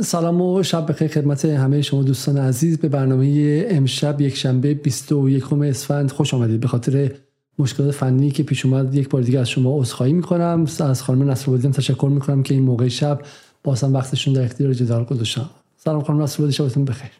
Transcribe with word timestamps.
سلام 0.00 0.40
و 0.40 0.62
شب 0.62 0.90
بخیر 0.90 1.08
خدمت 1.08 1.44
همه 1.44 1.82
شما 1.82 2.02
دوستان 2.02 2.38
عزیز. 2.38 2.78
به 2.78 2.88
برنامه 2.88 3.66
امشب 3.68 4.20
یک 4.20 4.36
شنبه 4.36 4.74
21 4.74 5.52
اسفند 5.52 6.10
خوش 6.10 6.34
آمدید. 6.34 6.60
به 6.60 6.68
خاطر 6.68 7.12
مشکلات 7.58 7.90
فنی 7.90 8.30
که 8.30 8.42
پیش 8.42 8.66
اومد 8.66 8.94
یک 8.94 9.08
بار 9.08 9.22
دیگه 9.22 9.38
از 9.38 9.50
شما 9.50 9.80
عذرخواهی 9.80 10.12
می‌کنم. 10.12 10.66
از 10.80 11.02
خانم 11.02 11.30
نصرالدین 11.30 11.72
تشکر 11.72 12.08
می‌کنم 12.12 12.42
که 12.42 12.54
این 12.54 12.62
موقع 12.62 12.88
شب 12.88 13.20
بازم 13.64 13.94
وقتشون 13.94 14.34
در 14.34 14.44
اختیار 14.44 14.72
جدال 14.72 15.04
گذاشتن. 15.04 15.50
سلام 15.76 16.02
خانم 16.02 16.22
نصرالدین 16.22 16.56
شبتون 16.56 16.84
بخیر. 16.84 17.10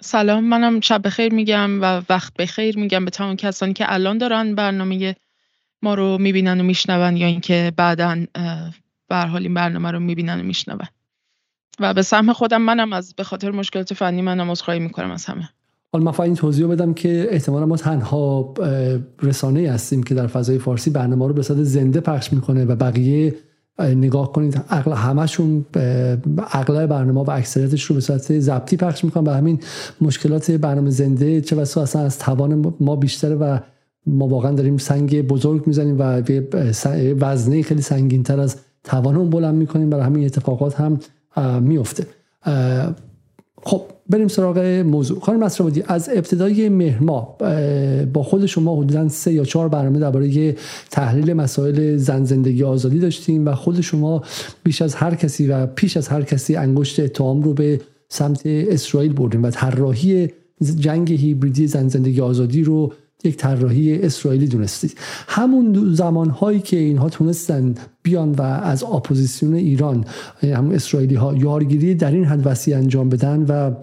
سلام 0.00 0.44
منم 0.44 0.80
شب 0.80 1.00
بخیر 1.04 1.34
میگم 1.34 1.82
و 1.82 2.02
وقت 2.08 2.34
بخیر 2.34 2.78
میگم 2.78 3.04
به 3.04 3.10
تمام 3.10 3.36
کسانی 3.36 3.72
که 3.72 3.92
الان 3.92 4.18
دارن 4.18 4.54
برنامه 4.54 5.16
ما 5.82 5.94
رو 5.94 6.18
می‌بینن 6.18 6.60
و 6.60 6.62
میشنون 6.62 7.16
یا 7.16 7.26
اینکه 7.26 7.72
بعدا 7.76 8.24
به 9.08 9.16
حال 9.16 9.42
این 9.42 9.54
برنامه 9.54 9.90
رو 9.90 10.00
می‌بینن 10.00 10.40
و 10.40 10.42
میشنون. 10.42 10.78
و 11.80 11.94
به 11.94 12.02
سهم 12.02 12.32
خودم 12.32 12.62
منم 12.62 12.92
از 12.92 13.14
به 13.16 13.24
خاطر 13.24 13.50
مشکلات 13.50 13.94
فنی 13.94 14.22
منم 14.22 14.50
عذرخواهی 14.50 14.80
می‌کنم 14.80 15.10
از 15.10 15.24
همه. 15.24 15.48
حالا 15.92 16.04
من 16.04 16.20
این 16.20 16.34
توضیح 16.34 16.66
بدم 16.66 16.94
که 16.94 17.28
احتمالا 17.30 17.66
ما 17.66 17.76
تنها 17.76 18.54
رسانه 19.22 19.70
هستیم 19.70 20.02
که 20.02 20.14
در 20.14 20.26
فضای 20.26 20.58
فارسی 20.58 20.90
برنامه 20.90 21.28
رو 21.28 21.34
به 21.34 21.42
صورت 21.42 21.62
زنده 21.62 22.00
پخش 22.00 22.32
می‌کنه 22.32 22.64
و 22.64 22.76
بقیه 22.76 23.34
نگاه 23.80 24.32
کنید 24.32 24.62
عقل 24.70 24.92
همشون 24.92 25.66
اغلب 26.52 26.86
برنامه 26.86 27.20
و 27.20 27.30
اکثریتش 27.30 27.84
رو 27.84 27.94
به 27.94 28.00
صورت 28.00 28.38
ضبطی 28.38 28.76
پخش 28.76 29.04
می‌کنن 29.04 29.24
و 29.24 29.30
همین 29.30 29.60
مشکلات 30.00 30.50
برنامه 30.50 30.90
زنده 30.90 31.40
چه 31.40 31.56
بسا 31.56 31.82
اصلا 31.82 32.02
از 32.02 32.18
توان 32.18 32.74
ما 32.80 32.96
بیشتره 32.96 33.34
و 33.34 33.58
ما 34.06 34.28
واقعا 34.28 34.52
داریم 34.52 34.78
سنگ 34.78 35.26
بزرگ 35.26 35.66
می‌زنیم 35.66 35.96
و 35.98 36.22
وزنه 37.20 37.62
خیلی 37.62 37.82
سنگین 37.82 38.22
تر 38.22 38.40
از 38.40 38.56
توانمون 38.84 39.30
بلند 39.30 39.54
می‌کنیم. 39.54 39.90
برای 39.90 40.04
همین 40.04 40.24
اتفاقات 40.24 40.80
هم 40.80 40.98
میفته 41.60 42.06
خب 43.62 43.82
بریم 44.08 44.28
سراغ 44.28 44.58
موضوع. 44.86 45.20
خانم 45.20 45.40
مسرابادی 45.40 45.82
از 45.86 46.10
ابتدای 46.14 46.68
مهر 46.68 47.00
با 48.04 48.22
خود 48.22 48.46
شما 48.46 48.76
حدودا 48.76 49.08
سه 49.08 49.32
یا 49.32 49.44
چهار 49.44 49.68
برنامه 49.68 49.98
درباره 49.98 50.56
تحلیل 50.90 51.32
مسائل 51.32 51.96
زن 51.96 52.24
زندگی 52.24 52.64
آزادی 52.64 52.98
داشتیم 52.98 53.46
و 53.46 53.54
خود 53.54 53.80
شما 53.80 54.22
بیش 54.62 54.82
از 54.82 54.94
هر 54.94 55.14
کسی 55.14 55.46
و 55.46 55.66
پیش 55.66 55.96
از 55.96 56.08
هر 56.08 56.22
کسی 56.22 56.56
انگشت 56.56 57.00
اتهام 57.00 57.42
رو 57.42 57.54
به 57.54 57.80
سمت 58.08 58.42
اسرائیل 58.44 59.12
بردیم 59.12 59.42
و 59.42 59.50
طراحی 59.50 60.28
جنگ 60.76 61.12
هیبریدی 61.12 61.66
زن 61.66 61.88
زندگی 61.88 62.20
آزادی 62.20 62.62
رو 62.62 62.92
یک 63.24 63.36
طراحی 63.36 64.02
اسرائیلی 64.02 64.46
دونستید. 64.46 64.94
همون 65.28 65.94
زمانهایی 65.94 66.60
که 66.60 66.76
اینها 66.76 67.08
تونستن 67.08 67.74
بیان 68.08 68.32
و 68.32 68.42
از 68.42 68.84
اپوزیسیون 68.84 69.54
ایران 69.54 70.04
هم 70.42 70.70
اسرائیلی 70.70 71.14
ها 71.14 71.34
یارگیری 71.34 71.94
در 71.94 72.10
این 72.10 72.24
حد 72.24 72.46
وسیع 72.46 72.76
انجام 72.76 73.08
بدن 73.08 73.42
و 73.48 73.74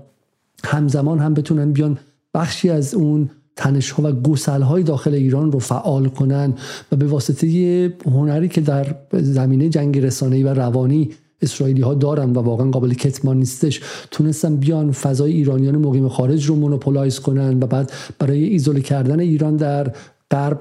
همزمان 0.63 1.19
هم 1.19 1.33
بتونن 1.33 1.71
بیان 1.71 1.97
بخشی 2.33 2.69
از 2.69 2.93
اون 2.93 3.29
تنش 3.55 3.91
ها 3.91 4.03
و 4.03 4.11
گسل 4.11 4.61
های 4.61 4.83
داخل 4.83 5.13
ایران 5.13 5.51
رو 5.51 5.59
فعال 5.59 6.07
کنن 6.07 6.53
و 6.91 6.95
به 6.95 7.05
واسطه 7.05 7.93
هنری 8.05 8.47
که 8.47 8.61
در 8.61 8.95
زمینه 9.13 9.69
جنگ 9.69 9.99
رسانه‌ای 9.99 10.43
و 10.43 10.53
روانی 10.53 11.09
اسرائیلی 11.41 11.81
ها 11.81 11.93
دارن 11.93 12.29
و 12.31 12.39
واقعا 12.39 12.69
قابل 12.69 12.93
کتمان 12.93 13.37
نیستش 13.37 13.81
تونستن 14.11 14.55
بیان 14.55 14.91
فضای 14.91 15.33
ایرانیان 15.33 15.77
مقیم 15.77 16.09
خارج 16.09 16.45
رو 16.45 16.55
monopolize 16.55 17.19
کنن 17.19 17.63
و 17.63 17.67
بعد 17.67 17.91
برای 18.19 18.43
ایزوله 18.43 18.81
کردن 18.81 19.19
ایران 19.19 19.55
در 19.55 19.91
غرب 20.31 20.59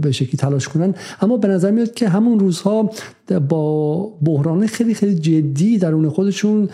به 0.00 0.12
شکلی 0.12 0.36
تلاش 0.36 0.68
کنن. 0.68 0.94
اما 1.20 1.36
به 1.36 1.48
نظر 1.48 1.70
میاد 1.70 1.94
که 1.94 2.08
همون 2.08 2.38
روزها 2.38 2.90
با 3.48 4.06
بحران 4.06 4.66
خیلی 4.66 4.94
خیلی 4.94 5.14
جدی 5.14 5.78
درون 5.78 6.08
خودشون 6.08 6.68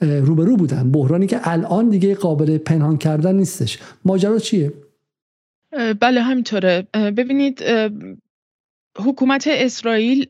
روبرو 0.00 0.56
بودن. 0.56 0.90
بحرانی 0.90 1.26
که 1.26 1.40
الان 1.42 1.88
دیگه 1.88 2.14
قابل 2.14 2.58
پنهان 2.58 2.98
کردن 2.98 3.34
نیستش. 3.34 3.78
ماجرا 4.04 4.38
چیه؟ 4.38 4.72
بله 6.00 6.22
همینطوره. 6.22 6.86
ببینید 6.94 7.64
حکومت 8.98 9.48
اسرائیل 9.50 10.26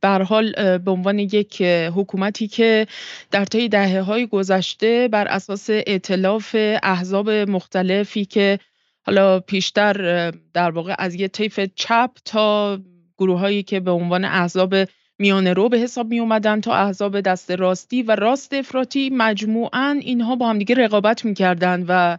بر 0.00 0.22
حال 0.22 0.78
به 0.78 0.90
عنوان 0.90 1.18
یک 1.18 1.62
حکومتی 1.94 2.48
که 2.48 2.86
در 3.30 3.44
طی 3.44 3.68
دهه 3.68 4.00
های 4.00 4.26
گذشته 4.26 5.08
بر 5.12 5.26
اساس 5.28 5.70
ائتلاف 5.70 6.56
احزاب 6.82 7.30
مختلفی 7.30 8.24
که 8.24 8.58
حالا 9.06 9.40
پیشتر 9.40 10.30
در 10.54 10.70
واقع 10.70 10.94
از 10.98 11.14
یه 11.14 11.28
طیف 11.28 11.60
چپ 11.74 12.10
تا 12.24 12.78
گروه 13.18 13.38
هایی 13.38 13.62
که 13.62 13.80
به 13.80 13.90
عنوان 13.90 14.24
احزاب 14.24 14.74
میانه 15.18 15.52
رو 15.52 15.68
به 15.68 15.78
حساب 15.78 16.08
می 16.08 16.20
اومدن 16.20 16.60
تا 16.60 16.74
احزاب 16.74 17.20
دست 17.20 17.50
راستی 17.50 18.02
و 18.02 18.14
راست 18.14 18.54
افراطی 18.54 19.10
مجموعاً 19.10 20.00
اینها 20.02 20.36
با 20.36 20.48
همدیگه 20.48 20.74
رقابت 20.74 21.24
می‌کردند 21.24 21.84
و 21.88 22.18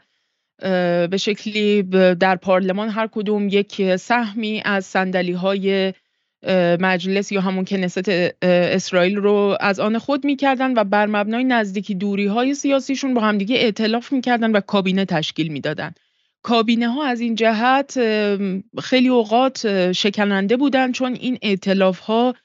به 1.07 1.17
شکلی 1.19 1.83
در 2.19 2.35
پارلمان 2.35 2.89
هر 2.89 3.07
کدوم 3.07 3.47
یک 3.47 3.95
سهمی 3.95 4.61
از 4.65 4.85
سندلی 4.85 5.31
های 5.31 5.93
مجلس 6.79 7.31
یا 7.31 7.41
همون 7.41 7.65
کنست 7.65 8.09
اسرائیل 8.41 9.15
رو 9.15 9.57
از 9.59 9.79
آن 9.79 9.97
خود 9.97 10.25
می‌کردن 10.25 10.73
و 10.77 10.83
بر 10.83 11.05
مبنای 11.05 11.43
نزدیکی 11.43 11.95
دوری 11.95 12.25
های 12.25 12.53
سیاسیشون 12.53 13.13
با 13.13 13.21
همدیگه 13.21 13.55
ائتلاف 13.55 14.11
می‌کردن 14.11 14.51
و 14.51 14.59
کابینه 14.59 15.05
تشکیل 15.05 15.47
می‌دادن. 15.47 15.93
کابینه 16.47 16.89
ها 16.89 17.03
از 17.03 17.19
این 17.19 17.35
جهت 17.35 17.99
خیلی 18.83 19.07
اوقات 19.07 19.91
شکننده 19.91 20.57
بودن 20.57 20.91
چون 20.91 21.13
این 21.13 21.37
ائتلاف 21.41 21.99
ها 21.99 22.35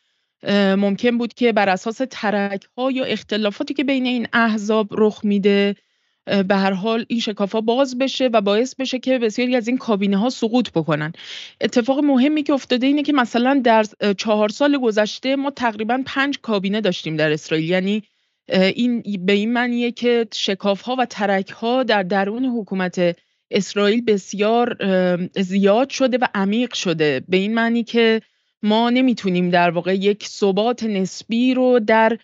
ممکن 0.76 1.18
بود 1.18 1.34
که 1.34 1.52
بر 1.52 1.68
اساس 1.68 2.00
ترک 2.10 2.64
ها 2.76 2.90
یا 2.90 3.04
اختلافاتی 3.04 3.74
که 3.74 3.84
بین 3.84 4.06
این 4.06 4.26
احزاب 4.32 4.88
رخ 4.90 5.24
میده 5.24 5.76
به 6.24 6.56
هر 6.56 6.72
حال 6.72 7.04
این 7.08 7.20
شکاف 7.20 7.54
باز 7.54 7.98
بشه 7.98 8.30
و 8.32 8.40
باعث 8.40 8.74
بشه 8.74 8.98
که 8.98 9.18
بسیاری 9.18 9.56
از 9.56 9.68
این 9.68 9.78
کابینه 9.78 10.16
ها 10.16 10.30
سقوط 10.30 10.70
بکنن. 10.70 11.12
اتفاق 11.60 11.98
مهمی 11.98 12.42
که 12.42 12.52
افتاده 12.52 12.86
اینه 12.86 13.02
که 13.02 13.12
مثلا 13.12 13.60
در 13.64 13.84
چهار 14.18 14.48
سال 14.48 14.78
گذشته 14.78 15.36
ما 15.36 15.50
تقریبا 15.50 16.02
پنج 16.06 16.38
کابینه 16.42 16.80
داشتیم 16.80 17.16
در 17.16 17.32
اسرائیل. 17.32 17.70
یعنی 17.70 18.02
این 18.48 19.02
به 19.26 19.32
این 19.32 19.52
معنیه 19.52 19.92
که 19.92 20.26
شکاف 20.34 20.80
ها 20.82 20.96
و 20.98 21.06
ترک 21.06 21.48
ها 21.50 21.82
در 21.82 22.02
درون 22.02 22.44
حکومت 22.44 23.16
اسرائیل 23.52 24.04
بسیار 24.04 24.76
زیاد 25.42 25.90
شده 25.90 26.18
و 26.18 26.26
عمیق 26.34 26.74
شده. 26.74 27.22
به 27.28 27.36
این 27.36 27.54
معنی 27.54 27.84
که 27.84 28.22
ما 28.62 28.90
نمی‌تونیم 28.90 29.50
در 29.50 29.70
واقع 29.70 29.94
یک 29.94 30.26
ثبات 30.26 30.82
نسبی 30.82 31.54
رو 31.54 31.80
در 31.80 32.18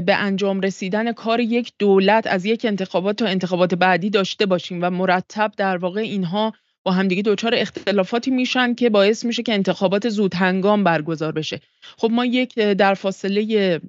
به 0.00 0.14
انجام 0.14 0.60
رسیدن 0.60 1.12
کار 1.12 1.40
یک 1.40 1.72
دولت 1.78 2.26
از 2.26 2.44
یک 2.44 2.64
انتخابات 2.64 3.16
تا 3.16 3.26
انتخابات 3.26 3.74
بعدی 3.74 4.10
داشته 4.10 4.46
باشیم 4.46 4.78
و 4.82 4.90
مرتب 4.90 5.52
در 5.56 5.76
واقع 5.76 6.00
اینها 6.00 6.52
با 6.82 6.92
همدیگه 6.92 7.22
دچار 7.22 7.54
اختلافاتی 7.54 8.30
میشن 8.30 8.74
که 8.74 8.90
باعث 8.90 9.24
میشه 9.24 9.42
که 9.42 9.54
انتخابات 9.54 10.08
زود 10.08 10.34
هنگام 10.34 10.84
برگزار 10.84 11.32
بشه. 11.32 11.60
خب 11.96 12.10
ما 12.10 12.24
یک 12.24 12.54
در 12.54 12.94
فاصله 12.94 13.80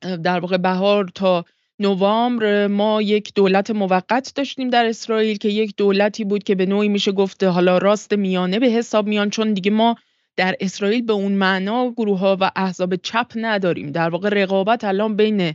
در 0.00 0.40
واقع 0.40 0.56
بهار 0.56 1.10
تا 1.14 1.44
نوامبر 1.78 2.66
ما 2.66 3.02
یک 3.02 3.34
دولت 3.34 3.70
موقت 3.70 4.32
داشتیم 4.34 4.70
در 4.70 4.86
اسرائیل 4.86 5.36
که 5.36 5.48
یک 5.48 5.76
دولتی 5.76 6.24
بود 6.24 6.42
که 6.42 6.54
به 6.54 6.66
نوعی 6.66 6.88
میشه 6.88 7.12
گفته 7.12 7.48
حالا 7.48 7.78
راست 7.78 8.12
میانه 8.12 8.58
به 8.58 8.66
حساب 8.66 9.06
میان 9.06 9.30
چون 9.30 9.52
دیگه 9.52 9.70
ما 9.70 9.96
در 10.36 10.56
اسرائیل 10.60 11.02
به 11.02 11.12
اون 11.12 11.32
معنا 11.32 11.90
گروه 11.90 12.18
ها 12.18 12.36
و 12.40 12.50
احزاب 12.56 12.96
چپ 12.96 13.32
نداریم. 13.36 13.90
در 13.90 14.08
واقع 14.08 14.28
رقابت 14.28 14.84
الان 14.84 15.16
بین 15.16 15.54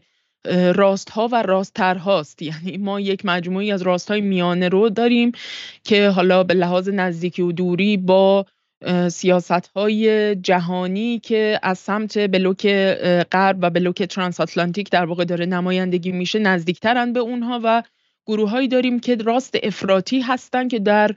راست 0.76 1.10
ها 1.10 1.30
و 1.31 1.42
راستتر 1.42 1.96
هاست 1.96 2.42
یعنی 2.42 2.78
ما 2.78 3.00
یک 3.00 3.26
مجموعی 3.26 3.72
از 3.72 3.81
راست 3.81 4.12
های 4.12 4.22
میانه 4.22 4.70
رو 4.70 4.90
داریم 4.90 5.31
که 5.84 6.10
حالا 6.10 6.44
به 6.44 6.54
لحاظ 6.54 6.90
نزدیکی 6.90 7.42
و 7.42 7.52
دوری 7.52 7.98
با 7.98 8.46
سیاست 9.09 9.68
های 9.68 10.36
جهانی 10.36 11.19
که 11.19 11.59
از 11.64 11.80
سمت 11.80 12.18
بلوک 12.18 12.68
غرب 13.31 13.58
و 13.62 13.69
بلوک 13.69 14.03
ترانس 14.03 14.40
آتلانتیک 14.40 14.90
در 14.92 15.06
واقع 15.06 15.25
داره 15.25 15.45
نمایندگی 15.45 16.12
میشه 16.12 16.39
نزدیکترن 16.39 17.13
به 17.13 17.19
اونها 17.19 17.60
و 17.63 17.83
گروههایی 18.25 18.68
داریم 18.68 19.00
که 19.00 19.16
راست 19.16 19.57
افراطی 19.63 20.19
هستن 20.22 20.68
که 20.68 20.80
در 20.80 21.16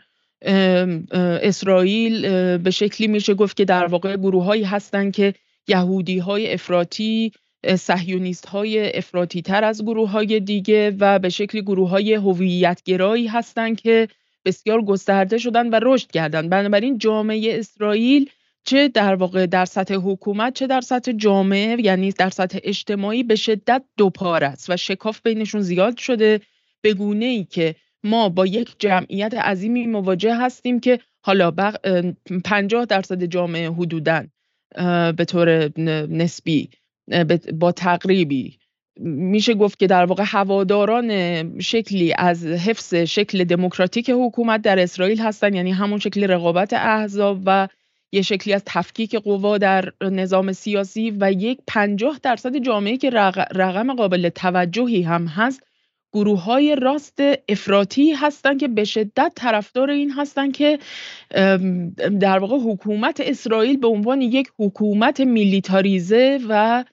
اسرائیل 1.42 2.22
به 2.58 2.70
شکلی 2.70 3.06
میشه 3.06 3.34
گفت 3.34 3.56
که 3.56 3.64
در 3.64 3.86
واقع 3.86 4.16
گروه 4.16 4.44
هایی 4.44 4.64
هستن 4.64 5.10
که 5.10 5.34
یهودی 5.68 6.18
های 6.18 6.52
افراطی 6.52 7.32
سهیونیست 7.78 8.46
های 8.46 8.96
افراطی 8.96 9.42
تر 9.42 9.64
از 9.64 9.82
گروه 9.82 10.10
های 10.10 10.40
دیگه 10.40 10.96
و 11.00 11.18
به 11.18 11.28
شکلی 11.28 11.62
گروه 11.62 11.88
های 11.88 12.14
هویتگرایی 12.14 13.30
که 13.82 14.08
بسیار 14.44 14.82
گسترده 14.82 15.38
شدن 15.38 15.68
و 15.68 15.80
رشد 15.82 16.10
کردن. 16.10 16.48
بنابراین 16.48 16.98
جامعه 16.98 17.58
اسرائیل 17.58 18.30
چه 18.64 18.88
در 18.88 19.14
واقع 19.14 19.46
در 19.46 19.64
سطح 19.64 19.94
حکومت 19.94 20.54
چه 20.54 20.66
در 20.66 20.80
سطح 20.80 21.12
جامعه 21.12 21.76
یعنی 21.80 22.12
در 22.12 22.30
سطح 22.30 22.58
اجتماعی 22.62 23.22
به 23.22 23.34
شدت 23.34 23.82
دوپار 23.96 24.44
است 24.44 24.70
و 24.70 24.76
شکاف 24.76 25.20
بینشون 25.22 25.60
زیاد 25.60 25.96
شده 25.96 26.40
به 26.80 26.94
گونه 26.94 27.24
ای 27.24 27.44
که 27.44 27.74
ما 28.04 28.28
با 28.28 28.46
یک 28.46 28.74
جمعیت 28.78 29.34
عظیمی 29.34 29.86
مواجه 29.86 30.36
هستیم 30.36 30.80
که 30.80 31.00
حالا 31.22 31.50
بق... 31.50 31.76
50 32.44 32.84
درصد 32.84 33.24
جامعه 33.24 33.70
حدودن 33.70 34.28
به 35.16 35.24
طور 35.28 35.80
نسبی 36.08 36.68
با 37.52 37.72
تقریبی 37.72 38.58
میشه 39.00 39.54
گفت 39.54 39.78
که 39.78 39.86
در 39.86 40.04
واقع 40.04 40.24
هواداران 40.26 41.60
شکلی 41.60 42.14
از 42.18 42.46
حفظ 42.46 42.94
شکل 42.94 43.44
دموکراتیک 43.44 44.10
حکومت 44.10 44.62
در 44.62 44.78
اسرائیل 44.78 45.20
هستن 45.20 45.54
یعنی 45.54 45.72
همون 45.72 45.98
شکل 45.98 46.24
رقابت 46.24 46.72
احزاب 46.72 47.40
و 47.46 47.68
یه 48.12 48.22
شکلی 48.22 48.54
از 48.54 48.62
تفکیک 48.66 49.16
قوا 49.16 49.58
در 49.58 49.92
نظام 50.00 50.52
سیاسی 50.52 51.10
و 51.20 51.32
یک 51.32 51.58
پنجاه 51.66 52.20
درصد 52.22 52.56
جامعه 52.56 52.96
که 52.96 53.10
رقم 53.54 53.94
قابل 53.94 54.28
توجهی 54.28 55.02
هم 55.02 55.26
هست 55.26 55.62
گروه 56.12 56.42
های 56.42 56.76
راست 56.76 57.20
افراطی 57.48 58.12
هستند 58.12 58.60
که 58.60 58.68
به 58.68 58.84
شدت 58.84 59.32
طرفدار 59.36 59.90
این 59.90 60.10
هستند 60.10 60.52
که 60.52 60.78
در 62.20 62.38
واقع 62.38 62.56
حکومت 62.56 63.20
اسرائیل 63.20 63.76
به 63.76 63.88
عنوان 63.88 64.20
یک 64.20 64.48
حکومت 64.58 65.20
میلیتاریزه 65.20 66.40
و 66.48 66.84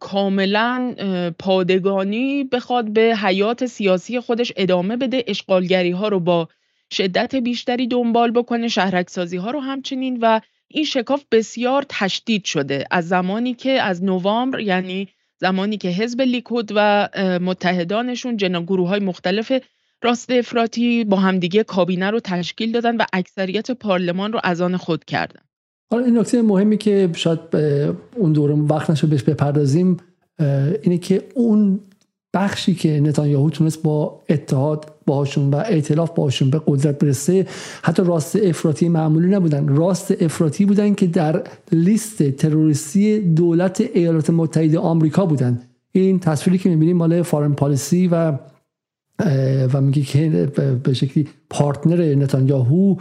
کاملا 0.00 0.94
پادگانی 1.38 2.44
بخواد 2.44 2.92
به 2.92 3.16
حیات 3.22 3.66
سیاسی 3.66 4.20
خودش 4.20 4.52
ادامه 4.56 4.96
بده 4.96 5.24
اشغالگری 5.26 5.90
ها 5.90 6.08
رو 6.08 6.20
با 6.20 6.48
شدت 6.92 7.34
بیشتری 7.34 7.86
دنبال 7.86 8.30
بکنه 8.30 8.68
شهرک 8.68 9.10
سازی 9.10 9.36
ها 9.36 9.50
رو 9.50 9.60
همچنین 9.60 10.18
و 10.22 10.40
این 10.68 10.84
شکاف 10.84 11.24
بسیار 11.32 11.84
تشدید 11.88 12.44
شده. 12.44 12.84
از 12.90 13.08
زمانی 13.08 13.54
که 13.54 13.70
از 13.70 14.04
نوامبر 14.04 14.60
یعنی 14.60 15.08
زمانی 15.38 15.76
که 15.76 15.88
حزب 15.88 16.20
لیکود 16.20 16.72
و 16.74 17.08
متحدانشون 17.42 18.36
جنا 18.36 18.62
گروه 18.62 18.88
های 18.88 19.00
مختلف 19.00 19.52
راست 20.02 20.30
افراطی 20.30 21.04
با 21.04 21.16
همدیگه 21.16 21.64
کابینه 21.64 22.10
رو 22.10 22.20
تشکیل 22.20 22.72
دادن 22.72 22.96
و 22.96 23.04
اکثریت 23.12 23.70
پارلمان 23.70 24.32
رو 24.32 24.40
از 24.44 24.60
آن 24.60 24.76
خود 24.76 25.04
کردن. 25.04 25.45
حالا 25.90 26.04
این 26.04 26.18
نکته 26.18 26.42
مهمی 26.42 26.76
که 26.76 27.10
شاید 27.14 27.38
اون 28.16 28.32
دوره 28.32 28.54
وقت 28.54 28.90
نشد 28.90 29.08
بهش 29.08 29.22
بپردازیم 29.22 29.96
اینه 30.82 30.98
که 30.98 31.22
اون 31.34 31.80
بخشی 32.34 32.74
که 32.74 33.00
نتانیاهو 33.00 33.50
تونست 33.50 33.82
با 33.82 34.22
اتحاد 34.28 34.92
باشون 35.06 35.50
و 35.50 35.56
ائتلاف 35.56 36.10
باشون 36.10 36.50
به 36.50 36.60
قدرت 36.66 36.98
برسه 36.98 37.46
حتی 37.82 38.02
راست 38.04 38.36
افراطی 38.36 38.88
معمولی 38.88 39.28
نبودن. 39.28 39.68
راست 39.68 40.22
افراطی 40.22 40.64
بودن 40.64 40.94
که 40.94 41.06
در 41.06 41.42
لیست 41.72 42.22
تروریستی 42.22 43.18
دولت 43.18 43.80
ایالات 43.94 44.30
متحده 44.30 44.78
آمریکا 44.78 45.26
بودن. 45.26 45.62
این 45.92 46.18
تصویری 46.18 46.58
که 46.58 46.68
می‌بینیم 46.68 46.96
مال 46.96 47.22
فارن 47.22 47.52
پالیسی 47.52 48.08
و 48.12 48.32
و 49.72 49.80
میگه 49.80 50.02
که 50.02 50.48
به 50.84 50.94
شکلی 50.94 51.28
پارتنر 51.50 52.14
نتانیاهو 52.14 52.96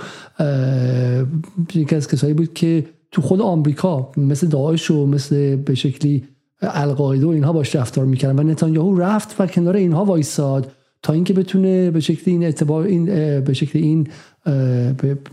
یکی 1.75 1.95
از 1.95 2.07
کسایی 2.07 2.33
بود 2.33 2.53
که 2.53 2.85
تو 3.11 3.21
خود 3.21 3.41
آمریکا 3.41 4.11
مثل 4.17 4.47
داعش 4.47 4.91
و 4.91 5.05
مثل 5.05 5.55
به 5.55 5.75
شکلی 5.75 6.23
القاعده 6.61 7.25
و 7.25 7.29
اینها 7.29 7.53
باش 7.53 7.75
رفتار 7.75 8.05
می‌کردن 8.05 8.39
و 8.39 8.43
نتانیاهو 8.43 8.99
رفت 8.99 9.35
و 9.39 9.47
کنار 9.47 9.75
اینها 9.75 10.05
وایساد 10.05 10.71
تا 11.03 11.13
اینکه 11.13 11.33
بتونه 11.33 11.91
به 11.91 11.99
شکل 11.99 12.31
این 12.31 12.43
اعتبار 12.43 12.85
این 12.85 13.05
به 13.39 13.53
شکل 13.53 13.79
این 13.79 14.07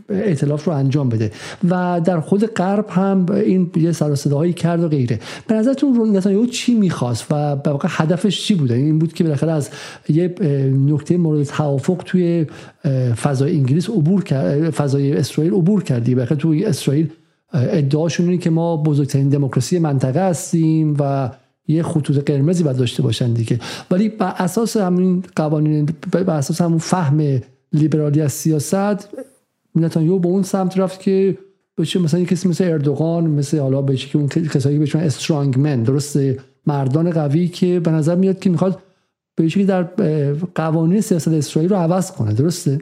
اعتلاف 0.08 0.64
رو 0.64 0.72
انجام 0.72 1.08
بده. 1.08 1.30
و 1.70 2.00
در 2.04 2.20
خود 2.20 2.46
غرب 2.46 2.86
هم 2.90 3.26
این 3.30 3.70
یه 3.76 3.92
سر 3.92 4.14
صداهایی 4.14 4.52
کرد 4.52 4.82
و 4.82 4.88
غیره. 4.88 5.20
به 5.46 5.54
نظرتون 5.54 6.16
نتانیاهو 6.16 6.46
چی 6.46 6.74
می‌خواست 6.74 7.26
و 7.30 7.56
به 7.56 7.70
واقع 7.70 7.88
هدفش 7.90 8.40
چی 8.40 8.54
بوده 8.54 8.74
این 8.74 8.98
بود 8.98 9.12
که 9.12 9.24
بالاخره 9.24 9.52
از 9.52 9.70
یه 10.08 10.34
نکته 10.86 11.16
مورد 11.16 11.42
توافق 11.42 12.02
توی 12.04 12.46
فضای 13.22 13.56
انگلیس 13.56 13.90
عبور 13.90 14.24
کرد 14.24 14.70
فضای 14.70 15.12
اسرائیل 15.12 15.52
عبور 15.52 15.82
کردی 15.82 16.14
بالاخره 16.14 16.36
توی 16.36 16.64
اسرائیل 16.64 17.08
ادعاشون 17.52 18.26
اینه 18.28 18.38
که 18.38 18.50
ما 18.50 18.76
بزرگترین 18.76 19.28
دموکراسی 19.28 19.78
منطقه 19.78 20.28
هستیم 20.28 20.96
و 20.98 21.30
یه 21.68 21.82
خطوط 21.82 22.18
قرمزی 22.18 22.62
باید 22.62 22.76
داشته 22.76 23.02
باشن 23.02 23.32
دیگه. 23.32 23.58
ولی 23.90 24.08
بر 24.08 24.34
اساس 24.38 24.76
همین 24.76 25.24
قوانین 25.36 25.88
بر 26.12 26.30
اساس 26.30 26.60
همون 26.60 26.78
فهم 26.78 27.40
لیبرالی 27.72 28.20
از 28.20 28.32
سیاست 28.32 29.08
نتانیاهو 29.74 30.18
به 30.18 30.28
اون 30.28 30.42
سمت 30.42 30.78
رفت 30.78 31.00
که 31.00 31.38
بشه 31.78 31.98
مثلا 31.98 32.20
یه 32.20 32.26
کسی 32.26 32.48
مثل 32.48 32.64
اردوغان 32.64 33.26
مثل 33.26 33.58
حالا 33.58 33.82
بشه 33.82 34.08
که 34.08 34.18
اون 34.18 34.28
کسایی 34.28 34.78
بهشون 34.78 35.00
استرانگ 35.00 35.58
من 35.58 35.82
درسته؟ 35.82 36.38
مردان 36.66 37.10
قوی 37.10 37.48
که 37.48 37.80
به 37.80 37.90
نظر 37.90 38.14
میاد 38.14 38.40
که 38.40 38.50
می‌خواد 38.50 38.82
به 39.36 39.48
که 39.48 39.64
در 39.64 39.82
قوانین 40.54 41.00
سیاست 41.00 41.28
اسرائیل 41.28 41.70
رو 41.70 41.76
عوض 41.76 42.12
کنه 42.12 42.32
درسته؟ 42.34 42.80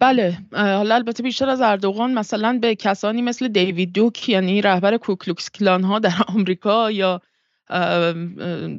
بله. 0.00 0.38
حالا 0.52 0.94
البته 0.94 1.22
بیشتر 1.22 1.48
از 1.48 1.60
اردوغان 1.60 2.14
مثلا 2.14 2.58
به 2.62 2.74
کسانی 2.74 3.22
مثل 3.22 3.48
دیوید 3.48 3.92
دوک 3.92 4.28
یعنی 4.28 4.62
رهبر 4.62 4.96
کوکلوکس 4.96 5.50
کلان 5.50 5.84
ها 5.84 5.98
در 5.98 6.14
آمریکا 6.36 6.90
یا 6.90 7.20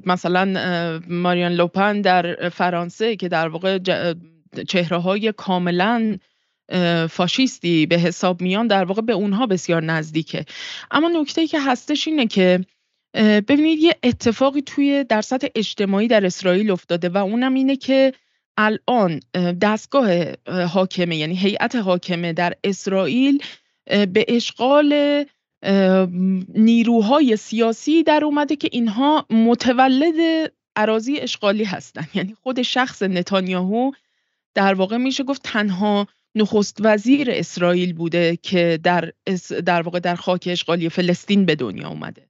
مثلا 0.05 0.45
ماریان 1.09 1.51
لوپن 1.51 2.01
در 2.01 2.49
فرانسه 2.49 3.15
که 3.15 3.27
در 3.27 3.47
واقع 3.47 3.79
چهره 4.67 4.97
های 4.97 5.31
کاملا 5.31 6.17
فاشیستی 7.09 7.85
به 7.85 7.95
حساب 7.95 8.41
میان 8.41 8.67
در 8.67 8.83
واقع 8.83 9.01
به 9.01 9.13
اونها 9.13 9.45
بسیار 9.45 9.83
نزدیکه. 9.83 10.45
اما 10.91 11.09
نکته 11.09 11.47
که 11.47 11.59
هستش 11.59 12.07
اینه 12.07 12.27
که 12.27 12.65
ببینید 13.15 13.79
یه 13.79 13.95
اتفاقی 14.03 14.61
توی 14.61 15.03
در 15.03 15.21
سطح 15.21 15.47
اجتماعی 15.55 16.07
در 16.07 16.25
اسرائیل 16.25 16.71
افتاده 16.71 17.09
و 17.09 17.17
اونم 17.17 17.53
اینه 17.53 17.75
که 17.75 18.13
الان 18.57 19.19
دستگاه 19.61 20.09
حاکمه 20.65 21.15
یعنی 21.15 21.35
هیئت 21.35 21.75
حاکمه 21.75 22.33
در 22.33 22.53
اسرائیل 22.63 23.43
به 23.85 24.25
اشغال 24.27 25.23
نیروهای 26.55 27.37
سیاسی 27.37 28.03
در 28.03 28.23
اومده 28.23 28.55
که 28.55 28.69
اینها 28.71 29.25
متولد 29.29 30.51
عراضی 30.75 31.19
اشغالی 31.19 31.63
هستند 31.63 32.09
یعنی 32.15 32.35
خود 32.43 32.61
شخص 32.61 33.03
نتانیاهو 33.03 33.91
در 34.55 34.73
واقع 34.73 34.97
میشه 34.97 35.23
گفت 35.23 35.41
تنها 35.43 36.07
نخست 36.35 36.77
وزیر 36.79 37.31
اسرائیل 37.31 37.93
بوده 37.93 38.37
که 38.41 38.79
در, 38.83 39.11
در 39.65 39.81
واقع 39.81 39.99
در 39.99 40.15
خاک 40.15 40.47
اشغالی 40.51 40.89
فلسطین 40.89 41.45
به 41.45 41.55
دنیا 41.55 41.89
اومده. 41.89 42.27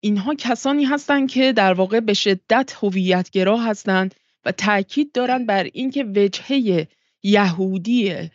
اینها 0.00 0.34
کسانی 0.34 0.84
هستند 0.84 1.30
که 1.30 1.52
در 1.52 1.72
واقع 1.72 2.00
به 2.00 2.14
شدت 2.14 2.74
هویتگرا 2.82 3.56
هستند 3.56 4.14
و 4.44 4.52
تاکید 4.52 5.12
دارند 5.12 5.46
بر 5.46 5.68
اینکه 5.72 6.04
وجهه 6.04 6.88
یهودی 7.22 8.30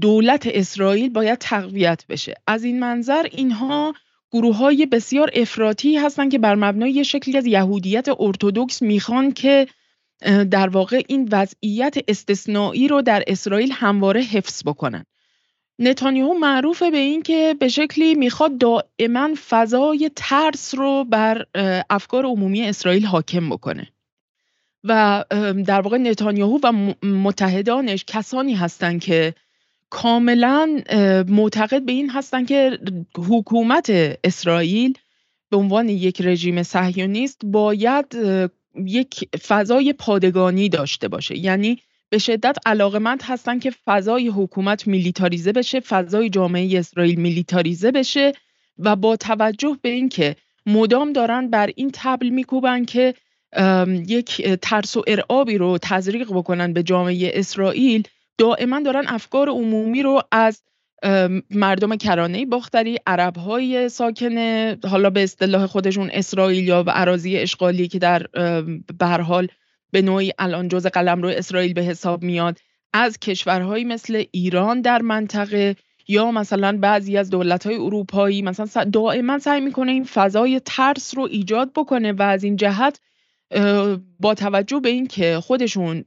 دولت 0.00 0.46
اسرائیل 0.46 1.08
باید 1.08 1.38
تقویت 1.38 2.04
بشه. 2.08 2.34
از 2.46 2.64
این 2.64 2.80
منظر 2.80 3.26
اینها 3.32 3.94
گروه 4.30 4.56
های 4.56 4.86
بسیار 4.86 5.30
افراطی 5.34 5.96
هستند 5.96 6.30
که 6.30 6.38
بر 6.38 6.54
مبنای 6.54 7.04
شکلی 7.04 7.36
از 7.36 7.46
یهودیت 7.46 8.08
ارتودکس 8.18 8.82
می‌خوان 8.82 9.32
که 9.32 9.66
در 10.50 10.68
واقع 10.68 11.02
این 11.08 11.28
وضعیت 11.32 11.96
استثنایی 12.08 12.88
رو 12.88 13.02
در 13.02 13.24
اسرائیل 13.26 13.72
همواره 13.72 14.20
حفظ 14.20 14.62
بکنن. 14.66 15.04
نتانیاهو 15.78 16.34
معروفه 16.34 16.90
به 16.90 16.98
این 16.98 17.22
که 17.22 17.56
به 17.60 17.68
شکلی 17.68 18.14
می‌خواد 18.14 18.58
دائما 18.58 19.30
فضای 19.48 20.10
ترس 20.16 20.74
رو 20.74 21.04
بر 21.04 21.46
افکار 21.90 22.26
عمومی 22.26 22.62
اسرائیل 22.62 23.06
حاکم 23.06 23.50
بکنه. 23.50 23.88
و 24.84 25.24
در 25.66 25.80
واقع 25.80 25.98
نتانیاهو 25.98 26.58
و 26.62 26.72
متحدانش 27.06 28.04
کسانی 28.06 28.54
هستند 28.54 29.00
که 29.00 29.34
کاملا 29.90 30.82
معتقد 31.28 31.82
به 31.82 31.92
این 31.92 32.10
هستند 32.10 32.48
که 32.48 32.78
حکومت 33.16 33.90
اسرائیل 34.24 34.98
به 35.50 35.56
عنوان 35.56 35.88
یک 35.88 36.22
رژیم 36.22 36.62
صهیونیست 36.62 37.40
باید 37.44 38.06
یک 38.84 39.36
فضای 39.36 39.92
پادگانی 39.92 40.68
داشته 40.68 41.08
باشه. 41.08 41.38
یعنی 41.38 41.82
به 42.10 42.18
شدت 42.18 42.56
علاقمند 42.66 43.22
هستن 43.22 43.58
که 43.58 43.72
فضای 43.86 44.28
حکومت 44.28 44.86
میلیتاریزه 44.86 45.52
بشه 45.52 45.80
فضای 45.80 46.30
جامعه 46.30 46.78
اسرائیل 46.78 47.20
میلیتاریزه 47.20 47.90
بشه 47.90 48.32
و 48.78 48.96
با 48.96 49.16
توجه 49.16 49.78
به 49.82 49.88
اینکه 49.88 50.36
مدام 50.66 51.12
دارن 51.12 51.50
بر 51.50 51.70
این 51.76 51.90
تبل 51.94 52.28
میکوبن 52.28 52.84
که 52.84 53.14
یک 54.06 54.42
ترس 54.62 54.96
و 54.96 55.02
ارعابی 55.06 55.58
رو 55.58 55.78
تزریق 55.82 56.32
بکنن 56.32 56.72
به 56.72 56.82
جامعه 56.82 57.30
اسرائیل 57.34 58.02
دائما 58.38 58.80
دارن 58.80 59.04
افکار 59.06 59.48
عمومی 59.48 60.02
رو 60.02 60.22
از 60.32 60.62
مردم 61.50 61.96
کرانه 61.96 62.46
باختری 62.46 62.98
عرب 63.06 63.36
های 63.36 63.88
ساکن 63.88 64.36
حالا 64.84 65.10
به 65.10 65.22
اصطلاح 65.22 65.66
خودشون 65.66 66.10
اسرائیلیا 66.12 66.84
و 66.86 66.90
عراضی 66.90 67.36
اشغالی 67.36 67.88
که 67.88 67.98
در 67.98 68.26
به 68.98 69.06
حال 69.06 69.48
به 69.90 70.02
نوعی 70.02 70.32
الان 70.38 70.68
جز 70.68 70.86
قلم 70.86 71.22
رو 71.22 71.28
اسرائیل 71.28 71.72
به 71.72 71.82
حساب 71.82 72.22
میاد 72.22 72.58
از 72.92 73.18
کشورهایی 73.18 73.84
مثل 73.84 74.24
ایران 74.30 74.80
در 74.80 75.02
منطقه 75.02 75.76
یا 76.08 76.30
مثلا 76.30 76.78
بعضی 76.78 77.16
از 77.16 77.30
دولت 77.30 77.66
های 77.66 77.76
اروپایی 77.76 78.42
مثلا 78.42 78.84
دائما 78.84 79.38
سعی 79.38 79.60
می‌کنه 79.60 79.92
این 79.92 80.04
فضای 80.04 80.60
ترس 80.64 81.16
رو 81.16 81.22
ایجاد 81.22 81.72
بکنه 81.72 82.12
و 82.12 82.22
از 82.22 82.44
این 82.44 82.56
جهت 82.56 83.00
با 84.20 84.34
توجه 84.34 84.80
به 84.80 84.88
اینکه 84.88 85.40
خودشون 85.42 86.04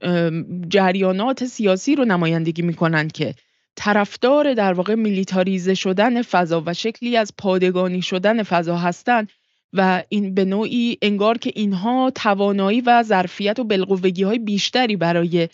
جریانات 0.67 1.45
سیاسی 1.45 1.95
رو 1.95 2.05
نمایندگی 2.05 2.61
می‌کنن 2.61 3.07
که 3.07 3.35
طرفدار 3.75 4.53
در 4.53 4.73
واقع 4.73 4.95
میلیتاریزه 4.95 5.73
شدن 5.73 6.21
فضا 6.21 6.63
و 6.65 6.73
شکلی 6.73 7.17
از 7.17 7.33
پادگانی 7.37 8.01
شدن 8.01 8.43
فضا 8.43 8.77
هستند 8.77 9.31
و 9.73 10.03
این 10.09 10.33
به 10.33 10.45
نوعی 10.45 10.97
انگار 11.01 11.37
که 11.37 11.51
اینها 11.55 12.11
توانایی 12.15 12.81
و 12.81 13.03
ظرفیت 13.03 13.59
و 13.59 13.63
بالقوگی 13.63 14.23
های 14.23 14.39
بیشتری 14.39 14.95
برای 14.95 15.49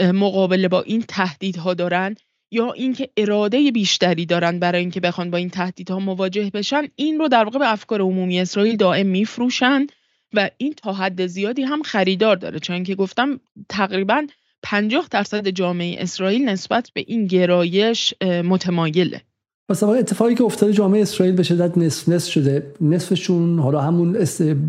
مقابله 0.00 0.68
با 0.68 0.82
این 0.82 1.02
تهدیدها 1.08 1.74
دارن 1.74 2.14
یا 2.50 2.72
اینکه 2.72 3.10
اراده 3.16 3.70
بیشتری 3.70 4.26
دارن 4.26 4.58
برای 4.58 4.80
اینکه 4.80 5.00
بخوان 5.00 5.30
با 5.30 5.38
این 5.38 5.50
تهدیدها 5.50 5.98
مواجه 5.98 6.50
بشن 6.54 6.88
این 6.96 7.18
رو 7.18 7.28
در 7.28 7.44
واقع 7.44 7.58
به 7.58 7.72
افکار 7.72 8.00
عمومی 8.00 8.40
اسرائیل 8.40 8.76
دائم 8.76 9.06
میفروشن 9.06 9.86
و 10.32 10.50
این 10.56 10.72
تا 10.72 10.92
حد 10.92 11.26
زیادی 11.26 11.62
هم 11.62 11.82
خریدار 11.82 12.36
داره. 12.36 12.58
چون 12.58 12.84
که 12.84 12.94
گفتم 12.94 13.40
تقریبا 13.68 14.26
50 14.62 15.06
درصد 15.10 15.48
جامعه 15.48 16.02
اسرائیل 16.02 16.48
نسبت 16.48 16.90
به 16.94 17.04
این 17.06 17.26
گرایش 17.26 18.14
متمایله. 18.44 19.20
مثلا 19.68 19.94
اتفاقی 19.94 20.34
که 20.34 20.44
افتاده 20.44 20.72
جامعه 20.72 21.02
اسرائیل 21.02 21.34
به 21.34 21.42
شدت 21.42 21.78
نصف 21.78 22.08
نصف 22.08 22.30
شده. 22.30 22.66
نصفشون 22.80 23.58
حالا 23.58 23.80
همون 23.80 24.12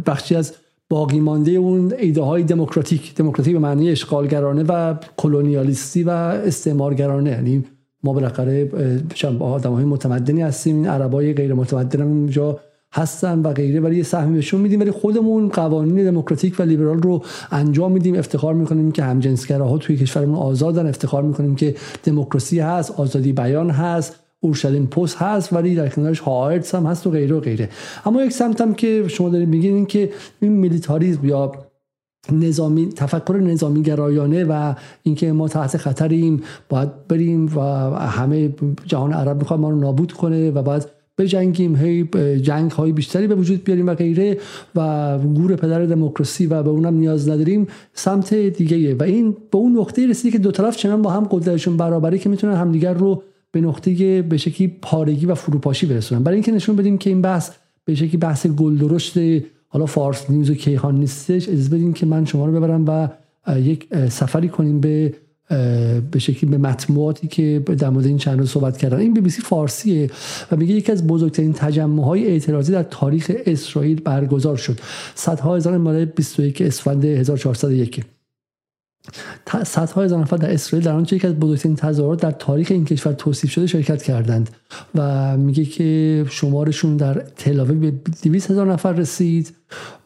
بخشی 0.05 0.35
از 0.35 0.53
باقی 0.89 1.19
مانده 1.19 1.51
اون 1.51 1.93
ایده 1.99 2.21
های 2.21 2.43
دموکراتیک. 2.43 3.15
دموکراتیک 3.15 3.53
به 3.53 3.59
معنی 3.59 3.91
اشغالگرانه 3.91 4.63
و 4.63 4.95
کلونیالیستی 5.17 6.03
و 6.03 6.09
استعمارگرانه. 6.09 7.29
یعنی 7.29 7.63
ما 8.03 8.13
بالاخره 8.13 8.69
آدم 9.39 9.73
های 9.73 9.85
متمدنی 9.85 10.41
هستیم. 10.41 10.75
این 10.75 10.87
عربای 10.87 11.33
غیر 11.33 11.53
متمدن 11.53 12.01
هم 12.01 12.07
اونجا 12.07 12.59
هستن 12.93 13.39
و 13.39 13.53
غیره 13.53 13.79
ولی 13.79 13.97
یه 13.97 14.03
سهمی 14.03 14.35
بهشون 14.35 14.61
میدیم. 14.61 14.79
ولی 14.79 14.91
خودمون 14.91 15.49
قوانین 15.49 16.05
دموکراتیک 16.05 16.59
و 16.59 16.63
لیبرال 16.63 17.01
رو 17.01 17.23
انجام 17.51 17.91
میدیم. 17.91 18.15
افتخار 18.15 18.53
می‌کنیم 18.53 18.91
که 18.91 19.03
همجنسگراها 19.03 19.77
توی 19.77 19.97
کشورمون 19.97 20.35
آزادن. 20.35 20.87
افتخار 20.87 21.23
می‌کنیم 21.23 21.55
که 21.55 21.75
دموکراسی 22.03 22.59
هست 22.59 22.91
آزادی 22.91 23.33
بیان 23.33 23.69
هست 23.69 24.19
اورشلیم 24.39 24.85
پست 24.85 25.17
هست 25.17 25.53
ولی 25.53 25.75
در 25.75 25.89
کنارش 25.89 26.19
هایرتس 26.19 26.75
هم 26.75 26.85
هست 26.85 27.07
و 27.07 27.09
غیره 27.09 27.35
و 27.35 27.39
غیره. 27.39 27.69
اما 28.05 28.23
یک 28.23 28.31
سمت 28.31 28.61
هم 28.61 28.73
که 28.73 29.05
شما 29.07 29.29
دارید 29.29 29.49
میگین 29.49 29.85
که 29.85 30.09
این 30.41 30.51
میلیتاریزم 30.51 31.27
یا 31.27 31.51
نظامی 32.31 32.89
تفکر 32.89 33.33
نظامی 33.33 33.81
گرایانه 33.81 34.43
و 34.43 34.73
اینکه 35.03 35.31
ما 35.31 35.47
تحت 35.47 35.77
خطریم 35.77 36.41
باید 36.69 37.07
بریم 37.07 37.57
و 37.57 37.59
همه 37.99 38.49
جهان 38.85 39.13
عرب 39.13 39.37
می‌خواد 39.37 39.59
ما 39.59 39.69
رو 39.69 39.79
نابود 39.79 40.11
کنه 40.11 40.51
و 40.51 40.61
باید 40.61 41.02
بجنگیم 41.17 41.75
هی 41.75 42.03
جنگ 42.41 42.71
های 42.71 42.91
بیشتری 42.91 43.27
به 43.27 43.35
وجود 43.35 43.63
بیاریم 43.63 43.87
و 43.87 43.93
غیره 43.93 44.37
و 44.75 45.17
گور 45.17 45.55
پدر 45.55 45.85
دموکراسی 45.85 46.45
و 46.45 46.63
به 46.63 46.69
اونم 46.69 46.93
نیاز 46.93 47.29
نداریم 47.29 47.67
سمت 47.93 48.33
دیگه 48.33 48.95
و 48.95 49.03
این 49.03 49.31
به 49.31 49.57
اون 49.57 49.77
نقطه 49.77 50.07
رسیده 50.07 50.31
که 50.31 50.39
دو 50.39 50.51
طرف 50.51 50.77
چنان 50.77 51.01
با 51.01 51.09
هم 51.09 51.27
قدرتشون 51.31 51.77
برابری 51.77 52.19
که 52.19 52.29
می‌تونن 52.29 52.53
همدیگر 52.53 52.93
رو 52.93 53.23
به 53.51 53.61
نقطه 53.61 54.21
به 54.21 54.37
شکلی 54.37 54.67
پارگی 54.81 55.25
و 55.25 55.35
فروپاشی 55.35 55.85
برسونن. 55.85 56.23
برای 56.23 56.35
اینکه 56.35 56.51
نشون 56.51 56.75
بدیم 56.75 56.97
که 56.97 57.09
این 57.09 57.21
بحث 57.21 57.51
به 57.85 57.95
شکلی 57.95 58.17
بحث 58.17 58.47
گلدرشت 58.47 59.17
حالا 59.67 59.85
فارس 59.85 60.29
نیوز 60.29 60.49
و 60.49 60.53
کیهان 60.53 60.95
نیستش 60.95 61.49
اجازه 61.49 61.69
بدین 61.69 61.93
که 61.93 62.05
من 62.05 62.25
شما 62.25 62.45
رو 62.45 62.51
ببرم 62.51 62.85
و 62.87 63.07
یک 63.59 63.87
سفری 64.09 64.49
کنیم 64.49 64.79
به 64.79 65.13
به 66.11 66.19
شکلی 66.19 66.49
به 66.49 66.57
مطبوعاتی 66.57 67.27
که 67.27 67.63
در 67.79 67.89
مورد 67.89 68.05
این 68.05 68.19
روز 68.19 68.49
صحبت 68.49 68.77
کردن. 68.77 68.97
این 68.97 69.13
بی 69.13 69.21
بی 69.21 69.29
سی 69.29 69.41
فارسیه 69.41 70.11
و 70.51 70.55
میگه 70.55 70.73
یکی 70.73 70.91
از 70.91 71.07
بزرگترین 71.07 71.53
تجمع 71.53 72.03
های 72.03 72.27
اعتراضی 72.27 72.71
در 72.71 72.83
تاریخ 72.83 73.31
اسرائیل 73.45 74.01
برگزار 74.01 74.57
شد. 74.57 74.79
صدها 75.15 75.55
هزار 75.55 75.77
مال 75.77 76.05
21 76.05 76.61
اسفند 76.61 77.05
1401 77.05 78.03
صدها 79.65 80.03
هزار 80.03 80.19
نفر 80.19 80.37
در 80.37 80.53
اسرائیل 80.53 80.85
در 80.85 80.93
آنچه 80.93 81.15
یک 81.15 81.25
از 81.25 81.33
بزرگترین 81.33 81.75
تظاهرات 81.75 82.21
در 82.21 82.31
تاریخ 82.31 82.67
این 82.71 82.85
کشور 82.85 83.13
توصیف 83.13 83.51
شده 83.51 83.67
شرکت 83.67 84.03
کردند 84.03 84.49
و 84.95 85.37
میگه 85.37 85.65
که 85.65 86.25
شمارشون 86.29 86.97
در 86.97 87.13
تلاوی 87.13 87.75
به 87.75 87.93
200 88.23 88.51
هزار 88.51 88.71
نفر 88.73 88.93
رسید 88.93 89.53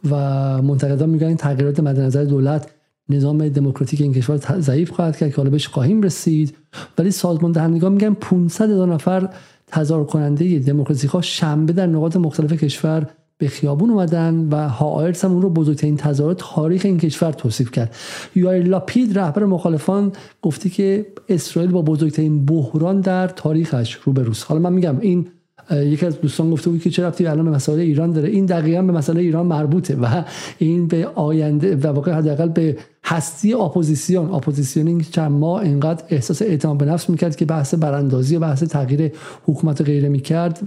و 0.10 0.16
منتقدان 0.62 1.10
میگن 1.10 1.36
تغییرات 1.36 1.80
مد 1.80 2.00
نظر 2.00 2.24
دولت 2.24 2.70
نظام 3.10 3.50
دموکراتیک 3.50 4.02
این 4.02 4.14
کشور 4.14 4.38
ضعیف 4.60 4.92
خواهد 4.92 5.18
کرد 5.18 5.30
که 5.30 5.38
حالا 5.38 5.50
بهش 5.50 5.68
خواهیم 5.68 6.02
رسید. 6.02 6.58
ولی 6.98 7.12
سازمان 7.12 7.52
دهندگان 7.52 7.92
میگن 7.92 8.14
500 8.14 8.72
هزار 8.72 8.94
نفر 8.94 9.30
تظاهر 9.68 10.04
کننده 10.04 10.60
دموکراسی 10.60 11.08
ها 11.08 11.22
شنبه 11.22 11.74
در 11.74 11.88
نقاط 11.88 12.16
مختلف 12.16 12.54
کشور 12.54 13.08
به 13.38 13.48
خیابون 13.48 13.90
اومدن 13.90 14.48
و 14.52 14.70
هایرس 14.70 15.26
هم 15.26 15.32
اون 15.32 15.42
رو 15.42 15.50
بزرگترین 15.50 15.98
تظاهرات 15.98 16.38
تاریخ 16.40 16.82
این 16.86 16.98
کشور 16.98 17.32
توصیف 17.32 17.72
کرد. 17.72 17.96
یائیر 18.36 18.64
لاپید 18.64 19.20
رهبر 19.20 19.46
مخالفان 19.46 20.12
گفتی 20.42 20.70
که 20.70 21.06
اسرائیل 21.30 21.72
با 21.72 21.82
بزرگترین 21.82 22.46
بحران 22.46 23.02
در 23.02 23.28
تاریخش 23.28 23.94
روبروست. 23.94 24.46
حالا 24.50 24.62
من 24.62 24.74
میگم 24.74 25.00
این 25.00 25.28
یکی 25.72 26.06
از 26.06 26.22
دوستان 26.22 26.52
گفته 26.52 26.70
بود 26.70 26.82
که 26.82 26.90
چه 26.90 27.04
ربطی 27.04 27.28
الان 27.28 27.46
به 27.46 27.52
مسائل 27.52 27.80
ایران 27.80 28.12
داره. 28.12 28.30
این 28.30 28.46
دقیقا 28.46 28.82
به 28.82 28.92
مسئله 28.92 29.22
ایران 29.22 29.46
مربوطه 29.46 29.96
و 29.96 30.24
این 30.58 30.88
به 30.88 31.08
آینده 31.08 31.76
و 31.76 31.88
واقع 31.88 32.12
حداقل 32.12 32.50
به 32.50 32.78
هستی 33.08 33.54
اپوزیسیون. 33.54 34.34
اپوزیسیونی 34.34 34.91
که 34.91 35.10
چند 35.12 35.32
ماه 35.32 35.62
اینقدر 35.62 36.04
احساس 36.10 36.42
اعتماد 36.42 36.78
به 36.78 36.86
نفس 36.86 37.10
می‌کرد 37.10 37.36
که 37.36 37.46
بحث 37.46 37.74
براندازی 37.74 38.36
و 38.36 38.40
بحث 38.40 38.64
تغییر 38.64 39.12
حکومت 39.46 39.82
غیره 39.82 40.10
می‌کرد 40.10 40.60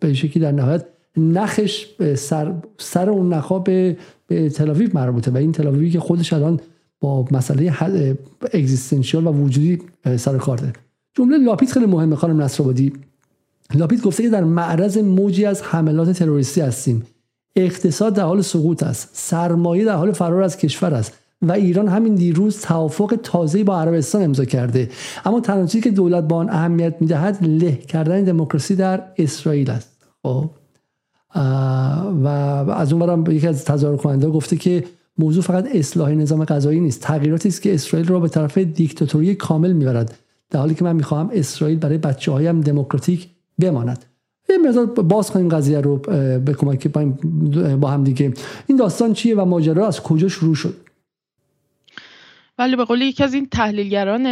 به 0.00 0.14
شکلی 0.14 0.42
در 0.42 0.52
نهایت 0.52 0.84
نقش 1.16 1.86
سر, 2.14 2.52
سر 2.78 3.10
اون 3.10 3.32
نخا 3.32 3.58
به, 3.58 3.96
به 4.26 4.90
مربوطه 4.94 5.30
و 5.30 5.36
این 5.36 5.52
تلاویوی 5.52 5.90
که 5.90 6.00
خودش 6.00 6.32
الان 6.32 6.60
با 7.00 7.24
مسئله 7.30 7.74
اگزیستنشیال 8.52 9.26
و 9.26 9.32
وجودی 9.32 9.78
سر 10.16 10.38
کار 10.38 10.58
داره 10.58 10.72
جمله 11.14 11.38
لاپید 11.38 11.70
خیلی 11.70 11.86
مهمه 11.86 12.16
خانم 12.16 12.42
نصرآبادی. 12.42 12.92
لاپید 13.74 14.02
گفته 14.02 14.22
که 14.22 14.28
در 14.28 14.44
معرض 14.44 14.98
موجی 14.98 15.44
از 15.44 15.62
حملات 15.62 16.10
تروریستی 16.10 16.60
هستیم. 16.60 17.02
اقتصاد 17.56 18.14
در 18.14 18.22
حال 18.22 18.42
سقوط 18.42 18.82
است. 18.82 19.10
سرمایه 19.12 19.84
در 19.84 19.94
حال 19.96 20.12
فرار 20.12 20.42
از 20.42 20.56
کشور 20.56 20.94
است. 20.94 21.18
و 21.42 21.52
ایران 21.52 21.88
همین 21.88 22.14
دیروز 22.14 22.60
توافق 22.60 23.18
تازه 23.22 23.64
با 23.64 23.80
عربستان 23.80 24.22
امضا 24.22 24.44
کرده. 24.44 24.90
اما 25.24 25.40
تنها 25.40 25.66
چیزی 25.66 25.80
که 25.80 25.90
دولت 25.90 26.24
با 26.24 26.36
آن 26.36 26.50
اهمیت 26.50 26.94
می‌دهد 27.00 27.38
له 27.44 27.76
کردن 27.76 28.24
دموکراسی 28.24 28.76
در 28.76 29.02
اسرائیل 29.18 29.70
است. 29.70 29.92
خب 30.22 30.50
و 32.24 32.28
از 32.70 32.92
اون 32.92 33.06
برم 33.06 33.30
یکی 33.30 33.46
از 33.46 33.64
تظاهر 33.64 33.96
کننده 33.96 34.28
گفته 34.28 34.56
که 34.56 34.84
موضوع 35.18 35.42
فقط 35.42 35.68
اصلاح 35.74 36.10
نظام 36.10 36.44
قضایی 36.44 36.80
نیست. 36.80 37.00
تغییراتی 37.00 37.48
است 37.48 37.62
که 37.62 37.74
اسرائیل 37.74 38.08
را 38.08 38.20
به 38.20 38.28
طرف 38.28 38.58
دیکتاتوری 38.58 39.34
کامل 39.34 39.72
می‌برد. 39.72 40.18
در 40.50 40.60
حالی 40.60 40.74
که 40.74 40.84
من 40.84 40.96
می‌خواهم 40.96 41.30
اسرائیل 41.32 41.78
برای 41.78 41.98
بچه 41.98 42.32
هایم 42.32 42.60
دموکراتیک 42.60 43.28
بماند. 43.58 44.04
یه 44.48 44.58
مقدار 44.58 44.86
باز 44.86 45.30
کنیم 45.30 45.48
قضیه 45.48 45.80
رو 45.80 45.96
به 46.44 46.54
کمک 46.58 46.88
با 47.80 47.88
هم 47.88 48.04
دیگه. 48.04 48.34
این 48.66 48.78
داستان 48.78 49.12
چیه 49.12 49.36
و 49.36 49.44
ماجرا 49.44 49.86
از 49.86 50.00
کجا 50.00 50.28
شروع 50.28 50.54
شد؟ 50.54 50.74
ولی 52.58 52.76
به 52.76 52.84
قول 52.84 53.02
یکی 53.02 53.24
از 53.24 53.34
این 53.34 53.46
تحلیلگران 53.46 54.26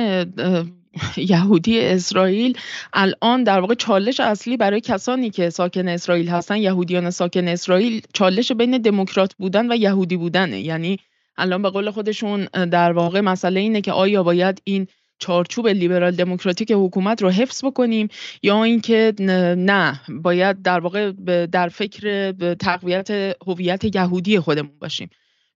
یهودی 1.16 1.80
اسرائیل 1.80 2.58
الان 2.92 3.44
در 3.44 3.60
واقع 3.60 3.74
چالش 3.74 4.20
اصلی 4.20 4.56
برای 4.56 4.80
کسانی 4.80 5.30
که 5.30 5.50
ساکن 5.50 5.88
اسرائیل 5.88 6.28
هستن 6.28 6.56
یهودیان 6.56 7.10
ساکن 7.10 7.48
اسرائیل 7.48 8.02
چالش 8.14 8.52
بین 8.52 8.78
دموکرات 8.78 9.34
بودن 9.34 9.72
و 9.72 9.76
یهودی 9.76 10.16
بودنه. 10.16 10.60
یعنی 10.60 10.98
الان 11.36 11.62
به 11.62 11.70
قول 11.70 11.90
خودشون 11.90 12.44
در 12.44 12.92
واقع 12.92 13.20
مسئله 13.20 13.60
اینه 13.60 13.80
که 13.80 13.92
آیا 13.92 14.22
باید 14.22 14.62
این 14.64 14.86
چارچوب 15.18 15.68
لیبرال 15.68 16.10
دموکراتیک 16.10 16.72
حکومت 16.72 17.22
رو 17.22 17.30
حفظ 17.30 17.64
بکنیم 17.64 18.08
یا 18.42 18.64
اینکه 18.64 19.14
نه 19.58 20.00
باید 20.22 20.62
در 20.62 20.80
واقع 20.80 21.12
در 21.46 21.68
فکر 21.68 22.32
تقویت 22.54 23.10
هویت 23.46 23.94
یهودی 23.96 24.40
خودمون 24.40 24.78
باشیم. 24.80 25.10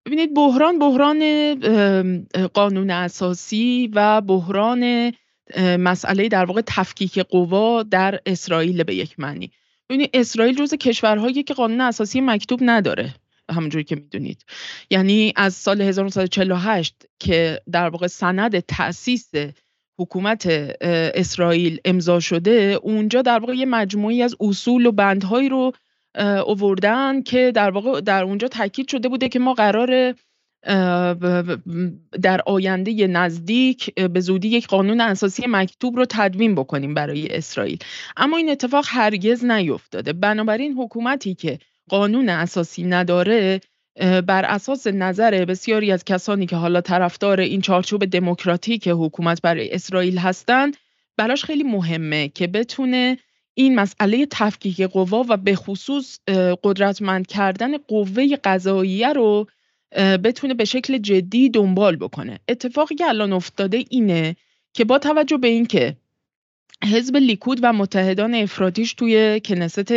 ببینید 0.07 0.35
بحران 0.35 0.79
بحران 0.79 2.31
قانون 2.47 2.91
اساسی 2.91 3.91
و 3.95 4.21
بحران 4.21 5.13
مسئله 5.59 6.29
در 6.29 6.45
واقع 6.45 6.63
تفکیک 6.67 7.19
قوا 7.19 7.83
در 7.83 8.21
اسرائیل 8.27 8.83
به 8.83 8.95
یک 8.95 9.21
معنی. 9.21 9.51
ببینید 9.89 10.11
اسرائیل 10.15 10.59
روز 10.59 10.75
کشورهایی 10.75 11.43
که 11.43 11.55
قانون 11.55 11.81
اساسی 11.81 12.21
مکتوب 12.21 12.61
نداره 12.63 13.15
همونجوری 13.51 13.85
که 13.85 13.97
می‌دونید. 13.97 14.45
یعنی 14.91 15.33
از 15.37 15.55
سال 15.55 15.81
1948 15.81 16.95
که 17.19 17.61
در 17.73 17.89
واقع 17.89 18.07
سند 18.07 18.59
تأسیس 18.59 19.31
حکومت 19.99 20.47
اسرائیل 21.15 21.81
امضا 21.85 22.21
شده 22.21 22.79
اونجا 22.83 23.23
در 23.23 23.39
واقع 23.39 23.55
یه 23.55 23.67
مجموعی 23.67 24.23
از 24.23 24.37
اصول 24.41 24.87
و 24.87 24.93
بندهایی 24.93 25.49
رو 25.49 25.73
اووردن 26.47 27.23
که 27.23 27.53
در 27.55 27.71
واقع 27.71 28.01
در 28.01 28.25
اونجا 28.25 28.49
تاکید 28.49 28.89
شده 28.89 29.09
بوده 29.09 29.29
که 29.29 29.39
ما 29.39 29.55
قرار 29.55 30.15
در 32.23 32.41
آینده 32.47 33.07
نزدیک 33.07 33.95
به 33.95 34.21
زودی 34.21 34.49
یک 34.49 34.67
قانون 34.67 35.01
اساسی 35.01 35.43
مکتوب 35.49 35.97
رو 35.97 36.07
تدوین 36.09 36.55
بکنیم 36.55 36.95
برای 36.95 37.37
اسرائیل. 37.37 37.79
اما 38.17 38.37
این 38.37 38.51
اتفاق 38.51 38.85
هرگز 38.89 39.45
نیفتاده. 39.45 40.13
بنابراین 40.13 40.73
حکومتی 40.73 41.35
که 41.35 41.59
قانون 41.89 42.29
اساسی 42.29 42.85
نداره 42.85 43.61
بر 44.27 44.45
اساس 44.45 44.87
نظر 44.87 45.45
بسیاری 45.45 45.93
از 45.93 46.05
کسانی 46.05 46.47
که 46.47 46.57
حالا 46.57 46.81
طرفدار 46.81 47.41
این 47.41 47.61
چارچوب 47.61 48.05
دموکراتیک 48.05 48.89
حکومت 48.89 49.43
برای 49.43 49.73
اسرائیل 49.73 50.19
هستند 50.19 50.77
براش 51.17 51.45
خیلی 51.45 51.63
مهمه 51.63 52.29
که 52.29 52.47
بتونه 52.47 53.19
این 53.55 53.75
مسئله 53.75 54.27
تفکیک 54.31 54.81
قوا 54.81 55.25
و 55.29 55.37
به 55.37 55.57
خصوص 55.57 56.19
قدرتمند 56.63 57.27
کردن 57.27 57.79
قوه 57.79 58.37
قضاییه 58.45 59.13
رو 59.13 59.47
بتونه 60.25 60.55
به 60.55 60.65
شکل 60.65 60.99
جدی 60.99 61.49
دنبال 61.49 61.97
بکنه. 61.97 62.41
اتفاقی 62.49 62.95
که 62.95 63.07
الان 63.07 63.33
افتاده 63.33 63.85
اینه 63.91 64.37
که 64.73 64.85
با 64.85 64.99
توجه 64.99 65.37
به 65.37 65.49
اینکه 65.49 65.97
حزب 66.85 67.17
لیکود 67.17 67.59
و 67.63 67.73
متحدان 67.73 68.35
افرادیش 68.35 68.95
توی 68.95 69.41
کنست 69.45 69.93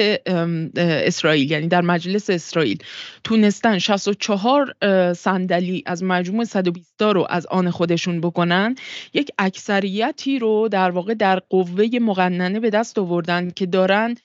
اسرائیل 0.78 1.52
یعنی 1.52 1.68
در 1.68 1.82
مجلس 1.82 2.30
اسرائیل. 2.30 2.78
تونستن 3.24 3.78
64 3.78 4.74
صندلی 5.14 5.84
از 5.86 6.04
مجموع 6.04 6.44
120 6.44 7.02
رو 7.02 7.28
از 7.30 7.46
آن 7.46 7.70
خودشون 7.70 8.22
بکنن. 8.22 8.76
یک 9.14 9.30
اکثریتی 9.38 10.40
رو 10.40 10.68
در 10.72 10.92
واقع 10.92 11.14
در 11.14 11.40
قوه 11.40 11.88
مقننه 12.02 12.60
به 12.60 12.70
دست 12.70 12.98
آوردن 12.98 13.50
که 13.50 13.66
دارن 13.66 14.16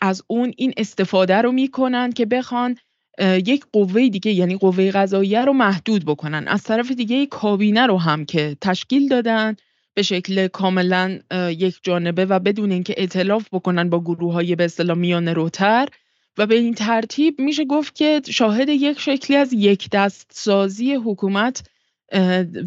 از 0.00 0.22
اون 0.26 0.52
این 0.56 0.72
استفاده 0.76 1.36
رو 1.36 1.52
می‌کنن 1.52 2.12
که 2.12 2.26
بخوان 2.26 2.76
یک 3.20 3.64
قوه 3.72 4.08
دیگه 4.08 4.32
یعنی 4.32 4.56
قوه 4.56 4.90
قضاییه 4.90 5.44
رو 5.44 5.52
محدود 5.52 6.04
بکنن. 6.04 6.48
از 6.48 6.62
طرف 6.62 6.92
دیگه 6.92 7.26
کابینه 7.26 7.86
رو 7.86 7.98
هم 7.98 8.24
که 8.24 8.56
تشکیل 8.60 9.08
دادن. 9.08 9.56
به 9.94 10.02
شکل 10.02 10.48
کاملا 10.48 11.18
یک 11.50 11.78
جانبه 11.82 12.24
و 12.24 12.38
بدون 12.38 12.72
اینکه 12.72 12.94
اطلاف 12.96 13.48
بکنن 13.52 13.90
با 13.90 14.00
گروه 14.00 14.32
های 14.32 14.56
به 14.56 14.64
اصطلاح 14.64 14.98
میان 14.98 15.28
روتر. 15.28 15.88
و 16.38 16.46
به 16.46 16.54
این 16.54 16.74
ترتیب 16.74 17.40
میشه 17.40 17.64
گفت 17.64 17.94
که 17.94 18.22
شاهد 18.30 18.68
یک 18.68 19.00
شکلی 19.00 19.36
از 19.36 19.52
یک 19.52 19.90
دست 19.90 20.30
سازی 20.34 20.94
حکومت 20.94 21.62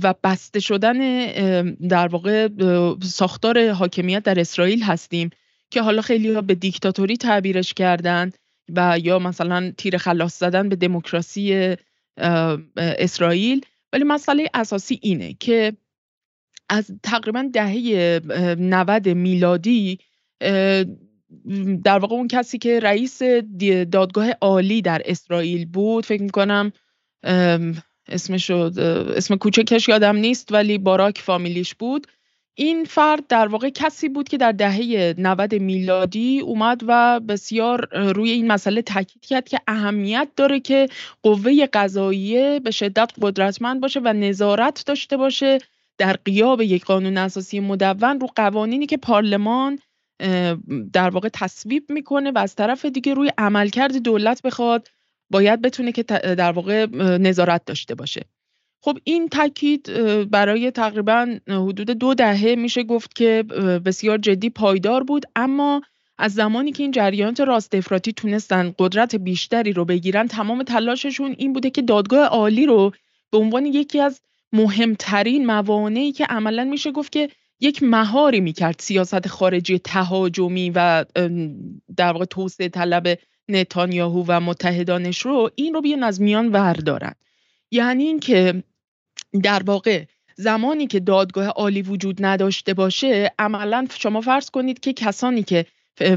و 0.04 0.14
بسته 0.24 0.60
شدن 0.60 0.98
در 1.74 2.08
واقع 2.08 2.48
ساختار 3.04 3.70
حاکمیت 3.72 4.24
در 4.24 4.40
اسرائیل 4.40 4.84
هستیم 4.84 5.30
که 5.70 5.82
حالا 5.82 6.02
خیلی 6.02 6.34
ها 6.34 6.42
به 6.42 6.56
دیکتاتوری 6.56 7.18
تعبیرش 7.18 7.74
کردن 7.74 8.32
و 8.76 9.00
یا 9.04 9.20
مثلا 9.20 9.72
تیر 9.78 9.98
خلاص 9.98 10.40
زدن 10.40 10.70
به 10.70 10.76
دموکراسی 10.76 11.76
اسرائیل. 12.78 13.62
ولی 13.94 14.04
مسئله 14.04 14.50
اساسی 14.54 15.00
اینه 15.02 15.34
که 15.40 15.74
از 16.70 16.92
تقریبا 17.04 17.50
دهه 17.54 18.22
90 18.60 19.10
میلادی 19.10 20.00
در 21.84 22.00
واقع 22.00 22.16
اون 22.16 22.28
کسی 22.28 22.58
که 22.58 22.80
رئیس 22.80 23.24
دادگاه 23.92 24.32
عالی 24.42 24.82
در 24.82 25.02
اسرائیل 25.06 25.66
بود 25.66 26.06
فکر 26.06 26.22
می‌کنم 26.24 26.72
اسمش 28.08 28.52
اسم 28.52 29.36
کوچکش 29.36 29.90
یادم 29.90 30.16
نیست 30.16 30.52
ولی 30.52 30.78
باراک 30.78 31.18
فامیلیش 31.18 31.76
بود. 31.76 32.08
این 32.58 32.84
فرد 32.86 33.28
در 33.28 33.48
واقع 33.48 33.70
کسی 33.70 34.10
بود 34.10 34.30
که 34.30 34.38
در 34.38 34.52
دهه 34.52 35.16
90 35.18 35.56
میلادی 35.56 36.40
اومد 36.40 36.82
و 36.88 37.20
بسیار 37.20 38.12
روی 38.14 38.32
این 38.32 38.48
مسئله 38.48 38.82
تاکید 38.82 39.26
کرد 39.26 39.50
که 39.50 39.60
اهمیت 39.68 40.28
داره 40.36 40.60
که 40.60 40.88
قوه 41.24 41.66
قضاییه 41.66 42.60
به 42.64 42.72
شدت 42.72 43.12
قدرتمند 43.22 43.82
باشه 43.82 44.00
و 44.04 44.14
نظارت 44.14 44.84
داشته 44.86 45.18
باشه. 45.18 45.58
در 45.98 46.14
قیاب 46.26 46.62
یک 46.62 46.86
قانون 46.86 47.18
اساسی 47.18 47.60
مدون 47.60 48.20
رو 48.20 48.28
قوانینی 48.36 48.86
که 48.86 48.98
پارلمان 48.98 49.80
در 50.94 51.10
واقع 51.10 51.30
تصویب 51.34 51.86
می‌کنه 51.90 52.32
و 52.32 52.38
از 52.38 52.56
طرف 52.56 52.86
دیگه 52.86 53.14
روی 53.14 53.32
عملکرد 53.38 53.98
دولت 53.98 54.42
بخواد 54.42 54.88
باید 55.30 55.62
بتونه 55.62 55.92
که 55.92 56.04
در 56.04 56.52
واقع 56.52 56.86
نظارت 57.18 57.66
داشته 57.66 57.96
باشه. 57.96 58.26
خب 58.82 58.98
این 59.04 59.30
تاکید 59.30 59.90
برای 60.30 60.72
تقریبا 60.72 61.38
حدود 61.48 61.90
دو 61.90 62.14
دهه 62.14 62.56
میشه 62.58 62.84
گفت 62.84 63.16
که 63.16 63.44
بسیار 63.86 64.18
جدی 64.18 64.50
پایدار 64.50 65.04
بود. 65.04 65.26
اما 65.36 65.82
از 66.18 66.34
زمانی 66.34 66.72
که 66.72 66.84
این 66.84 66.92
جریانات 66.92 67.40
راست 67.40 67.76
افراطی 67.76 68.12
تونستن 68.12 68.74
قدرت 68.80 69.16
بیشتری 69.16 69.74
رو 69.74 69.86
بگیرن 69.86 70.28
تمام 70.28 70.64
تلاششون 70.64 71.36
این 71.38 71.54
بوده 71.54 71.70
که 71.70 71.82
دادگاه 71.82 72.26
عالی 72.26 72.66
رو 72.66 72.92
به 73.32 73.38
عنوان 73.38 73.66
یکی 73.66 74.00
از 74.00 74.22
مهمترین 74.56 75.46
موانعی 75.46 76.12
که 76.12 76.26
عملا 76.26 76.64
میشه 76.64 76.92
گفت 76.92 77.12
که 77.12 77.30
یک 77.60 77.84
مهاری 77.84 78.40
می‌کرد 78.40 78.76
سیاست 78.80 79.28
خارجی 79.28 79.80
تهاجمی 79.80 80.70
و 80.76 81.06
در 81.98 82.12
واقع 82.12 82.26
توسعه 82.26 82.70
طلب 82.70 83.20
نتانیاهو 83.50 84.26
و 84.28 84.40
متحدانش 84.40 85.22
رو 85.22 85.50
این 85.56 85.74
رو 85.74 85.82
بیان 85.82 86.04
از 86.04 86.22
میان 86.22 86.52
وردارن. 86.52 87.14
یعنی 87.72 88.04
اینکه 88.04 88.64
در 89.44 89.64
واقع 89.64 90.06
زمانی 90.36 90.88
که 90.88 91.00
دادگاه 91.00 91.48
عالی 91.48 91.82
وجود 91.82 92.26
نداشته 92.26 92.74
باشه 92.74 93.32
عملا 93.40 93.88
شما 94.00 94.22
فرض 94.22 94.50
کنید 94.50 94.80
که 94.80 94.94
کسانی 94.94 95.44
که 95.44 95.66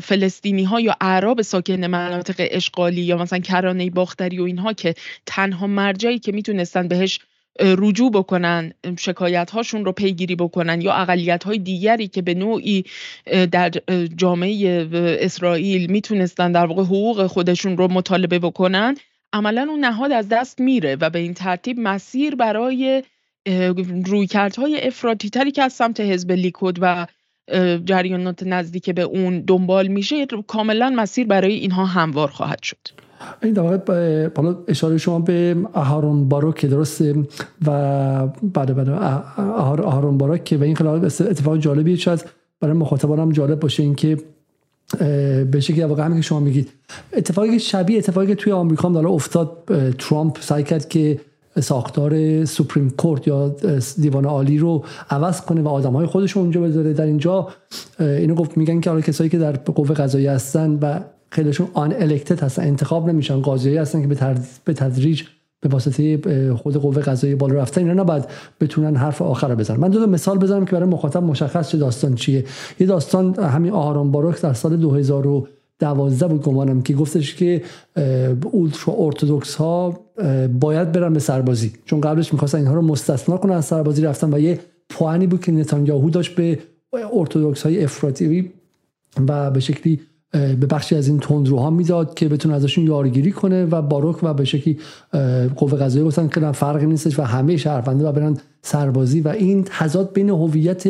فلسطینی 0.02 0.64
ها 0.64 0.80
یا 0.80 0.94
اعراب 1.00 1.42
ساکن 1.42 1.86
مناطق 1.86 2.46
اشغالی 2.50 3.00
یا 3.00 3.16
مثلا 3.16 3.38
کرانه 3.38 3.90
باختری 3.90 4.38
و 4.38 4.42
اینها 4.42 4.72
که 4.72 4.94
تنها 5.26 5.66
مرجعی 5.66 6.18
که 6.18 6.32
می‌تونستن 6.32 6.88
بهش 6.88 7.20
رجوع 7.58 8.10
بکنن 8.10 8.72
شکایت 8.98 9.50
هاشون 9.50 9.84
رو 9.84 9.92
پیگیری 9.92 10.36
بکنن 10.36 10.80
یا 10.80 10.92
اقلیت 10.92 11.44
های 11.44 11.58
دیگری 11.58 12.08
که 12.08 12.22
به 12.22 12.34
نوعی 12.34 12.84
در 13.52 13.70
جامعه 14.16 14.88
اسرائیل 15.20 15.90
می‌تونستن 15.90 16.52
در 16.52 16.66
واقع 16.66 16.82
حقوق 16.82 17.26
خودشون 17.26 17.76
رو 17.76 17.88
مطالبه 17.88 18.38
بکنن 18.38 18.96
عملا 19.32 19.66
اون 19.70 19.80
نهاد 19.80 20.12
از 20.12 20.28
دست 20.28 20.60
میره 20.60 20.96
و 21.00 21.10
به 21.10 21.18
این 21.18 21.34
ترتیب 21.34 21.80
مسیر 21.80 22.34
برای 22.34 23.02
رویکردهای 24.06 24.86
افراطی 24.86 25.30
تری 25.30 25.50
که 25.50 25.62
از 25.62 25.72
سمت 25.72 26.00
حزب 26.00 26.32
لیکود 26.32 26.78
و 26.80 27.06
جریانات 27.84 28.42
نزدیک 28.42 28.90
به 28.90 29.02
اون 29.02 29.40
دنبال 29.40 29.88
میشه 29.88 30.26
کاملا 30.26 30.90
مسیر 30.90 31.26
برای 31.26 31.54
اینها 31.54 31.84
هموار 31.86 32.28
خواهد 32.28 32.62
شد. 32.62 33.07
این 33.42 33.52
در 33.52 33.62
واقع 33.62 34.28
اشاره 34.68 34.98
شما 34.98 35.18
به 35.18 35.56
اهارون 35.74 36.28
باروک 36.28 36.66
درسته 36.66 37.14
و 37.66 38.26
بعد 38.26 38.74
بعد 38.76 38.88
اهارون 38.88 40.18
باروک 40.18 40.44
که 40.44 40.56
و 40.56 40.62
این 40.62 40.76
خیلی 40.76 40.88
اتفاق 40.90 41.56
جالبیه 41.56 41.96
شاید 41.96 42.24
برای 42.60 42.74
مخاطبانم 42.74 43.32
جالب 43.32 43.60
باشه 43.60 43.82
اینکه 43.82 44.16
به 45.50 45.60
شکلی 45.60 45.82
واقعا 45.82 46.16
که 46.16 46.20
شما 46.20 46.40
میگید. 46.40 46.68
اتفاقی 47.12 47.58
شبیه 47.58 47.98
اتفاقی 47.98 48.26
که 48.26 48.34
توی 48.34 48.52
آمریکا 48.52 48.88
هم 48.88 48.94
داره 48.94 49.08
افتاد 49.08 49.62
ترامپ 49.98 50.40
سعی 50.40 50.62
کرد 50.62 50.88
که 50.88 51.20
ساختار 51.60 52.44
سوپریم 52.44 52.90
کورت 52.90 53.28
یا 53.28 53.56
دیوان 54.00 54.24
عالی 54.24 54.58
رو 54.58 54.84
عوض 55.10 55.40
کنه 55.40 55.62
و 55.62 55.68
آدم 55.68 55.92
های 55.92 56.06
خودش 56.06 56.36
اونجا 56.36 56.60
بذاره. 56.60 56.92
در 56.92 57.04
اینجا 57.04 57.48
اینو 58.00 58.34
گفت 58.34 58.56
میگن 58.56 58.80
که 58.80 58.90
حالا 58.90 59.02
کسایی 59.02 59.30
که 59.30 59.38
در 59.38 59.52
قوه 59.52 59.94
قضایی 59.94 60.26
هستن 60.26 60.78
و 60.82 61.00
خیلیشون 61.30 61.68
آن 61.74 61.92
الکتد 61.92 62.40
هستن 62.40 62.62
انتخاب 62.62 63.08
نمیشن 63.08 63.40
قاضی 63.40 63.76
هستن 63.76 64.00
که 64.00 64.06
به 64.64 64.74
تدریج 64.74 65.22
به 65.60 65.68
واسطه 65.68 66.18
خود 66.54 66.76
قوه 66.76 67.02
قضایی 67.02 67.34
بالا 67.34 67.54
رفتن. 67.54 67.80
اینا 67.80 68.02
نباید 68.02 68.24
بتونن 68.60 68.96
حرف 68.96 69.22
آخر 69.22 69.48
رو 69.48 69.56
بزنن. 69.56 69.80
من 69.80 69.90
دو 69.90 70.06
مثال 70.06 70.38
بزنم 70.38 70.64
که 70.64 70.72
برای 70.72 70.88
مخاطب 70.88 71.22
مشخص 71.22 71.68
چه 71.68 71.78
داستان 71.78 72.14
چیه. 72.14 72.44
یه 72.80 72.86
داستان 72.86 73.34
همین 73.34 73.72
آهاران 73.72 74.10
باروک 74.10 74.40
در 74.40 74.52
سال 74.52 74.76
2012 74.76 76.28
بود 76.28 76.42
گمانم 76.42 76.82
که 76.82 76.94
گفتش 76.94 77.34
که 77.34 77.62
اولترا 78.50 78.94
ارتودکس 78.98 79.54
ها 79.54 80.00
باید 80.60 80.92
برن 80.92 81.12
به 81.12 81.20
سربازی. 81.20 81.72
چون 81.84 82.00
قبلش 82.00 82.32
می‌خواستن 82.32 82.58
اینها 82.58 82.74
رو 82.74 82.82
مستثنا 82.82 83.36
کنن 83.36 83.52
از 83.52 83.64
سربازی 83.64 84.02
رفتن 84.02 84.34
و 84.34 84.38
یه 84.38 84.58
پوانی 84.88 85.26
بود 85.26 85.40
که 85.40 85.52
نتانیاهو 85.52 86.10
داشت 86.10 86.34
به 86.34 86.58
ارتودکس 87.12 87.62
های 87.62 87.84
افراطی 87.84 88.52
و 89.28 89.50
به 89.50 89.60
شکلی 89.60 90.00
به 90.32 90.66
بخشی 90.70 90.96
از 90.96 91.08
این 91.08 91.18
تندروها 91.18 91.70
می‌داد 91.70 92.14
که 92.14 92.28
بتونه 92.28 92.54
ازشون 92.54 92.86
یارگیری 92.86 93.32
کنه 93.32 93.64
و 93.64 93.82
باروک 93.82 94.16
و 94.22 94.34
به 94.34 94.44
شکلی 94.44 94.78
قوه 95.56 95.78
قضایی 95.78 96.04
گفتن 96.04 96.28
که 96.28 96.52
فرقی 96.52 96.86
نیستش 96.86 97.18
و 97.18 97.22
همه 97.22 97.56
شهرونده 97.56 98.08
و 98.08 98.12
برن 98.12 98.36
سربازی 98.62 99.20
و 99.20 99.28
این 99.28 99.64
تضاد 99.64 100.12
بین 100.12 100.30
هویت 100.30 100.84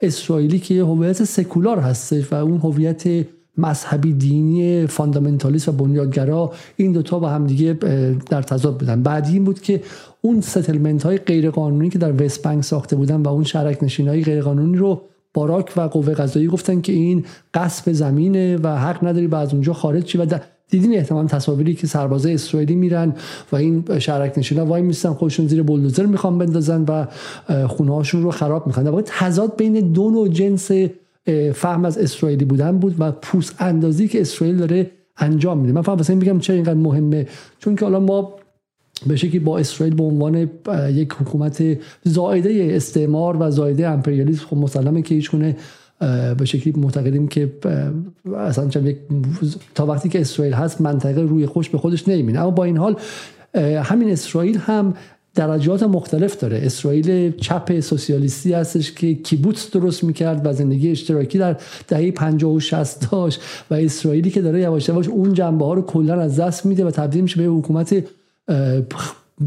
اسرائیلی 0.00 0.58
که 0.58 0.82
هویت 0.82 1.24
سکولار 1.24 1.78
هستش 1.78 2.32
و 2.32 2.34
اون 2.34 2.60
هویت 2.60 3.26
مذهبی 3.58 4.12
دینی 4.12 4.86
fundamentalist 4.86 5.68
و 5.68 5.72
بنیادگرا 5.72 6.52
این 6.76 6.92
دوتا 6.92 7.18
با 7.18 7.28
هم 7.28 7.46
دیگه 7.46 7.72
در 8.30 8.42
تضاد 8.42 8.78
بودن. 8.78 9.02
بعدی 9.02 9.32
این 9.32 9.44
بود 9.44 9.60
که 9.60 9.82
اون 10.20 10.40
settlement 10.40 11.02
های 11.02 11.18
غیرقانونی 11.18 11.90
که 11.90 11.98
در 11.98 12.24
West 12.24 12.42
Bank 12.42 12.64
ساخته 12.64 12.96
بودن 12.96 13.22
و 13.22 13.28
اون 13.28 13.44
شهرک 13.44 13.82
نشین 13.82 14.08
های 14.08 14.24
غیرقانونی 14.24 14.76
رو 14.76 15.02
باراک 15.34 15.72
و 15.76 15.80
قوه 15.80 16.14
قضایی 16.14 16.46
گفتن 16.46 16.80
که 16.80 16.92
این 16.92 17.24
غصب 17.54 17.92
زمینه 17.92 18.56
و 18.56 18.68
حق 18.68 19.04
نداری 19.04 19.26
باید 19.26 19.38
از 19.38 19.52
اونجا 19.52 19.72
خارج 19.72 20.04
شی 20.04 20.18
و 20.18 20.26
دیدین 20.68 20.94
احتمال 20.94 21.26
تصاویری 21.26 21.74
که 21.74 21.86
سربازای 21.86 22.34
اسرائیلی 22.34 22.74
میرن 22.74 23.14
و 23.52 23.56
این 23.56 23.98
شرک 23.98 24.38
نشینا 24.38 24.66
وای 24.66 24.82
میستن 24.82 25.12
خودشون 25.12 25.46
زیر 25.46 25.62
بولدوزر 25.62 26.06
می‌خوان 26.06 26.38
بندازن 26.38 26.84
و 26.88 27.06
خونه 27.66 28.02
رو 28.12 28.30
خراب 28.30 28.66
می‌کنن. 28.66 28.84
در 28.84 29.02
تضاد 29.06 29.56
بین 29.56 29.92
دو 29.92 30.10
نوع 30.10 30.28
جنس 30.28 30.70
فهم 31.54 31.84
از 31.84 31.98
اسرائیلی 31.98 32.44
بودن 32.44 32.78
بود 32.78 32.94
و 32.98 33.12
پوست 33.12 33.54
اندازی 33.58 34.08
که 34.08 34.20
اسرائیل 34.20 34.56
داره 34.56 34.90
انجام 35.16 35.58
میده. 35.58 35.72
من 35.72 35.82
فقط 35.82 35.96
واسه 35.96 36.14
میگم 36.14 36.38
چه 36.38 36.52
اینقدر 36.52 36.74
مهمه؟ 36.74 37.26
چون 37.58 37.76
که 37.76 37.84
حالا 37.84 38.00
ما 38.00 38.32
به 39.06 39.16
شکلی 39.16 39.38
با 39.38 39.58
اسرائیل 39.58 39.94
به 39.94 40.02
عنوان 40.02 40.50
یک 40.90 41.12
حکومت 41.12 41.62
زایده 42.04 42.68
استعمار 42.70 43.36
و 43.40 43.50
زایده 43.50 43.88
امپریالیسم 43.88 44.46
خب 44.46 44.56
مسلمه 44.56 45.02
که 45.02 45.14
هیچ 45.14 45.30
به 46.38 46.44
شکلی 46.44 46.72
معتقدیم 46.76 47.28
که 47.28 47.52
اصلا 48.36 48.70
تا 49.74 49.86
وقتی 49.86 50.08
که 50.08 50.20
اسرائیل 50.20 50.54
هست 50.54 50.80
منطقه 50.80 51.20
روی 51.20 51.46
خوش 51.46 51.70
به 51.70 51.78
خودش 51.78 52.08
نمی‌بینه. 52.08 52.40
اما 52.40 52.50
با 52.50 52.64
این 52.64 52.76
حال 52.76 52.96
همین 53.82 54.10
اسرائیل 54.10 54.58
هم 54.58 54.94
درجات 55.34 55.82
مختلف 55.82 56.36
داره. 56.36 56.60
اسرائیل 56.62 57.32
چپ 57.36 57.80
سوسیالیستی 57.80 58.52
هستش 58.52 58.92
که 58.92 59.14
کیبوتس 59.14 59.70
درست 59.70 60.04
می‌کرد 60.04 60.46
و 60.46 60.52
زندگی 60.52 60.90
اشتراکی 60.90 61.38
در 61.38 61.56
دهه 61.88 62.10
50 62.10 62.52
و 62.52 62.60
60 62.60 63.10
داشت 63.10 63.40
و 63.70 63.74
اسرائیلی 63.74 64.30
که 64.30 64.42
داره 64.42 64.60
یواش 64.60 64.88
یواش 64.88 65.08
اون 65.08 65.32
جنبه 65.32 65.64
ها 65.64 65.74
رو 65.74 65.82
کلا 65.82 66.20
از 66.20 66.40
دست 66.40 66.66
میده 66.66 66.84
و 66.84 66.90
تبدیل 66.90 67.22
میشه 67.22 67.42
به 67.42 67.48
حکومت 67.48 68.04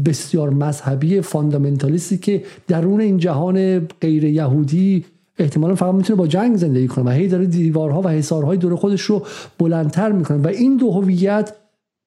بسیار 0.04 0.50
مذهبی 0.50 1.20
فاندامنتالیستی 1.20 2.18
که 2.18 2.42
درون 2.68 3.00
این 3.00 3.18
جهان 3.18 3.78
غیر 3.78 4.24
یهودی 4.24 5.04
احتمالا 5.38 5.74
فقط 5.74 5.94
می‌تونه 5.94 6.16
با 6.16 6.26
جنگ 6.26 6.56
زندگی 6.56 6.88
کنه 6.88 7.04
و 7.04 7.08
هی 7.08 7.28
داره 7.28 7.46
دیوارها 7.46 8.02
و 8.02 8.08
حصارهای 8.08 8.56
دور 8.56 8.76
خودش 8.76 9.00
رو 9.00 9.26
بلندتر 9.58 10.12
می‌کنه 10.12 10.38
و 10.38 10.46
این 10.46 10.76
دو 10.76 10.90
هویت 10.90 11.52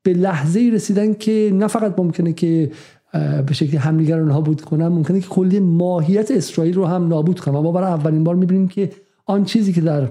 به 0.03 0.13
لحظه 0.13 0.69
رسیدن 0.73 1.13
که 1.13 1.51
نه 1.53 1.67
فقط 1.67 1.99
ممکنه 1.99 2.33
که 2.33 2.71
به 3.47 3.53
شکلی 3.53 3.77
همدیگر 3.77 4.17
رو 4.17 4.25
نابود 4.25 4.61
کنن 4.61 4.87
ممکنه 4.87 5.19
که 5.19 5.27
کلی 5.27 5.59
ماهیت 5.59 6.31
اسرائیل 6.31 6.73
رو 6.73 6.85
هم 6.85 7.07
نابود 7.07 7.39
کنن. 7.39 7.59
ما 7.59 7.71
برای 7.71 7.91
اولین 7.91 8.23
بار 8.23 8.35
می‌بینیم 8.35 8.67
که 8.67 8.91
آن 9.25 9.45
چیزی 9.45 9.73
که 9.73 9.81
در 9.81 10.09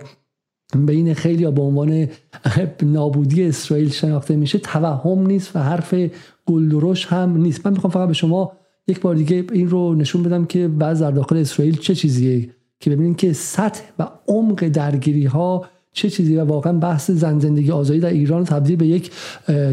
بین 0.77 1.15
خیلی 1.15 1.51
به 1.51 1.63
عنوان 1.63 2.09
نابودی 2.83 3.45
اسرائیل 3.45 3.91
شناخته 3.91 4.37
میشه 4.37 4.59
توهم 4.59 5.27
نیست 5.27 5.57
و 5.57 5.59
حرف 5.59 5.95
گلدرش 6.51 7.07
هم 7.07 7.37
نیست. 7.37 7.67
من 7.67 7.73
می‌خوام 7.73 7.93
فقط 7.93 8.09
به 8.09 8.15
شما 8.15 8.53
یک 8.89 9.01
بار 9.01 9.15
دیگه 9.15 9.45
این 9.53 9.71
رو 9.71 9.95
نشون 9.95 10.23
بدم 10.23 10.45
که 10.45 10.69
بعض 10.69 11.03
در 11.03 11.11
داخل 11.11 11.37
اسرائیل 11.37 11.77
چه 11.77 11.95
چیزیه 11.95 12.51
که 12.81 12.91
ببینید 12.91 13.17
که 13.17 13.33
سطح 13.33 13.83
و 13.99 14.09
عمق 14.29 14.69
درگیری 14.69 15.25
ها 15.25 15.65
چه 15.93 16.11
چیزی 16.11 16.37
و 16.37 16.45
واقعا 16.45 16.73
بحث 16.73 17.11
زن 17.11 17.39
زندگی 17.39 17.71
آزادی 17.71 18.01
در 18.01 18.09
ایران 18.09 18.45
تبدیل 18.45 18.77
به 18.77 18.87
یک 18.87 19.11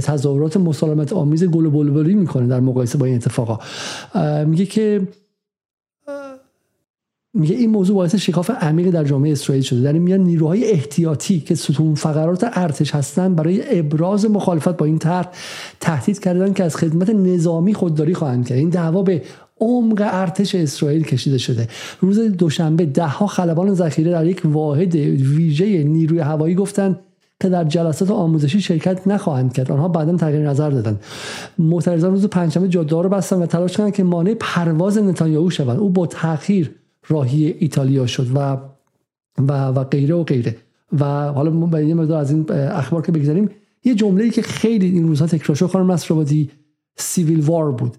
تظاهرات 0.02 0.58
مسالمت 0.58 1.14
آمیز 1.14 1.44
گل 1.44 1.66
و 1.66 1.72
بلبلی 1.72 2.16
می‌کنه 2.16 2.48
در 2.48 2.60
مقایسه 2.60 2.98
با 2.98 3.06
این 3.06 3.16
اتفاقا. 3.16 3.60
میگه 4.46 4.66
که 4.66 5.08
میگه 7.38 7.56
این 7.56 7.70
موضوع 7.70 7.96
باعث 7.96 8.16
شکاف 8.16 8.50
عمیق 8.50 8.90
در 8.90 9.04
جامعه 9.04 9.32
اسرائیل 9.32 9.64
شده. 9.64 9.82
در 9.82 9.94
این 9.94 10.02
میان 10.02 10.20
نیروهای 10.20 10.72
احتیاطی 10.72 11.40
که 11.40 11.56
ستون 11.56 11.96
فقرات 11.96 12.50
ارتش 12.54 12.96
هستند 12.96 13.36
برای 13.36 13.80
ابراز 13.80 14.26
مخالفت 14.26 14.78
با 14.78 14.86
این 14.86 15.00
طرح 15.00 15.30
تهدید 15.80 16.20
کردن 16.20 16.54
که 16.54 16.64
از 16.64 16.76
خدمت 16.76 17.10
نظامی 17.10 17.74
خودداری 17.74 18.14
خواهند 18.14 18.48
کرد. 18.48 18.58
این 18.58 18.70
دعوا 18.70 19.04
به 19.04 19.22
عمق 19.60 20.02
ارتش 20.06 20.56
اسرائیل 20.56 21.04
کشیده 21.04 21.38
شده. 21.38 21.68
روز 22.02 22.20
دوشنبه 22.20 22.86
ده 22.86 23.08
ها 23.08 23.28
خلبان 23.28 23.74
ذخیره 23.74 24.12
در 24.12 24.26
یک 24.26 24.42
واحد 24.46 24.96
ویژه 24.96 25.84
نیروی 25.84 26.20
هوایی 26.20 26.56
گفتند 26.56 27.00
که 27.42 27.50
در 27.50 27.64
جلسات 27.64 28.12
آموزشی 28.12 28.62
شرکت 28.62 29.08
نخواهند 29.08 29.54
کرد. 29.54 29.72
آنها 29.72 29.88
بعدا 29.88 30.18
تغییر 30.18 30.50
نظر 30.50 30.70
دادند. 30.70 31.00
معترضان 31.60 32.12
روز 32.12 32.26
پنجشنبه 32.26 32.68
جاده 32.68 33.02
رو 33.02 33.10
بستن 33.10 33.36
و 33.36 33.46
تلاش 33.46 33.78
کردند 33.78 33.94
که 33.94 34.04
مانع 34.04 34.34
پرواز 34.40 34.98
نتانیاهو 34.98 35.50
شوند. 35.50 35.80
او 35.80 35.90
با 35.90 36.08
تاخیر 36.08 36.72
راهی 37.08 37.56
ایتالیا 37.60 38.08
شد 38.08 38.28
و 38.36 38.58
و 39.38 39.52
و 39.68 39.84
غیره 39.84 40.16
و 40.16 40.24
غیره. 40.24 40.56
و 41.00 41.06
حالا 41.32 41.52
ما 41.52 41.80
یه 41.80 41.94
مقدار 41.94 42.22
از 42.22 42.32
این 42.32 42.52
اخبار 42.52 43.02
که 43.02 43.12
بگذاریم 43.12 43.50
یه 43.84 43.96
جمله‌ای 43.96 44.30
که 44.30 44.42
خیلی 44.42 44.86
این 44.86 45.08
روزها 45.08 45.28
تکرار 45.28 45.56
شد 45.56 45.66
خانم 45.66 45.92
نصرآبادی 45.92 46.50
سیویل 46.98 47.40
وار 47.40 47.72
بود. 47.72 47.98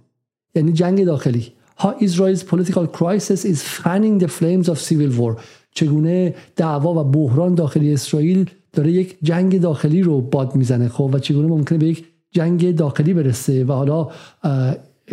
یعنی 0.54 0.72
جنگ 0.72 1.04
داخلی. 1.04 1.52
How 1.78 1.92
Israel's 2.00 2.42
political 2.42 2.86
crisis 2.98 3.44
is 3.44 3.62
fanning 3.62 4.18
the 4.18 4.28
flames 4.28 4.68
of 4.68 4.78
civil 4.78 5.12
war. 5.20 5.40
چگونه 5.74 6.34
دعوا 6.56 7.00
و 7.00 7.04
بحران 7.04 7.54
داخلی 7.54 7.92
اسرائیل 7.92 8.50
داره 8.72 8.92
یک 8.92 9.18
جنگ 9.22 9.60
داخلی 9.60 10.02
رو 10.02 10.20
باد 10.20 10.56
می‌زنه 10.56 10.88
خب؟ 10.88 11.10
و 11.12 11.18
چگونه 11.18 11.48
ممکنه 11.48 11.78
به 11.78 11.86
یک 11.86 12.04
جنگ 12.30 12.76
داخلی 12.76 13.14
برسه؟ 13.14 13.64
و 13.64 13.72
حالا 13.72 14.08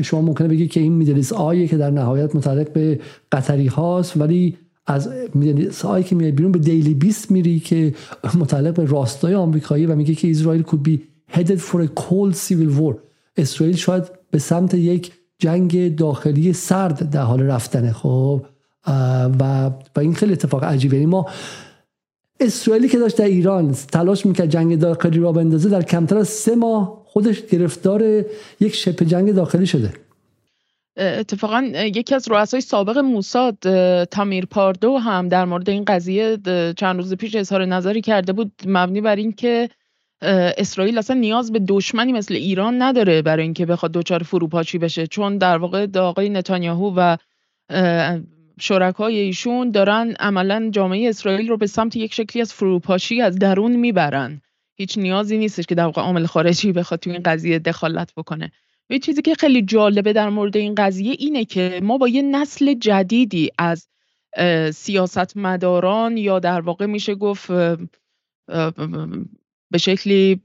شما 0.01 0.21
ممکنه 0.21 0.47
بگید 0.47 0.71
که 0.71 0.79
این 0.79 0.93
میدلیس 0.93 1.33
آیه 1.33 1.67
که 1.67 1.77
در 1.77 1.89
نهایت 1.89 2.35
متعلق 2.35 2.73
به 2.73 2.99
قطری 3.31 3.67
هاست 3.67 4.17
ولی 4.17 4.57
از 4.87 5.09
میدلیس 5.33 5.85
آیه 5.85 6.03
که 6.03 6.15
میاد 6.15 6.33
بیرون 6.33 6.51
به 6.51 6.59
دیلی 6.59 6.93
بیست 6.93 7.31
میری 7.31 7.59
که 7.59 7.93
متعلق 8.39 8.73
به 8.73 8.85
راستای 8.85 9.35
آمریکایی 9.35 9.85
و 9.85 9.95
میگه 9.95 10.15
که 10.15 10.31
اسرائیل 10.31 10.63
could 10.63 10.89
be 10.89 10.99
headed 11.35 11.59
for 11.59 11.81
a 11.81 12.01
cold 12.01 12.35
civil 12.35 12.79
war. 12.79 12.95
اسرائیل 13.37 13.75
شاید 13.75 14.03
به 14.31 14.39
سمت 14.39 14.73
یک 14.73 15.11
جنگ 15.39 15.95
داخلی 15.95 16.53
سرد 16.53 17.09
در 17.09 17.21
حال 17.21 17.41
رفتنه 17.41 17.93
خب؟ 17.93 18.45
و 19.39 19.71
و 19.95 19.99
این 19.99 20.13
خیلی 20.13 20.33
اتفاق 20.33 20.63
عجیبه. 20.63 20.95
یعنی 20.95 21.05
ما 21.05 21.25
اسرائیلی 22.39 22.87
که 22.87 22.97
داشت 22.99 23.17
در 23.17 23.25
ایران 23.25 23.75
تلاش 23.91 24.25
می‌کرد 24.25 24.49
جنگ 24.49 24.79
داخلی 24.79 25.19
را 25.19 25.31
بندازه 25.31 25.69
در 25.69 25.81
کمتر 25.81 26.17
از 26.17 26.27
سه 26.27 26.55
ماه 26.55 27.04
خودش 27.15 27.45
گرفتار 27.45 28.25
یک 28.59 28.75
شبه 28.75 29.05
جنگ 29.05 29.31
داخلی 29.31 29.67
شده. 29.67 29.93
اتفاقا 30.97 31.61
یکی 31.75 32.15
از 32.15 32.27
رؤسای 32.31 32.61
سابق 32.61 32.97
موساد 32.97 33.57
تامیر 34.05 34.45
پاردو 34.45 34.97
هم 34.97 35.29
در 35.29 35.45
مورد 35.45 35.69
این 35.69 35.85
قضیه 35.85 36.37
چند 36.77 36.95
روز 36.95 37.13
پیش 37.13 37.35
اظهار 37.35 37.65
نظری 37.65 38.01
کرده 38.01 38.33
بود 38.33 38.51
مبنی 38.65 39.01
بر 39.01 39.15
اینکه 39.15 39.69
اسرائیل 40.57 40.97
اصلا 40.97 41.15
نیاز 41.15 41.51
به 41.51 41.59
دشمنی 41.67 42.13
مثل 42.13 42.33
ایران 42.33 42.81
نداره 42.81 43.21
برای 43.21 43.43
اینکه 43.43 43.65
بخواد 43.65 43.91
دچار 43.91 44.23
فروپاشی 44.23 44.77
بشه 44.77 45.07
چون 45.07 45.37
در 45.37 45.57
واقع 45.57 45.87
آقای 45.99 46.29
نتانیاهو 46.29 46.93
و 46.97 47.17
شرکای 48.59 49.19
ایشون 49.19 49.71
دارن 49.71 50.15
عملا 50.19 50.69
جامعه 50.71 51.09
اسرائیل 51.09 51.49
رو 51.49 51.57
به 51.57 51.67
سمت 51.67 51.95
یک 51.95 52.13
شکلی 52.13 52.41
از 52.41 52.53
فروپاشی 52.53 53.21
از 53.21 53.39
درون 53.39 53.75
می‌برن. 53.75 54.41
هیچ 54.75 54.97
نیازی 54.97 55.37
نیستش 55.37 55.65
که 55.65 55.75
در 55.75 55.85
واقع 55.85 56.01
عامل 56.01 56.25
خارجی 56.25 56.71
بخواد 56.71 56.99
تو 56.99 57.09
این 57.09 57.21
قضیه 57.25 57.59
دخالت 57.59 58.13
بکنه. 58.17 58.51
یه 58.89 58.99
چیزی 58.99 59.21
که 59.21 59.35
خیلی 59.35 59.61
جالبه 59.61 60.13
در 60.13 60.29
مورد 60.29 60.57
این 60.57 60.75
قضیه 60.75 61.15
اینه 61.19 61.45
که 61.45 61.79
ما 61.83 61.97
با 61.97 62.07
یه 62.07 62.21
نسل 62.21 62.73
جدیدی 62.73 63.51
از 63.57 63.87
سیاستمداران 64.73 66.17
یا 66.17 66.39
در 66.39 66.61
واقع 66.61 66.85
میشه 66.85 67.15
گفت 67.15 67.51
به 69.71 69.77
شکلی 69.77 70.41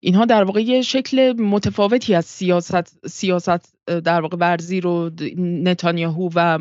اینها 0.00 0.24
در 0.24 0.44
واقع 0.44 0.60
یه 0.60 0.82
شکل 0.82 1.32
متفاوتی 1.32 2.14
از 2.14 2.24
سیاست 2.24 3.06
سیاست 3.06 3.74
در 3.86 4.20
واقع 4.20 4.36
ورزی 4.36 4.80
رو 4.80 5.10
نتانیاهو 5.38 6.30
و 6.34 6.58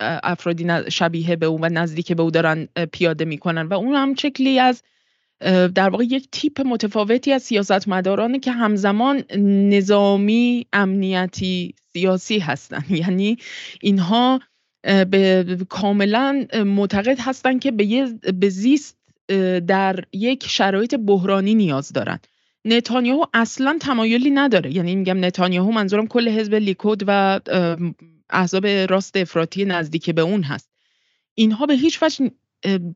افرادی 0.00 0.66
شبیه 0.88 1.36
به 1.36 1.46
او 1.46 1.60
و 1.60 1.68
نزدیک 1.68 2.12
به 2.12 2.22
او 2.22 2.30
دارن 2.30 2.68
پیاده 2.92 3.24
می‌کنن 3.24 3.66
و 3.66 3.74
اون 3.74 3.94
هم 3.94 4.14
شکلی 4.14 4.58
از 4.58 4.82
در 5.74 5.88
واقع 5.88 6.04
یک 6.04 6.28
تیپ 6.32 6.60
متفاوتی 6.60 7.32
از 7.32 7.42
سیاستمدارانه 7.42 8.38
که 8.38 8.52
همزمان 8.52 9.24
نظامی 9.70 10.66
امنیتی 10.72 11.74
سیاسی 11.92 12.38
هستند 12.38 12.90
یعنی 13.02 13.36
اینها 13.80 14.40
به 14.82 15.56
کاملا 15.68 16.46
معتقد 16.66 17.18
هستند 17.20 17.60
که 17.60 17.70
به, 17.70 18.06
به 18.34 18.48
زیست 18.48 18.96
در 19.66 20.04
یک 20.12 20.46
شرایط 20.48 20.94
بحرانی 20.94 21.54
نیاز 21.54 21.92
دارند 21.92 22.26
نتانیاهو 22.64 23.24
اصلا 23.34 23.78
تمایلی 23.80 24.30
نداره. 24.30 24.72
یعنی 24.76 24.96
میگم 24.96 25.24
نتانیاهو 25.24 25.72
منظورم 25.72 26.06
کل 26.06 26.28
حزب 26.28 26.54
لیکود 26.54 27.04
و 27.06 27.40
احزاب 28.30 28.66
راست 28.66 29.16
افراطی 29.16 29.64
نزدیک 29.64 30.10
به 30.10 30.22
اون 30.22 30.42
هست. 30.42 30.70
اینها 31.34 31.66
به 31.66 31.74
هیچ 31.74 32.02
وجه 32.02 32.30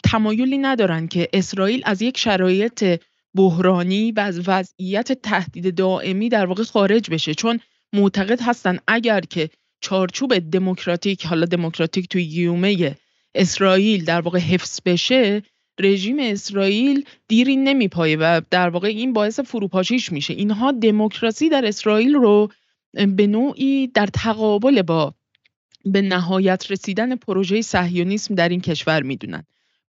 تمایلی 0.05 0.59
ندارن 0.59 1.09
که 1.09 1.29
اسرائیل 1.33 1.83
از 1.85 2.03
یک 2.03 2.19
شرایط 2.19 3.01
بحرانی 3.35 4.13
و 4.13 4.21
از 4.21 4.49
وضعیت 4.49 5.13
تهدید 5.13 5.75
دائمی 5.75 6.29
در 6.29 6.47
واقع 6.47 6.63
خارج 6.63 7.11
بشه. 7.11 7.35
چون 7.35 7.61
معتقد 7.93 8.41
هستن 8.43 8.79
اگر 8.87 9.21
که 9.21 9.51
چارچوب 9.81 10.39
دموکراتیک 10.39 11.27
حالا 11.27 11.47
دموکراتیک 11.47 12.09
توی 12.09 12.25
گیومه 12.25 12.97
اسرائیل 13.35 14.05
در 14.05 14.21
واقع 14.21 14.39
حفظ 14.39 14.81
بشه 14.85 15.43
رژیم 15.81 16.17
اسرائیل 16.21 17.05
دیری 17.29 17.57
نمیپایه 17.57 18.17
و 18.17 18.41
در 18.51 18.69
واقع 18.69 18.89
این 18.89 19.13
باعث 19.13 19.41
فروپاشیش 19.41 20.13
میشه. 20.13 20.35
اینها 20.35 20.73
دموکراسی 20.73 21.49
در 21.49 21.67
اسرائیل 21.67 22.15
رو 22.15 22.49
به 23.17 23.27
نوعی 23.27 23.87
در 23.87 24.07
تقابل 24.07 24.83
با 24.83 25.15
به 25.85 26.03
نهایت 26.03 26.71
رسیدن 26.71 27.17
پروژه 27.17 27.63
صهیونیسم 27.63 28.35
در 28.35 28.49
این 28.49 28.61
کشور 28.61 29.03
می‌دونن. 29.03 29.45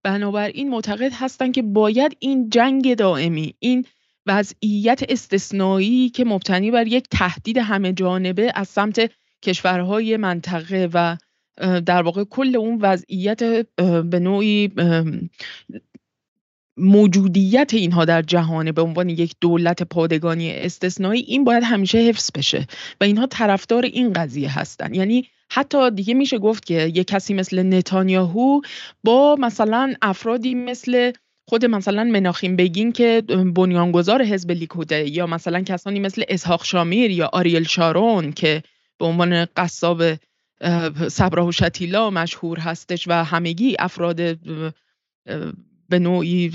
بنابراین 0.06 0.70
معتقد 0.70 1.12
هستند 1.12 1.54
که 1.54 1.62
باید 1.62 2.16
این 2.18 2.50
جنگ 2.50 2.94
دائمی 2.94 3.54
این 3.58 3.84
وضعیت 4.26 5.00
استثنایی 5.08 6.08
که 6.08 6.24
مبتنی 6.24 6.70
بر 6.70 6.86
یک 6.86 7.08
تهدید 7.10 7.58
همه 7.58 7.92
جانبه 7.92 8.52
از 8.54 8.68
سمت 8.68 9.10
کشورهای 9.42 10.16
منطقه 10.16 10.88
و 10.94 11.16
در 11.80 12.02
واقع 12.02 12.24
کل 12.24 12.56
اون 12.56 12.78
وضعیت 12.80 13.42
به 14.10 14.18
نوعی 14.18 14.70
موجودیت 16.76 17.74
اینها 17.74 18.04
در 18.04 18.22
جهانه 18.22 18.72
به 18.72 18.82
عنوان 18.82 19.08
یک 19.08 19.34
دولت 19.40 19.82
پادگانی 19.82 20.52
استثنایی 20.52 21.22
این 21.22 21.44
باید 21.44 21.62
همیشه 21.62 21.98
حفظ 21.98 22.30
بشه 22.34 22.66
و 23.00 23.04
اینها 23.04 23.26
طرفدار 23.26 23.84
این 23.84 24.12
قضیه 24.12 24.58
هستن. 24.58 24.94
یعنی 24.94 25.28
حتی 25.50 25.90
دیگه 25.90 26.14
میشه 26.14 26.38
گفت 26.38 26.64
که 26.66 26.92
یه 26.94 27.04
کسی 27.04 27.34
مثل 27.34 27.62
نتانیاهو 27.62 28.60
با 29.04 29.36
مثلا 29.40 29.94
افرادی 30.02 30.54
مثل 30.54 31.12
خود 31.48 31.64
مثلا 31.64 32.04
مناخیم 32.04 32.56
بگین 32.56 32.92
که 32.92 33.22
بنیانگذار 33.54 34.22
حزب 34.22 34.50
لیکوده 34.50 35.10
یا 35.10 35.26
مثلا 35.26 35.60
کسانی 35.60 36.00
مثل 36.00 36.22
اسحاق 36.28 36.64
شامیر 36.64 37.10
یا 37.10 37.30
آریل 37.32 37.64
شارون 37.64 38.32
که 38.32 38.62
به 38.98 39.04
عنوان 39.04 39.44
قصاب 39.44 40.02
صبرا 41.08 41.46
و 41.46 41.52
شتیلا 41.52 42.10
مشهور 42.10 42.58
هستش 42.58 43.08
و 43.08 43.24
همگی 43.24 43.76
افراد 43.78 44.16
به 45.88 45.98
نوعی 45.98 46.52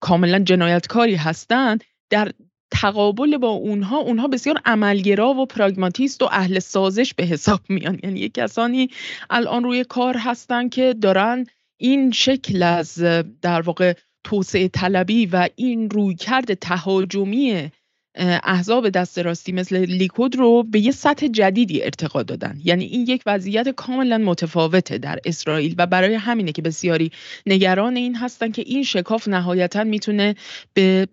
کاملا 0.00 0.38
جنایتکاری 0.38 1.14
هستند 1.14 1.84
در 2.10 2.32
تقابل 2.70 3.38
با 3.38 3.48
اونها 3.48 3.98
اونها 3.98 4.28
بسیار 4.28 4.60
عملگرا 4.64 5.28
و 5.28 5.46
پراگماتیست 5.46 6.22
و 6.22 6.28
اهل 6.32 6.58
سازش 6.58 7.14
به 7.14 7.24
حساب 7.24 7.60
میان. 7.68 7.98
یعنی 8.02 8.20
یک 8.20 8.34
کسانی 8.34 8.90
الان 9.30 9.64
روی 9.64 9.84
کار 9.84 10.16
هستن 10.16 10.68
که 10.68 10.94
دارن 11.02 11.46
این 11.80 12.10
شکل 12.10 12.62
از 12.62 12.98
در 13.42 13.60
واقع 13.60 13.94
توسعه 14.24 14.68
طلبی 14.68 15.26
و 15.26 15.48
این 15.56 15.90
رویکرد 15.90 16.54
تهاجمی 16.54 17.70
احزاب 18.18 18.88
دست 18.88 19.18
راستی 19.18 19.52
مثل 19.52 19.76
لیکود 19.76 20.36
رو 20.36 20.62
به 20.62 20.80
یه 20.80 20.90
سطح 20.90 21.26
جدیدی 21.26 21.82
ارتقا 21.82 22.22
دادن. 22.22 22.58
یعنی 22.64 22.84
این 22.84 23.04
یک 23.08 23.22
وضعیت 23.26 23.68
کاملا 23.68 24.18
متفاوته 24.18 24.98
در 24.98 25.18
اسرائیل 25.24 25.74
و 25.78 25.86
برای 25.86 26.14
همینه 26.14 26.52
که 26.52 26.62
بسیاری 26.62 27.10
نگران 27.46 27.96
این 27.96 28.16
هستن 28.16 28.50
که 28.50 28.62
این 28.66 28.82
شکاف 28.82 29.28
نهایتا 29.28 29.84
می‌تونه 29.84 30.34
به 30.74 31.08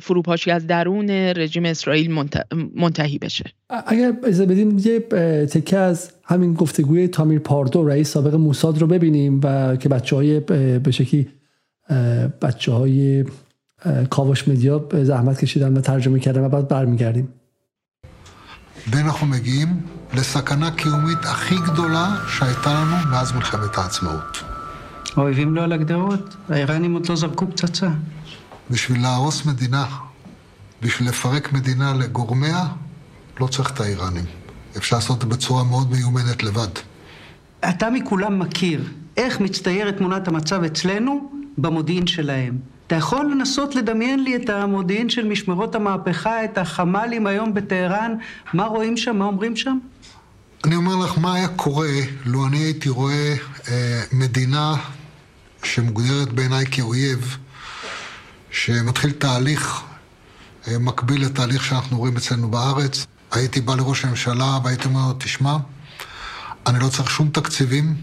فروپاشی 0.00 0.50
از 0.50 0.66
درون 0.66 1.10
رژیم 1.10 1.64
اسرائیل 1.64 2.26
منتهی 2.74 3.18
بشه. 3.18 3.44
اگر 3.86 4.12
اجازه 4.24 4.46
بدیم 4.46 4.78
یه 4.78 5.00
تکه 5.46 5.76
از 5.76 6.10
همین 6.24 6.54
گفتگوی 6.54 7.08
تامیر 7.08 7.38
پاردو 7.38 7.88
رئیس 7.88 8.10
سابق 8.10 8.34
موساد 8.34 8.78
رو 8.78 8.86
ببینیم 8.86 9.40
و 9.44 9.76
که 9.76 9.88
بچه 9.88 10.16
های 10.16 10.40
به 10.78 10.90
شکلی 10.90 11.26
بچه 12.42 12.72
های 12.72 13.24
کاوش 14.09 14.47
مدیا 14.47 14.79
زحمت 15.03 15.39
کشیدن 15.39 15.77
و 15.77 15.81
ترجمه 15.81 16.19
کردن 16.19 16.43
و 16.43 16.49
بعد 16.49 16.67
برمیگردیم 16.67 17.27
ואנחנו 18.87 19.27
מגיעים 19.27 19.81
לסכנה 20.13 20.71
קיומית 20.71 21.17
הכי 21.25 21.55
גדולה 21.55 22.15
שהייתה 22.27 22.73
לנו 22.73 23.09
מאז 23.11 23.31
מלחמת 23.31 23.77
העצמאות. 23.77 24.43
האויבים 25.15 25.55
לא 25.55 25.61
על 25.61 25.71
הגדרות, 25.71 26.35
האיראנים 26.49 26.93
עוד 26.93 27.09
לא 27.09 27.15
זרקו 27.15 27.47
פצצה. 27.51 27.89
בשביל 28.71 29.01
להרוס 29.01 29.45
מדינה, 29.45 29.85
בשביל 30.81 31.09
לפרק 31.09 31.53
מדינה 31.53 31.93
לגורמיה, 31.93 32.63
לא 33.39 33.47
צריך 33.47 33.71
את 33.71 33.79
האיראנים. 33.79 34.25
אפשר 34.77 34.95
לעשות 34.95 35.17
את 35.17 35.21
זה 35.21 35.35
בצורה 35.35 35.63
מאוד 35.63 35.91
מיומנת 35.91 36.43
לבד. 36.43 36.67
אתה 37.69 37.89
מכולם 37.89 38.39
מכיר 38.39 38.83
איך 39.17 39.41
מצטיירת 39.41 39.97
תמונת 39.97 40.27
המצב 40.27 40.63
אצלנו 40.63 41.31
במודיעין 41.57 42.07
שלהם. 42.07 42.57
אתה 42.86 42.94
יכול 42.94 43.30
לנסות 43.30 43.74
לדמיין 43.74 44.24
לי 44.24 44.36
את 44.36 44.50
המודיעין 44.50 45.08
של 45.08 45.28
משמרות 45.28 45.74
המהפכה, 45.74 46.44
את 46.44 46.58
החמ"לים 46.58 47.26
היום 47.26 47.54
בטהרן, 47.54 48.14
מה 48.52 48.64
רואים 48.64 48.96
שם, 48.96 49.16
מה 49.16 49.24
אומרים 49.24 49.56
שם? 49.56 49.78
אני 50.64 50.76
אומר 50.76 50.96
לך, 50.96 51.18
מה 51.18 51.34
היה 51.34 51.48
קורה 51.48 51.88
לו 52.24 52.46
אני 52.46 52.58
הייתי 52.58 52.88
רואה 52.88 53.34
אה, 53.68 54.02
מדינה 54.12 54.74
שמוגדרת 55.62 56.32
בעיניי 56.32 56.64
כאויב, 56.70 57.36
שמתחיל 58.50 59.10
תהליך 59.10 59.82
אה, 60.68 60.78
מקביל 60.78 61.24
לתהליך 61.24 61.64
שאנחנו 61.64 61.98
רואים 61.98 62.16
אצלנו 62.16 62.50
בארץ. 62.50 63.06
הייתי 63.32 63.60
בא 63.60 63.74
לראש 63.74 64.04
הממשלה 64.04 64.58
והייתי 64.64 64.88
אומר 64.88 65.00
לו, 65.08 65.14
תשמע, 65.18 65.56
אני 66.66 66.78
לא 66.80 66.88
צריך 66.88 67.10
שום 67.10 67.28
תקציבים 67.28 67.94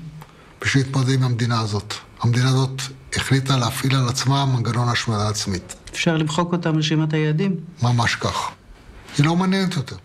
בשביל 0.61 0.83
להתמודד 0.83 1.13
עם 1.13 1.23
המדינה 1.23 1.59
הזאת. 1.59 1.93
המדינה 2.21 2.49
הזאת 2.49 2.81
החליטה 3.16 3.56
להפעיל 3.56 3.96
על 3.96 4.08
עצמה 4.08 4.46
מנגנון 4.46 4.88
השמדה 4.88 5.28
עצמית. 5.28 5.76
אפשר 5.92 6.16
למחוק 6.16 6.52
אותה 6.52 6.72
מרשימת 6.72 7.12
היעדים? 7.14 7.56
ממש 7.82 8.14
כך. 8.14 8.50
היא 9.18 9.26
לא 9.26 9.36
מעניינת 9.36 9.76
יותר. 9.76 9.96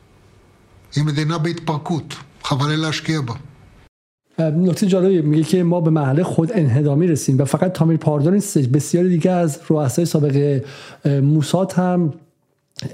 היא 0.95 1.03
מדינה 1.03 1.37
בהתפרקות, 1.37 2.15
חבל 2.43 2.69
לי 2.69 2.77
להשקיע 2.77 3.21
בה. 3.21 3.33
نکته 4.39 4.87
جالبی 4.87 5.21
میگه 5.21 5.43
که 5.43 5.63
ما 5.63 5.81
به 5.81 5.89
محله 5.89 6.23
خود 6.23 6.51
انهدامی 6.51 7.07
رسیم 7.07 7.39
و 7.39 7.45
فقط 7.45 7.71
تامیر 7.71 7.97
پاردون 7.97 8.33
نیستش 8.33 8.67
بسیاری 8.67 9.09
دیگه 9.09 9.31
از 9.31 9.59
رؤسای 9.69 10.05
سابق 10.05 10.61
موساد 11.05 11.71
هم 11.71 12.13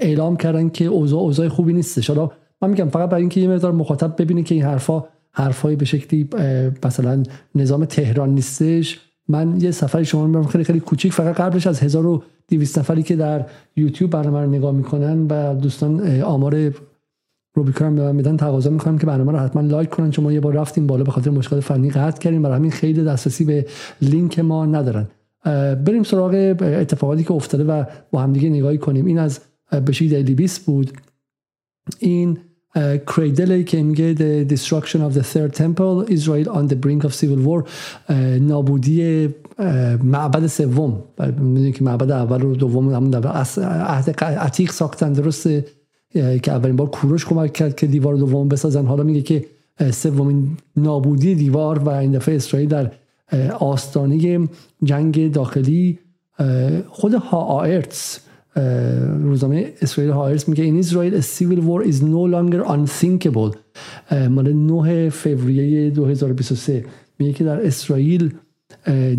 اعلام 0.00 0.36
کردن 0.36 0.68
که 0.68 0.84
اوضاع 0.84 1.20
اوضاع 1.20 1.48
خوبی 1.48 1.72
نیستش 1.72 2.10
حالا 2.10 2.30
من 2.62 2.70
میگم 2.70 2.88
فقط 2.88 3.08
برای 3.08 3.22
اینکه 3.22 3.40
یه 3.40 3.48
مقدار 3.48 3.72
مخاطب 3.72 4.22
ببینه 4.22 4.42
که 4.42 4.54
این 4.54 4.64
حرفا 4.64 5.04
حرفای 5.32 5.76
به 5.76 5.84
شکلی 5.84 6.28
مثلا 6.84 7.22
نظام 7.54 7.84
تهران 7.84 8.30
نیستش 8.30 9.00
من 9.27 9.61
یه 9.61 9.71
سفری 9.71 10.05
شما 10.05 10.27
می‌برم 10.27 10.45
خیلی 10.45 10.63
خیلی 10.63 10.79
کوچیک. 10.79 11.13
فقط 11.13 11.35
قبلش 11.35 11.67
از 11.67 11.79
1200 11.79 12.79
نفری 12.79 13.03
که 13.03 13.15
در 13.15 13.45
یوتیوب 13.75 14.11
برنامه 14.11 14.39
رو 14.39 14.49
نگاه 14.49 14.71
می‌کنن 14.71 15.27
و 15.27 15.55
دوستان 15.55 16.21
آمار 16.21 16.73
روبیکان 17.55 17.95
به 17.95 18.01
من 18.01 18.15
میدن 18.15 18.37
تقاضا 18.37 18.69
می‌کنم 18.69 18.97
که 18.97 19.05
برنامه 19.05 19.31
رو 19.31 19.37
حتما 19.37 19.61
لایک 19.61 19.89
کنن. 19.89 20.11
چون 20.11 20.23
ما 20.25 20.31
یه 20.31 20.39
بار 20.39 20.53
رفتیم 20.53 20.87
بالا 20.87 21.03
به 21.03 21.11
خاطر 21.11 21.29
مشکل 21.29 21.59
فنی 21.59 21.89
قطع 21.89 22.19
کردیم. 22.19 22.41
برای 22.41 22.55
همین 22.55 22.71
خیلی 22.71 23.03
دسترسی 23.03 23.45
به 23.45 23.65
لینک 24.01 24.39
ما 24.39 24.65
ندارن. 24.65 25.07
بریم 25.85 26.03
سراغ 26.03 26.55
اتفاقاتی 26.61 27.23
که 27.23 27.31
افتاده 27.31 27.63
و 27.63 27.83
با 28.11 28.21
همدیگه 28.21 28.49
نگاهی 28.49 28.77
کنیم. 28.77 29.05
این 29.05 29.19
از 29.19 29.39
بشی 29.87 30.09
دیلی 30.09 30.35
بیس 30.35 30.59
بود. 30.59 30.91
این 31.99 32.37
کریدل 33.15 33.63
که 33.63 33.83
میگه 33.83 34.15
the 34.15 34.51
destruction 34.51 34.99
of 34.99 35.13
the 35.17 35.23
third 35.23 35.53
temple 35.53 36.11
Israel 36.11 36.49
on 36.49 36.67
the 36.67 36.75
brink 36.75 37.03
of 37.05 37.13
civil 37.13 37.39
war. 37.47 37.63
نابودی 38.39 39.29
معبد 40.03 40.47
سوم. 40.47 41.03
می‌دونید 41.19 41.75
که 41.75 41.83
معبد 41.83 42.11
اول 42.11 42.43
و 42.43 42.55
دوم 42.55 42.93
همون 42.93 43.09
در 43.09 43.27
عهد 43.27 44.23
عتیق 44.23 44.71
ساختن. 44.71 45.13
درسته؟ 45.13 45.65
که 46.13 46.51
اولین 46.51 46.75
بار 46.75 46.87
کوروش 46.87 47.25
کمک 47.25 47.53
کرد 47.53 47.75
که 47.75 47.87
دیوار 47.87 48.15
دوم 48.15 48.47
بسازن. 48.47 48.85
حالا 48.85 49.03
میگه 49.03 49.21
که 49.21 49.45
سومین 49.91 50.57
نابودی 50.77 51.35
دیوار 51.35 51.79
و 51.79 51.89
این 51.89 52.11
دفعه 52.11 52.35
اسرائیل 52.35 52.69
در 52.69 52.91
آستانه 53.59 54.47
جنگ 54.83 55.31
داخلی 55.31 55.99
خود 56.89 57.13
ها 57.13 57.37
آرتس 57.37 58.19
روزنامه 59.23 59.73
اسرائیل 59.81 60.13
هایرس 60.13 60.49
میگه 60.49 60.63
این 60.63 60.79
اسرائیل 60.79 61.21
a 61.21 61.23
civil 61.23 61.59
war 61.59 61.87
is 61.87 62.01
no 62.01 62.25
longer 62.35 62.71
unthinkable. 62.71 63.57
مال 64.29 64.53
9 64.53 65.09
فوریه 65.09 65.89
2023 65.89 66.85
میگه 67.19 67.33
که 67.33 67.43
در 67.43 67.65
اسرائیل 67.65 68.33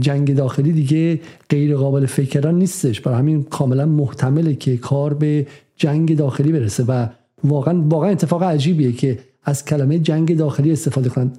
جنگ 0.01 0.37
داخلی 0.37 0.73
دیگه 0.73 1.21
غیر 1.49 1.77
قابل 1.77 2.07
فکر 2.07 2.29
کردن 2.29 2.55
نیستش 2.55 3.01
برای 3.01 3.19
همین 3.19 3.43
کاملا 3.43 3.87
محتمله 3.87 4.55
که 4.55 4.77
کار 4.77 5.15
به 5.15 5.47
جنگ 5.77 6.17
داخلی 6.17 6.53
برسه 6.53 6.85
و 6.85 7.07
واقعا 7.45 7.83
واقعا 7.89 8.11
اتفاق 8.11 8.43
عجیبیه 8.43 8.93
که 8.93 9.19
از 9.45 9.65
کلمه 9.65 9.99
جنگ 9.99 10.37
داخلی 10.37 10.73
استفاده 10.73 11.09
کنند 11.09 11.39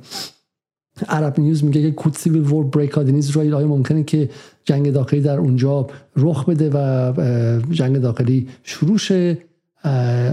عرب 1.10 1.39
نیوز 1.39 1.63
میگه 1.63 1.81
که 1.81 1.91
کود 1.91 2.13
سیویل 2.13 2.43
بریک 2.43 2.97
این 2.97 3.17
اسرائیل 3.17 3.53
آیا 3.53 3.67
ممکنه 3.67 4.03
که 4.03 4.29
جنگ 4.65 4.91
داخلی 4.91 5.21
در 5.21 5.38
اونجا 5.38 5.88
رخ 6.15 6.45
بده 6.45 6.69
و 6.73 7.13
جنگ 7.71 7.97
داخلی 7.97 8.47
شروع 8.63 8.97
شه؟ 8.97 9.38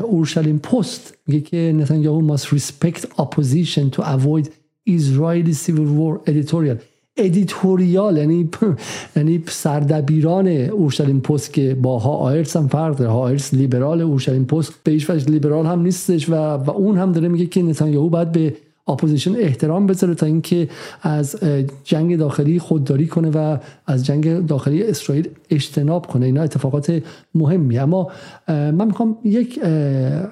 اورشلیم 0.02 0.58
پست 0.58 1.14
میگه 1.26 1.40
که 1.40 1.74
نتانیاهو 1.76 2.36
must 2.36 2.40
respect 2.40 3.00
opposition 3.18 3.96
to 3.96 4.02
avoid 4.02 4.48
Israeli 4.86 5.54
civil 5.54 5.88
war 5.98 6.20
editorial. 6.26 6.76
editorial 7.16 8.16
یعنی 8.16 8.48
یعنی 9.16 9.42
سردبیران 9.46 10.48
اورشلیم 10.48 11.20
پست 11.20 11.52
که 11.52 11.74
با 11.74 11.98
هاآرتص 11.98 12.56
هم 12.56 12.68
فرق 12.68 12.96
داره. 12.96 13.10
هاآرتص 13.10 13.54
لیبرال 13.54 14.00
اورشلیم 14.00 14.44
پست 14.44 14.72
به 14.84 14.92
هیچ 14.92 15.10
لیبرال 15.10 15.66
هم 15.66 15.82
نیستش 15.82 16.28
و, 16.28 16.34
و 16.34 16.70
اون 16.70 16.98
هم 16.98 17.12
داره 17.12 17.28
میگه 17.28 17.46
که 17.46 17.62
نتانیاهو 17.62 18.08
باید 18.08 18.32
به 18.32 18.54
opposition 18.88 19.36
احترام 19.36 19.86
بذاره 19.86 20.14
تا 20.14 20.26
اینکه 20.26 20.68
از 21.02 21.36
جنگ 21.84 22.16
داخلی 22.16 22.58
خودداری 22.58 23.06
کنه 23.06 23.30
و 23.30 23.58
از 23.86 24.06
جنگ 24.06 24.46
داخلی 24.46 24.82
اسرائیل 24.82 25.28
اجتناب 25.50 26.06
کنه. 26.06 26.26
اینا 26.26 26.42
اتفاقات 26.42 27.02
مهمی. 27.34 27.78
اما 27.78 28.10
من 28.48 28.84
می‌خوام 28.84 29.18
یک 29.24 29.58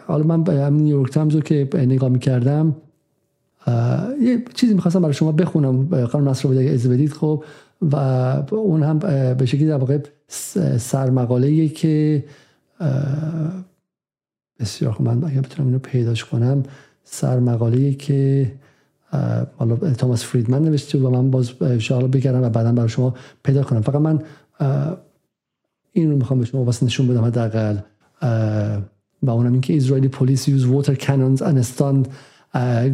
حالا 0.07 0.37
من 0.37 0.73
نیویورک 0.73 1.13
تایمز 1.13 1.35
رو 1.35 1.41
که 1.41 1.69
نگاه 1.75 2.09
می‌کردم 2.09 2.77
یه 4.21 4.45
چیزی 4.55 4.75
می‌خواستم 4.75 5.01
برای 5.01 5.15
شما 5.15 5.33
بخونم. 5.33 6.07
قانون 6.07 6.29
نصر 6.29 6.49
رو 6.49 6.59
از 6.59 6.89
بدید 6.89 7.13
خب 7.13 7.45
و 7.83 7.97
اون 8.51 8.83
هم 8.83 8.99
به 9.35 9.47
شکلی 9.47 9.67
در 9.67 9.77
واقع 9.77 9.99
سرمقاله 10.79 11.69
که 11.69 12.25
بسیار 14.61 14.93
خوب 14.93 15.09
من 15.09 15.25
اگر 15.25 15.41
بتونم 15.41 15.69
اینو 15.69 15.79
پیداش 15.79 16.25
کنم. 16.25 16.63
سرمقاله 17.05 17.95
که 17.95 18.53
حالا 19.57 19.77
تاماس 19.77 20.25
فریدمن 20.25 20.63
نوشته 20.63 20.99
و 20.99 21.11
من 21.11 21.31
باز 21.31 21.51
شاید 21.79 22.11
بگردم 22.11 22.43
و 22.43 22.49
بعدا 22.49 22.73
برای 22.73 22.89
شما 22.89 23.15
پیدا 23.43 23.63
کنم. 23.63 23.81
فقط 23.81 24.01
من 24.01 24.23
این 25.93 26.11
رو 26.11 26.17
می‌خوام 26.17 26.39
به 26.41 26.45
شما 26.45 26.65
واسه 26.65 26.87
نشون 26.87 27.09
بدم 27.09 27.25
حداقل. 27.25 27.77
و 29.23 29.31
اونم 29.31 29.53
اینکه 29.53 29.77
اسرائیلی 29.77 30.09
پلیس 30.09 30.49
یوز 30.49 30.65
ووتر 30.65 30.95
کانونز 30.95 31.43
and 31.43 31.65
stunned 31.65 32.09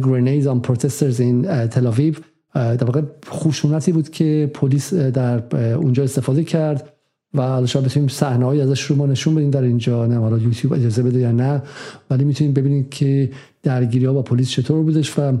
grenades 0.01 0.47
on 0.47 0.69
protesters 0.69 1.19
in 1.19 1.47
تل 1.67 1.87
آویو 1.87 2.15
در 2.53 2.83
واقع 2.83 3.01
خشونتی 3.25 3.91
بود 3.91 4.09
که 4.09 4.51
پلیس 4.53 4.93
در 4.93 5.55
اونجا 5.75 6.03
استفاده 6.03 6.43
کرد. 6.43 6.93
و 7.33 7.41
حالا 7.41 7.65
شاید 7.65 7.85
بتونیم 7.85 8.09
صحنه‌ای 8.09 8.61
ازش 8.61 8.81
رو 8.83 8.95
ما 8.95 9.05
نشون 9.05 9.35
بدیم 9.35 9.49
در 9.49 9.61
اینجا. 9.61 10.05
نه 10.05 10.17
حالا 10.17 10.37
یوتیوب 10.37 10.73
اجازه 10.73 11.03
بده 11.03 11.19
یا 11.19 11.31
نه 11.31 11.61
ولی 12.09 12.23
می‌تونیم 12.23 12.53
ببینید 12.53 12.89
که 12.89 13.31
درگیری 13.63 14.05
ها 14.05 14.13
با 14.13 14.21
پلیس 14.21 14.49
چطور 14.49 14.83
بودش 14.83 15.13
و 15.19 15.37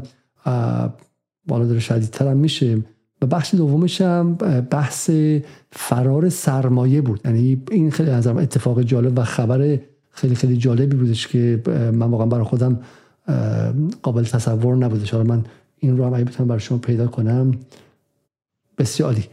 بالا 1.47 1.65
داره 1.65 1.79
شدیدتر 1.79 2.27
هم 2.27 2.37
میشه. 2.37 2.83
و 3.21 3.25
بخش 3.25 3.55
دومش 3.55 4.01
هم 4.01 4.35
بحث 4.71 5.09
فرار 5.71 6.29
سرمایه 6.29 7.01
بود. 7.01 7.21
یعنی 7.25 7.61
این 7.71 7.91
خیلی 7.91 8.09
از 8.09 8.27
اتفاق 8.27 8.81
جالب 8.81 9.19
و 9.19 9.23
خبر 9.23 9.79
خیلی 10.09 10.35
خیلی 10.35 10.57
جالبی 10.57 10.95
بودش 10.95 11.27
که 11.27 11.61
من 11.93 12.11
واقعا 12.11 12.27
برای 12.27 12.43
خودم 12.43 12.79
قابل 14.01 14.23
تصور 14.23 14.75
نبودش. 14.75 15.11
حالا 15.11 15.23
من 15.23 15.43
این 15.77 15.97
رو 15.97 16.05
هم 16.05 16.13
اگه 16.13 16.23
بتونم 16.23 16.47
برای 16.47 16.59
شما 16.59 16.77
پیدا 16.77 17.07
کنم 17.07 17.51
بسیاری 18.77 19.23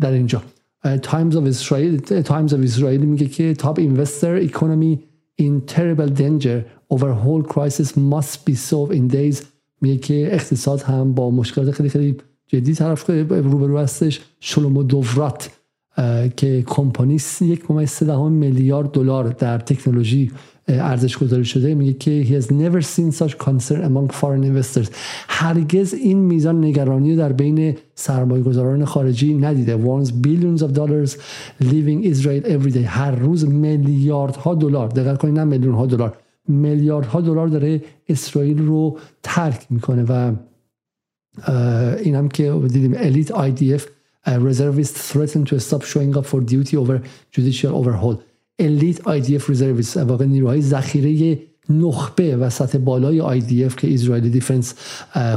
در 0.00 0.10
اینجا. 0.12 0.42
Times 1.02 1.36
of 1.36 1.46
Israel 1.46 1.98
Times 1.98 2.54
of 2.54 2.58
Israel 2.58 3.00
میگه 3.00 3.26
که 3.26 3.54
top 3.54 3.78
investor 3.78 4.50
economy 4.50 4.98
in 5.40 5.74
terrible 5.74 6.10
danger 6.20 6.64
overhaul 6.90 7.42
crisis 7.42 7.96
must 7.96 8.44
be 8.46 8.54
solved 8.54 8.92
in 8.92 9.08
days. 9.08 9.44
میگه 9.80 9.96
که 9.96 10.34
اقتصاد 10.34 10.80
هم 10.80 11.14
با 11.14 11.30
مشکلات 11.30 11.70
خیلی 11.70 11.88
خیلی 11.88 12.16
جدی 12.46 12.74
طرف 12.74 13.10
روبرو 13.30 13.78
هستش. 13.78 14.20
شلومو 14.40 14.82
دوورات 14.82 15.50
که 16.36 16.62
کمپانی 16.66 17.18
یک 17.40 17.70
میلیارد 18.32 18.90
دلار 18.90 19.28
در 19.28 19.58
تکنولوژی 19.58 20.30
ارزش 20.68 21.18
گذاری 21.18 21.44
شده 21.44 21.74
میگه 21.74 21.92
که 21.92 22.24
he 22.24 22.42
has 22.42 22.46
never 22.46 22.82
seen 22.82 23.22
such 23.22 23.32
concern 23.32 23.82
among 23.82 24.12
foreign 24.12 24.44
investors. 24.44 24.88
هرگز 25.28 25.94
این 25.94 26.18
میزان 26.18 26.64
نگرانی 26.64 27.16
در 27.16 27.32
بین 27.32 27.76
سرمایه 27.94 28.42
گذاران 28.42 28.84
خارجی 28.84 29.34
ندیده. 29.34 29.78
Warns 29.84 30.08
billions 30.08 30.62
of 30.62 30.76
dollars 30.76 31.10
leaving 31.60 32.04
Israel 32.14 32.44
every 32.44 32.72
day. 32.72 32.84
هر 32.86 33.10
روز 33.10 33.48
میلیاردها 33.48 34.54
دلار 34.54 34.88
دقت 34.88 35.18
کنید 35.18 35.38
نه 35.38 35.44
میلیون 35.44 35.74
ها 35.74 35.86
دلار 35.86 36.16
میلیاردها 36.48 37.20
دلار 37.20 37.48
داره 37.48 37.82
اسرائیل 38.08 38.66
رو 38.66 38.98
ترک 39.22 39.66
می‌کنه 39.70 40.02
و 40.08 40.32
این 42.04 42.14
هم 42.14 42.28
که 42.28 42.52
دیدیم 42.72 42.94
الیت 42.96 43.32
IDF 43.32 43.82
reservists 44.26 45.12
threaten 45.12 45.44
to 45.44 45.58
stop 45.58 45.82
showing 45.82 46.16
up 46.16 46.26
for 46.26 46.40
duty 46.40 46.76
over 46.76 47.00
judicial 47.32 47.72
overhaul. 47.74 48.16
الیت 48.58 49.00
IDF 49.00 49.42
reservists 49.42 49.96
واقع 49.96 50.24
نیروهای 50.24 50.62
ذخیره 50.62 51.38
نخبه 51.70 52.36
و 52.36 52.50
سطح 52.50 52.78
بالای 52.78 53.40
IDF 53.40 53.74
که 53.74 53.94
اسرائیل 53.94 54.28
دیفنس 54.28 54.74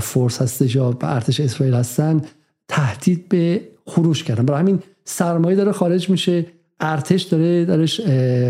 فورس 0.01 0.41
هستش 0.41 0.75
یا 0.75 0.97
ارتش 1.01 1.39
اسرائیل 1.39 1.75
هستن 1.75 2.21
تهدید 2.67 3.30
به 3.30 3.62
خروش 3.86 4.23
کردن. 4.23 4.45
برای 4.45 4.60
همین 4.60 4.80
سرمایه 5.06 5.56
داره 5.56 5.71
خارج 5.71 6.10
میشه 6.10 6.45
ارتش 6.80 7.21
داره 7.21 7.65
درش 7.65 8.01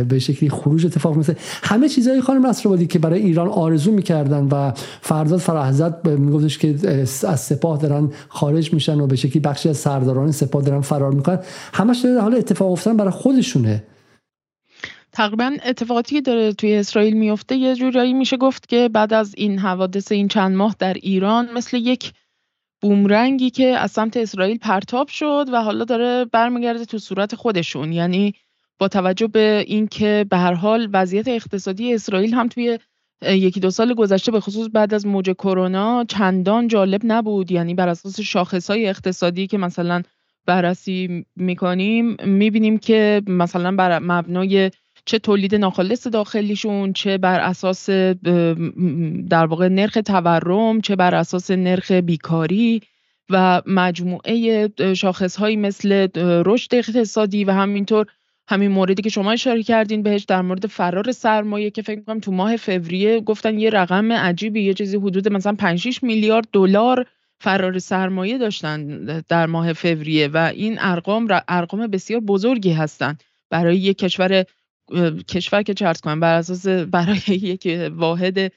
به 0.10 0.20
شکلی 0.20 0.50
خروج 0.50 0.86
اتفاق 0.86 1.18
مثل 1.18 1.34
همه 1.64 1.90
چیزهای 1.90 2.22
خانم 2.22 2.48
نصرآبادی 2.48 2.88
که 2.88 3.00
برای 3.00 3.22
ایران 3.22 3.48
آرزو 3.48 3.92
می‌کردن 3.92 4.48
و 4.52 4.72
فرداد 5.02 5.40
فرحزت 5.40 6.08
میگفتش 6.08 6.58
که 6.58 6.76
از 7.28 7.40
سپاه 7.40 7.78
دارن 7.82 8.10
خارج 8.28 8.74
میشن 8.74 9.00
و 9.00 9.08
به 9.08 9.16
شکلی 9.16 9.40
بخشی 9.40 9.70
از 9.70 9.78
سرداران 9.78 10.32
سپاه 10.32 10.62
دارن 10.62 10.82
فرار 10.82 11.12
می‌کنن. 11.12 11.40
همش 11.74 12.00
داره 12.04 12.22
حالا 12.22 12.38
اتفاق 12.38 12.72
افتادن 12.72 12.98
برای 12.98 13.12
خودشونه. 13.12 13.84
تقریبا 15.16 15.58
اتفاقاتی 15.66 16.16
که 16.16 16.22
داره 16.22 16.54
توی 16.54 16.76
اسرائیل 16.76 17.14
میفته 17.14 17.56
یه 17.56 17.76
جورایی 17.76 18.14
میشه 18.14 18.38
گفت 18.38 18.70
که 18.70 18.90
بعد 18.94 19.14
از 19.14 19.36
این 19.38 19.60
حوادث 19.60 20.12
این 20.12 20.28
چند 20.28 20.56
ماه 20.56 20.76
در 20.80 20.94
ایران 20.94 21.50
مثل 21.54 21.78
یک 21.78 22.14
بومرنگی 22.82 23.50
که 23.50 23.68
از 23.68 23.92
سمت 23.92 24.18
اسرائیل 24.18 24.58
پرتاب 24.58 25.08
شد 25.08 25.46
و 25.54 25.62
حالا 25.64 25.86
داره 25.86 26.26
برمیگرده 26.26 26.86
تو 26.86 26.98
صورت 26.98 27.36
خودشون. 27.36 27.94
یعنی 27.94 28.34
با 28.80 28.88
توجه 28.88 29.28
به 29.28 29.64
اینکه 29.68 30.26
به 30.30 30.38
هر 30.38 30.54
حال 30.54 30.90
وضعیت 30.94 31.28
اقتصادی 31.28 31.94
اسرائیل 31.94 32.34
هم 32.34 32.48
توی 32.48 32.80
یکی 33.22 33.60
دو 33.60 33.70
سال 33.70 33.94
گذشته 33.94 34.32
به 34.32 34.40
خصوص 34.40 34.70
بعد 34.74 34.94
از 34.94 35.08
موج 35.08 35.30
کرونا 35.30 36.04
چندان 36.04 36.68
جالب 36.68 37.02
نبود. 37.04 37.52
یعنی 37.52 37.74
بر 37.74 37.90
اساس 37.90 38.20
شاخص 38.20 38.70
های 38.70 38.88
اقتصادی 38.88 39.48
که 39.48 39.58
مثلا 39.58 40.02
بررسی 40.46 41.26
می‌کنیم 41.36 42.18
می‌بینیم 42.26 42.78
که 42.78 43.22
مثلا 43.28 43.76
بر 43.76 44.00
مبنای 44.00 44.72
چه 45.06 45.20
تولید 45.20 45.56
ناخالص 45.56 46.08
داخلیشون 46.08 46.94
چه 46.94 47.18
بر 47.18 47.40
اساس 47.40 47.90
در 49.30 49.46
واقع 49.46 49.68
نرخ 49.68 49.98
تورم 50.06 50.82
چه 50.82 50.96
بر 50.96 51.16
اساس 51.16 51.52
نرخ 51.52 51.92
بیکاری 51.92 52.82
و 53.30 53.62
مجموعه 53.66 54.70
شاخصهایی 54.96 55.56
مثل 55.56 56.08
رشد 56.46 56.76
اقتصادی 56.76 57.44
و 57.44 57.52
همینطور 57.52 58.06
همین 58.48 58.72
موردی 58.72 59.02
که 59.02 59.10
شما 59.10 59.32
اشاره 59.32 59.64
کردین 59.64 60.04
بهش 60.04 60.24
در 60.24 60.42
مورد 60.42 60.68
فرار 60.68 61.12
سرمایه 61.12 61.72
که 61.72 61.82
فکر 61.82 62.00
می‌کنم 62.00 62.20
تو 62.20 62.32
ماه 62.32 62.58
فوریه 62.58 63.20
گفتن 63.20 63.60
یه 63.60 63.70
رقم 63.70 64.12
عجیبی 64.12 64.64
یه 64.64 64.74
چیزی 64.74 64.98
حدود 64.98 65.34
مثلا 65.34 65.54
5 65.54 65.80
6 65.80 66.04
میلیارد 66.04 66.48
دلار 66.54 67.06
فرار 67.40 67.80
سرمایه 67.80 68.38
داشتن 68.38 69.06
در 69.28 69.46
ماه 69.46 69.74
فوریه 69.74 70.28
و 70.28 70.52
این 70.56 70.78
ارقام 70.80 71.28
ارقام 71.48 71.88
بسیار 71.88 72.20
بزرگی 72.20 72.72
هستند 72.72 73.24
برای 73.50 73.78
یک 73.78 73.98
کشور 73.98 74.46
کشور 75.28 75.64
که 75.64 75.74
چرت 75.74 76.02
کنم 76.02 76.20
بر 76.20 76.38
اساس 76.38 76.68
برای 76.68 77.20
یک 77.28 77.92
واحد 77.92 78.52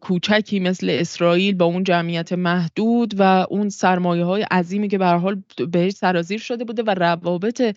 کوچکی 0.00 0.60
مثل 0.60 0.90
اسرائیل 0.90 1.54
با 1.54 1.64
اون 1.64 1.84
جمعیت 1.84 2.32
محدود 2.32 3.14
و 3.20 3.46
اون 3.50 3.68
سرمایه 3.68 4.24
های 4.24 4.42
عظیمی 4.42 4.88
که 4.88 4.98
به 4.98 5.06
حال 5.06 5.42
بهش 5.72 5.92
سرازیر 5.92 6.38
شده 6.38 6.64
بوده 6.64 6.82
و 6.82 6.90
روابط 6.90 7.76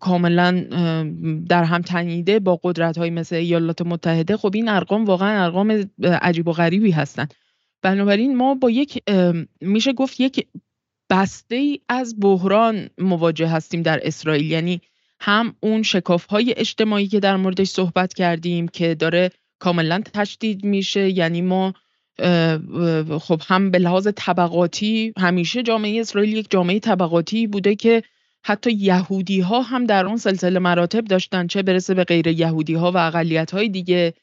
کاملا 0.00 0.50
در 1.48 1.64
هم 1.64 1.82
تنیده 1.82 2.38
با 2.38 2.60
قدرت 2.62 2.98
های 2.98 3.10
مثل 3.10 3.36
ایالات 3.36 3.82
متحده 3.82 4.36
خب 4.36 4.50
این 4.54 4.68
ارقام 4.68 5.04
واقعا 5.04 5.44
ارقام 5.44 5.90
عجیب 6.04 6.48
و 6.48 6.52
غریبی 6.52 6.90
هستن. 6.90 7.26
بنابراین 7.82 8.36
ما 8.36 8.54
با 8.54 8.70
یک 8.70 9.02
میشه 9.60 9.92
گفت 9.92 10.20
یک 10.20 10.46
بسته 11.10 11.56
ای 11.56 11.80
از 11.88 12.20
بحران 12.20 12.88
مواجه 12.98 13.48
هستیم 13.48 13.82
در 13.82 14.00
اسرائیل. 14.02 14.50
یعنی 14.50 14.80
هم 15.22 15.56
اون 15.60 15.82
شکاف 15.82 16.26
های 16.26 16.54
اجتماعی 16.56 17.06
که 17.06 17.20
در 17.20 17.36
موردش 17.36 17.68
صحبت 17.68 18.14
کردیم 18.14 18.68
که 18.68 18.94
داره 18.94 19.30
کاملا 19.58 20.02
تشدید 20.14 20.64
میشه. 20.64 21.10
یعنی 21.10 21.42
ما 21.42 21.74
خب 23.20 23.40
هم 23.46 23.70
به 23.70 23.78
لحاظ 23.78 24.08
طبقاتی 24.16 25.12
همیشه 25.18 25.62
جامعه 25.62 26.00
اسرائیل 26.00 26.36
یک 26.36 26.50
جامعه 26.50 26.78
طبقاتی 26.78 27.46
بوده 27.46 27.74
که 27.74 28.02
حتی 28.44 28.72
یهودی 28.72 29.40
ها 29.40 29.60
هم 29.60 29.84
در 29.84 30.06
اون 30.06 30.16
سلسله 30.16 30.58
مراتب 30.58 31.04
داشتن 31.04 31.46
چه 31.46 31.62
برسه 31.62 31.94
به 31.94 32.04
غیر 32.04 32.26
یهودی 32.26 32.74
ها 32.74 32.92
و 32.92 32.96
اقلیت 32.96 33.50
های 33.50 33.68
دیگه 33.68 34.14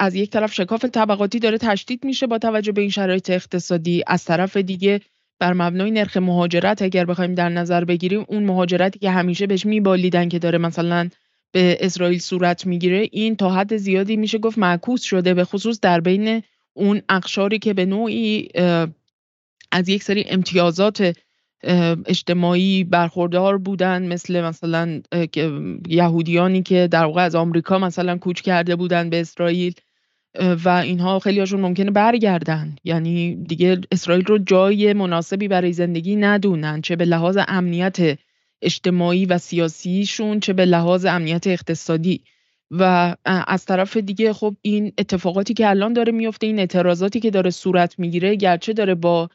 از 0.00 0.14
یک 0.14 0.30
طرف 0.30 0.54
شکاف 0.54 0.84
طبقاتی 0.84 1.38
داره 1.38 1.58
تشدید 1.58 2.04
میشه 2.04 2.26
با 2.26 2.38
توجه 2.38 2.72
به 2.72 2.80
این 2.80 2.90
شرایط 2.90 3.30
اقتصادی. 3.30 4.02
از 4.06 4.24
طرف 4.24 4.56
دیگه 4.56 5.00
بر 5.38 5.52
مبنای 5.52 5.90
نرخ 5.90 6.16
مهاجرت 6.16 6.82
اگر 6.82 7.04
بخوایم 7.04 7.34
در 7.34 7.48
نظر 7.48 7.84
بگیریم 7.84 8.24
اون 8.28 8.44
مهاجرتی 8.44 8.98
که 8.98 9.10
همیشه 9.10 9.46
بهش 9.46 9.66
میبالیدن 9.66 10.28
که 10.28 10.38
داره 10.38 10.58
مثلا 10.58 11.08
به 11.52 11.76
اسرائیل 11.80 12.18
صورت 12.18 12.66
می‌گیره 12.66 13.08
این 13.12 13.36
تا 13.36 13.50
حد 13.50 13.76
زیادی 13.76 14.16
میشه 14.16 14.38
گفت 14.38 14.58
معکوس 14.58 15.02
شده 15.02 15.34
به 15.34 15.44
خصوص 15.44 15.80
در 15.80 16.00
بین 16.00 16.42
اون 16.72 17.02
اقشاری 17.08 17.58
که 17.58 17.74
به 17.74 17.84
نوعی 17.84 18.48
از 19.72 19.88
یک 19.88 20.02
سری 20.02 20.24
امتیازات 20.28 21.16
اجتماعی 22.06 22.84
برخوردار 22.84 23.58
بودن 23.58 24.06
مثل 24.06 24.40
مثلا 24.40 25.00
یهودیانی 25.88 26.62
که 26.62 26.88
در 26.90 27.04
واقع 27.04 27.22
از 27.22 27.34
آمریکا 27.34 27.78
مثلا 27.78 28.18
کوچ 28.18 28.40
کرده 28.40 28.76
بودن 28.76 29.10
به 29.10 29.20
اسرائیل. 29.20 29.74
و 30.64 30.68
اینها 30.68 31.18
خیلی 31.18 31.40
هاشون 31.40 31.60
ممکنه 31.60 31.90
برگردن. 31.90 32.76
یعنی 32.84 33.34
دیگه 33.34 33.80
اسرائیل 33.92 34.24
رو 34.24 34.38
جای 34.38 34.92
مناسبی 34.92 35.48
برای 35.48 35.72
زندگی 35.72 36.16
ندونن 36.16 36.80
چه 36.80 36.96
به 36.96 37.04
لحاظ 37.04 37.38
امنیت 37.48 38.18
اجتماعی 38.62 39.26
و 39.26 39.38
سیاسیشون 39.38 40.40
چه 40.40 40.52
به 40.52 40.64
لحاظ 40.64 41.04
امنیت 41.04 41.46
اقتصادی. 41.46 42.20
و 42.70 43.14
از 43.24 43.64
طرف 43.64 43.96
دیگه 43.96 44.32
خب 44.32 44.56
این 44.62 44.92
اتفاقاتی 44.98 45.54
که 45.54 45.68
الان 45.68 45.92
داره 45.92 46.12
میفته 46.12 46.46
این 46.46 46.58
اعتراضاتی 46.58 47.20
که 47.20 47.30
داره 47.30 47.50
صورت 47.50 47.98
می‌گیره 47.98 48.34
گرچه 48.34 48.72
داره 48.72 48.94
با 48.94 49.28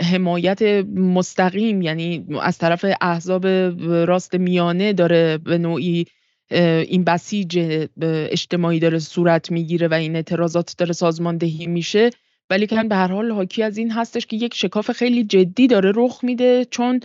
حمایت 0.00 0.62
مستقیم 0.96 1.82
یعنی 1.82 2.26
از 2.42 2.58
طرف 2.58 2.84
احزاب 3.00 3.46
راست 3.86 4.34
میانه 4.34 4.92
داره 4.92 5.38
به 5.38 5.58
نوعی 5.58 6.06
این 6.50 7.04
بسیج 7.04 7.58
اجتماعی 8.02 8.78
داره 8.78 8.98
صورت 8.98 9.50
می‌گیره 9.50 9.88
و 9.88 9.94
این 9.94 10.16
اعتراضات 10.16 10.74
داره 10.78 10.92
سازماندهی 10.92 11.66
میشه. 11.66 12.10
ولی 12.50 12.66
که 12.66 12.82
به 12.82 12.96
هر 12.96 13.12
حال 13.12 13.30
حاکی 13.30 13.62
از 13.62 13.78
این 13.78 13.90
هستش 13.90 14.26
که 14.26 14.36
یک 14.36 14.54
شکاف 14.54 14.90
خیلی 14.90 15.24
جدی 15.24 15.66
داره 15.66 15.92
رخ 15.94 16.24
میده 16.24 16.64
چون 16.70 17.00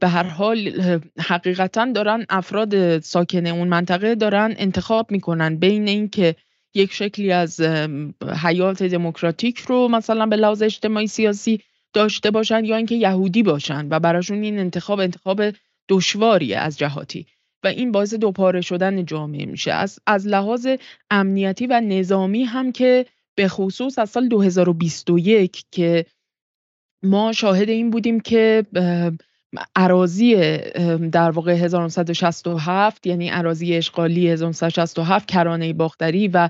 به 0.00 0.08
هر 0.08 0.22
حال 0.22 0.72
حقیقتا 1.18 1.92
دارن 1.94 2.26
افراد 2.28 2.98
ساکن 2.98 3.46
اون 3.46 3.68
منطقه 3.68 4.14
دارن 4.14 4.54
انتخاب 4.58 5.10
می‌کنن 5.10 5.56
بین 5.56 5.88
اینکه 5.88 6.36
یک 6.74 6.92
شکلی 6.92 7.32
از 7.32 7.60
حیات 8.42 8.82
دموکراتیک 8.82 9.58
رو 9.58 9.88
مثلا 9.88 10.26
به 10.26 10.36
لحاظ 10.36 10.62
اجتماعی 10.62 11.06
سیاسی 11.06 11.60
داشته 11.92 12.30
باشن 12.30 12.64
یا 12.64 12.76
اینکه 12.76 12.94
یهودی 12.94 13.42
باشن 13.42 13.86
و 13.90 14.00
براشون 14.00 14.42
این 14.42 14.58
انتخاب 14.58 15.00
انتخاب 15.00 15.42
دشواریه 15.88 16.58
از 16.58 16.78
جهاتی. 16.78 17.26
و 17.64 17.66
این 17.66 17.92
باعث 17.92 18.14
دوپاره 18.14 18.60
شدن 18.60 19.04
جامعه 19.04 19.46
میشه. 19.46 19.72
از, 19.72 19.98
از 20.06 20.26
لحاظ 20.26 20.68
امنیتی 21.10 21.66
و 21.66 21.80
نظامی 21.80 22.44
هم 22.44 22.72
که 22.72 23.06
به 23.34 23.48
خصوص 23.48 23.98
از 23.98 24.10
سال 24.10 24.28
2021 24.28 25.64
که 25.70 26.06
ما 27.02 27.32
شاهد 27.32 27.68
این 27.68 27.90
بودیم 27.90 28.20
که 28.20 28.64
عراضی 29.76 30.36
در 31.12 31.30
واقع 31.30 31.52
1967 31.52 33.06
یعنی 33.06 33.28
عراضی 33.28 33.74
اشغالی 33.74 34.28
1967 34.28 35.28
کرانه 35.28 35.72
باختری 35.72 36.28
و 36.28 36.48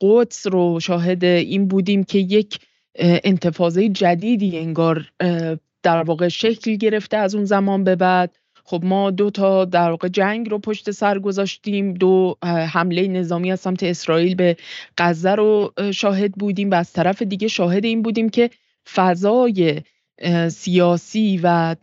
قدس 0.00 0.46
رو 0.46 0.80
شاهد 0.80 1.24
این 1.24 1.68
بودیم 1.68 2.04
که 2.04 2.18
یک 2.18 2.58
انتفاضه 2.98 3.88
جدیدی 3.88 4.58
انگار 4.58 5.12
در 5.82 6.02
واقع 6.02 6.28
شکل 6.28 6.74
گرفته 6.74 7.16
از 7.16 7.34
اون 7.34 7.44
زمان 7.44 7.84
به 7.84 7.96
بعد. 7.96 8.36
خب 8.64 8.80
ما 8.84 9.10
دو 9.10 9.30
تا 9.30 9.64
در 9.64 9.90
واقع 9.90 10.08
جنگ 10.08 10.50
رو 10.50 10.58
پشت 10.58 10.90
سر 10.90 11.18
گذاشتیم. 11.18 11.94
دو 11.94 12.36
حمله 12.44 13.08
نظامی 13.08 13.52
از 13.52 13.60
سمت 13.60 13.82
اسرائیل 13.82 14.34
به 14.34 14.56
غزه 14.98 15.34
رو 15.34 15.72
شاهد 15.94 16.32
بودیم 16.32 16.70
و 16.70 16.74
از 16.74 16.92
طرف 16.92 17.22
دیگه 17.22 17.48
شاهد 17.48 17.84
این 17.84 18.02
بودیم 18.02 18.28
که 18.28 18.50
فضای 18.94 19.82
سیاسی 20.48 21.40
و 21.42 21.76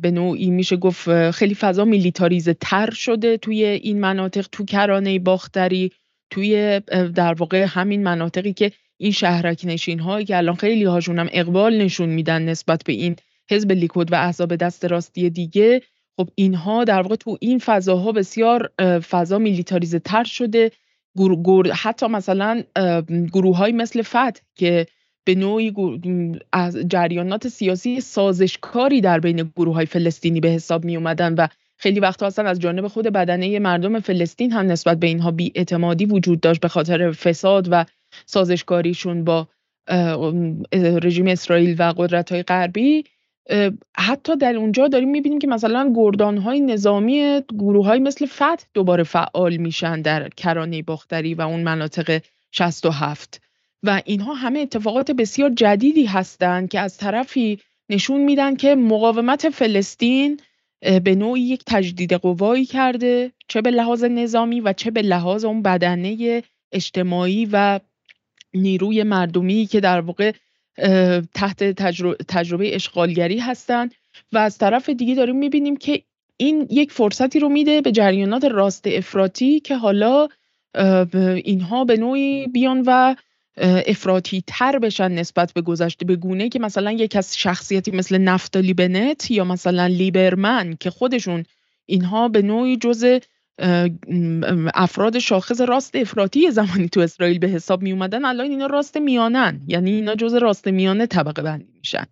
به 0.00 0.10
نوعی 0.10 0.50
میشه 0.50 0.76
گفت 0.76 1.30
خیلی 1.30 1.54
فضا 1.54 1.84
میلیتاریزه 1.84 2.54
تر 2.54 2.90
شده 2.90 3.36
توی 3.36 3.64
این 3.64 4.00
مناطق 4.00 4.46
تو 4.52 4.64
کرانه 4.64 5.18
باختری 5.18 5.92
توی 6.30 6.80
در 7.14 7.34
واقع 7.34 7.66
همین 7.68 8.02
مناطقی 8.02 8.52
که 8.52 8.72
این 8.96 9.12
شهرک 9.12 9.62
نشین 9.64 10.00
هایی 10.00 10.26
که 10.26 10.36
الان 10.36 10.54
خیلی 10.54 10.84
هاشون 10.84 11.18
هم 11.18 11.28
اقبال 11.32 11.82
نشون 11.82 12.08
میدن 12.08 12.42
نسبت 12.42 12.84
به 12.84 12.92
این 12.92 13.16
حزب 13.50 13.72
لیکود 13.72 14.12
و 14.12 14.14
احزاب 14.14 14.56
دست 14.56 14.84
راستی 14.84 15.30
دیگه. 15.30 15.82
خب 16.16 16.28
اینها 16.34 16.84
در 16.84 17.02
واقع 17.02 17.16
تو 17.16 17.38
این 17.40 17.58
فضاها 17.58 18.12
بسیار 18.12 18.70
فضا 19.10 19.38
میلیتاریزه 19.38 19.98
تر 19.98 20.24
شده. 20.24 20.70
حتی 21.74 22.06
مثلا 22.06 22.62
گروه 23.32 23.56
های 23.56 23.72
مثل 23.72 24.02
فتح 24.02 24.40
که 24.54 24.86
به 25.24 25.34
نوعی 25.34 25.72
از 26.52 26.76
جریانات 26.76 27.48
سیاسی 27.48 28.00
سازشکاری 28.00 29.00
در 29.00 29.20
بین 29.20 29.52
گروه 29.56 29.74
های 29.74 29.86
فلسطینی 29.86 30.40
به 30.40 30.48
حساب 30.48 30.84
می 30.84 30.96
اومدن 30.96 31.34
و 31.34 31.46
خیلی 31.76 32.00
وقتا 32.00 32.26
اصلا 32.26 32.48
از 32.48 32.60
جانب 32.60 32.88
خود 32.88 33.06
بدنه 33.06 33.58
مردم 33.58 34.00
فلسطین 34.00 34.52
هم 34.52 34.66
نسبت 34.66 34.98
به 34.98 35.06
اینها 35.06 35.30
بی 35.30 35.52
اعتمادی 35.54 36.06
وجود 36.06 36.40
داشت 36.40 36.60
به 36.60 36.68
خاطر 36.68 37.12
فساد 37.12 37.68
و 37.70 37.84
سازشکاریشون 38.26 39.24
با 39.24 39.48
رژیم 41.02 41.26
اسرائیل 41.26 41.76
و 41.78 41.92
قدرت 41.96 42.32
های 42.32 42.42
غربی. 42.42 43.04
حتی 43.96 44.36
در 44.36 44.56
اونجا 44.56 44.88
داریم 44.88 45.10
می‌بینیم 45.10 45.38
که 45.38 45.46
مثلا 45.46 45.92
گردان 45.96 46.38
های 46.38 46.60
نظامی 46.60 47.40
گروه 47.58 47.86
های 47.86 47.98
مثل 47.98 48.26
فتح 48.26 48.64
دوباره 48.74 49.02
فعال 49.02 49.56
میشن 49.56 50.02
در 50.02 50.28
کرانه 50.28 50.82
باختری 50.82 51.34
و 51.34 51.40
اون 51.40 51.62
مناطق 51.62 52.22
67 52.52 53.40
و 53.82 54.02
اینها 54.04 54.34
همه 54.34 54.58
اتفاقات 54.58 55.10
بسیار 55.10 55.50
جدیدی 55.50 56.04
هستند 56.04 56.68
که 56.68 56.80
از 56.80 56.96
طرفی 56.96 57.58
نشون 57.88 58.20
میدن 58.20 58.56
که 58.56 58.74
مقاومت 58.74 59.48
فلسطین 59.48 60.40
به 60.80 61.14
نوعی 61.14 61.42
یک 61.42 61.62
تجدید 61.66 62.12
قوایی 62.12 62.64
کرده 62.64 63.32
چه 63.48 63.60
به 63.62 63.70
لحاظ 63.70 64.04
نظامی 64.04 64.60
و 64.60 64.72
چه 64.72 64.90
به 64.90 65.02
لحاظ 65.02 65.44
اون 65.44 65.62
بدنه 65.62 66.42
اجتماعی 66.72 67.48
و 67.52 67.80
نیروی 68.54 69.02
مردمی 69.02 69.66
که 69.66 69.80
در 69.80 70.00
واقع 70.00 70.32
تحت 71.34 71.64
تجربه 72.28 72.74
اشغالگری 72.74 73.38
هستند 73.38 73.94
و 74.32 74.38
از 74.38 74.58
طرف 74.58 74.88
دیگه 74.88 75.14
داریم 75.14 75.36
می‌بینیم 75.36 75.76
که 75.76 76.02
این 76.36 76.66
یک 76.70 76.92
فرصتی 76.92 77.40
رو 77.40 77.48
میده 77.48 77.80
به 77.80 77.92
جریانات 77.92 78.44
راست 78.44 78.86
افراطی 78.86 79.60
که 79.60 79.76
حالا 79.76 80.28
اینها 81.44 81.84
به 81.84 81.96
نوعی 81.96 82.46
بیان 82.46 82.82
و 82.86 83.14
افراطی 83.86 84.44
تر 84.46 84.78
بشن 84.78 85.12
نسبت 85.12 85.52
به 85.52 85.60
گذشته 85.62 86.04
به 86.04 86.16
گونه 86.16 86.48
که 86.48 86.58
مثلا 86.58 86.92
یک 86.92 87.16
از 87.16 87.38
شخصیتی 87.38 87.90
مثل 87.90 88.18
نفتالی 88.18 88.74
بنت 88.74 89.30
یا 89.30 89.44
مثلا 89.44 89.86
لیبرمن 89.86 90.76
که 90.80 90.90
خودشون 90.90 91.44
اینها 91.86 92.28
به 92.28 92.42
نوعی 92.42 92.76
جز 92.76 93.18
افراد 94.74 95.18
شاخص 95.18 95.60
راست 95.60 95.96
افراطی 95.96 96.50
زمانی 96.50 96.88
تو 96.88 97.00
اسرائیل 97.00 97.38
به 97.38 97.46
حساب 97.46 97.82
می 97.82 97.92
اومدن 97.92 98.24
الان 98.24 98.50
اینا 98.50 98.66
راست 98.66 98.96
میانن. 98.96 99.60
یعنی 99.66 99.90
اینا 99.90 100.14
جز 100.14 100.34
راست 100.34 100.68
میانه 100.68 101.06
طبقه 101.06 101.42
بندی 101.42 101.72
میشن 101.78 102.04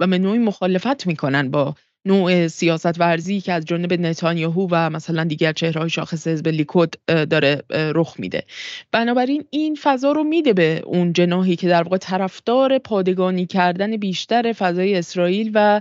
و 0.00 0.06
به 0.06 0.18
نوعی 0.18 0.38
مخالفت 0.38 1.06
می‌کنن 1.06 1.50
با 1.50 1.74
نوع 2.04 2.48
سیاست 2.48 3.00
ورزی 3.00 3.40
که 3.40 3.52
از 3.52 3.64
جانب 3.64 3.92
نتانیاهو 3.92 4.68
و 4.70 4.90
مثلا 4.90 5.24
دیگر 5.24 5.52
چهره 5.52 5.88
شاخص 5.88 6.26
حزب 6.26 6.48
لیکود 6.48 6.96
داره 7.06 7.62
رخ 7.70 8.14
میده. 8.18 8.44
بنابراین 8.92 9.44
این 9.50 9.78
فضا 9.82 10.12
رو 10.12 10.24
میده 10.24 10.52
به 10.52 10.82
اون 10.84 11.12
جناهی 11.12 11.56
که 11.56 11.68
در 11.68 11.82
واقع 11.82 11.96
طرفدار 11.96 12.78
پادگانی 12.78 13.46
کردن 13.46 13.96
بیشتر 13.96 14.52
فضای 14.52 14.94
اسرائیل 14.94 15.50
و 15.54 15.80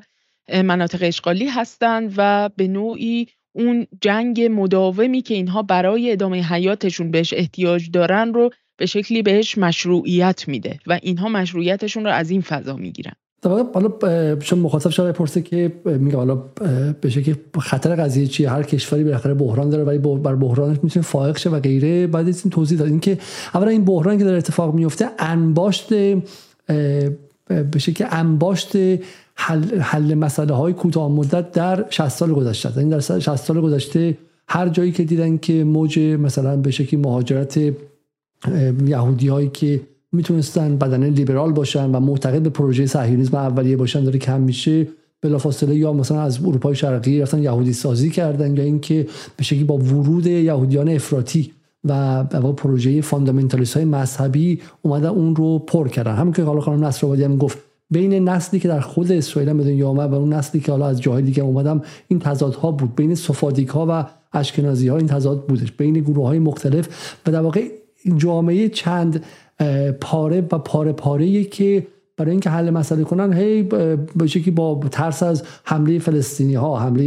مناطق 0.64 1.00
اشغالی 1.02 1.48
هستند 1.48 2.14
و 2.18 2.50
به 2.58 2.68
نوعی 2.68 3.28
اون 3.56 3.88
جنگ 4.02 4.42
مداومی 4.52 5.22
که 5.22 5.34
اینها 5.34 5.62
برای 5.62 6.12
ادامه 6.12 6.42
حیاتشون 6.42 7.12
بهش 7.12 7.34
احتیاج 7.38 7.92
دارن 7.92 8.34
رو 8.34 8.50
به 8.78 8.86
شکلی 8.86 9.22
بهش 9.22 9.58
مشروعیت 9.58 10.48
میده 10.48 10.80
و 10.88 11.00
اینها 11.02 11.30
مشروعیتشون 11.30 12.04
رو 12.04 12.12
از 12.12 12.30
این 12.30 12.42
فضا 12.42 12.76
می‌گیرن. 12.76 13.14
حالا 13.44 13.90
چون 14.38 14.60
مخاطب 14.60 14.90
شاید 14.90 15.16
بپرسه 15.16 15.42
که 15.42 15.72
میگه 15.86 16.18
حالا 16.18 16.36
به 17.02 17.10
شکل 17.10 17.34
خطر 17.60 17.96
قضیه 17.96 18.28
چیه؟ 18.28 18.50
هر 18.50 18.64
کشوری 18.64 19.04
بالاخره 19.04 19.34
بحران 19.34 19.70
داره 19.70 19.84
ولی 19.84 19.98
بر 19.98 20.36
بحرانش 20.36 20.78
می‌تونه 20.84 21.06
فائق 21.06 21.38
شه 21.38 21.50
و 21.50 21.60
غیره. 21.60 22.08
بعد 22.08 22.26
این 22.26 22.36
توضیح 22.52 22.80
داد. 22.80 22.88
اینکه 22.88 23.18
اولا 23.54 23.70
این 23.70 23.86
بحران 23.86 24.18
که 24.18 24.24
داره 24.24 24.38
اتفاق 24.38 24.76
میفته 24.76 25.08
انباشت 25.20 25.94
به 27.48 27.80
شکل 27.80 28.06
انباشت 28.12 28.72
حل, 29.36 29.80
حل 29.80 30.14
مسئله 30.14 30.54
های 30.54 30.74
کوتاه 30.74 31.12
مدت 31.12 31.52
در 31.52 31.86
60 31.90 32.10
سال 32.10 32.34
گذشته. 32.34 32.70
است 32.70 32.78
یعنی 32.78 32.90
در 32.90 33.00
60 33.00 33.36
سال 33.36 33.62
گذشته 33.62 34.18
هر 34.48 34.70
جایی 34.70 34.92
که 34.92 35.04
دیدن 35.04 35.38
که 35.38 35.64
موج 35.64 36.00
مثلا 36.00 36.58
به 36.58 36.72
شکلی 36.72 37.00
مهاجرت 37.00 37.60
یهودی 38.86 39.28
هایی 39.28 39.50
که 39.50 39.82
می‌تونستن 40.12 40.78
بدنه 40.78 41.10
لیبرال 41.10 41.52
باشن 41.52 41.92
و 41.92 42.00
معتقد 42.00 42.42
به 42.42 42.50
پروژه 42.50 42.86
صهیونیسم 42.86 43.38
اولیه 43.38 43.78
باشن 43.78 44.04
داره 44.04 44.20
کم 44.20 44.42
میشه. 44.42 44.88
بلافاصله 45.22 45.76
یا 45.76 45.94
مثلا 45.94 46.22
از 46.22 46.40
اروپای 46.40 46.76
شرقی 46.76 47.22
رفتن 47.22 47.44
یهودی 47.44 47.74
سازی 47.74 48.10
کردن 48.10 48.58
یا 48.58 48.64
اینکه 48.64 49.08
به 49.38 49.44
شکلی 49.44 49.64
با 49.64 49.78
ورود 49.78 50.28
یهودیان 50.28 50.90
افراطی 50.90 51.52
و 51.84 52.24
با 52.24 52.52
پروژه 52.52 53.02
فاندامنتالیست 53.02 53.74
های 53.74 53.86
مذهبی 53.86 54.62
اومدن 54.82 55.10
اون 55.10 55.36
رو 55.36 55.60
پر 55.60 55.88
کردن. 55.88 56.16
همون 56.16 56.34
که 56.34 56.44
حالا 56.44 56.62
خانم 56.62 56.86
نصر 56.86 57.08
هم 57.08 57.38
گفت 57.38 57.58
بین 57.90 58.30
نسلی 58.30 58.60
که 58.60 58.68
در 58.68 58.80
خود 58.80 59.12
اسرائیل 59.12 59.50
هم 59.50 59.58
به 59.58 59.64
دنیا 59.64 59.90
آمد 59.90 60.12
و 60.12 60.16
اون 60.16 60.34
نسلی 60.34 60.62
که 60.62 60.72
حالا 60.72 60.88
از 60.88 61.02
جاهای 61.02 61.24
دیگه 61.24 61.44
اومدم 61.44 61.82
این 62.08 62.20
تضادها 62.20 62.72
بود. 62.72 62.96
بین 62.96 63.16
سفادیک 63.16 63.68
ها 63.68 63.86
و 63.90 64.06
اشکنازی 64.34 64.88
ها 64.88 64.98
این 64.98 65.08
تضاد 65.08 65.46
بودش. 65.46 65.72
بین 65.72 65.94
گروه 65.94 66.28
های 66.28 66.40
مختلف. 66.40 67.16
و 67.28 67.32
در 67.32 67.42
واقع 67.42 67.68
جامعه 68.18 68.70
چند 68.70 69.24
پاره 70.02 70.42
و 70.52 70.60
پاره 70.60 70.92
پاره 70.92 71.44
که 71.44 71.88
برای 72.18 72.32
اینکه 72.32 72.50
حل 72.50 72.70
مسئله 72.70 73.04
کنن 73.04 73.34
هی 73.34 73.64
به 74.16 74.28
شکلی 74.28 74.52
با 74.52 74.82
ترس 74.92 75.24
از 75.24 75.44
حمله 75.64 76.00
فلسطینی 76.00 76.56
ها 76.56 76.80
حمله 76.80 77.04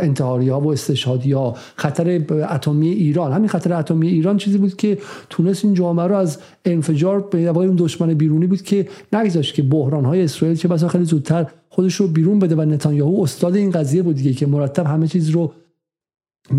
انتحاری 0.00 0.48
ها 0.48 0.60
و 0.60 0.72
استشهادی 0.72 1.32
ها 1.32 1.54
خطر 1.76 2.20
اتمی 2.50 2.88
ایران. 2.88 3.32
همین 3.32 3.48
خطر 3.48 3.72
اتمی 3.72 4.08
ایران 4.08 4.36
چیزی 4.36 4.58
بود 4.58 4.76
که 4.76 4.98
تونست 5.30 5.64
این 5.64 5.74
جامعه 5.74 6.06
رو 6.06 6.16
از 6.16 6.38
انفجار 6.64 7.20
به 7.20 7.48
اون 7.48 7.76
دشمن 7.78 8.14
بیرونی 8.14 8.46
بود 8.46 8.62
که 8.62 8.88
نگذاشت 9.12 9.54
که 9.54 9.62
بحران 9.62 10.04
های 10.04 10.22
اسرائیل 10.22 10.56
چه 10.56 10.68
بسا 10.68 10.88
خیلی 10.88 11.04
زودتر 11.04 11.46
خودش 11.68 11.94
رو 11.94 12.08
بیرون 12.08 12.38
بده 12.38 12.54
و 12.54 12.62
نتانیاهو 12.62 13.22
استاد 13.22 13.56
این 13.56 13.70
قضیه 13.70 14.02
بود 14.02 14.16
دیگه 14.16 14.32
که 14.32 14.46
مرتب 14.46 14.86
همه 14.86 15.08
چیز 15.08 15.28
رو 15.28 15.52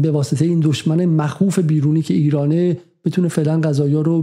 به 0.01 0.11
واسطه 0.11 0.45
این 0.45 0.59
دشمن 0.59 1.05
مخوف 1.05 1.59
بیرونی 1.59 2.01
که 2.01 2.13
ایرانه 2.13 2.77
بتونه 3.05 3.27
فعلا 3.27 3.59
قضایا 3.59 4.01
رو 4.01 4.21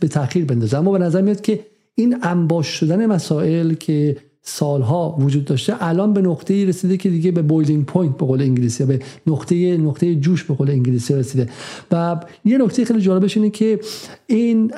به 0.00 0.08
تاخیر 0.10 0.44
بندازه. 0.44 0.78
اما 0.78 0.92
به 0.92 0.98
نظر 0.98 1.20
میاد 1.20 1.40
که 1.40 1.60
این 1.94 2.16
انباش 2.22 2.66
شدن 2.66 3.06
مسائل 3.06 3.74
که 3.74 4.16
سالها 4.44 5.16
وجود 5.20 5.44
داشته 5.44 5.74
الان 5.80 6.12
به 6.12 6.22
نقطه 6.22 6.64
رسیده 6.64 6.96
که 6.96 7.10
دیگه 7.10 7.30
به 7.30 7.42
boiling 7.42 7.84
point 7.84 8.16
به 8.16 8.26
قول 8.26 8.42
انگلیسی 8.42 8.84
به 8.84 9.00
نقطه 9.26 9.76
نقطه 9.76 10.14
جوش 10.14 10.44
به 10.44 10.54
قول 10.54 10.70
انگلیسی 10.70 11.14
رسیده. 11.14 11.48
و 11.90 12.20
یه 12.44 12.58
نکته 12.58 12.84
خیلی 12.84 13.00
جالبش 13.00 13.36
اینه 13.36 13.50
که 13.50 13.80
این 14.26 14.72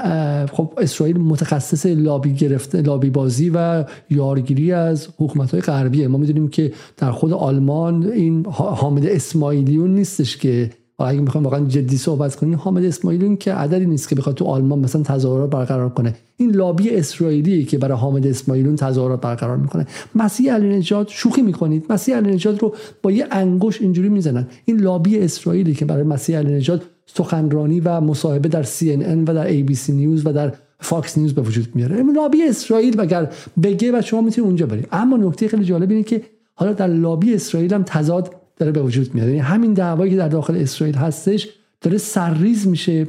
خب 0.47 0.73
اسرائیل 0.79 1.17
متخصص 1.19 1.87
لابی 1.87 2.33
گری 2.33 2.83
لابی 2.83 3.11
بازی 3.11 3.51
و 3.55 3.85
یارگیری 4.11 4.73
از 4.73 5.09
حکومت 5.19 5.51
های 5.51 5.61
غربیه. 5.61 6.09
ما 6.09 6.19
می‌دونیم 6.19 6.49
که 6.49 6.73
در 6.97 7.11
خود 7.11 7.33
آلمان 7.33 8.03
این 8.12 8.47
حامد 8.47 9.07
اسماعیلیون 9.07 9.95
نیستش 9.95 10.37
که 10.37 10.71
اگه 10.99 11.20
می‌خوام 11.20 11.45
واقعا 11.45 11.64
جدی 11.64 11.97
صحبت 11.97 12.36
کنیم 12.36 12.55
حامد 12.55 12.84
اسماعیلی 12.84 13.24
این 13.24 13.36
که 13.36 13.53
عددی 13.53 13.86
نیست 13.86 14.09
که 14.09 14.14
بخواد 14.14 14.34
تو 14.34 14.45
آلمان 14.45 14.78
مثلا 14.78 15.03
تظاهرات 15.03 15.51
برقرار 15.51 15.90
کنه. 15.90 16.14
این 16.36 16.51
لابی 16.51 16.90
اسرائیلی 16.90 17.64
که 17.64 17.78
برای 17.78 17.99
حامد 17.99 18.26
اسماعیلی 18.26 18.76
تظاهرات 18.76 19.20
برقرار 19.20 19.57
می‌کنه. 19.57 19.86
مسیح 20.14 20.55
علی‌نژاد 20.55 21.09
شوخی 21.09 21.42
می‌کنید. 21.42 21.84
مسیح 21.90 22.16
علی‌نژاد 22.16 22.62
رو 22.62 22.74
با 23.03 23.11
یه 23.11 23.26
انگوش 23.30 23.80
اینجوری 23.80 24.09
می‌زنن. 24.09 24.47
این 24.64 24.80
لابی 24.80 25.18
اسرائیلی 25.18 25.74
که 25.74 25.84
برای 25.84 26.03
مسیح 26.03 26.38
علی‌نژاد 26.39 26.83
سخنرانی 27.07 27.80
و 27.80 28.01
مصاحبه 28.01 28.49
در 28.49 28.62
CNN 28.62 29.28
و 29.28 29.34
در 29.34 29.49
ABC 29.49 29.88
News 29.89 30.27
و 30.26 30.32
در 30.32 30.53
فاکس 30.80 31.18
نیوز 31.18 31.34
به 31.34 31.42
وجود 31.42 31.68
میاره. 31.74 32.03
لابی 32.03 32.42
اسرائیل 32.42 33.01
اگر 33.01 33.32
بگه 33.62 33.99
و 33.99 34.03
شما 34.03 34.20
می‌تونید 34.20 34.49
اونجا 34.49 34.66
برید. 34.66 34.88
اما 34.92 35.16
نکته 35.16 35.49
خیلی 35.49 35.64
جالب 35.64 35.90
اینه 35.90 36.03
که 36.03 36.22
حالا 36.55 36.72
در 36.72 36.86
لابی 36.86 37.34
اسرائیل 37.34 37.74
هم 37.74 37.82
تضاد 37.82 38.34
داره 38.57 38.73
به 38.73 38.83
وجود 38.83 39.15
میاد. 39.15 39.27
یعنی 39.27 39.39
همین 39.39 39.75
دعوایی 39.75 40.11
که 40.11 40.17
در 40.17 40.29
داخل 40.29 40.57
اسرائیل 40.57 40.97
هستش 40.97 41.49
داره 41.81 41.99
سرریز 41.99 42.67
میشه. 42.67 43.07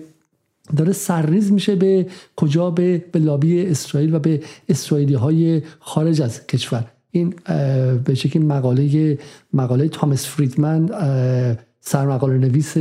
داره 0.78 0.94
سرریز 0.94 1.52
میشه 1.52 1.76
به 1.76 2.06
کجا؟ 2.36 2.72
به, 2.72 3.06
به 3.12 3.20
لابی 3.20 3.66
اسرائیل 3.66 4.16
و 4.16 4.20
به 4.20 4.42
اسرائیلی 4.70 5.14
های 5.14 5.62
خارج 5.80 6.22
از 6.22 6.48
کشور. 6.48 6.86
این 7.12 7.34
به 8.06 8.16
شکل 8.16 8.40
مقاله 8.40 9.18
مقاله 9.54 9.88
تامس 9.88 10.26
فریدمن 10.26 10.90
سرمقاله 11.82 12.38
نویس 12.38 12.78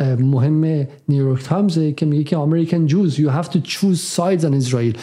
مهم 0.00 0.86
نیویورک 1.08 1.44
تایمز 1.44 1.78
که 1.96 2.06
میگه 2.06 2.24
که 2.24 2.38
American 2.38 2.86
Jews 2.86 3.20
you 3.20 3.28
have 3.28 3.48
to 3.48 3.58
choose 3.58 4.16
sides 4.16 4.44
on 4.44 4.54
Israel 4.54 4.98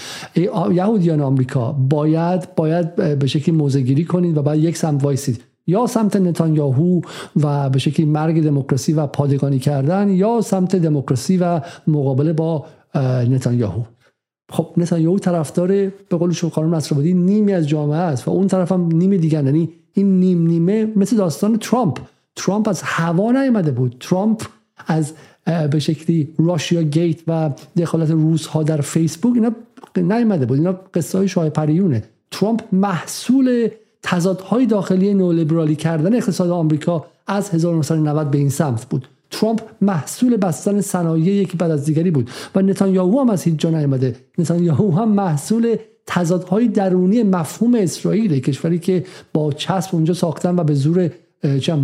یهودیان 0.71 1.21
آمریکا 1.21 1.71
باید 1.71 2.55
باید 2.55 2.95
به 2.95 3.27
شکلی 3.27 3.55
موضع 3.55 3.81
گیری 3.81 4.05
کنید 4.05 4.37
و 4.37 4.41
بعد 4.41 4.59
یک 4.59 4.77
سمت 4.77 5.03
وایسید. 5.03 5.41
یا 5.67 5.87
سمت 5.87 6.15
نتانیاهو 6.15 7.01
و 7.41 7.69
به 7.69 7.79
شکلی 7.79 8.05
مرگ 8.05 8.43
دموکراسی 8.43 8.93
و 8.93 9.07
پادگانی 9.07 9.59
کردن 9.59 10.09
یا 10.09 10.41
سمت 10.41 10.75
دموکراسی 10.75 11.37
و 11.37 11.61
مقابله 11.87 12.33
با 12.33 12.65
نتانیاهو. 13.29 13.83
خب 14.49 14.67
نتانیاهو 14.77 15.19
طرفدار 15.19 15.67
به 16.09 16.17
قول 16.17 16.31
شما 16.31 16.49
خانم 16.49 16.75
نصرآبادی 16.75 17.13
نیمی 17.13 17.53
از 17.53 17.67
جامعه 17.67 17.97
است 17.97 18.27
و 18.27 18.31
اون 18.31 18.47
طرف 18.47 18.71
هم 18.71 18.87
نیم 18.87 19.17
دیگر. 19.17 19.43
یعنی 19.43 19.69
این 19.93 20.19
نیم 20.19 20.47
نیمه 20.47 20.85
مثل 20.95 21.17
داستان 21.17 21.57
ترامپ. 21.57 21.99
ترامپ 22.35 22.67
از 22.67 22.81
هوا 22.81 23.31
نیامده 23.31 23.71
بود. 23.71 23.95
ترامپ 23.99 24.41
از 24.87 25.13
به 25.71 25.79
شکلی 25.79 26.33
راشیا 26.39 26.81
گیت 26.81 27.21
و 27.27 27.49
دخالت 27.77 28.09
روس 28.11 28.45
ها 28.45 28.63
در 28.63 28.81
فیسبوک 28.81 29.35
اینا 29.35 29.51
نیامده 29.97 30.45
بود. 30.45 30.57
اینا 30.57 30.71
قصه 30.93 31.17
های 31.17 31.27
شاه 31.27 31.49
پریونه. 31.49 32.03
ترامپ 32.31 32.61
محصول 32.71 33.69
تضادهای 34.03 34.65
داخلی 34.65 35.13
نولیبرالی 35.13 35.75
کردن 35.75 36.15
اقتصاد 36.15 36.49
آمریکا 36.49 37.05
از 37.27 37.49
1990 37.49 38.31
به 38.31 38.37
این 38.37 38.49
سمت 38.49 38.85
بود. 38.85 39.07
ترامپ 39.31 39.61
محصول 39.81 40.37
بستن 40.37 40.81
صنایع 40.81 41.33
یکی 41.33 41.57
بعد 41.57 41.71
از 41.71 41.85
دیگری 41.85 42.11
بود 42.11 42.29
و 42.55 42.61
نتانیاهو 42.61 43.21
هم 43.21 43.29
از 43.29 43.43
هیچ 43.43 43.55
جا 43.55 43.69
نیامده. 43.69 44.15
نتانیاهو 44.37 44.91
هم 44.91 45.11
محصول 45.11 45.75
تضادهای 46.05 46.67
درونی 46.67 47.23
مفهوم 47.23 47.75
اسرائیل 47.75 48.39
کشوری 48.39 48.79
که 48.79 49.05
با 49.33 49.51
چسب 49.51 49.95
اونجا 49.95 50.13
ساختن 50.13 50.55
و 50.55 50.63
به 50.63 50.73
زور 50.73 51.11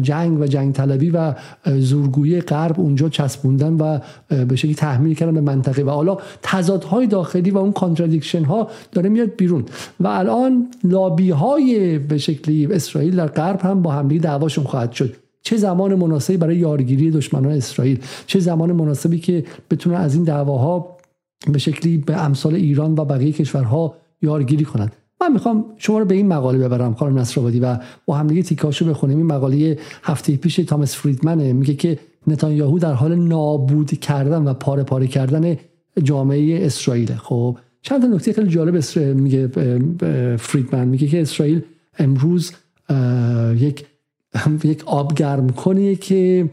جنگ 0.02 0.40
و 0.40 0.48
جنگ 0.48 0.74
طلبی 0.74 1.10
و 1.10 1.34
زورگویی 1.66 2.42
غرب 2.42 2.80
اونجا 2.80 3.10
چسبوندن 3.10 3.74
و 3.74 4.00
به 4.46 4.56
شکلی 4.56 4.76
تحمیل 4.76 5.14
کردن 5.14 5.34
به 5.34 5.42
منطقه. 5.42 5.84
و 5.84 5.90
حالا 5.90 6.18
تضادهای 6.42 7.08
داخلی 7.08 7.52
و 7.52 7.58
اون 7.58 7.72
contradiction 7.72 8.44
ها 8.44 8.68
داره 8.92 9.10
میاد 9.10 9.36
بیرون. 9.36 9.66
و 10.00 10.08
الان 10.08 10.68
لابی 10.84 11.30
های 11.30 12.00
به 12.00 12.18
شکلی 12.18 12.66
اسرائیل 12.66 13.16
در 13.16 13.28
غرب 13.28 13.62
هم 13.62 13.82
با 13.82 13.92
همدیگه 13.92 14.22
دعواشون 14.22 14.64
خواهد 14.64 14.92
شد. 14.92 15.16
چه 15.42 15.58
زمان 15.58 15.96
مناسبی 15.96 16.38
برای 16.38 16.58
یارگیری 16.58 17.12
دشمنان 17.12 17.52
اسرائیل؟ 17.52 18.00
چه 18.28 18.40
زمان 18.40 18.72
مناسبی 18.72 19.20
که 19.20 19.44
بتونن 19.72 19.96
از 19.96 20.16
این 20.16 20.24
دعواها 20.24 20.98
به 21.54 21.60
شکلی 21.60 21.98
به 21.98 22.24
امثال 22.24 22.56
ایران 22.56 22.96
و 22.96 23.06
بقیه 23.06 23.32
کشورها 23.32 23.96
یارگیری 24.22 24.66
کنند؟ 24.66 24.92
من 25.22 25.34
می‌خوام 25.34 25.66
شما 25.78 26.00
رو 26.00 26.06
به 26.06 26.16
این 26.16 26.28
مقاله 26.28 26.58
ببرم 26.58 26.94
خانم 26.94 27.20
نصرآبادی 27.20 27.60
و 27.60 27.78
با 28.06 28.16
همدیگه 28.16 28.44
تیکاشو 28.44 28.86
بخونیم. 28.86 29.18
این 29.18 29.28
مقاله 29.28 29.80
هفته 30.04 30.36
پیش 30.36 30.56
تامس 30.56 30.96
فریدمنه. 30.96 31.54
میگه 31.54 31.74
که 31.74 32.00
نتانیاهو 32.28 32.80
در 32.80 32.94
حال 32.94 33.16
نابود 33.16 33.92
کردن 33.92 34.48
و 34.48 34.54
پاره 34.54 34.84
پاره 34.84 35.08
کردن 35.08 35.58
جامعه 36.04 36.66
اسرائیل. 36.66 37.16
خب 37.16 37.58
چند 37.82 38.02
تا 38.02 38.08
نکته 38.08 38.34
خیلی 38.34 38.50
جالب 38.50 38.84
میگه 38.98 39.48
فریدمن. 40.38 40.88
میگه 40.88 41.08
که 41.08 41.22
اسرائیل 41.22 41.62
امروز 42.00 42.52
یک 43.56 43.86
یک 44.64 44.84
آب 44.86 45.14
گرم 45.14 45.50
کنیه 45.50 45.96
که 45.96 46.50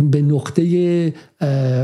به 0.00 0.22
نقطه 0.22 0.62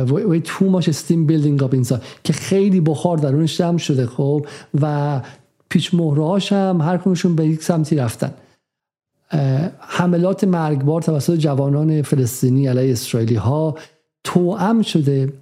وی 0.08 0.40
تو 0.44 0.70
ماش 0.70 0.88
استیم 0.88 1.26
بیلدینگ 1.26 1.62
اپ 1.62 1.76
که 2.24 2.32
خیلی 2.32 2.80
بخار 2.80 3.18
درونش 3.18 3.58
جمع 3.58 3.78
شده. 3.78 4.06
خب 4.06 4.46
و 4.80 5.20
پیچ 5.68 5.94
مهرهاش 5.94 6.52
هم 6.52 6.80
هر 6.80 6.96
کنشون 6.96 7.36
به 7.36 7.46
یک 7.46 7.62
سمتی 7.62 7.96
رفتن. 7.96 8.34
حملات 9.78 10.44
مرگبار 10.44 11.02
توسط 11.02 11.34
جوانان 11.34 12.02
فلسطینی 12.02 12.66
علیه 12.66 12.92
اسرائیلی 12.92 13.34
ها 13.34 13.74
توأم 14.24 14.82
شده. 14.82 15.32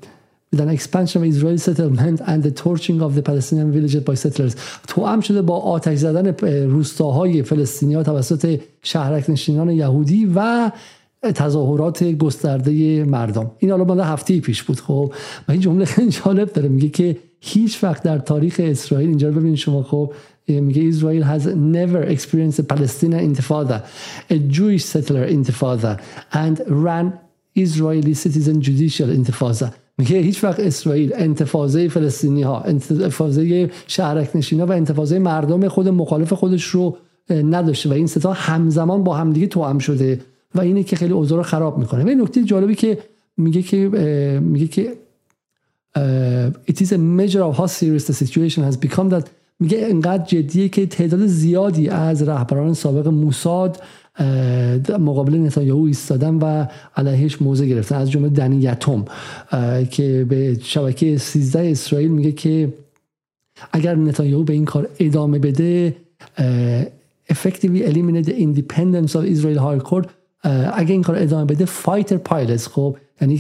With 0.55 0.61
an 0.61 0.69
expansion 0.79 1.17
of 1.21 1.25
Israeli 1.25 1.59
settlement 1.59 2.19
and 2.31 2.41
the 2.47 2.53
torching 2.65 2.99
of 3.07 3.13
the 3.17 3.23
Palestinian 3.31 3.73
villages 3.73 4.03
by 4.09 4.15
settlers. 4.15 4.55
توأم 4.89 5.21
شده 5.21 5.43
با 5.43 5.59
آتش 5.59 5.99
زدن 5.99 6.27
روستاهای 6.65 7.43
فلسطینی 7.43 7.95
ها 7.95 8.03
توسط 8.03 8.61
شهرک 8.83 9.31
نشینان 9.31 9.71
یهودی 9.71 10.33
و 10.35 10.71
تظاهرات 11.23 12.05
گسترده 12.05 13.05
مردم. 13.05 13.51
این 13.59 13.71
حالا 13.71 13.85
مال 13.85 14.01
هفته 14.01 14.41
پیش 14.41 14.63
بود 14.63 14.81
خب. 14.81 15.13
و 15.49 15.53
این 15.53 15.61
جمله 15.61 15.85
خیلی 15.85 16.11
جالب 16.11 16.53
داره. 16.53 16.69
میگه 16.69 16.89
که 16.89 17.17
هیچ 17.47 17.85
وقت 17.85 18.03
در 18.03 18.19
تاریخ 18.19 18.61
اسرائیل 18.65 19.09
اینجا 19.09 19.29
رو 19.29 19.35
ببینید 19.35 19.59
شما 19.59 19.83
خب 19.83 20.13
میگه 20.49 20.89
اسرائیل 20.89 21.25
has 21.25 21.43
never 21.47 22.15
experienced 22.15 22.59
a 22.59 22.75
Palestinian 22.75 23.35
intifada. 23.35 23.77
A 24.31 24.37
Jewish 24.57 24.85
settler 24.85 25.25
intifada 25.37 26.01
and 26.33 26.57
ran 26.85 27.07
Israeli 27.65 28.15
citizen 28.15 28.61
judicial 28.61 29.11
intifada. 29.11 29.73
میگه 29.99 30.19
هیچ 30.19 30.45
وقت 30.45 30.61
اسرائیل 30.61 31.13
انتفاضه 31.15 31.89
فلسطینی 31.89 32.43
ها 32.43 32.61
انتفاضه 32.61 33.71
شهرک 33.87 34.37
نشینا 34.37 34.67
و 34.67 34.73
انتفاضه 34.73 35.19
مردم 35.19 35.69
خود 35.69 35.89
مخالف 35.89 36.33
خودش 36.33 36.65
رو 36.65 36.97
نداشته 37.31 37.89
و 37.89 37.93
این 37.93 38.07
ستا 38.07 38.33
همزمان 38.33 39.05
با 39.05 39.15
همدیگه 39.15 39.47
توام 39.47 39.79
شده 39.79 40.21
و 40.55 40.61
اینه 40.61 40.83
که 40.83 40.97
خیلی 40.97 41.13
اوضاع 41.13 41.39
رو 41.39 41.45
خراب 41.45 41.79
می‌کنه. 41.79 42.05
و 42.05 42.09
این 42.09 42.21
نکته 42.21 42.45
جالبی 42.45 42.75
که 42.75 42.99
میگه 43.37 43.63
که 43.63 43.79
میگه 44.43 44.67
که 44.67 44.93
it 46.67 46.81
is 46.81 46.93
a 46.93 46.99
measure 46.99 47.43
of 47.43 47.57
how 47.57 47.67
serious 47.67 48.05
the 48.07 48.15
situation 48.15 48.63
has 48.63 48.77
become 48.77 49.09
that 49.11 49.31
میگه 49.61 49.79
انقدر 49.91 50.25
جدیه 50.25 50.69
که 50.69 50.87
تعداد 50.87 51.27
زیادی 51.27 51.89
از 51.89 52.23
رهبران 52.23 52.75
سابق 52.75 53.09
موساد 53.09 53.83
مقابل 54.99 55.35
نتانیاهو 55.39 55.85
ایستادن 55.85 56.35
و 56.35 56.67
علیهش 56.97 57.43
موضع 57.43 57.67
گرفتن. 57.67 57.97
از 57.97 58.11
جمله 58.11 58.29
دنی 58.29 58.57
یتوم 58.57 59.05
که 59.91 60.27
به 60.29 60.59
شبکه 60.63 61.19
13 61.19 61.71
اسرائیل 61.71 62.11
میگه 62.11 62.33
که 62.33 62.73
اگر 63.73 63.95
نتانیاهو 63.95 64.45
به 64.45 64.53
این 64.53 64.65
کار 64.65 64.89
ادامه 64.99 65.39
بده 65.39 65.97
effectively 67.33 67.83
eliminate 67.91 68.27
the 68.27 68.37
independence 68.37 69.15
of 69.15 69.25
Israel 69.25 69.59
high 69.59 69.91
court. 69.91 70.09
اگر 70.75 70.93
این 70.93 71.03
کار 71.03 71.17
ادامه 71.17 71.45
بده 71.45 71.65
فایتر 71.65 72.17
پایلتس 72.17 72.69
خب 72.69 72.97
یعنی 73.21 73.39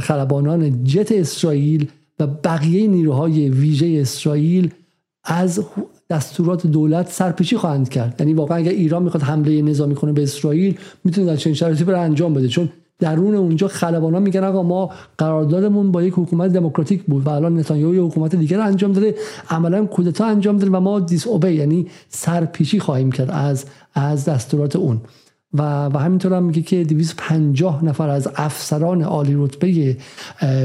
خلبانان 0.00 0.84
جت 0.84 1.12
اسرائیل 1.12 1.88
و 2.20 2.26
بقیه 2.26 2.86
نیروهای 2.86 3.48
ویژه 3.48 3.98
اسرائیل 4.00 4.70
از 5.24 5.60
دستورات 6.10 6.66
دولت 6.66 7.10
سرپیچی 7.10 7.56
خواهند 7.56 7.88
کرد. 7.88 8.16
یعنی 8.20 8.34
واقعا 8.34 8.58
اگر 8.58 8.70
ایران 8.70 9.02
می‌خواد 9.02 9.22
حمله 9.22 9.62
نظامی 9.62 9.94
کنه 9.94 10.12
به 10.12 10.22
اسرائیل 10.22 10.78
می‌تونه 11.04 11.26
در 11.26 11.36
چنین 11.36 11.54
شرایطی 11.54 11.84
بر 11.84 11.94
انجام 11.94 12.34
بده. 12.34 12.48
چون 12.48 12.68
درون 12.98 13.34
اونجا 13.34 13.68
خلبانا 13.68 14.18
میگن 14.18 14.44
آقا 14.44 14.62
ما 14.62 14.90
قراردادمون 15.18 15.92
با 15.92 16.02
یک 16.02 16.14
حکومت 16.16 16.52
دموکراتیک 16.52 17.02
بود 17.02 17.26
و 17.26 17.30
الان 17.30 17.58
نتانیاهو 17.58 17.94
یه 17.94 18.02
حکومت 18.02 18.34
دیگر 18.34 18.60
انجام 18.60 18.92
داده. 18.92 19.14
عملا 19.50 19.86
کودتا 19.86 20.26
انجام 20.26 20.56
داده 20.56 20.70
و 20.70 20.80
ما 20.80 21.00
disobey 21.00 21.52
یعنی 21.52 21.86
سرپیچی 22.08 22.80
خواهیم 22.80 23.12
کرد 23.12 23.30
از 23.30 23.64
از 23.94 24.24
دستورات 24.24 24.76
اون. 24.76 25.00
و 25.54 25.86
و 25.86 25.98
همینطور 25.98 26.34
هم 26.34 26.42
میگه 26.42 26.62
که 26.62 26.84
250 26.84 27.84
نفر 27.84 28.08
از 28.08 28.28
افسران 28.36 29.02
عالی 29.02 29.34
رتبه 29.36 29.96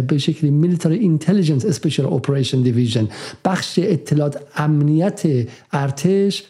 به 0.07 0.17
شکلی 0.17 0.51
military 0.51 0.95
intelligence 0.95 1.65
special 1.65 2.05
operation 2.05 2.61
division 2.61 3.07
بخش 3.45 3.79
اطلاعات 3.83 4.37
امنیت 4.55 5.47
ارتش 5.71 6.43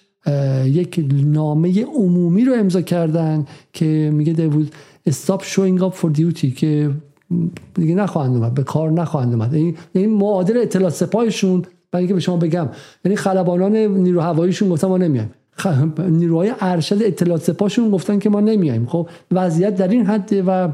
یک 0.66 1.06
نامه 1.26 1.86
عمومی 1.86 2.46
رو 2.46 2.54
امضا 2.54 2.82
کردن 2.82 3.46
که 3.74 4.12
میگه 4.14 4.34
دیوود 4.34 4.76
استاپ 5.06 5.44
شوینگ 5.44 5.84
اپ 5.84 5.94
فور 5.94 6.12
دیوتی 6.12 6.52
که 6.52 6.92
دیگه 7.74 7.96
نخواهند 7.96 8.36
اومد 8.36 8.54
به 8.54 8.64
کار 8.64 8.92
نخواهند 8.92 9.34
اومد. 9.34 9.54
این 9.54 9.78
یعنی 9.94 10.08
معادل 10.08 10.58
اطلاعات 10.58 10.94
سپاهشون 10.94 11.66
برای 11.92 12.02
اینکه 12.02 12.14
به 12.14 12.20
شما 12.20 12.38
بگم 12.38 12.70
یعنی 13.06 13.16
خلبانان 13.16 13.76
نیرو 13.76 14.22
هواییشون 14.22 14.70
گفتن 14.70 14.88
ما 14.88 14.98
نمیایم 14.98 15.32
نیروهای 16.10 16.54
ارشد 16.60 17.04
اطلاعات 17.04 17.44
سپاهشون 17.44 17.92
گفتن 17.92 18.20
که 18.20 18.30
ما 18.30 18.40
نمیایم. 18.40 18.86
خب 18.86 19.10
وضعیت 19.32 19.76
در 19.76 19.88
این 19.88 20.06
حد 20.06 20.44
و 20.48 20.70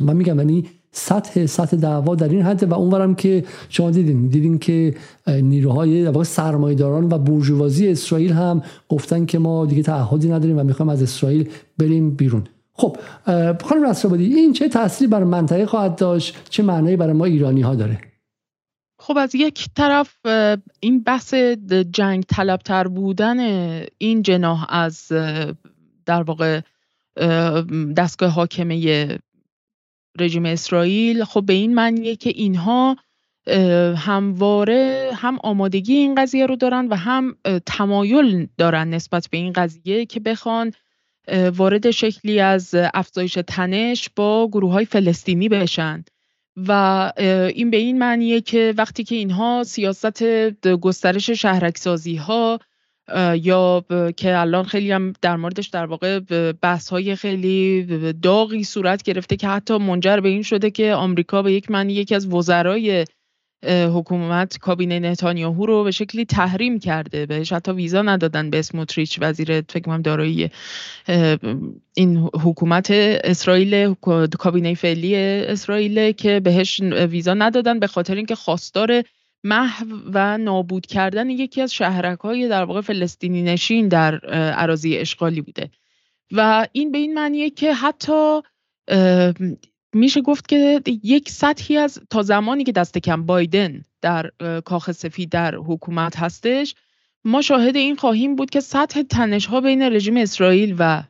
من 0.00 0.16
میگم 0.16 0.38
یعنی 0.38 0.64
سطح 0.92 1.46
سطح 1.46 1.76
دعوا 1.76 2.14
در 2.14 2.28
این 2.28 2.42
حد 2.42 2.70
و 2.70 2.74
اونورم 2.74 3.14
که 3.14 3.44
شما 3.68 3.90
دیدین 3.90 4.26
دیدین 4.26 4.58
که 4.58 4.94
نیروهای 5.26 6.04
در 6.04 6.22
سرمایه‌داران 6.22 7.12
و 7.12 7.18
بورژوازی 7.18 7.88
اسرائیل 7.88 8.32
هم 8.32 8.62
گفتن 8.88 9.26
که 9.26 9.38
ما 9.38 9.66
دیگه 9.66 9.82
تعهدی 9.82 10.28
نداریم 10.28 10.58
و 10.58 10.62
می‌خوایم 10.62 10.90
از 10.90 11.02
اسرائیل 11.02 11.48
بریم 11.78 12.10
بیرون. 12.10 12.44
خب 12.74 12.96
خانم 13.62 13.90
رسابادی 13.90 14.24
این 14.24 14.52
چه 14.52 14.68
تأثیری 14.68 15.10
بر 15.10 15.24
منطقه 15.24 15.66
خواهد 15.66 15.96
داشت؟ 15.96 16.36
چه 16.50 16.62
معنایی 16.62 16.96
برای 16.96 17.12
ما 17.12 17.24
ایرانی 17.24 17.60
ها 17.60 17.74
داره؟ 17.74 18.11
خب 19.02 19.18
از 19.18 19.34
یک 19.34 19.68
طرف 19.76 20.16
این 20.80 21.02
بحث 21.02 21.34
جنگ 21.90 22.24
طلبتر 22.24 22.88
بودن 22.88 23.40
این 23.98 24.22
جناح 24.22 24.66
از 24.68 25.08
در 26.06 26.22
واقع 26.22 26.60
دستگاه 27.96 28.30
حاکمه 28.30 29.08
رژیم 30.18 30.44
اسرائیل 30.46 31.24
خب 31.24 31.46
به 31.46 31.52
این 31.52 31.74
معنیه 31.74 32.16
که 32.16 32.30
اینها 32.30 32.96
همواره 33.96 35.10
هم 35.14 35.38
آمادگی 35.42 35.94
این 35.94 36.14
قضیه 36.14 36.46
رو 36.46 36.56
دارن 36.56 36.88
و 36.88 36.94
هم 36.94 37.36
تمایل 37.66 38.48
دارن 38.58 38.90
نسبت 38.90 39.28
به 39.30 39.36
این 39.36 39.52
قضیه 39.52 40.06
که 40.06 40.20
بخوان 40.20 40.72
وارد 41.56 41.90
شکلی 41.90 42.40
از 42.40 42.74
افزایش 42.94 43.38
تنش 43.46 44.08
با 44.16 44.48
گروه 44.48 44.72
های 44.72 44.84
فلسطینی 44.84 45.48
بشن. 45.48 46.04
و 46.56 47.12
این 47.54 47.70
به 47.70 47.76
این 47.76 47.98
معنیه 47.98 48.40
که 48.40 48.74
وقتی 48.78 49.04
که 49.04 49.14
اینها 49.14 49.64
سیاست 49.66 50.22
گسترش 50.66 51.30
شهرکسازی 51.30 52.16
ها 52.16 52.58
یا 53.34 53.84
که 54.16 54.38
الان 54.38 54.64
خیلی 54.64 54.92
هم 54.92 55.12
در 55.22 55.36
موردش 55.36 55.68
در 55.68 55.86
واقع 55.86 56.20
بحث 56.52 56.88
های 56.88 57.16
خیلی 57.16 57.86
داغی 58.12 58.64
صورت 58.64 59.02
گرفته 59.02 59.36
که 59.36 59.48
حتی 59.48 59.78
منجر 59.78 60.20
به 60.20 60.28
این 60.28 60.42
شده 60.42 60.70
که 60.70 60.94
آمریکا 60.94 61.42
به 61.42 61.52
یک 61.52 61.70
معنی 61.70 61.92
یکی 61.92 62.14
از 62.14 62.26
وزرای 62.26 63.04
حکومت 63.68 64.58
کابینه 64.58 64.98
نتانیاهو 64.98 65.66
رو 65.66 65.84
به 65.84 65.90
شکلی 65.90 66.24
تحریم 66.24 66.78
کرده. 66.78 67.26
بهش 67.26 67.52
حتی 67.52 67.72
ویزا 67.72 68.02
ندادن 68.02 68.50
به 68.50 68.58
اسموتریچ 68.58 69.18
وزیر 69.20 69.60
فکر 69.60 69.80
کنم 69.80 70.02
دارایی 70.02 70.50
این 71.94 72.16
حکومت 72.16 72.90
اسرائیل 73.24 73.94
کابینه 74.38 74.74
فعلی 74.74 75.16
اسرائیل 75.16 76.12
که 76.12 76.40
بهش 76.40 76.80
ویزا 76.80 77.34
ندادن 77.34 77.80
به 77.80 77.86
خاطر 77.86 78.14
اینکه 78.14 78.34
خواستار 78.34 79.02
محو 79.44 79.86
و 80.12 80.38
نابود 80.38 80.86
کردن 80.86 81.30
یکی 81.30 81.60
از 81.60 81.72
شهرک 81.72 82.18
های 82.18 82.48
در 82.48 82.64
واقع 82.64 82.80
فلسطینی 82.80 83.42
نشین 83.42 83.88
در 83.88 84.18
عراضی 84.30 84.96
اشغالی 84.96 85.40
بوده. 85.40 85.70
و 86.32 86.66
این 86.72 86.92
به 86.92 86.98
این 86.98 87.14
معنیه 87.14 87.50
که 87.50 87.74
حتی 87.74 88.40
میشه 89.94 90.20
گفت 90.20 90.48
که 90.48 90.82
یک 90.86 91.28
سطحی 91.30 91.76
از 91.76 91.98
تا 92.10 92.22
زمانی 92.22 92.64
که 92.64 92.72
دست 92.72 92.98
کم 92.98 93.26
بایدن 93.26 93.82
در 94.00 94.30
کاخ 94.64 94.92
سفید 94.92 95.28
در 95.28 95.54
حکومت 95.54 96.16
هستش 96.16 96.74
ما 97.24 97.42
شاهد 97.42 97.76
این 97.76 97.96
خواهیم 97.96 98.36
بود 98.36 98.50
که 98.50 98.60
سطح 98.60 99.02
تنش 99.02 99.46
ها 99.46 99.60
بین 99.60 99.82
رژیم 99.82 100.16
اسرائیل 100.16 100.76
و 100.78 101.02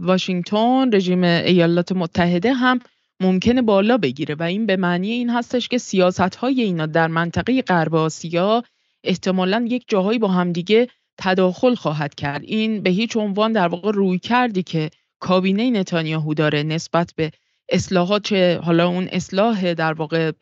واشنگتن 0.00 0.90
رژیم 0.92 1.24
ایالات 1.24 1.92
متحده 1.92 2.52
هم 2.52 2.78
ممکنه 3.20 3.62
بالا 3.62 3.98
بگیره 3.98 4.34
و 4.34 4.42
این 4.42 4.66
به 4.66 4.76
معنی 4.76 5.10
این 5.10 5.30
هستش 5.30 5.68
که 5.68 5.78
سیاست 5.78 6.34
های 6.34 6.62
اینا 6.62 6.86
در 6.86 7.06
منطقه 7.06 7.62
غرب 7.62 7.94
آسیا 7.94 8.62
احتمالا 9.04 9.66
یک 9.68 9.84
جاهایی 9.88 10.18
با 10.18 10.28
همدیگه 10.28 10.88
تداخل 11.18 11.74
خواهد 11.74 12.14
کرد. 12.14 12.42
این 12.44 12.82
به 12.82 12.90
هیچ 12.90 13.16
عنوان 13.16 13.52
در 13.52 13.68
واقع 13.68 13.90
روی 13.92 14.18
کردی 14.18 14.62
که 14.62 14.90
کابینه 15.20 15.70
نتانیاهو 15.70 16.34
داره 16.34 16.62
نسبت 16.62 17.12
به 17.16 17.30
اصلاحات 17.68 18.22
چه 18.22 18.60
حالا 18.62 18.88
اون 18.88 19.08
اصلاح 19.12 19.74
در 19.74 19.92
واقع 19.92 20.32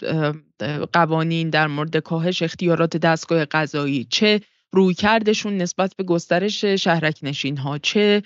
قوانین 0.92 1.50
در 1.50 1.66
مورد 1.66 1.96
کاهش 1.96 2.42
اختیارات 2.42 2.96
دستگاه 2.96 3.44
قضایی 3.44 4.06
چه 4.10 4.40
روی 4.72 4.94
کردشون 4.94 5.56
نسبت 5.56 5.94
به 5.96 6.04
گسترش 6.04 6.64
شهرک 6.64 7.18
نشین 7.22 7.56
ها 7.56 7.78
چه 7.78 8.22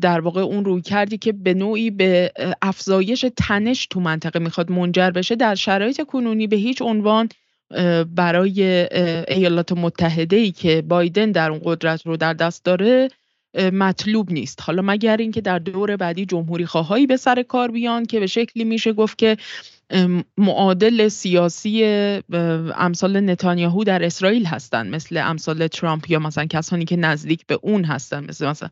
در 0.00 0.20
واقع 0.20 0.40
اون 0.40 0.64
روی 0.64 0.82
کردی 0.82 1.18
که 1.18 1.32
به 1.32 1.54
نوعی 1.54 1.90
به 1.90 2.32
افزایش 2.62 3.24
تنش 3.36 3.86
تو 3.86 4.00
منطقه 4.00 4.38
می‌خواد 4.38 4.70
منجر 4.72 5.10
بشه 5.10 5.36
در 5.36 5.54
شرایط 5.54 6.02
کنونی 6.04 6.46
به 6.46 6.56
هیچ 6.56 6.82
عنوان 6.82 7.28
برای 8.14 8.62
ایالات 9.28 9.72
متحده 9.72 10.36
ای 10.36 10.52
که 10.52 10.82
بایدن 10.82 11.30
در 11.32 11.50
اون 11.50 11.60
قدرت 11.64 12.06
رو 12.06 12.16
در 12.16 12.32
دست 12.32 12.64
داره 12.64 13.08
مطلوب 13.56 14.32
نیست. 14.32 14.60
حالا 14.62 14.82
مگر 14.82 15.16
اینکه 15.16 15.40
در 15.40 15.58
دور 15.58 15.96
بعدی 15.96 16.26
جمهوری 16.26 16.66
خواهایی 16.66 17.06
به 17.06 17.16
سر 17.16 17.42
کار 17.42 17.70
بیان 17.70 18.06
که 18.06 18.20
به 18.20 18.26
شکلی 18.26 18.64
میشه 18.64 18.92
گفت 18.92 19.18
که 19.18 19.36
معادل 20.38 21.08
سیاسی 21.08 21.84
امثال 22.76 23.20
نتانیاهو 23.20 23.84
در 23.84 24.04
اسرائیل 24.04 24.46
هستند 24.46 24.94
مثل 24.94 25.16
امثال 25.16 25.66
ترامپ 25.66 26.10
یا 26.10 26.18
مثلا 26.18 26.44
کسانی 26.44 26.84
که 26.84 26.96
نزدیک 26.96 27.46
به 27.46 27.58
اون 27.62 27.84
هستن 27.84 28.24
مثل 28.24 28.48
مثلا 28.48 28.68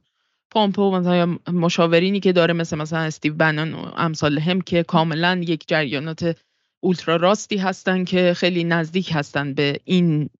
پامپو 0.51 0.91
مثلا 0.91 1.39
مشاورینی 1.53 2.21
که 2.21 2.33
داره 2.33 2.55
مثل 2.55 2.77
مثلا 2.77 2.99
استیو 2.99 3.35
بنان 3.35 3.75
و 3.75 3.79
امثال 3.97 4.39
هم 4.39 4.61
که 4.61 4.83
کاملا 4.83 5.41
یک 5.47 5.65
جریانات 5.69 6.37
اولترا 6.85 7.17
راستی 7.17 7.57
هستن 7.57 8.05
که 8.05 8.35
خیلی 8.37 8.65
نزدیک 8.65 9.11
هستن 9.13 9.55
به 9.55 9.81
این 9.85 10.31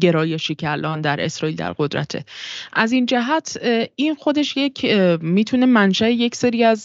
گرایشی 0.00 0.54
که 0.54 0.70
الان 0.70 1.00
در 1.00 1.24
اسرائیل 1.24 1.56
در 1.56 1.72
قدرته. 1.72 2.24
از 2.72 2.92
این 2.92 3.06
جهت 3.06 3.58
این 3.96 4.14
خودش 4.14 4.56
یک 4.56 4.84
می‌تونه 5.20 5.66
منشأ 5.66 6.08
یک 6.08 6.34
سری 6.34 6.64
از 6.64 6.84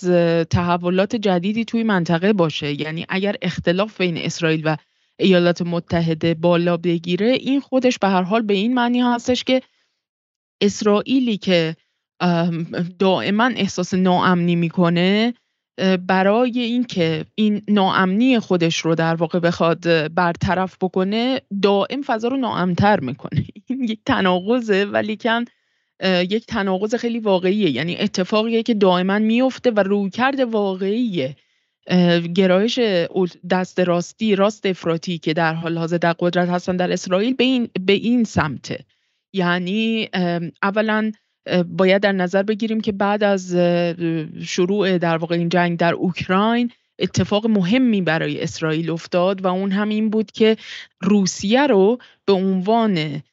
تحولات 0.49 1.15
جدیدی 1.15 1.65
توی 1.65 1.83
منطقه 1.83 2.33
باشه. 2.33 2.81
یعنی 2.81 3.05
اگر 3.09 3.35
اختلاف 3.41 3.97
بین 3.97 4.17
اسرائیل 4.17 4.61
و 4.65 4.77
ایالات 5.19 5.61
متحده 5.61 6.33
بالا 6.33 6.77
بگیره 6.77 7.27
این 7.27 7.59
خودش 7.59 7.99
به 7.99 8.07
هر 8.07 8.21
حال 8.21 8.41
به 8.41 8.53
این 8.53 8.73
معنی 8.73 9.01
هستش 9.01 9.43
که 9.43 9.61
اسرائیلی 10.61 11.37
که 11.37 11.75
دائما 12.99 13.45
احساس 13.55 13.93
ناامنی 13.93 14.55
می‌کنه 14.55 15.33
برای 16.07 16.59
اینکه 16.59 17.25
این 17.35 17.61
ناامنی 17.67 18.39
خودش 18.39 18.77
رو 18.77 18.95
در 18.95 19.15
واقع 19.15 19.39
بخواد 19.39 20.13
برطرف 20.13 20.77
بکنه 20.81 21.41
دائم 21.61 22.01
فضا 22.01 22.27
رو 22.27 22.37
ناامتر 22.37 22.99
می‌کنه. 22.99 23.45
این 23.67 23.83
یک 23.83 23.99
تناقضه 24.05 24.85
ولی 24.85 25.17
کن 25.17 25.45
یک 26.03 26.45
تناقض 26.45 26.95
خیلی 26.95 27.19
واقعیه. 27.19 27.69
یعنی 27.69 27.97
اتفاقیه 27.97 28.63
که 28.63 28.73
دائما 28.73 29.19
میفته 29.19 29.71
و 29.71 29.79
رویکرد 29.79 30.39
واقعیه. 30.39 31.35
گرایش 32.35 32.79
دست 33.49 33.79
راستی 33.79 34.35
راست 34.35 34.65
افراطی 34.65 35.17
که 35.17 35.33
در 35.33 35.53
حال 35.53 35.77
حاضر 35.77 35.97
در 35.97 36.13
قدرت 36.19 36.49
هستن 36.49 36.77
در 36.77 36.91
اسرائیل 36.91 37.33
به 37.33 37.43
این 37.43 37.69
به 37.85 37.93
این 37.93 38.23
سمته. 38.23 38.85
یعنی 39.33 40.09
اولا 40.63 41.11
باید 41.67 42.01
در 42.01 42.11
نظر 42.11 42.43
بگیریم 42.43 42.81
که 42.81 42.91
بعد 42.91 43.23
از 43.23 43.55
شروع 44.41 44.97
در 44.97 45.17
واقع 45.17 45.35
این 45.35 45.49
جنگ 45.49 45.77
در 45.77 45.93
اوکراین 45.93 46.71
اتفاق 46.99 47.47
مهمی 47.47 48.01
برای 48.01 48.43
اسرائیل 48.43 48.89
افتاد 48.89 49.41
و 49.41 49.47
اون 49.47 49.71
هم 49.71 49.89
این 49.89 50.09
بود 50.09 50.31
که 50.31 50.57
روسیه 51.01 51.67
رو 51.67 51.97
به 52.25 52.33
عنوان 52.33 53.23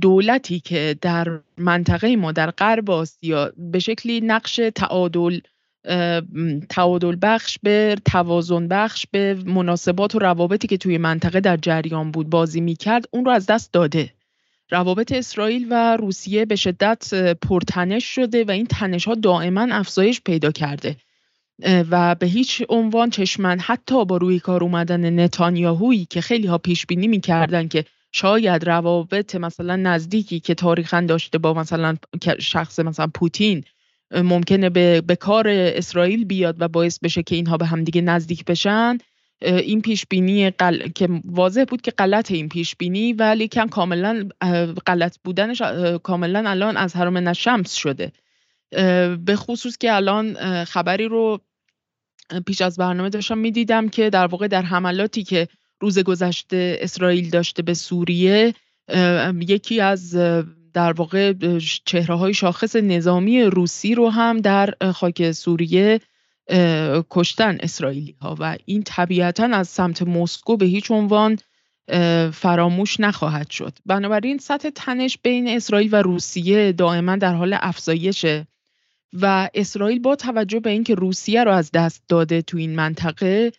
دولتی 0.00 0.60
که 0.60 0.96
در 1.00 1.40
منطقه 1.58 2.16
ما 2.16 2.32
در 2.32 2.50
غرب 2.50 2.90
آسیا 2.90 3.52
به 3.56 3.78
شکلی 3.78 4.20
نقش 4.20 4.60
تعادل 4.74 5.40
تعادل 6.68 7.16
بخش 7.22 7.58
به 7.62 7.96
توازن 8.04 8.68
بخش 8.68 9.06
به 9.10 9.34
مناسبات 9.46 10.14
و 10.14 10.18
روابطی 10.18 10.68
که 10.68 10.76
توی 10.76 10.98
منطقه 10.98 11.40
در 11.40 11.56
جریان 11.56 12.10
بود 12.10 12.30
بازی 12.30 12.60
می‌کرد 12.60 13.04
اون 13.10 13.24
رو 13.24 13.30
از 13.30 13.46
دست 13.46 13.72
داده. 13.72 14.10
روابط 14.70 15.12
اسرائیل 15.12 15.66
و 15.70 15.96
روسیه 15.96 16.44
به 16.44 16.56
شدت 16.56 17.34
پرتنش 17.34 18.04
شده 18.04 18.44
و 18.44 18.50
این 18.50 18.66
تنش 18.66 19.08
ها 19.08 19.14
دائما 19.14 19.66
افزایش 19.70 20.20
پیدا 20.20 20.50
کرده. 20.50 20.96
و 21.90 22.14
به 22.14 22.26
هیچ 22.26 22.62
عنوان 22.68 23.10
چشمن 23.10 23.58
حتی 23.60 24.04
با 24.04 24.16
روی 24.16 24.38
کار 24.38 24.64
اومدن 24.64 25.20
نتانیاهویی 25.20 26.04
که 26.10 26.20
خیلی 26.20 26.46
ها 26.46 26.58
پیش 26.58 26.86
بینی 26.86 27.08
می‌کردن 27.08 27.68
که 27.68 27.84
شاید 28.12 28.68
روابط 28.68 29.34
مثلا 29.34 29.76
نزدیکی 29.76 30.40
که 30.40 30.54
تاریخا 30.54 31.00
داشته 31.08 31.38
با 31.38 31.54
مثلا 31.54 31.96
شخص 32.38 32.78
مثلا 32.78 33.06
پوتین 33.14 33.64
ممکنه 34.10 34.70
به, 34.70 35.00
به 35.00 35.16
کار 35.16 35.48
اسرائیل 35.48 36.24
بیاد 36.24 36.56
و 36.58 36.68
باعث 36.68 36.98
بشه 36.98 37.22
که 37.22 37.34
اینها 37.34 37.56
به 37.56 37.66
همدیگه 37.66 38.00
نزدیک 38.00 38.44
بشن. 38.44 38.98
این 39.42 39.82
پیش 39.82 40.06
بینی 40.06 40.50
که 40.94 41.08
واضح 41.24 41.64
بود 41.68 41.80
که 41.80 41.90
غلط 41.90 42.30
این 42.30 42.48
پیش 42.48 42.76
بینی 42.76 43.12
ولی 43.12 43.48
کم 43.48 43.68
کاملا 43.68 44.28
غلط 44.86 45.16
بودنش 45.24 45.62
کاملا 46.02 46.50
الان 46.50 46.76
از 46.76 46.96
حرام 46.96 47.28
نشمس 47.28 47.74
شده. 47.74 48.12
به 49.24 49.36
خصوص 49.36 49.78
که 49.78 49.94
الان 49.94 50.34
خبری 50.64 51.08
رو 51.08 51.40
پیش 52.46 52.60
از 52.60 52.76
برنامه 52.76 53.08
داشتم 53.08 53.38
می‌دیدم 53.38 53.88
که 53.88 54.10
در 54.10 54.26
واقع 54.26 54.48
در 54.48 54.62
حملاتی 54.62 55.22
که 55.22 55.48
روز 55.80 55.98
گذشته 55.98 56.78
اسرائیل 56.80 57.30
داشته 57.30 57.62
به 57.62 57.74
سوریه 57.74 58.54
یکی 59.40 59.80
از 59.80 60.16
در 60.72 60.92
واقع 60.92 61.32
چهره 61.84 62.14
های 62.14 62.34
شاخص 62.34 62.76
نظامی 62.76 63.42
روسی 63.42 63.94
رو 63.94 64.10
هم 64.10 64.40
در 64.40 64.74
خاک 64.94 65.32
سوریه 65.32 66.00
کشتن 67.10 67.58
اسرائیلی 67.60 68.16
ها 68.20 68.36
و 68.38 68.56
این 68.64 68.82
طبیعتا 68.82 69.44
از 69.44 69.68
سمت 69.68 70.02
مسکو 70.02 70.56
به 70.56 70.66
هیچ 70.66 70.90
عنوان 70.90 71.38
فراموش 72.32 73.00
نخواهد 73.00 73.50
شد. 73.50 73.78
بنابراین 73.86 74.38
سطح 74.38 74.70
تنش 74.74 75.18
بین 75.22 75.48
اسرائیل 75.48 75.88
و 75.92 76.02
روسیه 76.02 76.72
دائما 76.72 77.16
در 77.16 77.34
حال 77.34 77.56
افزایشه 77.60 78.46
و 79.12 79.48
اسرائیل 79.54 79.98
با 79.98 80.16
توجه 80.16 80.60
به 80.60 80.70
اینکه 80.70 80.94
روسیه 80.94 81.44
رو 81.44 81.52
از 81.52 81.70
دست 81.70 82.02
داده 82.08 82.42
تو 82.42 82.56
این 82.56 82.74
منطقه 82.74 83.52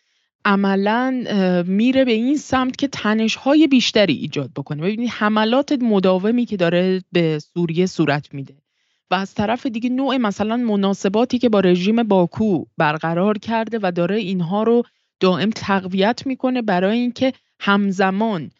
عملا 0.46 1.64
میره 1.68 2.06
به 2.06 2.12
این 2.12 2.38
سمت 2.38 2.78
که 2.78 2.88
تنش 2.88 3.36
های 3.36 3.68
بیشتری 3.68 4.14
ایجاد 4.14 4.52
بکنه. 4.56 4.82
ببینید 4.82 5.10
حملات 5.10 5.72
مداومی 5.72 6.46
که 6.46 6.58
داره 6.58 7.02
به 7.12 7.40
سوریه 7.40 7.86
صورت 7.86 8.34
میده. 8.34 8.61
و 9.12 9.16
از 9.16 9.34
طرف 9.34 9.66
دیگه 9.66 9.90
نوع 9.90 10.18
مثلا 10.18 10.58
مناسباتی 10.58 11.40
که 11.40 11.50
با 11.50 11.60
رژیم 11.60 12.04
باکو 12.04 12.66
برقرار 12.78 13.38
کرده 13.38 13.80
و 13.82 13.92
داره 13.92 14.16
اینها 14.16 14.64
رو 14.64 14.84
دائم 15.20 15.50
تقویت 15.50 16.26
می‌کنه 16.26 16.62
برای 16.62 17.00
اینکه 17.00 17.34
همزمان 17.60 18.52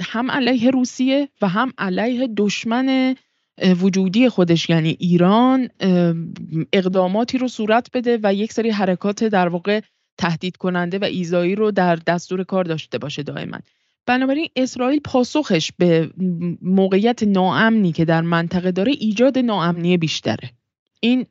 هم 0.00 0.30
علیه 0.30 0.70
روسیه 0.70 1.28
و 1.42 1.48
هم 1.48 1.72
علیه 1.78 2.28
دشمن 2.36 3.14
وجودی 3.80 4.28
خودش 4.28 4.70
یعنی 4.70 4.96
ایران 5.00 5.68
اقداماتی 6.72 7.38
رو 7.38 7.48
صورت 7.48 7.90
بده 7.94 8.18
و 8.22 8.34
یک 8.34 8.52
سری 8.52 8.70
حرکات 8.70 9.24
در 9.24 9.48
واقع 9.48 9.80
تهدید 10.18 10.56
کننده 10.56 10.98
و 10.98 11.04
ایزایی 11.04 11.54
رو 11.54 11.70
در 11.70 11.96
دستور 11.96 12.44
کار 12.44 12.64
داشته 12.64 12.98
باشه 12.98 13.22
دائما. 13.22 13.58
بنابراین 14.08 14.48
اسرائیل 14.56 15.00
پاسخش 15.04 15.70
به 15.78 16.10
موقعیت 16.62 17.22
ناامنی 17.22 17.92
که 17.92 18.04
در 18.04 18.20
منطقه 18.20 18.72
داره 18.72 18.92
ایجاد 18.92 19.38
ناامنی 19.38 19.96
بیشتره. 19.96 20.50
این 21.00 21.26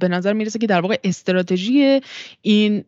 به 0.00 0.08
نظر 0.08 0.32
می‌رسه 0.32 0.58
که 0.58 0.66
در 0.66 0.80
واقع 0.80 0.96
استراتژی 1.04 2.00
این 2.42 2.84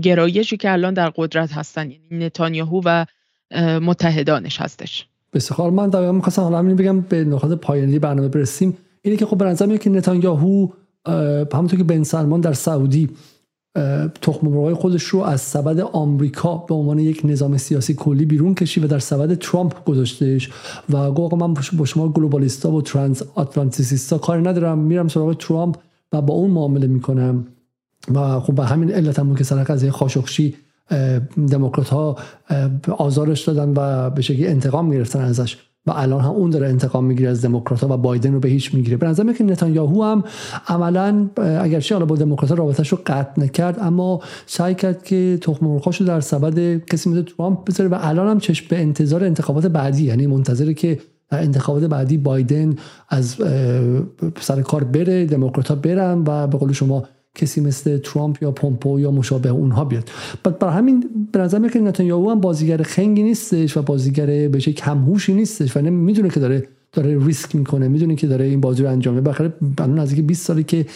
گرایشی 0.00 0.56
که 0.56 0.72
الان 0.72 0.94
در 0.94 1.12
قدرت 1.16 1.52
هستن 1.52 1.90
یعنی 1.90 2.24
نتانیاهو 2.26 2.80
و 2.84 3.06
متحدانش 3.80 4.60
هستش. 4.60 5.06
بسیار 5.32 5.70
من 5.70 5.90
دقیقا 5.90 6.12
می‌خواستم 6.12 6.42
حالا 6.42 6.58
همین 6.58 6.76
بگم 6.76 7.00
به 7.00 7.24
نقاط 7.24 7.58
پایانی 7.58 7.98
برنامه 7.98 8.28
برسیم. 8.28 8.76
اینه 9.02 9.16
که 9.16 9.26
خب 9.26 9.38
به 9.38 9.44
نظر 9.44 9.76
که 9.76 9.90
نتانیاهو 9.90 10.68
همونطور 11.52 11.78
که 11.78 11.84
بن 11.84 12.02
سلمان 12.02 12.40
در 12.40 12.52
سعودی 12.52 13.08
تخم 14.22 14.46
مرغای 14.48 14.74
خودش 14.74 15.02
رو 15.02 15.20
از 15.20 15.40
سبد 15.40 15.80
آمریکا 15.80 16.56
به 16.56 16.74
عنوان 16.74 16.98
یک 16.98 17.20
نظام 17.24 17.56
سیاسی 17.56 17.94
کلی 17.94 18.24
بیرون 18.24 18.54
کشی 18.54 18.80
و 18.80 18.86
در 18.86 18.98
سبد 18.98 19.38
ترامپ 19.38 19.84
گذاشتهش 19.84 20.50
و 20.90 21.10
گفت 21.10 21.34
من 21.34 21.54
با 21.54 21.84
شما 21.84 22.08
گلوبالیستا 22.08 22.70
و 22.70 22.82
ترانس 22.82 23.22
آتلانتیسیستا 23.34 24.18
کاری 24.18 24.42
ندارم. 24.42 24.78
میرم 24.78 25.08
سراغ 25.08 25.36
ترامپ 25.36 25.76
و 26.12 26.22
با 26.22 26.34
اون 26.34 26.50
معامله 26.50 26.86
می‌کنم. 26.86 27.46
و 28.14 28.40
خب 28.40 28.54
به 28.54 28.64
همین 28.64 28.92
علت 28.92 29.18
هم 29.18 29.34
که 29.34 29.44
سر 29.44 29.64
قضیه 29.64 29.90
خاشخشی 29.90 30.54
دموکرات 31.50 31.88
ها 31.88 32.16
آزارش 32.98 33.48
دادن 33.48 33.72
و 33.76 34.10
به 34.10 34.22
شکلی 34.22 34.46
انتقام 34.46 34.90
گرفتن 34.90 35.20
ازش. 35.20 35.56
و 35.86 35.92
الان 35.94 36.20
هم 36.20 36.30
اون 36.30 36.50
داره 36.50 36.68
انتقام 36.68 37.04
می‌گیره 37.04 37.30
از 37.30 37.44
دموکرات 37.44 37.82
و 37.82 37.96
بایدن 37.96 38.32
رو 38.32 38.40
به 38.40 38.48
هیچ 38.48 38.74
می‌گیره. 38.74 38.96
به 38.96 39.06
نظر 39.06 39.32
که 39.32 39.44
نتانیاهو 39.44 40.02
هم 40.02 40.24
عملا 40.68 41.28
اگرچه 41.60 41.94
حالا 41.94 42.06
با 42.06 42.16
دموکرات 42.16 42.52
رابطش 42.52 42.88
رو 42.88 42.98
قطع 43.06 43.42
نکرد 43.42 43.78
اما 43.80 44.20
سعی 44.46 44.74
کرد 44.74 45.04
که 45.04 45.38
تخم 45.42 45.66
مرغاشو 45.66 46.04
در 46.04 46.20
سبد 46.20 46.84
کسی 46.86 47.10
مثل 47.10 47.22
ترامپ 47.22 47.64
بذاره 47.64 47.90
و 47.90 47.98
الان 48.00 48.28
هم 48.28 48.38
چشم 48.38 48.66
به 48.68 48.80
انتظار 48.80 49.24
انتخابات 49.24 49.66
بعدی 49.66 50.04
یعنی 50.04 50.26
منتظره 50.26 50.74
که 50.74 50.98
در 51.30 51.42
انتخابات 51.42 51.84
بعدی 51.84 52.16
بایدن 52.16 52.74
از 53.08 53.36
سر 54.40 54.62
کار 54.62 54.84
بره 54.84 55.26
دموکرات 55.26 55.72
برن 55.72 56.24
و 56.26 56.46
به 56.46 56.58
قول 56.58 56.72
شما 56.72 57.04
کسی 57.36 57.60
مثل 57.60 57.98
ترامپ 57.98 58.42
یا 58.42 58.50
پومپو 58.50 59.00
یا 59.00 59.10
مشابه 59.10 59.48
اونها 59.48 59.84
بیاد. 59.84 60.10
برای 60.60 60.74
همین 60.74 61.04
به 61.32 61.38
نظر 61.38 61.58
میاد 61.58 61.72
که 61.72 61.80
نتانیاهو 61.80 62.30
هم 62.30 62.40
بازیگر 62.40 62.82
خنگی 62.82 63.22
نیستش 63.22 63.76
و 63.76 63.82
بازیگر 63.82 64.26
به 64.48 64.58
شکل 64.58 64.72
کمهوشی 64.72 65.34
نیستش 65.34 65.76
و 65.76 65.80
می‌دونه 65.80 66.28
که 66.28 66.40
داره 66.40 66.68
داره 66.92 67.24
ریسک 67.26 67.56
می‌کنه 67.56 67.88
می‌دونه 67.88 68.16
که 68.16 68.26
داره 68.26 68.44
این 68.44 68.60
بازی 68.60 68.82
رو 68.82 68.90
انجام 68.90 69.14
میده. 69.14 69.30
بخاطر 69.30 69.52
الان 69.78 69.98
نزدیک 69.98 70.24
20 70.24 70.46
سالی 70.46 70.64
که 70.64 70.86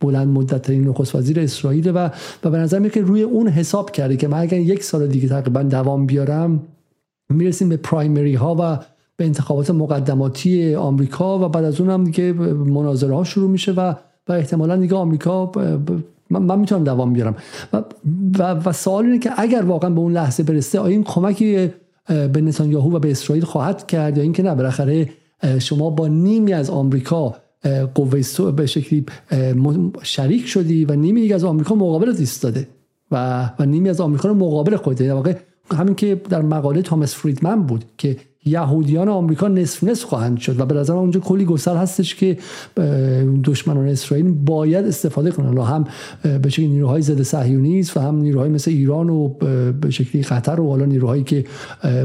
بلند 0.00 0.28
مدت 0.28 0.62
ترین 0.62 0.88
نخست 0.88 1.14
وزیر 1.14 1.40
اسرائیل 1.40 1.90
و 1.94 2.10
و 2.44 2.50
به 2.50 2.58
نظر 2.58 2.78
میاد 2.78 2.92
که 2.92 3.02
روی 3.02 3.22
اون 3.22 3.48
حساب 3.48 3.90
کرده 3.90 4.16
که 4.16 4.28
من 4.28 4.38
اگر 4.38 4.58
یک 4.58 4.84
سال 4.84 5.06
دیگه 5.06 5.28
تقریبا 5.28 5.62
دوام 5.62 6.06
بیارم 6.06 6.62
می‌رسیم 7.30 7.68
به 7.68 7.76
پرایمری 7.76 8.34
ها 8.34 8.56
و 8.60 8.78
به 9.16 9.24
انتخابات 9.24 9.70
مقدماتی 9.70 10.74
آمریکا 10.74 11.38
و 11.38 11.48
بعد 11.48 11.64
از 11.64 11.80
اون 11.80 11.90
هم 11.90 12.04
دیگه 12.04 12.32
مناظره 12.32 13.14
ها 13.14 13.24
شروع 13.24 13.50
میشه 13.50 13.72
و 13.72 13.94
و 14.28 14.32
احتمالا 14.32 14.76
دیگه 14.76 14.96
آمریکا 14.96 15.52
من, 16.30 16.58
می‌تونم 16.58 16.84
دوام 16.84 17.12
بیارم. 17.12 17.36
و, 17.72 17.82
و, 18.38 18.42
و 18.42 18.72
سوال 18.72 19.04
اینه 19.04 19.18
که 19.18 19.30
اگر 19.36 19.62
واقعا 19.62 19.90
به 19.90 20.00
اون 20.00 20.12
لحظه 20.12 20.42
برسه 20.42 20.78
آیا 20.78 20.92
این 20.92 21.04
کمکی 21.04 21.70
به 22.08 22.40
نتانیاهو 22.40 22.96
و 22.96 22.98
به 22.98 23.10
اسرائیل 23.10 23.44
خواهد 23.44 23.86
کرد 23.86 24.16
یا 24.16 24.22
اینکه 24.22 24.42
نه؟ 24.42 24.54
بالاخره 24.54 25.08
شما 25.58 25.90
با 25.90 26.08
نیمی 26.08 26.52
از 26.52 26.70
آمریکا 26.70 27.34
قوه 27.94 28.50
به 28.50 28.66
شکلی 28.66 29.06
شریک 30.02 30.46
شدی 30.46 30.84
و 30.84 30.92
نیمی 30.92 31.20
دیگه 31.20 31.34
از 31.34 31.44
آمریکا 31.44 31.74
مقابل 31.74 32.14
ایستاده 32.18 32.68
و 33.10 33.50
و 33.58 33.66
نیمی 33.66 33.88
از 33.88 34.00
آمریکا 34.00 34.28
رو 34.28 34.34
مقابل 34.34 34.76
خود 34.76 34.96
در 34.96 35.12
واقع 35.12 35.34
همین 35.76 35.94
که 35.94 36.20
در 36.28 36.42
مقاله 36.42 36.82
تامس 36.82 37.14
فریدمن 37.14 37.62
بود 37.62 37.84
که 37.98 38.16
یهودیان 38.48 39.08
آمریکا 39.08 39.48
نصف 39.48 39.84
نصف 39.84 40.04
خواهند 40.04 40.38
شد 40.38 40.60
و 40.60 40.66
به 40.66 40.74
نظر 40.74 40.92
اونجا 40.92 41.20
کلی 41.20 41.44
گسل 41.44 41.76
هستش 41.76 42.14
که 42.14 42.38
دشمنان 43.44 43.88
اسرائیل 43.88 44.32
باید 44.32 44.86
استفاده 44.86 45.30
کنن 45.30 45.58
هم 45.58 45.84
به 46.42 46.50
شکلی 46.50 46.68
نیروهای 46.68 47.02
ضد 47.02 47.22
صهیونیست 47.22 47.96
و 47.96 48.00
هم 48.00 48.16
نیروهای 48.16 48.48
مثل 48.50 48.70
ایران 48.70 49.10
و 49.10 49.28
به 49.80 49.90
شکلی 49.90 50.22
قطر 50.22 50.60
و 50.60 50.68
حالا 50.68 50.84
نیروهایی 50.84 51.22
که 51.22 51.44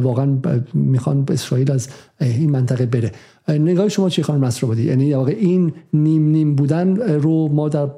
واقعا 0.02 0.38
می‌خوان 0.74 1.26
اسرائیل 1.30 1.72
از 1.72 1.88
این 2.22 2.50
منطقه 2.50 2.86
بره. 2.86 3.12
نگاه 3.50 3.90
شما 3.90 4.10
چی 4.10 4.24
خانم 4.24 4.50
بودی 4.62 4.84
یعنی 4.84 5.14
واقع 5.14 5.36
این 5.40 5.74
نیم 5.94 6.28
نیم 6.28 6.56
بودن 6.56 6.98
رو 6.98 7.48
ما 7.48 7.70
در 7.70 7.90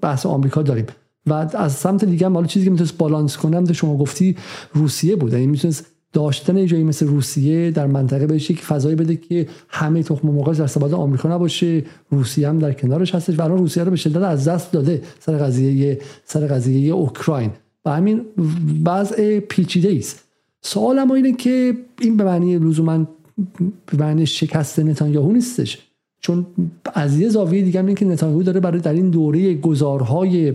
بحث 0.00 0.26
آمریکا 0.26 0.62
داریم. 0.62 0.86
و 1.26 1.32
از 1.54 1.72
سمت 1.72 2.04
دیگه 2.04 2.26
هم 2.26 2.34
حالا 2.34 2.46
چیزی 2.46 2.64
که 2.64 2.70
می‌تونست 2.70 2.98
بالانس 2.98 3.36
کنم 3.36 3.72
شما 3.72 3.96
گفتی 3.96 4.36
روسیه 4.74 5.16
بود. 5.16 5.32
یعنی 5.32 5.46
می‌تونست 5.46 5.95
داشتن 6.12 6.66
جایی 6.66 6.84
مثل 6.84 7.06
روسیه 7.06 7.70
در 7.70 7.86
منطقه 7.86 8.26
بهش 8.26 8.50
یک 8.50 8.60
فضایی 8.60 8.96
بده 8.96 9.16
که 9.16 9.46
همه 9.68 10.02
تخم 10.02 10.28
مرغ 10.28 10.58
در 10.58 10.66
سبد 10.66 10.94
آمریکا 10.94 11.34
نباشه. 11.34 11.84
روسیه 12.10 12.48
هم 12.48 12.58
در 12.58 12.72
کنارش 12.72 13.14
هستش 13.14 13.38
و 13.38 13.42
الان 13.42 13.58
روسیه 13.58 13.84
رو 13.84 13.90
به 13.90 13.96
شدت 13.96 14.22
از 14.22 14.48
دست 14.48 14.72
داده 14.72 15.02
سر 15.20 15.36
قضیه 15.36 15.98
سر 16.24 16.46
قضیه 16.46 16.92
اوکراین. 16.92 17.50
و 17.84 17.90
همین 17.90 18.20
وضع 18.84 19.40
پیچیده 19.40 19.96
است. 19.98 20.24
سوال 20.62 20.98
اما 20.98 21.14
اینه 21.14 21.32
که 21.32 21.76
این 22.00 22.16
به 22.16 22.24
معنی 22.24 22.58
لزوما 22.58 23.08
به 23.86 23.98
معنی 23.98 24.26
شکست 24.26 24.78
نتانیاهو 24.78 25.32
نیستش. 25.32 25.78
چون 26.20 26.46
از 26.94 27.20
یه 27.20 27.28
زاویه 27.28 27.62
دیگه 27.62 27.80
اینه 27.80 27.94
که 27.94 28.04
نتانیاهو 28.04 28.42
داره 28.42 28.60
برای 28.60 28.80
در 28.80 28.92
این 28.92 29.10
دوره 29.10 29.54
گذارهای 29.54 30.54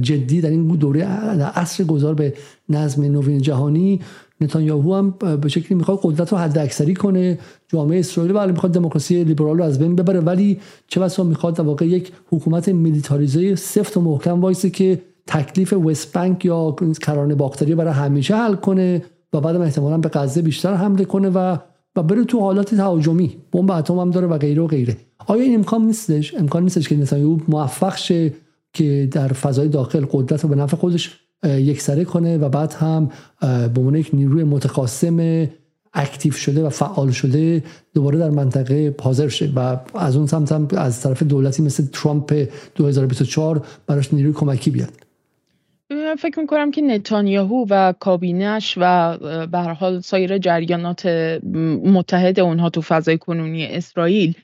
جدی 0.00 0.40
در 0.40 0.50
این 0.50 0.66
دوره 0.66 1.04
عصر 1.44 1.84
گذار 1.84 2.14
به 2.14 2.34
نظم 2.68 3.02
نوین 3.02 3.38
جهانی 3.38 4.00
نتانیاهو 4.40 4.94
هم 4.94 5.10
به 5.40 5.48
شکلی 5.48 5.78
می‌خواد 5.78 6.00
قدرت 6.02 6.32
رو 6.32 6.38
حد 6.38 6.58
اکثری 6.58 6.94
کنه. 6.94 7.38
جامعه 7.68 7.98
اسرائیل 7.98 8.32
بله 8.32 8.52
می‌خواد 8.52 8.72
دموکراسی 8.72 9.24
لیبرال 9.24 9.58
رو 9.58 9.64
از 9.64 9.78
بین 9.78 9.96
ببره 9.96 10.20
ولی 10.20 10.60
چه 10.88 11.00
بسا 11.00 11.24
می‌خواد 11.24 11.56
در 11.56 11.64
واقع 11.64 11.86
یک 11.86 12.12
حکومت 12.30 12.68
میلیتاریزه 12.68 13.54
سفت 13.54 13.96
و 13.96 14.00
محکم 14.00 14.40
وایسه 14.40 14.70
که 14.70 15.02
تکلیف 15.26 15.72
وست 15.72 16.12
بانک 16.12 16.44
یا 16.44 16.76
کرانه 17.02 17.34
باختری 17.34 17.74
برای 17.74 17.92
همیشه 17.92 18.36
حل 18.36 18.54
کنه 18.54 19.02
و 19.32 19.40
بعدم 19.40 19.60
احتمالا 19.60 19.98
به 19.98 20.08
غزه 20.08 20.42
بیشتر 20.42 20.74
حمله 20.74 21.04
کنه 21.04 21.28
و 21.28 21.56
و 21.96 22.02
بره 22.02 22.24
تو 22.24 22.40
حالات 22.40 22.74
تهاجمی. 22.74 23.36
بمب 23.52 23.70
اتم 23.70 23.98
هم 23.98 24.10
داره 24.10 24.26
و 24.26 24.38
غیره 24.38 24.62
و 24.62 24.66
غیره. 24.66 24.96
آیا 25.26 25.42
این 25.42 25.54
امکان 25.54 25.86
نیستش؟ 25.86 26.34
امکان 26.34 26.62
نیستش 26.62 26.88
که 26.88 26.96
نتانیاهو 26.96 27.38
موفق 27.48 27.96
شه 27.96 28.32
که 28.72 29.08
در 29.12 29.28
فضای 29.28 29.68
داخل 29.68 30.06
قدرت 30.12 30.40
رو 30.40 30.48
به 30.48 30.54
نفع 30.54 30.76
خودش 30.76 31.20
یکسره 31.42 32.04
کنه 32.04 32.38
و 32.38 32.48
بعد 32.48 32.72
هم 32.72 33.10
به 33.40 33.80
عنوان 33.80 33.94
یک 33.94 34.10
نیروی 34.12 34.44
متقاسم 34.44 35.48
اکتیو 35.94 36.32
شده 36.32 36.64
و 36.64 36.68
فعال 36.68 37.10
شده 37.10 37.62
دوباره 37.94 38.18
در 38.18 38.30
منطقه 38.30 38.94
حاضر 39.00 39.28
شه 39.28 39.52
و 39.56 39.76
از 39.94 40.16
اون 40.16 40.26
سمت 40.26 40.52
هم 40.52 40.68
از 40.76 41.00
طرف 41.00 41.22
دولتی 41.22 41.62
مثل 41.62 41.86
ترامپ 41.86 42.48
2024 42.76 43.66
براش 43.86 44.14
نیروی 44.14 44.32
کمکی 44.32 44.70
بیاد. 44.70 44.92
فکر 46.18 46.40
می‌کنم 46.40 46.70
که 46.70 46.82
نتانیاهو 46.82 47.66
و 47.70 47.92
کابینش 48.00 48.78
و 48.80 49.18
به 49.46 49.58
حال 49.58 50.00
سایر 50.00 50.38
جریانات 50.38 51.06
متحد 51.84 52.40
اونها 52.40 52.70
تو 52.70 52.80
فضای 52.80 53.18
کنونی 53.18 53.66
اسرائیل 53.66 54.34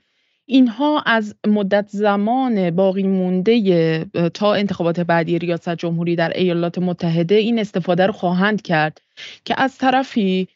اینها 0.51 1.03
از 1.07 1.35
مدت 1.47 1.89
زمان 1.89 2.71
باقی 2.71 3.03
مونده 3.03 4.05
تا 4.35 4.55
انتخابات 4.55 5.01
بعدی 5.01 5.39
ریاست 5.39 5.75
جمهوری 5.75 6.17
در 6.17 6.33
ایالات 6.35 6.79
متحده 6.79 7.35
این 7.35 7.59
استفاده 7.59 8.07
رو 8.07 8.13
خواهند 8.13 8.63
کرد 8.63 9.01
که 9.45 9.55
از 9.59 9.79
طرفی 9.79 10.49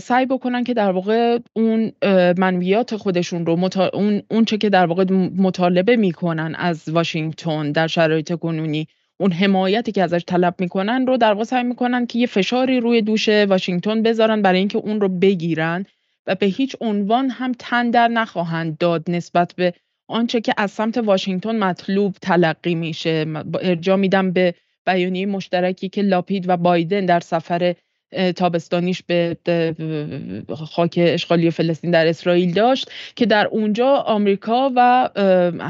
سعی 0.00 0.26
بکنن 0.26 0.64
که 0.64 0.74
در 0.74 0.90
واقع 0.90 1.38
اون 1.52 1.92
منویات 2.38 2.96
خودشون 2.96 3.46
رو 3.46 3.68
اون 3.92 4.22
اون 4.30 4.44
چه 4.44 4.58
که 4.58 4.70
در 4.70 4.86
واقع 4.86 5.04
مطالبه 5.36 5.96
می‌کنن 5.96 6.54
از 6.58 6.88
واشنگتن 6.88 7.72
در 7.72 7.86
شرایط 7.86 8.34
کنونی 8.34 8.86
اون 9.20 9.32
حمایتی 9.32 9.92
که 9.92 10.02
ازش 10.02 10.22
طلب 10.26 10.54
می‌کنن 10.58 11.06
رو 11.06 11.16
در 11.16 11.32
واقع 11.32 11.44
سعی 11.44 11.64
می‌کنن 11.64 12.06
که 12.06 12.18
یه 12.18 12.26
فشاری 12.26 12.80
روی 12.80 13.02
دوش 13.02 13.28
واشنگتن 13.28 14.02
بذارن 14.02 14.42
برای 14.42 14.58
اینکه 14.58 14.78
اون 14.78 15.00
رو 15.00 15.08
بگیرن. 15.08 15.86
و 16.26 16.34
به 16.34 16.46
هیچ 16.46 16.76
عنوان 16.80 17.30
هم 17.30 17.52
تن 17.58 17.90
در 17.90 18.08
نخواهند 18.08 18.78
داد 18.78 19.10
نسبت 19.10 19.54
به 19.56 19.74
آنچه 20.08 20.40
که 20.40 20.54
از 20.56 20.70
سمت 20.70 20.98
واشنگتن 20.98 21.58
مطلوب 21.58 22.16
تلقی 22.22 22.74
میشه. 22.74 23.26
ارجا 23.62 23.96
میدم 23.96 24.32
به 24.32 24.54
بیانیه 24.86 25.26
مشترکی 25.26 25.88
که 25.88 26.02
لاپید 26.02 26.48
و 26.48 26.56
بایدن 26.56 27.06
در 27.06 27.20
سفر 27.20 27.74
تابستانیش 28.36 29.02
به 29.02 29.36
خاک 30.48 30.94
اشغالی 31.02 31.50
فلسطین 31.50 31.90
در 31.90 32.06
اسرائیل 32.06 32.52
داشت 32.52 32.90
که 33.16 33.26
در 33.26 33.46
اونجا 33.46 33.94
آمریکا 33.94 34.72
و 34.76 35.08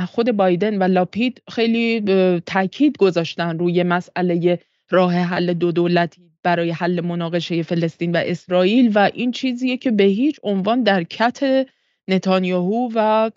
خود 0.08 0.32
بایدن 0.32 0.82
و 0.82 0.82
لاپید 0.82 1.42
خیلی 1.52 2.00
تاکید 2.46 2.96
گذاشتن 2.96 3.58
روی 3.58 3.82
مسئله 3.82 4.58
راه 4.90 5.14
حل 5.14 5.52
دو 5.52 5.72
دولتی 5.72 6.29
برای 6.42 6.70
حل 6.70 7.00
مناقشه 7.00 7.62
فلسطین 7.62 8.12
و 8.12 8.22
اسرائیل 8.24 8.92
و 8.94 9.10
این 9.14 9.32
چیزیه 9.32 9.76
که 9.76 9.90
به 9.90 10.04
هیچ 10.04 10.40
عنوان 10.42 10.82
در 10.82 11.02
کت 11.02 11.66
نتانیاهو 12.08 12.90
و 12.94 13.30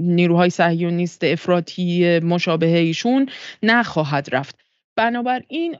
نیروهای 0.00 0.50
صهیونیست 0.50 1.24
افراطی 1.24 2.18
مشابه 2.18 2.78
ایشون 2.78 3.28
نخواهد 3.62 4.28
رفت. 4.32 4.58
بنابراین 4.96 5.76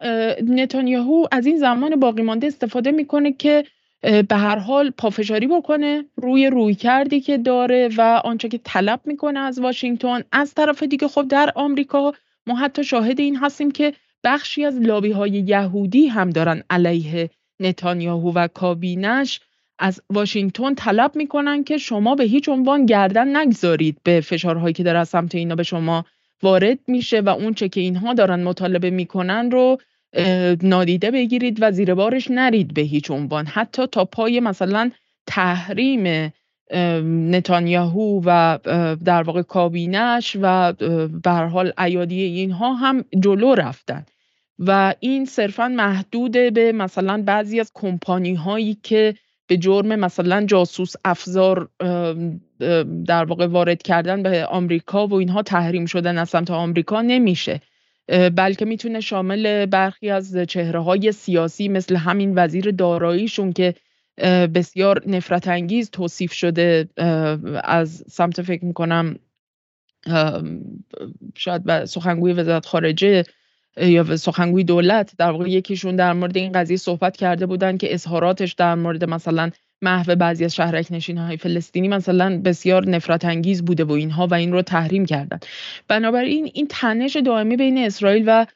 نتانیاهو 0.49 1.27
از 1.33 1.47
این 1.47 1.59
زمان 1.59 2.01
باقی 2.01 2.23
مانده 2.23 2.47
استفاده 2.47 2.91
می‌کنه 2.91 3.33
که 3.33 3.65
به 4.03 4.37
هر 4.37 4.59
حال 4.59 4.91
پافشاری 4.91 5.47
بکنه 5.47 6.05
روی 6.17 6.47
روی 6.47 6.75
کردی 6.75 7.21
که 7.21 7.39
داره 7.39 7.89
و 7.97 8.21
آنچه 8.25 8.49
که 8.49 8.61
طلب 8.65 9.01
می‌کنه 9.05 9.41
از 9.41 9.59
واشنگتن. 9.59 10.23
از 10.33 10.55
طرف 10.55 10.83
دیگه 10.83 11.09
خب 11.09 11.29
در 11.29 11.53
آمریکا 11.55 12.13
ما 12.47 12.55
حتی 12.55 12.85
شاهد 12.85 13.21
این 13.21 13.37
هستیم 13.37 13.71
که 13.71 13.93
بخشی 14.27 14.65
از 14.65 14.81
لابی 14.81 15.13
های 15.13 15.31
یهودی 15.31 16.07
هم 16.07 16.31
دارن 16.31 16.63
علیه 16.71 17.31
نتانیاهو 17.61 18.33
و 18.33 18.49
کابینش. 18.49 19.41
از 19.79 20.03
واشنگتن 20.11 20.75
طلب 20.75 21.17
می‌کنن 21.17 21.65
که 21.65 21.79
شما 21.79 22.15
به 22.15 22.25
هیچ 22.25 22.49
عنوان 22.49 22.87
گردن 22.87 23.37
نگذارید 23.37 23.99
به 24.05 24.21
فشارهایی 24.21 24.75
که 24.75 24.83
در 24.83 24.97
از 24.97 25.09
سمت 25.09 25.35
اینا 25.35 25.55
به 25.55 25.63
شما 25.63 26.05
وارد 26.43 26.79
میشه 26.87 27.21
و 27.21 27.29
اون 27.29 27.55
چه 27.55 27.69
که 27.69 27.81
اینها 27.81 28.15
دارن 28.15 28.43
مطالبه 28.43 28.91
می‌کنن 28.91 29.51
رو 29.51 29.79
نادیده 30.63 31.11
بگیرید 31.11 31.59
و 31.61 31.71
زیر 31.71 31.95
بارش 31.95 32.31
نرید 32.31 32.75
به 32.75 32.83
هیچ 32.83 33.11
عنوان. 33.11 33.47
حتی 33.47 33.87
تا 33.87 34.05
پای 34.05 34.41
مثلا 34.41 34.91
تحریم 35.27 36.33
نتانیاهو 37.31 38.23
و 38.25 38.59
در 39.05 39.23
واقع 39.23 39.43
کابینش 39.43 40.37
و 40.43 40.73
به 41.23 41.31
حال 41.31 41.73
ایادی 41.79 42.23
اینها 42.23 42.75
هم 42.75 43.05
جلو 43.21 43.55
رفتن. 43.55 44.07
و 44.59 44.95
این 45.01 45.25
صرفا 45.25 45.69
محدود 45.69 46.33
به 46.33 46.73
مثلا 46.73 47.23
بعضی 47.27 47.61
از 47.61 47.71
کمپانی 47.75 48.35
هایی 48.35 48.79
که 48.83 49.15
به 49.47 49.57
جرم 49.57 49.97
مثلا 49.97 50.45
جاسوس 50.47 50.93
افزار 51.05 51.69
در 53.07 53.25
واقع 53.25 53.47
وارد 53.47 53.83
کردن 53.83 54.23
به 54.23 54.47
آمریکا 54.47 55.07
و 55.07 55.15
اینها 55.15 55.43
تحریم 55.43 55.87
شدن 55.87 56.19
از 56.19 56.29
سمت 56.29 56.51
آمریکا 56.51 57.03
نمیشه. 57.03 57.61
بلکه 58.37 58.65
می‌تونه 58.65 59.01
شامل 59.01 59.67
برخی 59.67 60.11
از 60.11 60.37
چهره 60.37 60.81
های 60.81 61.13
سیاسی 61.13 61.69
مثل 61.69 61.97
همین 61.97 62.33
وزیر 62.37 62.71
داراییشون 62.71 63.53
که 63.53 63.75
بسیار 64.55 65.03
نفرت 65.07 65.49
انگیز 65.49 65.91
توصیف 65.91 66.33
شده 66.33 66.89
از 67.65 68.05
سمت 68.09 68.43
فکر 68.43 68.65
می‌کنم 68.65 69.19
شاید 71.35 71.85
سخنگوی 71.85 72.33
وزارت 72.33 72.67
خارجه 72.67 73.25
یا 73.77 74.17
سخنگوی 74.17 74.65
دولت 74.65 75.13
در 75.19 75.31
واقع 75.31 75.51
یکیشون 75.51 75.97
در 75.97 76.13
مورد 76.13 76.37
این 76.37 76.53
قضیه 76.53 76.77
صحبت 76.77 77.17
کرده 77.17 77.47
بودن 77.47 77.77
که 77.77 77.95
اظهاراتش 77.95 78.53
در 78.53 78.75
مورد 78.75 79.05
مثلا 79.05 79.51
محو 79.83 80.15
بعضی 80.15 80.45
از 80.45 80.55
شهرک 80.55 80.87
نشین 80.91 81.19
های 81.19 81.37
فلسطینی 81.37 81.89
مثلا 81.89 82.41
بسیار 82.45 82.89
نفرت 82.89 83.25
انگیز 83.25 83.65
بوده 83.65 83.85
و 83.85 83.93
اینها 83.93 84.27
و 84.27 84.35
این 84.35 84.53
رو 84.53 84.63
تحریم 84.63 85.07
کردن. 85.07 85.39
بنابراین 85.89 86.51
این 86.55 86.67
تنش 86.71 87.17
دائمی 87.17 87.57
بین 87.57 87.79
اسرائیل 87.79 88.25
و 88.27 88.47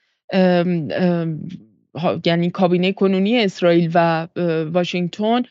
یعنی 2.24 2.50
کابینه 2.50 2.92
کنونی 2.92 3.44
اسرائیل 3.44 3.90
و 3.94 4.28
واشنگتن 4.72 5.42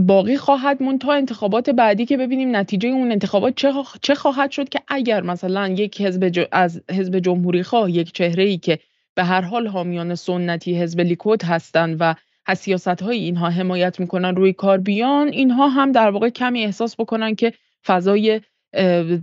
باقی 0.00 0.36
خواهد 0.36 0.82
مون 0.82 0.98
تا 0.98 1.12
انتخابات 1.12 1.70
بعدی 1.70 2.06
که 2.06 2.16
ببینیم 2.16 2.56
نتیجه 2.56 2.88
اون 2.88 3.12
انتخابات 3.12 3.54
چه 4.02 4.14
خواهد 4.14 4.50
شد 4.50 4.68
که 4.68 4.80
اگر 4.88 5.22
مثلا 5.22 5.68
یک 5.68 6.00
حزب 6.00 6.46
از 6.52 6.82
حزب 6.90 7.18
جمهوری 7.18 7.62
خواه 7.62 7.90
یک 7.90 8.12
چهره 8.12 8.44
ای 8.44 8.58
که 8.58 8.78
به 9.18 9.24
هر 9.24 9.40
حال 9.40 9.66
حامیان 9.66 10.14
سنتی 10.14 10.82
حزب 10.82 11.00
لیکود 11.00 11.42
هستند 11.42 11.96
و 12.00 12.14
از 12.46 12.58
سیاست 12.58 13.02
های 13.02 13.18
اینها 13.18 13.50
حمایت 13.50 14.00
می‌کنن 14.00 14.36
روی 14.36 14.52
کار 14.52 14.78
بیان 14.78 15.28
اینها 15.28 15.68
هم 15.68 15.92
در 15.92 16.10
واقع 16.10 16.28
کمی 16.28 16.64
احساس 16.64 17.00
بکنن 17.00 17.34
که 17.34 17.52
فضای 17.86 18.40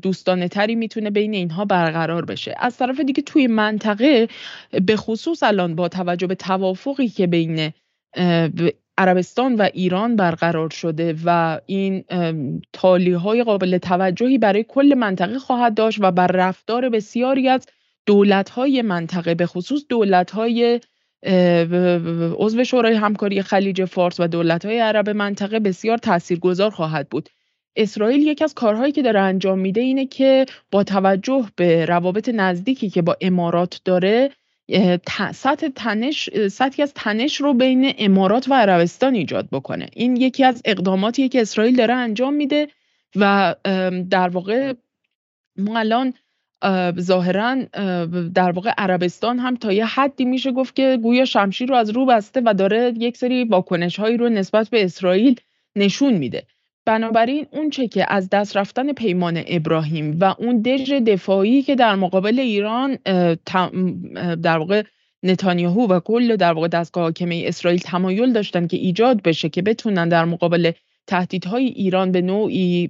دوستانه 0.02 0.48
تری 0.48 0.76
می‌تونه 0.76 1.10
بین 1.10 1.34
اینها 1.34 1.66
برقرار 1.66 2.26
بشه. 2.26 2.56
از 2.60 2.78
طرف 2.78 3.00
دیگه 3.00 3.24
توی 3.24 3.48
منطقه 3.48 4.28
به 4.86 4.96
خصوص 4.96 5.44
الان 5.44 5.76
با 5.76 5.88
توجه 5.88 6.28
به 6.28 6.36
توافقی 6.36 7.08
که 7.08 7.28
بین 7.28 7.72
عربستان 8.98 9.56
و 9.56 9.70
ایران 9.74 10.16
برقرار 10.16 10.70
شده 10.70 11.16
و 11.26 11.60
این 11.66 12.04
تالی 12.74 13.14
های 13.14 13.44
قابل 13.44 13.78
توجهی 13.78 14.38
برای 14.38 14.66
کل 14.68 14.96
منطقه 14.98 15.40
خواهد 15.40 15.74
داشت 15.74 15.98
و 16.02 16.12
بر 16.12 16.28
رفتار 16.28 16.90
بسیاری 16.90 17.50
از 17.50 17.66
دولت 18.06 18.50
های 18.50 18.82
منطقه 18.82 19.36
به 19.36 19.46
خصوص 19.46 19.86
دولت 19.90 20.32
های 20.32 20.80
عضو 22.38 22.64
شورای 22.64 22.96
همکاری 22.96 23.42
خلیج 23.42 23.86
فارس 23.86 24.20
و 24.20 24.28
دولت 24.28 24.66
های 24.66 24.80
عرب 24.80 25.10
منطقه 25.10 25.60
بسیار 25.60 25.98
تاثیرگذار 25.98 26.70
خواهد 26.70 27.10
بود. 27.10 27.30
اسرائیل 27.76 28.28
یکی 28.28 28.44
از 28.44 28.54
کارهایی 28.54 28.92
که 28.92 29.02
داره 29.02 29.20
انجام 29.20 29.60
میده 29.60 29.82
اینه 29.82 30.06
که 30.06 30.46
با 30.72 30.84
توجه 30.84 31.50
به 31.56 31.86
روابط 31.86 32.30
نزدیکی 32.30 32.90
که 32.90 33.02
با 33.02 33.18
امارات 33.22 33.82
داره 33.86 34.32
سطح 35.34 35.68
تنش 35.76 36.30
سطحی 36.48 36.84
از 36.84 36.94
تنش 36.94 37.36
رو 37.36 37.54
بین 37.54 37.94
امارات 37.98 38.50
و 38.50 38.54
عربستان 38.54 39.16
ایجاد 39.16 39.50
بکنه. 39.52 39.90
این 39.94 40.16
یکی 40.16 40.44
از 40.44 40.62
اقداماتیه 40.66 41.30
که 41.30 41.42
اسرائیل 41.42 41.76
داره 41.76 41.94
انجام 41.94 42.34
میده 42.34 42.68
و 43.16 43.56
در 44.10 44.30
واقع 44.30 44.74
ما 45.58 45.80
الان 45.80 46.14
ظاهرا 47.00 47.56
در 48.34 48.52
واقع 48.52 48.72
عربستان 48.78 49.40
هم 49.40 49.56
تا 49.56 49.72
یه 49.72 49.86
حدی 49.86 50.26
میشه 50.26 50.52
گفت 50.52 50.76
که 50.76 51.00
گویا 51.04 51.26
شمشیر 51.26 51.70
رو 51.70 51.76
از 51.76 51.90
رو 51.90 52.06
بسته 52.06 52.42
و 52.46 52.54
داره 52.54 52.94
یک 52.98 53.18
سری 53.18 53.44
واکنش 53.44 54.00
هایی 54.00 54.18
رو 54.18 54.30
نسبت 54.30 54.70
به 54.70 54.84
اسرائیل 54.84 55.40
نشون 55.76 56.14
میده. 56.14 56.44
بنابراین 56.86 57.48
اون 57.52 57.70
چه 57.70 57.88
که 57.88 58.14
از 58.14 58.30
دست 58.30 58.58
رفتن 58.58 58.94
پیمان 58.94 59.44
ابراهیم 59.48 60.18
و 60.22 60.36
اون 60.40 60.62
دژ 60.62 60.92
دفاعی 60.92 61.62
که 61.62 61.76
در 61.76 61.96
مقابل 61.96 62.40
ایران 62.40 62.98
در 64.36 64.58
واقع 64.58 64.84
نتانیاهو 65.24 65.88
و 65.88 66.00
کل 66.00 66.36
در 66.36 66.54
واقع 66.54 66.68
دستگاه 66.68 67.04
حاکمه 67.04 67.44
اسرائیل 67.48 67.80
تمایل 67.80 68.34
داشتن 68.34 68.68
که 68.68 68.78
ایجاد 68.78 69.22
بشه 69.22 69.50
که 69.50 69.62
بتونن 69.62 70.10
در 70.10 70.26
مقابل 70.26 70.72
تهدیدهای 71.08 71.66
ایران 71.66 72.12
به 72.12 72.22
نوعی 72.22 72.90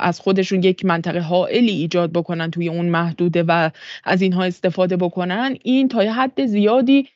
از 0.00 0.20
خودشون 0.20 0.62
یک 0.62 0.84
منطقه 0.84 1.20
حائلی 1.20 1.72
ایجاد 1.72 2.12
بکنن 2.12 2.50
توی 2.50 2.68
اون 2.68 2.86
محدوده 2.86 3.44
و 3.48 3.70
از 4.04 4.22
اینها 4.22 4.44
استفاده 4.44 4.96
بکنن. 4.96 5.56
این 5.62 5.88
تا 5.88 6.00
حد 6.00 6.46
زیادی 6.46 7.08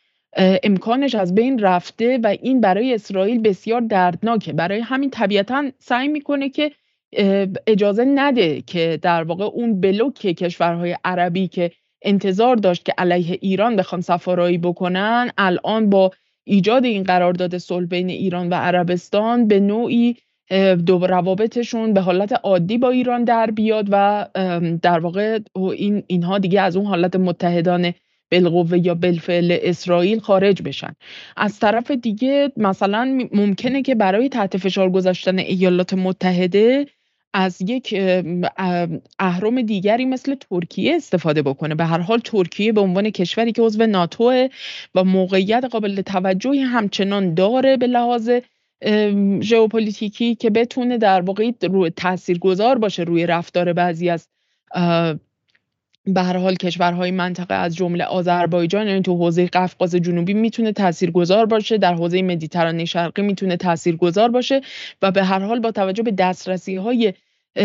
امکانش 0.62 1.14
از 1.14 1.34
بین 1.34 1.58
رفته 1.58 2.18
و 2.18 2.36
این 2.42 2.60
برای 2.60 2.94
اسرائیل 2.94 3.40
بسیار 3.40 3.80
دردناکه. 3.80 4.52
برای 4.52 4.80
همین 4.80 5.10
طبیعتا 5.10 5.70
سعی 5.78 6.08
می‌کنه 6.08 6.48
که 6.48 6.72
اجازه 7.66 8.04
نده 8.04 8.62
که 8.66 8.98
در 9.02 9.22
واقع 9.22 9.44
اون 9.44 9.80
بلوک 9.80 10.14
کشورهای 10.14 10.96
عربی 11.04 11.48
که 11.48 11.70
انتظار 12.02 12.56
داشت 12.56 12.84
که 12.84 12.94
علیه 12.98 13.38
ایران 13.40 13.76
بخوان 13.76 14.00
سفارایی 14.00 14.58
بکنن 14.58 15.30
الان 15.38 15.90
با 15.90 16.10
ایجاد 16.44 16.84
این 16.84 17.02
قرارداد 17.02 17.58
صلح 17.58 17.86
بین 17.86 18.10
ایران 18.10 18.48
و 18.48 18.54
عربستان 18.54 19.48
به 19.48 19.60
نوعی 19.60 20.16
دو 20.86 21.06
روابطشون 21.06 21.94
به 21.94 22.00
حالت 22.00 22.32
عادی 22.32 22.78
با 22.78 22.90
ایران 22.90 23.24
در 23.24 23.50
بیاد 23.50 23.88
و 23.90 24.26
در 24.82 24.98
واقع 24.98 25.38
این 25.54 26.02
اینها 26.06 26.38
دیگه 26.38 26.60
از 26.60 26.76
اون 26.76 26.86
حالت 26.86 27.16
متحدانه 27.16 27.94
بالقوه 28.32 28.86
یا 28.86 28.94
بالفعل 28.94 29.58
اسرائیل 29.62 30.18
خارج 30.18 30.62
بشن. 30.62 30.94
از 31.36 31.58
طرف 31.58 31.90
دیگه 31.90 32.52
مثلا 32.56 33.28
ممکنه 33.32 33.82
که 33.82 33.94
برای 33.94 34.28
تحت 34.28 34.56
فشار 34.56 34.90
گذاشتن 34.90 35.38
ایالات 35.38 35.94
متحده 35.94 36.86
از 37.32 37.62
یک 37.62 37.94
اهرم 39.18 39.62
دیگری 39.62 40.04
مثل 40.04 40.34
ترکیه 40.34 40.96
استفاده 40.96 41.42
بکنه. 41.42 41.74
به 41.74 41.84
هر 41.84 41.98
حال 41.98 42.18
ترکیه 42.18 42.72
به 42.72 42.80
عنوان 42.80 43.10
کشوری 43.10 43.52
که 43.52 43.62
عضو 43.62 43.86
ناتو 43.86 44.48
و 44.94 45.04
موقعیت 45.04 45.64
قابل 45.70 46.00
توجهی 46.00 46.60
همچنان 46.60 47.34
داره 47.34 47.76
به 47.76 47.86
لحاظ 47.86 48.30
ژئوپلیتیکی 49.40 50.34
که 50.34 50.50
بتونه 50.50 50.98
در 50.98 51.20
واقع 51.20 51.50
تاثیرگذار 51.96 52.78
باشه 52.78 53.02
روی 53.02 53.26
رفتار 53.26 53.72
بعضی 53.72 54.10
از 54.10 54.28
به 56.14 56.22
هر 56.22 56.36
حال 56.36 56.54
کشورهای 56.54 57.10
منطقه 57.10 57.54
از 57.54 57.76
جمله 57.76 58.04
آذربایجان 58.04 58.86
یعنی 58.86 59.02
تو 59.02 59.16
حوزه 59.16 59.46
قفقاز 59.46 59.94
جنوبی 59.94 60.34
می‌تونه 60.34 60.72
تاثیرگذار 60.72 61.46
باشه 61.46 61.78
در 61.78 61.94
حوزه 61.94 62.22
مدیترانه 62.22 62.84
شرقی 62.84 63.22
می‌تونه 63.22 63.56
تاثیرگذار 63.56 64.30
باشه 64.30 64.60
و 65.02 65.10
به 65.10 65.24
هر 65.24 65.38
حال 65.38 65.60
با 65.60 65.70
توجه 65.70 66.02
به 66.02 66.10
دسترسی 66.10 66.76
های 66.76 67.14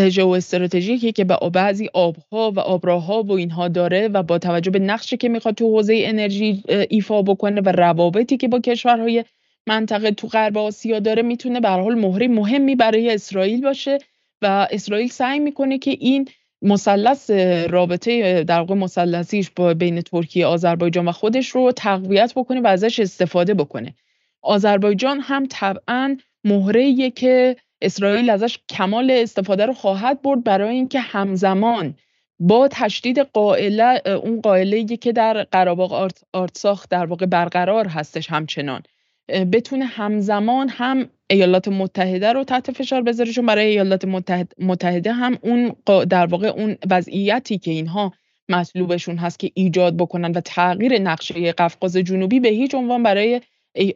ژئو 0.09 0.27
استراتژیکی 0.27 1.11
که 1.11 1.23
به 1.23 1.37
بعضی 1.53 1.89
آبها 1.93 2.51
و 2.51 2.59
آبراها 2.59 3.23
و 3.23 3.31
اینها 3.31 3.67
داره 3.67 4.07
و 4.07 4.23
با 4.23 4.37
توجه 4.37 4.71
به 4.71 4.79
نقشی 4.79 5.17
که 5.17 5.29
می‌خواد 5.29 5.55
تو 5.55 5.65
حوزه 5.65 6.01
انرژی 6.05 6.63
ایفا 6.89 7.21
بکنه 7.21 7.61
و 7.61 7.69
روابطی 7.69 8.37
که 8.37 8.47
با 8.47 8.59
کشورهای 8.59 9.25
منطقه 9.67 10.11
تو 10.11 10.27
غرب 10.27 10.57
آسیا 10.57 10.99
داره 10.99 11.21
می‌تونه 11.21 11.59
به 11.59 11.69
حال 11.69 11.95
مهره 11.95 12.27
مهمی 12.27 12.75
برای 12.75 13.13
اسرائیل 13.13 13.61
باشه 13.61 13.97
و 14.41 14.67
اسرائیل 14.71 15.07
سعی 15.07 15.39
می‌کنه 15.39 15.77
که 15.77 15.91
این 15.91 16.27
مثلث 16.61 17.29
رابطه 17.69 18.43
در 18.43 18.59
واقع 18.59 18.75
مثلثیش 18.75 19.49
با 19.55 19.73
بین 19.73 20.01
ترکیه 20.01 20.45
آذربایجان 20.45 21.07
و 21.07 21.11
خودش 21.11 21.49
رو 21.49 21.71
تقویت 21.71 22.33
بکنه 22.35 22.61
و 22.61 22.67
ازش 22.67 22.99
استفاده 22.99 23.53
بکنه. 23.53 23.95
آذربایجان 24.41 25.19
هم 25.19 25.45
طبعا 25.49 26.17
مهره 26.43 27.11
که 27.11 27.55
اسرائیل 27.81 28.29
ازش 28.29 28.59
کمال 28.69 29.11
استفاده 29.11 29.65
رو 29.65 29.73
خواهد 29.73 30.21
برد 30.21 30.43
برای 30.43 30.75
اینکه 30.75 30.99
همزمان 30.99 31.95
با 32.39 32.67
تشدید 32.71 33.19
قائله 33.19 34.01
اون 34.23 34.41
قائله 34.41 34.85
که 34.85 35.11
در 35.11 35.43
قراباق 35.43 36.11
آرتساخ 36.33 36.87
در 36.89 37.05
واقع 37.05 37.25
برقرار 37.25 37.87
هستش 37.87 38.29
همچنان. 38.29 38.83
بتونه 39.29 39.85
همزمان 39.85 40.69
هم 40.69 41.09
ایالات 41.29 41.67
متحده 41.67 42.33
رو 42.33 42.43
تحت 42.43 42.71
فشار 42.71 43.01
بذاره 43.01 43.31
چون 43.31 43.45
برای 43.45 43.65
ایالات 43.65 44.05
متحده 44.59 45.13
هم 45.13 45.37
اون 45.41 45.75
در 45.85 46.25
واقع 46.25 46.47
اون 46.47 46.77
وضعیتی 46.89 47.57
که 47.57 47.71
اینها 47.71 48.13
مطلوبشون 48.49 49.17
هست 49.17 49.39
که 49.39 49.51
ایجاد 49.53 49.97
بکنن 49.97 50.31
و 50.31 50.41
تغییر 50.41 51.01
نقشه 51.01 51.51
قفقاز 51.51 51.97
جنوبی 51.97 52.39
به 52.39 52.49
هیچ 52.49 52.75
عنوان 52.75 53.03
برای 53.03 53.41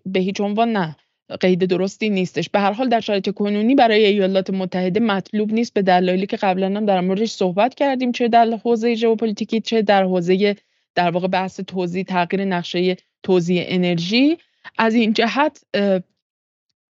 به 0.05 0.19
هیچ 0.19 0.41
عنوان 0.41 0.71
نه 0.71 0.95
قید 1.39 1.65
درستی 1.65 2.09
نیستش. 2.09 2.49
به 2.49 2.59
هر 2.59 2.71
حال 2.71 2.89
در 2.89 2.99
شرایط 2.99 3.29
کنونی 3.29 3.75
برای 3.75 4.05
ایالات 4.05 4.49
متحده 4.49 4.99
مطلوب 4.99 5.53
نیست 5.53 5.73
به 5.73 5.81
دلایلی 5.81 6.25
که 6.25 6.37
قبلا 6.37 6.67
هم 6.67 6.85
در 6.85 7.01
موردش 7.01 7.31
صحبت 7.31 7.75
کردیم 7.75 8.11
چه 8.11 8.27
در 8.27 8.59
حوزه 8.63 8.95
ژئوپلیتیکی 8.95 9.61
چه 9.61 9.81
در 9.81 10.03
حوزه 10.03 10.55
در 10.95 11.11
واقع 11.11 11.27
بحث 11.27 11.59
توزیع 11.59 12.03
تغییر 12.03 12.45
نقشه 12.45 12.97
توزیع 13.23 13.63
انرژی. 13.67 14.37
از 14.77 14.95
این 14.95 15.13
جهت 15.13 15.63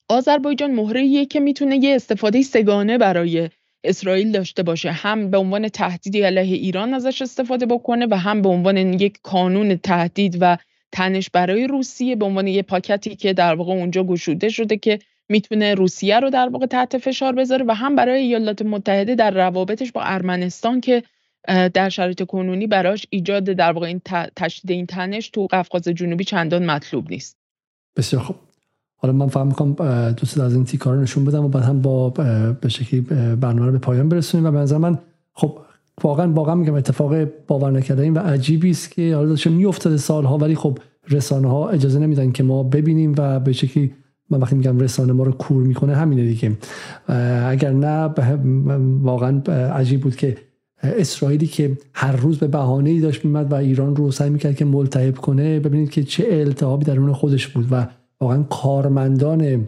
آذربایجان 0.09 0.71
مهره 0.71 1.25
که 1.25 1.39
می‌تونه 1.39 1.77
یه 1.77 1.95
استفاده 1.95 2.41
سگانه 2.41 2.97
برای 2.97 3.49
اسرائیل 3.83 4.31
داشته 4.31 4.63
باشه. 4.63 4.91
هم 4.91 5.31
به 5.31 5.37
عنوان 5.37 5.69
تهدیدی 5.69 6.21
علیه 6.21 6.55
ایران 6.55 6.93
ازش 6.93 7.21
استفاده 7.21 7.65
بکنه 7.65 8.07
و 8.11 8.15
هم 8.15 8.41
به 8.41 8.49
عنوان 8.49 8.77
یک 8.77 9.19
کانون 9.23 9.75
تهدید 9.75 10.37
و 10.41 10.57
تنش 10.91 11.29
برای 11.29 11.67
روسیه 11.67 12.15
به 12.15 12.25
عنوان 12.25 12.47
یه 12.47 12.61
پاکتی 12.61 13.15
که 13.15 13.33
در 13.33 13.55
واقع 13.55 13.73
اونجا 13.73 14.03
گشوده 14.03 14.49
شده 14.49 14.77
که 14.77 14.99
می‌تونه 15.29 15.75
روسیه 15.75 16.19
رو 16.19 16.29
در 16.29 16.49
واقع 16.49 16.65
تحت 16.65 16.97
فشار 16.97 17.33
بذاره 17.33 17.65
و 17.67 17.71
هم 17.75 17.95
برای 17.95 18.21
ایالات 18.21 18.61
متحده 18.61 19.15
در 19.15 19.31
روابطش 19.31 19.91
با 19.91 20.01
ارمنستان 20.01 20.81
که 20.81 21.03
در 21.73 21.89
شرایط 21.89 22.23
کنونی 22.23 22.67
براش 22.67 23.07
ایجاد 23.09 23.43
در 23.43 23.71
واقع 23.71 23.87
این 23.87 24.01
تشدید 24.35 24.71
این 24.71 24.85
تنش 24.85 25.29
تو 25.29 25.47
قفقاز 25.51 25.83
جنوبی 25.83 26.23
چندان 26.23 26.65
مطلوب 26.65 27.09
نیست. 27.09 27.37
بسیار 27.97 28.21
خوب. 28.21 28.35
حالا 28.95 29.13
من 29.13 29.27
فهم 29.27 29.47
می‌کنم 29.47 29.73
دوست 30.11 30.39
از 30.39 30.53
این 30.53 30.65
تیکار 30.65 30.95
رو 30.95 31.01
نشون 31.01 31.25
بدم 31.25 31.45
و 31.45 31.47
بعد 31.47 31.63
هم 31.63 31.81
با 31.81 32.09
به 32.61 32.69
شکلی 32.69 33.01
برنامه 33.35 33.65
رو 33.65 33.71
به 33.71 33.77
پایان 33.77 34.09
برسونیم 34.09 34.45
و 34.45 34.51
به 34.51 34.57
نظر 34.57 34.77
من 34.77 34.97
خب 35.33 35.57
واقعا 36.03 36.31
واقعا 36.31 36.55
میگم 36.55 36.73
اتفاق 36.73 37.23
باور 37.47 37.71
نکرده 37.71 38.11
و 38.11 38.19
عجیبی 38.19 38.69
است 38.69 38.91
که 38.91 39.15
حالا 39.15 39.29
داشته 39.29 39.49
میافتاده 39.49 39.97
سالها 39.97 40.37
ولی 40.37 40.55
خب 40.55 40.79
رسانه 41.09 41.47
ها 41.47 41.69
اجازه 41.69 41.99
نمیدن 41.99 42.31
که 42.31 42.43
ما 42.43 42.63
ببینیم 42.63 43.15
و 43.17 43.39
به 43.39 43.53
شکلی 43.53 43.93
من 44.29 44.39
وقتی 44.39 44.55
میگم 44.55 44.79
رسانه 44.79 45.13
ما 45.13 45.23
رو 45.23 45.31
کور 45.31 45.63
می‌کنه 45.63 45.95
همینه 45.95 46.25
دیگه. 46.25 46.57
اگر 47.47 47.71
نه 47.71 48.13
واقعا 49.01 49.41
عجیب 49.73 50.01
بود 50.01 50.15
که 50.15 50.37
اسرائیلی 50.83 51.47
که 51.47 51.77
هر 51.93 52.15
روز 52.15 52.37
به 52.37 52.47
بهانه 52.47 52.89
ای 52.89 52.99
داشت 52.99 53.25
میمد 53.25 53.51
و 53.51 53.55
ایران 53.55 53.95
رو 53.95 54.11
سعی 54.11 54.29
می‌کرد 54.29 54.55
که 54.55 54.65
ملتهب 54.65 55.17
کنه 55.17 55.59
ببینید 55.59 55.89
که 55.89 56.03
چه 56.03 56.25
التهابی 56.29 56.85
درون 56.85 57.13
خودش 57.13 57.47
بود 57.47 57.67
و 57.71 57.87
واقعا 58.21 58.43
کارمندان 58.43 59.67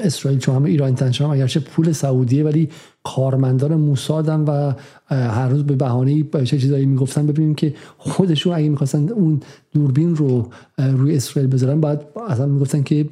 اسرائیل 0.00 0.40
چون 0.40 0.54
همه 0.54 0.70
ایران 0.70 0.94
تنشان 0.94 1.30
اگرچه 1.30 1.60
پول 1.60 1.92
سعودیه 1.92 2.44
ولی 2.44 2.68
کارمندان 3.02 3.74
موسادن 3.74 4.40
و 4.40 4.72
هر 5.08 5.48
روز 5.48 5.64
به 5.64 5.74
بهانه 5.74 6.22
چه 6.44 6.58
چیزایی 6.58 6.86
می‌گفتن 6.86 7.26
ببینیم 7.26 7.54
که 7.54 7.74
خودشون 7.98 8.54
اگه 8.54 8.68
می‌خواستن 8.68 9.08
اون 9.08 9.40
دوربین 9.72 10.16
رو 10.16 10.48
روی 10.78 11.16
اسرائیل 11.16 11.50
بذارن 11.50 11.80
بعد 11.80 12.04
اصلا 12.28 12.46
می‌گفتن 12.46 12.82
که 12.82 13.08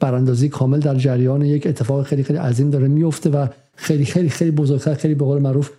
براندازی 0.00 0.48
کامل 0.48 0.80
در 0.80 0.94
جریان 0.94 1.42
یک 1.42 1.66
اتفاق 1.66 2.02
خیلی 2.02 2.22
خیلی 2.22 2.38
عظیم 2.38 2.70
داره 2.70 2.88
میفته 2.88 3.30
و 3.30 3.46
خیلی 3.76 4.04
خیلی 4.04 4.28
خیلی 4.28 4.50
بزرگتر 4.50 4.94
خیلی 4.94 5.14
به 5.14 5.24
قول 5.24 5.42
معروف 5.42 5.70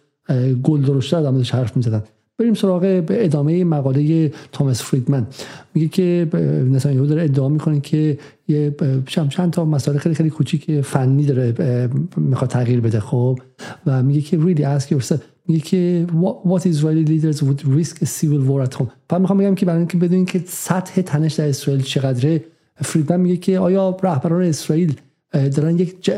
گل 0.63 0.81
درشتر 0.81 1.21
در 1.21 1.31
حرف 1.31 1.77
می‌زدن. 1.77 2.03
بریم 2.37 2.53
سراغ 2.53 2.81
به 2.81 3.25
ادامه 3.25 3.63
مقاله 3.63 4.31
توماس 4.51 4.83
فریدمن. 4.83 5.27
میگه 5.73 5.87
که 5.87 6.27
نتانیاهو 6.71 7.05
داره 7.05 7.23
ادعا 7.23 7.49
می‌کنه 7.49 7.79
که 7.79 8.17
یه 8.47 8.75
چند 9.07 9.51
تا 9.51 9.65
مسائل 9.65 9.97
خیلی 9.97 10.15
خیلی 10.15 10.29
کوچیک 10.29 10.81
فنی 10.81 11.25
داره 11.25 11.89
می‌خواد 12.17 12.49
تغییر 12.49 12.79
بده 12.81 12.99
خب؟ 12.99 13.39
و 13.85 14.03
میگه 14.03 14.21
که 14.21 14.39
really 14.39 14.79
ask 14.79 14.85
yourself 14.85 15.19
میگه 15.47 15.59
که 15.59 16.07
what 16.45 16.61
Israeli 16.61 17.07
leaders 17.07 17.37
would 17.37 17.61
risk 17.79 17.95
a 17.95 18.05
civil 18.05 18.47
war 18.49 18.69
at 18.69 18.73
home 18.79 18.87
فقط 19.09 19.21
می‌خوام 19.21 19.39
بگم 19.39 19.55
که 19.55 19.65
برای 19.65 19.79
اینکه 19.79 19.97
بدونین 19.97 20.25
که 20.25 20.43
سطح 20.47 21.01
تنش 21.01 21.33
در 21.33 21.49
اسرائیل 21.49 21.83
چقدره 21.83 22.43
فریدمن 22.75 23.19
میگه 23.19 23.37
که 23.37 23.59
آیا 23.59 23.97
رهبران 24.03 24.43
اسرائیل 24.43 24.95
دارن 25.33 25.79
یک 25.79 26.11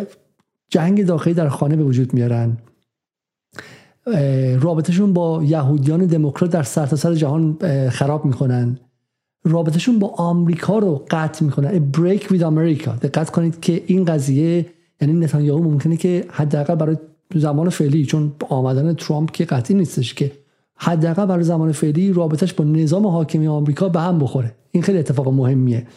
جنگ 0.69 1.05
داخلی 1.05 1.33
در 1.33 1.49
خانه 1.49 1.75
به 1.75 1.83
وجود 1.83 2.13
میارن؟ 2.13 2.57
رابطهشون 4.59 5.13
با 5.13 5.43
یهودیان 5.43 6.05
دموکرات 6.05 6.51
در 6.51 6.63
سرتاسر 6.63 7.09
سر 7.09 7.15
جهان 7.15 7.57
خراب 7.89 8.25
می‌کنن. 8.25 8.79
رابطهشون 9.45 9.99
با 9.99 10.07
آمریکا 10.07 10.79
رو 10.79 11.05
قطع 11.11 11.45
می‌کنن. 11.45 11.79
بریک 11.79 12.27
وید 12.31 12.43
آمریکا 12.43 12.91
دقت 12.91 13.29
کنید 13.29 13.59
که 13.59 13.83
این 13.85 14.05
قضیه 14.05 14.65
یعنی 15.01 15.13
نتانیاهو 15.13 15.63
ممکنه 15.63 15.97
که 15.97 16.25
حداقل 16.29 16.75
برای 16.75 16.97
زمان 17.35 17.69
فعلی 17.69 18.05
چون 18.05 18.31
آمدن 18.49 18.93
ترامپ 18.93 19.31
که 19.31 19.45
قطعی 19.45 19.77
نیستش 19.77 20.13
که 20.13 20.31
حداقل 20.75 21.25
برای 21.25 21.43
زمان 21.43 21.71
فعلی 21.71 22.13
رابطش 22.13 22.53
با 22.53 22.63
نظام 22.63 23.07
حاکمی 23.07 23.47
آمریکا 23.47 23.89
به 23.89 23.99
هم 23.99 24.19
بخوره. 24.19 24.55
این 24.71 24.83
خیلی 24.83 24.97
اتفاق 24.97 25.27
مهمیه. 25.27 25.87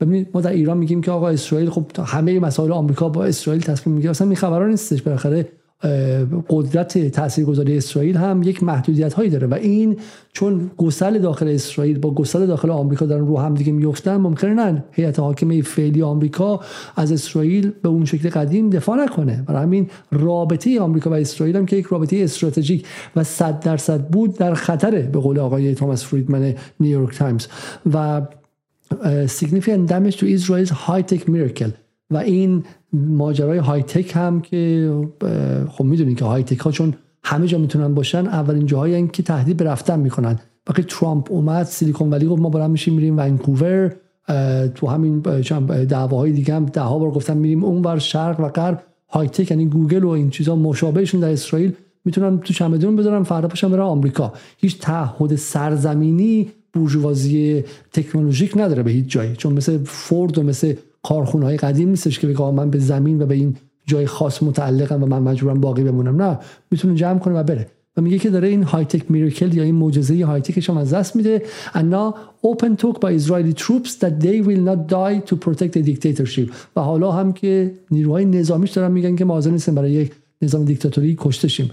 ببینید 0.00 0.28
ما 0.34 0.40
در 0.40 0.50
ایران 0.50 0.78
میگیم 0.78 1.00
که 1.00 1.10
آقا 1.10 1.28
اسرائیل 1.28 1.70
خب 1.70 1.86
همه 2.04 2.40
مسائل 2.40 2.72
آمریکا 2.72 3.08
با 3.08 3.24
اسرائیل 3.24 3.62
تصمیم 3.62 3.94
می‌گیره. 3.94 4.10
اصلا 4.10 4.26
این 4.26 4.36
خبران 4.36 4.70
نیستش. 4.70 5.02
بالاخره 5.02 5.48
قدرت 6.48 7.08
تاثیرگذاری 7.08 7.76
اسرائیل 7.76 8.16
هم 8.16 8.42
یک 8.42 8.62
محدودیت 8.62 9.12
هایی 9.12 9.30
داره 9.30 9.46
و 9.46 9.54
این 9.54 9.96
چون 10.32 10.70
گسل 10.76 11.18
داخل 11.18 11.48
اسرائیل 11.48 11.98
با 11.98 12.14
گسل 12.14 12.46
داخل 12.46 12.70
آمریکا 12.70 13.06
دارن 13.06 13.26
رو 13.26 13.38
هم 13.38 13.54
دیگه 13.54 13.72
میفتن 13.72 14.16
ممکنه 14.16 14.54
نه. 14.54 14.84
هیئت 14.92 15.18
حاکمه 15.18 15.62
فعلی 15.62 16.02
آمریکا 16.02 16.60
از 16.96 17.12
اسرائیل 17.12 17.72
به 17.82 17.88
اون 17.88 18.04
شکل 18.04 18.28
قدیم 18.28 18.70
دفاع 18.70 19.04
نکنه. 19.04 19.44
برای 19.46 19.62
همین 19.62 19.88
رابطه 20.12 20.80
آمریکا 20.80 21.10
و 21.10 21.14
اسرائیل 21.14 21.56
هم 21.56 21.66
که 21.66 21.76
یک 21.76 21.86
رابطه 21.86 22.16
استراتژیک 22.16 22.86
و 23.16 23.24
صد 23.24 23.60
درصد 23.60 24.08
بود 24.08 24.38
در 24.38 24.54
خطره 24.54 25.02
به 25.02 25.18
قول 25.18 25.38
آقای 25.38 25.74
توماس 25.74 26.04
فریدمن 26.04 26.54
نیویورک 26.80 27.18
تایمز. 27.18 27.46
و 27.92 28.22
significant 29.26 29.88
damage 29.88 30.16
to 30.16 30.26
Israel's 30.26 30.70
high-tech 30.70 31.28
miracle. 31.28 31.72
و 32.10 32.16
این 32.16 32.64
ماجرای 32.92 33.58
high-tech 33.58 34.12
هم 34.16 34.40
که 34.40 34.92
خب 35.68 35.84
می‌دونین 35.84 36.14
که 36.14 36.24
high-tech 36.24 36.58
ها 36.58 36.70
چون 36.70 36.94
همه 37.24 37.46
جا 37.46 37.58
می‌تونن 37.58 37.94
باشن 37.94 38.26
اولین 38.26 38.66
جاهایی 38.66 39.08
که 39.08 39.22
تهدید 39.22 39.56
به 39.56 39.64
رفتن 39.64 40.00
می‌کنن. 40.00 40.38
وقتی 40.68 40.82
ترامپ 40.82 41.32
اومد 41.32 41.66
سیلیکون 41.66 42.10
ولی 42.10 42.26
گفت 42.26 42.42
ما 42.42 42.50
برام 42.50 42.70
میشیم 42.70 42.94
میریم 42.94 43.18
ونکوور 43.18 43.96
تو 44.74 44.86
همین 44.86 45.20
دعواهای 45.88 46.32
دیگه 46.32 46.54
هم 46.54 46.66
ده 46.66 46.80
ها 46.80 46.98
بار 46.98 47.10
گفتن 47.10 47.36
میریم 47.36 47.64
اونور 47.64 47.98
شرق 47.98 48.40
و 48.40 48.48
غرب. 48.48 48.82
high-tech 49.12 49.50
یعنی 49.50 49.66
گوگل 49.66 50.04
و 50.04 50.08
این 50.08 50.30
چیزا 50.30 50.56
مشابهشون 50.56 51.20
در 51.20 51.30
اسرائیل 51.30 51.72
می‌تونن 52.04 52.38
تو 52.38 52.52
چمدون 52.52 52.96
بذارن 52.96 53.22
فردا 53.22 53.48
پاشن 53.48 53.70
برن 53.70 53.80
آمریکا. 53.80 54.32
هیچ 54.58 54.78
تعهد 54.78 55.36
سرزمینی 55.36 56.50
بورژوازی 56.72 57.64
تکنولوژیک 57.92 58.52
نداره 58.56 58.82
به 58.82 58.90
هیچ 58.90 59.06
جایی. 59.06 59.36
چون 59.36 59.52
مثل 59.52 59.78
فورد 59.84 60.38
و 60.38 60.42
مثل 60.42 60.74
کارخونه 61.02 61.44
های 61.44 61.56
قدیم 61.56 61.88
نیستش 61.88 62.18
که 62.18 62.26
بگه 62.26 62.50
من 62.50 62.70
به 62.70 62.78
زمین 62.78 63.22
و 63.22 63.26
به 63.26 63.34
این 63.34 63.56
جای 63.86 64.06
خاص 64.06 64.42
متعلقم 64.42 65.02
و 65.02 65.06
من 65.06 65.22
مجبورم 65.22 65.60
باقی 65.60 65.84
بمونم. 65.84 66.22
نه 66.22 66.38
می‌تونه 66.70 66.94
جمع 66.94 67.18
کنه 67.18 67.34
و 67.34 67.42
بره. 67.42 67.66
و 67.96 68.00
میگه 68.02 68.18
که 68.18 68.30
داره 68.30 68.48
این 68.48 68.62
های 68.62 68.84
تک 68.84 69.10
میراکل 69.10 69.54
یا 69.54 69.62
این 69.62 69.74
معجزه 69.74 70.24
های 70.24 70.40
تکش 70.40 70.70
از 70.70 70.94
دست 70.94 71.16
میده. 71.16 71.42
Now 71.74 72.14
open 72.46 72.76
talk 72.76 73.00
by 73.00 73.20
Israeli 73.20 73.54
troops 73.62 73.90
that 74.00 74.20
they 74.20 74.40
will 74.46 74.62
not 74.70 74.88
die 74.88 75.30
to 75.30 75.36
protect 75.36 75.72
the 75.72 75.82
dictatorship. 75.82 76.52
و 76.76 76.80
حالا 76.80 77.12
هم 77.12 77.32
که 77.32 77.74
نیروهای 77.90 78.24
نظامیش 78.24 78.70
دارن 78.70 78.92
میگن 78.92 79.16
که 79.16 79.24
ما 79.24 79.38
نیستن 79.38 79.74
برای 79.74 79.90
یک 79.90 80.12
نظام 80.42 80.64
دیکتاتوری 80.64 81.16
کشته 81.18 81.48
شیم. 81.48 81.70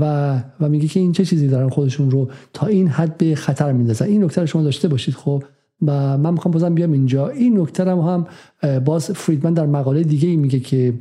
و 0.00 0.34
و 0.60 0.68
میگه 0.68 0.88
که 0.88 1.00
این 1.00 1.12
چه 1.12 1.24
چیزی 1.24 1.48
دارن 1.48 1.68
خودشون 1.68 2.10
رو 2.10 2.30
تا 2.52 2.66
این 2.66 2.88
حد 2.88 3.16
به 3.16 3.34
خطر 3.34 3.72
میندازن. 3.72 4.06
این 4.06 4.24
نکته 4.24 4.46
شما 4.46 4.62
داشته 4.62 4.88
باشید. 4.88 5.14
خب 5.14 5.42
و 5.82 6.18
من 6.18 6.32
می‌خوام 6.32 6.52
بازم 6.52 6.74
بیام 6.74 6.92
اینجا. 6.92 7.28
این 7.28 7.60
نکته 7.60 7.84
هم 7.84 7.98
هم 7.98 8.26
باز 8.80 9.10
فریدمن 9.10 9.54
در 9.54 9.66
مقاله 9.66 10.02
دیگه 10.02 10.28
ای 10.28 10.36
میگه 10.36 10.60
که 10.60 10.94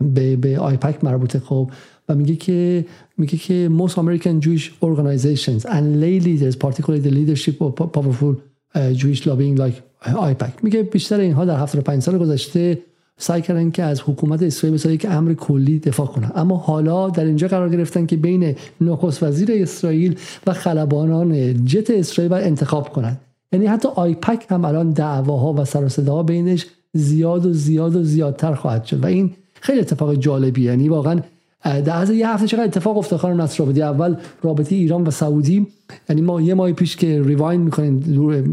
به 0.00 0.36
به 0.36 0.58
آیپک 0.58 1.04
مربوطه 1.04 1.38
خب 1.38 1.70
و 2.08 2.14
میگه 2.14 2.36
که 2.36 2.84
میگه 3.18 3.38
که 3.38 3.70
most 3.78 3.92
American 3.92 4.44
Jewish 4.44 4.70
organizations 4.82 5.64
and 5.64 6.00
lay 6.02 6.20
leaders 6.20 6.56
particularly 6.56 7.00
the 7.00 7.10
leadership 7.10 7.60
of 7.60 7.92
powerful 7.92 8.34
Jewish 8.74 9.26
lobbying 9.26 9.58
like 9.58 10.08
آیپک. 10.16 10.52
میگه 10.62 10.82
بیشتر 10.82 11.20
اینها 11.20 11.44
در 11.44 11.56
75 11.56 12.02
سال 12.02 12.18
گذشته 12.18 12.78
سعی 13.16 13.42
کردن 13.42 13.70
که 13.70 13.82
از 13.82 14.00
حکومت 14.00 14.42
اسرائیل 14.42 14.74
بسازه 14.74 14.96
که 14.96 15.10
امر 15.10 15.34
کلی 15.34 15.78
دفاع 15.78 16.06
کنن. 16.06 16.32
اما 16.34 16.56
حالا 16.56 17.10
در 17.10 17.24
اینجا 17.24 17.48
قرار 17.48 17.68
گرفتن 17.68 18.06
که 18.06 18.16
بین 18.16 18.54
نخست 18.80 19.22
وزیر 19.22 19.48
اسرائیل 19.52 20.18
و 20.46 20.52
خلبانان 20.52 21.64
جت 21.64 21.90
اسرائیل 21.90 22.32
انتخاب 22.32 22.88
کنند 22.88 23.20
یعنی 23.52 23.66
حتی 23.66 23.88
آیپک 23.94 24.46
هم 24.50 24.64
الان 24.64 24.90
دعواها 24.90 25.52
و 25.52 25.64
سر 25.64 26.10
و 26.10 26.22
بینش 26.22 26.66
زیاد 26.92 27.46
و 27.46 27.52
زیاد 27.52 27.96
و 27.96 28.02
زیادتر 28.02 28.54
خواهد 28.54 28.84
شد. 28.84 29.04
و 29.04 29.06
این 29.06 29.30
خیلی 29.60 29.80
اتفاق 29.80 30.14
جالبی 30.14 30.62
یعنی 30.62 30.88
واقعا 30.88 31.20
در 31.64 31.96
از 31.96 32.10
یه 32.10 32.28
هفته 32.28 32.46
چقدر 32.46 32.64
اتفاق 32.64 32.98
افتاد 32.98 33.18
خانم 33.18 33.40
نصر 33.40 33.82
اول 33.82 34.16
رابطه 34.42 34.74
ایران 34.76 35.06
و 35.06 35.10
سعودی. 35.10 35.66
یعنی 36.08 36.22
ما 36.22 36.40
یه 36.40 36.54
ماه 36.54 36.72
پیش 36.72 36.96
که 36.96 37.22
ریوایند 37.22 37.64
می‌کنیم 37.64 37.98
دور 37.98 38.44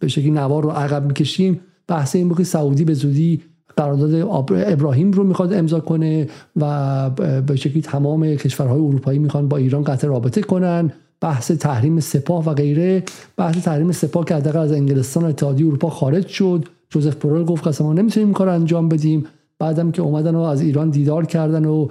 به 0.00 0.08
شکلی 0.08 0.30
نوار 0.30 0.62
رو 0.62 0.70
عقب 0.70 1.06
می‌کشیم. 1.06 1.60
بحث 1.88 2.16
این 2.16 2.28
بود 2.28 2.42
سعودی 2.42 2.84
به 2.84 2.94
زودی 2.94 3.42
قرارداد 3.76 4.14
ابراهیم 4.50 5.12
رو 5.12 5.24
می‌خواد 5.24 5.52
امضا 5.52 5.80
کنه 5.80 6.28
و 6.56 7.10
به 7.46 7.56
شکلی 7.56 7.82
تمام 7.82 8.34
کشورهای 8.34 8.80
اروپایی 8.80 9.18
می‌خوان 9.18 9.48
با 9.48 9.56
ایران 9.56 9.84
قطع 9.84 10.08
رابطه 10.08 10.40
کنن. 10.40 10.92
بحث 11.20 11.50
تحریم 11.50 12.00
سپاه 12.00 12.44
و 12.44 12.54
غیره. 12.54 13.02
بحث 13.36 13.64
تحریم 13.64 13.92
سپاه 13.92 14.24
که 14.24 14.34
حداقل 14.34 14.58
از 14.58 14.72
انگلستان 14.72 15.24
و 15.24 15.26
اتحادیه 15.26 15.66
اروپا 15.66 15.90
خارج 15.90 16.26
شد. 16.26 16.64
جوزف 16.90 17.14
برول 17.14 17.44
گفت 17.44 17.76
که 17.78 17.84
ما 17.84 17.92
نمی‌تونیم 17.92 18.32
کار 18.32 18.48
انجام 18.48 18.88
بدیم. 18.88 19.26
بعدم 19.58 19.90
که 19.90 20.02
اومدن 20.02 20.34
و 20.34 20.40
از 20.40 20.60
ایران 20.60 20.90
دیدار 20.90 21.26
کردن 21.26 21.64
و 21.64 21.88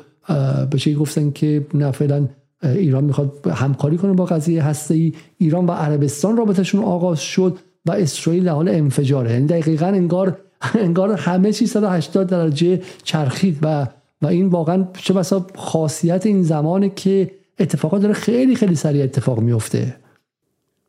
به 0.71 0.77
چی 0.77 0.95
گفتن 0.95 1.31
که 1.31 1.67
نه 1.73 1.91
فعلا 1.91 2.27
ایران 2.63 3.03
می‌خواد 3.03 3.47
همکاری 3.47 3.97
کنه 3.97 4.13
با 4.13 4.25
قضیه 4.25 4.63
هسته 4.63 4.93
ای 4.93 5.13
ایران 5.37 5.65
و 5.65 5.71
عربستان 5.71 6.37
رابطشون 6.37 6.83
آغاز 6.83 7.19
شد 7.19 7.57
و 7.85 7.91
اسرائیل 7.91 8.43
در 8.43 8.51
حال 8.51 8.69
انفجاره. 8.69 9.31
یعنی 9.31 9.47
دقیقا 9.47 9.85
انگار 9.85 10.37
انگار 10.75 11.11
همه 11.11 11.53
چیز 11.53 11.71
180 11.71 12.27
درجه 12.27 12.81
چرخید 13.03 13.57
و 13.61 13.87
و 14.21 14.27
این 14.27 14.47
واقعا 14.47 14.87
چه 14.93 15.13
بسا 15.13 15.45
خاصیت 15.55 16.25
این 16.25 16.43
زمانه 16.43 16.89
که 16.89 17.31
اتفاقات 17.59 18.01
داره 18.01 18.13
خیلی 18.13 18.55
خیلی 18.55 18.75
سریع 18.75 19.03
اتفاق 19.03 19.39
میفته. 19.39 19.95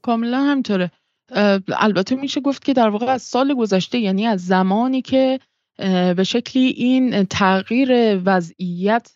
کاملا 0.02 0.42
همطوره 0.42 0.90
البته 1.68 2.16
میشه 2.16 2.40
گفت 2.40 2.64
که 2.64 2.72
در 2.72 2.88
واقع 2.88 3.06
از 3.06 3.22
سال 3.22 3.54
گذشته 3.54 3.98
یعنی 3.98 4.26
از 4.26 4.46
زمانی 4.46 5.02
که 5.02 5.40
به 6.16 6.24
شکلی 6.26 6.66
این 6.66 7.24
تغییر 7.24 8.20
وضعیت 8.24 9.12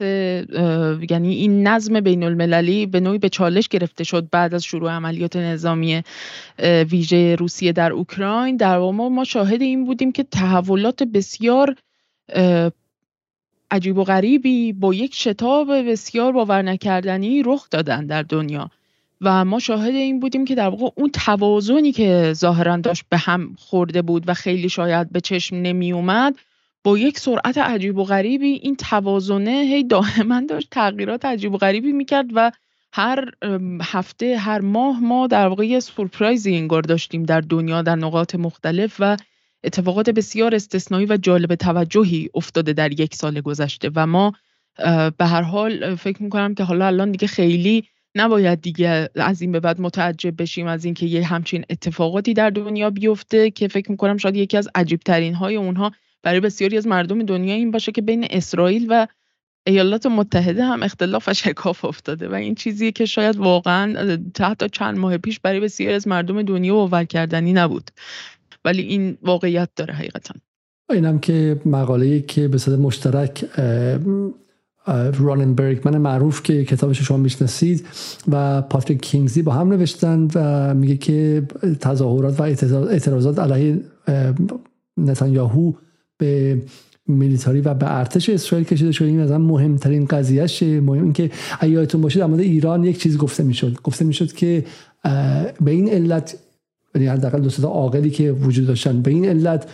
یعنی 1.11 1.34
این 1.34 1.68
نظم 1.68 2.00
بین 2.00 2.22
المللی 2.22 2.86
به 2.86 3.00
نوعی 3.00 3.18
به 3.18 3.28
چالش 3.28 3.68
گرفته 3.68 4.05
شد 4.05 4.28
بعد 4.30 4.55
از 4.55 4.64
شروع 4.64 4.90
عملیات 4.90 5.36
نظامی 5.36 6.03
ویژه 6.90 7.34
روسیه 7.34 7.72
در 7.72 7.92
اوکراین. 7.92 8.57
در 8.57 8.78
واقع 8.78 9.09
ما 9.09 9.24
شاهد 9.24 9.62
این 9.62 9.84
بودیم 9.84 10.12
که 10.12 10.22
تحولات 10.22 11.03
بسیار 11.03 11.76
عجیب 13.73 13.99
و 13.99 14.05
غریبی 14.05 14.73
با 14.73 14.95
یک 14.95 15.14
شتاب 15.14 15.91
بسیار 15.91 16.33
باور 16.33 16.62
نکردنی 16.62 17.43
رخ 17.43 17.70
دادن 17.70 18.07
در 18.07 18.23
دنیا. 18.23 18.70
و 19.20 19.45
ما 19.45 19.59
شاهد 19.59 19.95
این 19.95 20.20
بودیم 20.20 20.45
که 20.45 20.55
در 20.55 20.68
واقع 20.68 20.89
اون 20.95 21.11
توازنی 21.11 21.93
که 21.93 22.33
ظاهرا 22.33 22.77
داشت 22.77 23.05
به 23.11 23.16
هم 23.16 23.57
خورده 23.59 24.03
بود 24.03 24.29
و 24.29 24.35
خیلی 24.35 24.68
شاید 24.68 25.12
به 25.12 25.20
چشم 25.20 25.57
نمی 25.57 25.93
اومد 25.93 26.35
با 26.85 26.99
یک 26.99 27.18
سرعت 27.18 27.59
عجیب 27.59 27.99
و 27.99 28.05
غریبی 28.05 28.53
این 28.62 28.77
توازنه 28.77 29.51
هی 29.51 29.85
دائما 29.85 30.41
داشت 30.49 30.68
تغییرات 30.70 31.25
عجیب 31.25 31.53
و 31.53 31.57
غریبی 31.57 31.93
می‌کرد 31.93 32.27
و 32.35 32.51
هر 32.93 33.31
هفته 33.83 34.37
هر 34.39 34.61
ماه 34.61 35.01
ما 35.01 35.27
در 35.27 35.49
واقع 35.49 35.66
یه 35.66 35.81
سورپرایزی 35.81 36.57
انگار 36.57 36.83
داشتیم 36.83 37.23
در 37.23 37.41
دنیا 37.41 37.83
در 37.83 37.97
نقاط 37.97 38.35
مختلف 38.35 38.97
و 38.99 39.16
اتفاقات 39.65 40.11
بسیار 40.11 40.55
استثنایی 40.55 41.07
و 41.07 41.17
جالب 41.17 41.55
توجهی 41.55 42.29
افتاده 42.35 42.73
در 42.73 43.01
یک 43.01 43.15
سال 43.15 43.41
گذشته 43.41 43.91
و 43.95 44.07
ما 44.07 44.33
به 45.19 45.27
هر 45.27 45.43
حال 45.43 45.95
فکر 45.95 46.23
می‌کنم 46.23 46.55
که 46.55 46.65
حالا 46.65 46.87
الان 46.87 47.11
دیگه 47.11 47.27
خیلی 47.27 47.85
نباید 48.15 48.61
دیگه 48.61 49.09
از 49.15 49.43
این 49.43 49.53
به 49.53 49.61
بعد 49.61 49.81
متعجب 49.81 50.43
بشیم 50.43 50.67
از 50.67 50.85
اینکه 50.85 51.07
یه 51.07 51.27
همچین 51.27 51.65
اتفاقاتی 51.71 52.35
در 52.35 52.51
دنیا 52.51 52.91
بیفته 52.91 53.51
که 53.51 53.69
فکر 53.69 53.91
می‌کنم 53.91 54.17
شاید 54.17 54.37
یکی 54.37 54.57
از 54.57 54.69
عجیب 54.75 55.01
ترین 55.01 55.35
های 55.35 55.57
اونها 55.57 55.93
برای 56.23 56.41
بسیاری 56.41 56.77
از 56.77 56.87
مردم 56.87 57.23
دنیا 57.23 57.55
این 57.55 57.71
باشه 57.71 57.93
که 57.93 58.03
بین 58.03 58.27
اسرائیل 58.31 58.87
و 58.89 59.07
ایالات 59.67 60.07
متحده 60.07 60.65
هم 60.65 60.83
اختلاف 60.83 61.29
و 61.29 61.35
شکاف 61.35 61.85
افتاده 61.85 62.29
و 62.29 62.35
این 62.35 62.55
چیزی 62.55 62.93
که 62.93 63.05
شاید 63.07 63.37
واقعا 63.37 64.17
تحت 64.35 64.73
چند 64.73 64.99
ماه 64.99 65.19
پیش 65.19 65.41
برای 65.41 65.61
بسیاری 65.61 65.95
از 65.95 66.09
مردم 66.09 66.43
دنیا 66.43 66.75
باور 66.75 67.05
کردنی 67.05 67.53
نبود. 67.53 67.91
ولی 68.65 68.83
این 68.83 69.19
واقعیت 69.23 69.69
داره 69.77 69.95
حقیقتا. 69.95 70.35
اینم 70.91 71.19
که 71.19 71.61
مقاله 71.67 72.21
که 72.21 72.49
به 72.49 72.59
صورت 72.59 72.79
مشترک 72.79 73.45
رانن 75.19 75.55
برگمن 75.55 75.99
معروف 75.99 76.43
که 76.43 76.65
کتابش 76.65 77.03
شما 77.03 77.17
می‌شناسید 77.17 77.87
و 78.29 78.63
پاتریک 78.63 79.01
کینگزی 79.01 79.43
با 79.43 79.53
هم 79.53 79.69
نوشتن 79.69 80.29
و 80.35 80.75
میگه 80.75 80.97
که 80.97 81.43
تظاهرات 81.81 82.41
و 82.41 82.43
اعتراضات 82.43 83.39
علیه 83.39 83.81
نتانیاهو 84.97 85.73
به 86.19 86.63
میلیتاری 87.07 87.61
و 87.61 87.75
به 87.75 87.99
ارتش 87.99 88.29
اسرائیل 88.29 88.67
کشیده 88.67 88.93
شده. 88.93 89.09
این 89.09 89.21
از 89.21 89.31
مهمترین 89.31 90.05
قضیهشه 90.05 90.81
مهم 90.81 91.03
این 91.03 91.13
که 91.13 91.31
باشه 91.97 92.19
در 92.19 92.27
مورد 92.27 92.41
ایران 92.41 92.85
یک 92.85 92.99
چیز 92.99 93.19
گفته 93.19 93.43
می‌شد. 93.43 93.81
گفته 93.83 94.05
می‌شد 94.05 94.33
که 94.33 94.65
به 95.61 95.71
این 95.71 95.89
علت 95.89 96.39
یعنی 96.95 97.07
حداقل 97.07 97.40
دو 97.40 97.51
تا 97.51 97.68
عاقلی 97.68 98.11
که 98.11 98.32
وجود 98.32 98.66
داشتن. 98.66 99.03
به 99.03 99.11
این 99.11 99.24
علت 99.24 99.68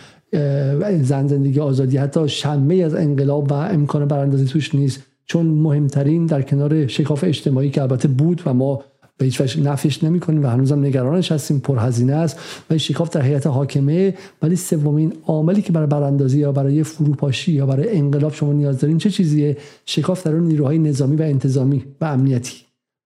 زن 1.03 1.27
زندگی 1.27 1.59
آزادی 1.59 1.97
حتی 1.97 2.29
شنبه 2.29 2.85
از 2.85 2.95
انقلاب 2.95 3.51
و 3.51 3.53
امکان 3.53 4.05
براندازی 4.05 4.45
توش 4.45 4.75
نیست. 4.75 5.03
چون 5.25 5.45
مهمترین 5.45 6.25
در 6.25 6.41
کنار 6.41 6.87
شکاف 6.87 7.23
اجتماعی 7.23 7.69
که 7.69 7.81
البته 7.81 8.07
بود 8.07 8.41
و 8.45 8.53
ما 8.53 8.83
به 9.19 9.25
هیچ 9.25 9.41
وجه 9.41 9.61
نفیش 9.61 10.03
نمی 10.03 10.19
کنیم 10.19 10.43
و 10.43 10.47
هنوزم 10.47 10.79
نگرانش 10.79 11.31
هستیم 11.31 11.59
پرهزینه 11.59 12.13
است 12.13 12.39
و 12.69 12.77
شکاف 12.77 13.09
در 13.09 13.21
هیئت 13.21 13.47
حاکمه 13.47 14.13
ولی 14.41 14.55
سومین 14.55 15.13
عاملی 15.27 15.61
که 15.61 15.71
برای 15.71 15.87
براندازی 15.87 16.39
یا 16.39 16.51
برای 16.51 16.83
فروپاشی 16.83 17.51
یا 17.51 17.65
برای 17.65 17.97
انقلاب 17.97 18.33
شما 18.33 18.53
نیاز 18.53 18.79
دارین 18.79 18.97
چه 18.97 19.09
چیزیه؟ 19.09 19.57
شکاف 19.85 20.23
در 20.23 20.31
نیروهای 20.31 20.79
نظامی 20.79 21.15
و 21.15 21.21
انتظامی 21.21 21.85
و 22.01 22.05
امنیتی. 22.05 22.57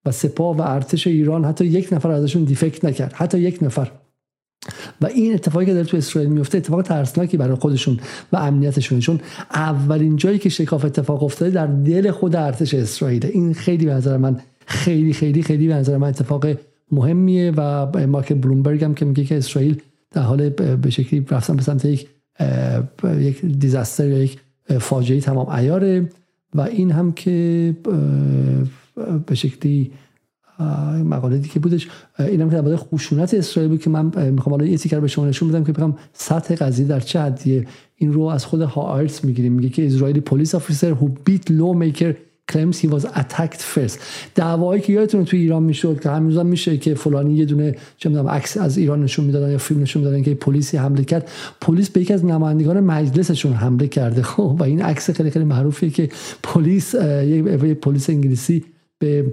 و 0.06 0.12
سپاه 0.12 0.58
و 0.58 0.62
ارتش 0.62 1.08
ایران 1.08 1.46
حتی 1.46 1.66
یک 1.66 1.94
نفر 1.94 2.12
ازشون 2.12 2.44
دیفکت 2.44 2.86
نکرد. 2.86 3.14
حتی 3.14 3.40
یک 3.40 3.64
نفر. 3.64 3.92
و 5.04 5.06
این 5.06 5.34
اتفاقی 5.34 5.66
که 5.66 5.74
در 5.74 5.84
تو 5.84 5.98
اسرائیل 5.98 6.32
میفته 6.32 6.58
اتفاق 6.58 6.82
ترسناکی 6.82 7.38
برای 7.38 7.56
خودشون 7.56 8.00
و 8.32 8.38
امنیتشون. 8.38 9.00
چون 9.00 9.20
اولین 9.54 10.16
جایی 10.16 10.40
که 10.40 10.50
شکاف 10.50 10.86
اتفاق 10.86 11.24
افتاده 11.24 11.52
در 11.52 11.68
دل 11.68 12.12
خود 12.12 12.36
ارتش 12.36 12.74
اسرائیل 12.74 13.26
این 13.26 13.54
خیلی 13.54 13.86
به 13.86 13.94
نظر 13.94 14.18
من 14.18 14.40
خیلی 14.66 15.14
خیلی 15.14 15.44
خیلی 15.44 15.68
به 15.68 15.74
نظر 15.74 15.98
من 15.98 16.08
اتفاق 16.08 16.46
مهمیه 16.92 17.52
و 17.58 17.88
مارک 18.08 18.34
بلومبرگ 18.34 18.84
هم 18.84 18.94
که 18.94 19.06
میگه 19.06 19.24
که 19.24 19.38
اسرائیل 19.38 19.82
در 20.12 20.22
حال 20.22 20.50
به 20.50 20.90
شکلی 20.90 21.26
رفتن 21.30 21.56
به 21.56 21.62
سمت 21.62 21.86
یک 21.86 22.08
یک 23.20 23.46
دیزاستر 23.46 24.08
یا 24.08 24.24
یک 24.24 24.40
فاجعه 24.80 25.20
تمام 25.20 25.50
ایاره 25.50 26.10
و 26.56 26.62
این 26.62 26.92
هم 26.92 27.12
که 27.12 27.76
به 29.26 29.36
شکلی 29.36 29.92
مقاله 31.06 31.38
دیگه 31.38 31.60
بودش. 31.60 31.88
اینم 32.20 32.50
که 32.50 32.56
درباره 32.56 32.76
خشونت 32.76 33.34
اسرائیل 33.34 33.72
بود 33.72 33.82
که 33.82 33.90
من 33.90 34.32
می‌خوام 34.32 34.56
حالا 34.56 34.66
یه 34.66 34.78
تیکر 34.78 35.00
به 35.00 35.08
شما 35.08 35.26
نشون 35.26 35.50
بدم 35.50 35.64
که 35.64 35.72
بگم 35.72 35.94
سطح 36.14 36.56
قضیه 36.56 36.86
در 36.86 37.00
چه 37.00 37.22
حدیه. 37.22 37.68
این 37.96 38.14
رو 38.14 38.22
از 38.22 38.46
خود 38.46 38.62
هارتس 38.62 39.24
می‌گیریم. 39.24 39.54
میگه 39.54 39.70
که 39.70 39.88
اسرائیلی 39.88 40.20
پلیس 40.20 40.56
افیسر 40.56 40.94
who 40.94 41.30
beat 41.30 41.52
lawmaker 41.52 42.14
claims 42.52 42.78
he 42.78 42.88
was 42.88 43.06
attacked 43.06 43.62
first. 43.76 44.00
دعوایی 44.36 44.82
که 44.82 44.94
یادتون 44.94 45.26
تو 45.26 45.38
ایران 45.38 45.64
می‌شد 45.64 46.00
که 46.00 46.10
هنوزم 46.10 46.46
میشه 46.46 46.78
که 46.78 46.96
فلانی 46.96 47.36
یه 47.36 47.46
دونه 47.46 47.76
چه 47.98 48.10
می‌دونم 48.10 48.28
عکس 48.28 48.58
از 48.58 48.78
ایران 48.78 49.04
نشون 49.04 49.26
می‌دادن 49.26 49.52
یا 49.52 49.58
فیلم 49.58 49.82
نشون 49.82 50.04
می‌دادن 50.04 50.24
که 50.24 50.34
پلیسی 50.36 50.78
حمله 50.78 51.04
کرد. 51.04 51.30
پلیس 51.62 51.90
به 51.90 52.02
یکی 52.02 52.14
از 52.14 52.26
نمایندگان 52.26 52.80
مجلسشون 52.80 53.54
حمله 53.54 53.88
کرده. 53.88 54.22
خب 54.32 54.56
و 54.60 54.64
این 54.64 54.82
عکس 54.82 55.10
خیلی 55.10 55.30
خیلی 55.30 55.46
معروفیه 55.46 55.90
که 55.90 56.10
پلیس 56.44 56.94
یه 56.94 57.74
پلیس 57.74 58.10
انگلیسی 58.10 58.64
به 59.00 59.26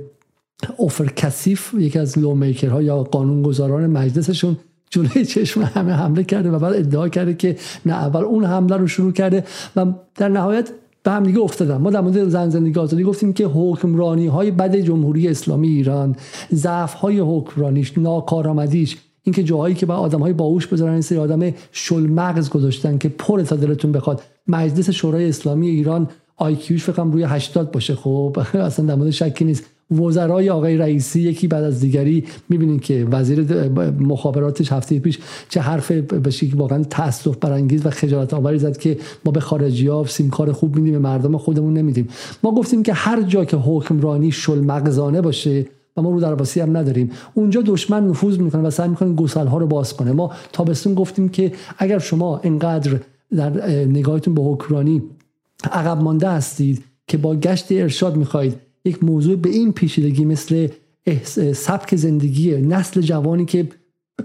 اوفر 0.76 1.06
کسیف 1.06 1.74
یکی 1.74 1.98
از 1.98 2.18
lawmaker 2.18 2.75
ها 2.75 2.82
یا 2.82 3.02
قانونگذاران 3.02 3.86
مجلسشون 3.86 4.56
جلوی 4.90 5.24
چشم 5.24 5.62
همه 5.62 5.92
حمله 5.92 6.24
کرده 6.24 6.50
و 6.50 6.58
بعد 6.58 6.74
ادعا 6.74 7.08
کرده 7.08 7.34
که 7.34 7.56
نه 7.86 7.92
اول 7.92 8.24
اون 8.24 8.44
حمله 8.44 8.76
رو 8.76 8.86
شروع 8.86 9.12
کرده 9.12 9.44
و 9.76 9.86
در 10.14 10.28
نهایت 10.28 10.70
به 11.02 11.10
هم 11.10 11.22
دیگه 11.22 11.40
افتادن. 11.40 11.76
ما 11.76 11.90
در 11.90 12.00
مورد 12.00 12.28
زن 12.28 12.48
زندگی 12.48 12.80
آزادی 12.80 13.02
گفتیم 13.02 13.32
که 13.32 13.46
حکمرانی 13.46 14.26
های 14.26 14.50
بد 14.50 14.76
جمهوری 14.76 15.28
اسلامی 15.28 15.68
ایران 15.68 16.16
ضعف 16.54 16.94
های 16.94 17.20
حکمرانیش 17.20 17.98
ناکارآمدیش 17.98 18.96
اینکه 19.22 19.42
جاهایی 19.42 19.74
که 19.74 19.86
با 19.86 19.94
آدم 19.94 20.20
های 20.20 20.32
باهوش 20.32 20.66
بذارن 20.66 20.92
این 20.92 21.00
سری 21.00 21.18
آدم 21.18 21.54
شل 21.72 22.00
مغز 22.00 22.50
گذاشتن 22.50 22.98
که 22.98 23.08
پر 23.08 23.42
تا 23.42 23.56
دلتون 23.56 23.92
بخواد. 23.92 24.22
مجلس 24.46 24.90
شورای 24.90 25.28
اسلامی 25.28 25.68
ایران 25.68 26.08
آیکیوش 26.36 26.84
فکر 26.84 27.02
روی 27.04 27.22
80 27.22 27.72
باشه. 27.72 27.94
خب 27.94 28.36
اصلا 28.54 28.86
در 28.86 28.94
مورد 28.94 29.10
شکی 29.10 29.44
نیست. 29.44 29.64
وزرای 29.90 30.50
آقای 30.50 30.76
رئیسی 30.76 31.20
یکی 31.20 31.46
بعد 31.48 31.64
از 31.64 31.80
دیگری. 31.80 32.24
می‌بینید 32.48 32.80
که 32.80 33.06
وزیر 33.10 33.68
مخابراتش 34.00 34.72
هفته 34.72 34.98
پیش 34.98 35.18
چه 35.48 35.60
حرف 35.60 35.92
که 35.92 36.56
واقعا 36.56 36.84
تاسف 36.84 37.36
برانگیز 37.36 37.86
و 37.86 37.90
خجالت 37.90 38.34
آوری 38.34 38.58
زد 38.58 38.76
که 38.76 38.98
ما 39.24 39.32
به 39.32 39.40
خارجی 39.40 39.86
ها 39.86 40.04
سیمکار 40.06 40.52
خوب 40.52 40.76
میدیم 40.76 40.92
به 40.92 40.98
مردم 40.98 41.36
خودمون 41.36 41.74
نمیدیم. 41.74 42.08
ما 42.42 42.54
گفتیم 42.54 42.82
که 42.82 42.92
هر 42.92 43.22
جا 43.22 43.44
که 43.44 43.56
حکمرانی 43.56 44.32
شل 44.32 44.60
مغزانه 44.60 45.20
باشه 45.20 45.66
و 45.96 46.02
ما 46.02 46.10
رو 46.10 46.20
درواسی 46.20 46.60
هم 46.60 46.76
نداریم 46.76 47.10
اونجا 47.34 47.62
دشمن 47.62 48.08
نفوذ 48.08 48.38
می‌کنه 48.38 48.62
و 48.62 48.70
سعی 48.70 48.88
می‌کنه 48.88 49.14
گسل 49.14 49.46
ها 49.46 49.58
رو 49.58 49.66
باز 49.66 49.94
کنه. 49.94 50.12
ما 50.12 50.32
تابستون 50.52 50.94
گفتیم 50.94 51.28
که 51.28 51.52
اگر 51.78 51.98
شما 51.98 52.40
انقدر 52.44 53.00
در 53.36 53.50
نگاهتون 53.86 54.34
به 54.34 54.42
حکمرانی 54.42 55.02
عقب 55.72 56.02
مانده 56.02 56.28
هستید 56.28 56.84
که 57.06 57.18
با 57.18 57.34
گشت 57.34 57.66
ارشاد 57.72 58.16
می‌خواهید 58.16 58.69
یک 58.84 59.04
موضوع 59.04 59.36
به 59.36 59.48
این 59.48 59.72
پیچیدگی 59.72 60.24
مثل 60.24 60.68
سبک 61.52 61.96
زندگی 61.96 62.56
نسل 62.56 63.00
جوانی 63.00 63.44
که 63.44 63.68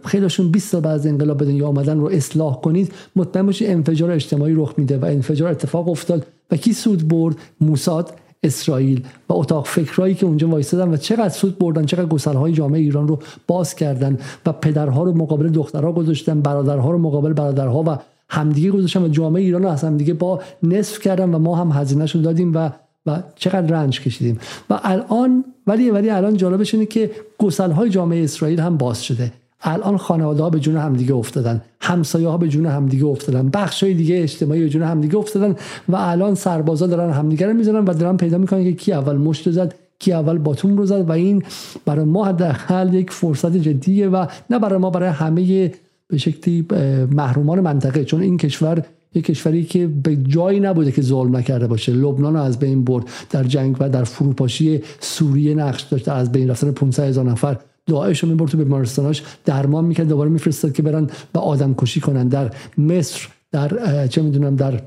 خیلیشون 0.06 0.52
20 0.52 0.70
سال 0.70 0.82
بعد 0.82 0.94
از 0.94 1.08
انقلاب 1.08 1.38
به 1.38 1.46
دنیا 1.46 1.68
آمدن 1.68 2.00
رو 2.00 2.10
اصلاح 2.10 2.62
کنید 2.62 2.92
مطمئن 3.16 3.46
باشید 3.46 3.70
انفجار 3.70 4.12
اجتماعی 4.12 4.54
رخ 4.54 4.74
میده 4.78 4.98
و 4.98 5.06
انفجار 5.06 5.52
اتفاق 5.52 5.90
افتاد 5.90 6.28
و 6.52 6.56
کی 6.56 6.74
سود 6.74 7.08
برد؟ 7.08 7.36
موساد 7.62 8.14
اسرائیل. 8.44 9.06
و 9.30 9.34
اتاق 9.34 9.68
فکرایی 9.68 10.16
که 10.16 10.26
اونجا 10.26 10.48
وایستادن 10.48 10.94
و 10.94 10.98
چقدر 10.98 11.30
سود 11.30 11.60
بردن 11.60 11.86
چقدر 11.86 12.06
گسلهای 12.06 12.54
جامعه 12.54 12.82
ایران 12.82 13.08
رو 13.08 13.20
باز 13.48 13.76
کردن 13.76 14.18
و 14.46 14.52
پدرها 14.52 15.04
رو 15.04 15.14
مقابل 15.14 15.50
دخترها 15.50 15.92
گذاشتن 15.92 16.42
برادرها 16.42 16.92
رو 16.92 16.98
مقابل 16.98 17.34
برادرها 17.34 17.84
و 17.88 17.98
همدیگه 18.30 18.72
گذاشتن 18.72 19.04
و 19.04 19.08
جامعه 19.08 19.44
ایران 19.44 19.64
رو 19.64 19.70
از 19.70 19.84
همدیگه 19.84 20.14
با 20.14 20.42
نصف 20.64 21.00
کردن 21.00 21.34
و 21.34 21.40
ما 21.40 21.56
هم 21.56 21.72
هزینهشون 21.72 22.22
دادیم 22.22 22.52
و 22.56 22.70
و 23.06 23.24
چقدر 23.36 23.68
رنج 23.68 24.02
کشیدیم. 24.02 24.40
و 24.70 24.80
الان 24.84 25.44
ولی 25.68 25.90
ولی 25.90 26.10
الان 26.10 26.38
جالبش 26.38 26.74
اینه 26.74 26.86
که 26.86 27.12
گسل 27.38 27.72
های 27.72 27.90
جامعه 27.90 28.24
اسرائیل 28.24 28.60
هم 28.60 28.78
باز 28.78 29.04
شده. 29.04 29.32
الان 29.62 29.98
خانواده 29.98 30.44
ها 30.44 30.50
به 30.50 30.60
جون 30.60 30.78
همدیگه 30.78 31.14
افتادن. 31.14 31.62
همسایه 31.82 32.28
ها 32.28 32.38
به 32.38 32.48
جون 32.48 32.66
همدیگه 32.66 33.06
افتادن. 33.06 33.50
بخش 33.50 33.84
های 33.84 33.94
دیگه 33.94 34.24
اجتماعی 34.24 34.62
به 34.62 34.70
جون 34.70 34.84
همدیگه 34.84 35.18
افتادن 35.18 35.56
و 35.90 35.96
الان 35.96 36.36
سربازا 36.36 36.88
دارن 36.88 37.14
همدیگه 37.14 37.48
رو 37.48 37.54
می‌زنن 37.54 37.86
و 37.86 37.94
دارن 37.94 38.18
پیدا 38.18 38.38
می‌کنن 38.38 38.64
که 38.64 38.74
کی 38.74 38.94
اول 38.94 39.18
مشت 39.18 39.52
زد 39.52 39.76
کی 40.00 40.14
اول 40.14 40.38
باتوم 40.38 40.78
رو 40.78 40.86
زد 40.86 41.10
و 41.10 41.12
این 41.12 41.44
برای 41.86 42.06
ما 42.06 42.26
حداقل 42.26 42.94
یک 42.94 43.12
فرصت 43.12 43.58
جدیه 43.58 44.10
و 44.10 44.26
نه 44.50 44.60
برای 44.60 44.80
ما 44.80 44.90
برای 44.90 45.10
همه 45.10 45.72
به 46.08 46.18
شکلی 46.18 46.68
محرومان 47.12 47.60
منطقه. 47.60 48.06
چون 48.06 48.22
این 48.22 48.38
کشور 48.38 48.84
یک 49.16 49.26
کشوری 49.26 49.64
که 49.64 49.88
به 49.88 50.16
جایی 50.16 50.60
نبوده 50.60 50.92
که 50.92 51.02
ظلم 51.02 51.36
نکرده 51.36 51.68
باشه. 51.68 51.92
لبنان 51.92 52.36
از 52.36 52.60
بین 52.60 52.84
برد. 52.84 53.04
در 53.30 53.44
جنگ 53.44 53.78
و 53.80 53.90
در 53.90 54.04
فروپاشی 54.04 54.82
سوریه 55.00 55.56
نقش 55.56 55.82
داشته 55.82 56.12
از 56.12 56.32
بین 56.32 56.50
رفتن 56.50 56.72
500 56.72 57.04
هزار 57.04 57.26
نفر 57.26 57.58
داعش 57.88 58.20
رو 58.20 58.30
می‌برد 58.30 58.50
تو 58.50 58.58
بیمارستاناش. 58.58 59.24
درمان 59.46 59.86
می‌کرد. 59.86 60.08
دوباره 60.08 60.30
میفرستاد 60.30 60.72
که 60.72 60.84
برن 60.84 61.10
به 61.34 61.40
آدم 61.40 61.74
کشی 61.74 62.00
کنن. 62.00 62.28
در 62.28 62.52
مصر 62.78 63.28
در 63.52 64.08
چه 64.08 64.22
می‌دونم 64.22 64.56
در 64.56 64.82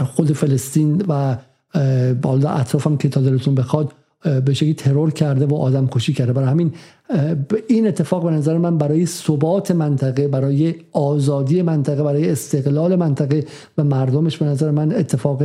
خود 0.00 0.32
فلسطین 0.32 1.04
و 1.08 1.36
بالا 2.22 2.48
اطرافم 2.50 2.96
که 2.96 3.08
تا 3.08 3.20
دلتون 3.20 3.54
بخواد 3.54 3.92
به 4.44 4.54
شکلی 4.54 4.74
ترور 4.74 5.10
کرده 5.10 5.46
و 5.46 5.54
آدم 5.54 5.86
کشی 5.86 6.12
کرده. 6.12 6.32
برای 6.32 6.48
همین 6.48 6.72
این 7.68 7.88
اتفاق 7.88 8.24
به 8.24 8.30
نظر 8.30 8.58
من 8.58 8.78
برای 8.78 9.06
ثبات 9.06 9.70
منطقه 9.70 10.28
برای 10.28 10.74
آزادی 10.92 11.62
منطقه 11.62 12.02
برای 12.02 12.30
استقلال 12.30 12.96
منطقه 12.96 13.44
و 13.78 13.84
مردمش 13.84 14.36
به 14.36 14.46
نظر 14.46 14.70
من 14.70 14.92
اتفاق 14.92 15.42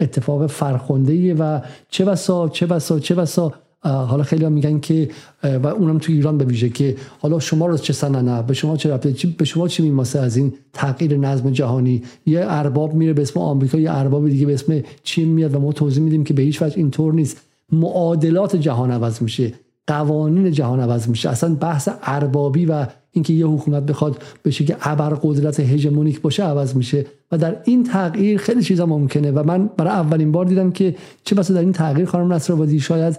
اتفاق 0.00 0.46
فرخنده 0.46 1.34
و 1.34 1.60
چه 1.90 2.04
بسا 2.04 2.48
چه 2.48 2.66
بسا 2.66 2.98
چه 2.98 3.14
بسا. 3.14 3.52
حالا 3.82 4.22
خیلی 4.22 4.44
ها 4.44 4.50
میگن 4.50 4.78
که 4.80 5.08
و 5.42 5.66
اونم 5.66 5.98
تو 5.98 6.12
ایران 6.12 6.38
به 6.38 6.44
ویژه 6.44 6.68
که 6.68 6.96
حالا 7.18 7.38
شما 7.38 7.66
رو 7.66 7.78
چه 7.78 7.92
سننه 7.92 8.42
به 8.42 8.54
شما 8.54 8.76
چه 8.76 8.90
رفته 8.90 9.14
به 9.38 9.44
شما 9.44 9.68
چی 9.68 9.82
میماسه 9.82 10.18
از 10.18 10.36
این 10.36 10.52
تغییر 10.72 11.16
نظم 11.16 11.50
جهانی؟ 11.50 12.02
یه 12.26 12.44
ارباب 12.48 12.94
میره 12.94 13.12
به 13.12 13.22
اسم 13.22 13.40
آمریکا 13.40 13.78
یه 13.78 13.92
ارباب 13.92 14.28
دیگه 14.28 14.46
به 14.46 14.54
اسم 14.54 14.82
چین 15.02 15.28
میاد 15.28 15.54
و 15.54 15.60
ما 15.60 15.72
توضیح 15.72 16.02
میدیم 16.02 16.24
که 16.24 16.34
به 16.34 16.42
هیچ 16.42 16.62
وجه 16.62 16.78
اینطور 16.78 17.14
نیست. 17.14 17.45
معادلات 17.72 18.56
جهان 18.56 18.90
عوض 18.90 19.22
میشه 19.22 19.52
قوانین 19.86 20.50
جهان 20.52 20.80
عوض 20.80 21.08
میشه. 21.08 21.30
اصلا 21.30 21.54
بحث 21.54 21.88
اربابی 22.02 22.66
و 22.66 22.86
اینکه 23.12 23.32
یه 23.32 23.46
حکومت 23.46 23.82
بخواد 23.82 24.22
به 24.42 24.50
شکل 24.50 24.74
ابر 24.82 25.14
قدرت 25.22 25.60
هژمونیک 25.60 26.20
باشه 26.20 26.42
عوض 26.42 26.76
میشه. 26.76 27.06
و 27.32 27.38
در 27.38 27.56
این 27.64 27.84
تغییر 27.84 28.38
خیلی 28.38 28.62
چیزا 28.62 28.86
ممکنه. 28.86 29.30
و 29.30 29.42
من 29.42 29.70
برای 29.76 29.92
اولین 29.92 30.32
بار 30.32 30.44
دیدم 30.44 30.70
که 30.70 30.96
چه 31.24 31.34
بسا 31.34 31.54
در 31.54 31.60
این 31.60 31.72
تغییر 31.72 32.06
خانم 32.06 32.32
نصر 32.32 32.78
شاید 32.78 33.18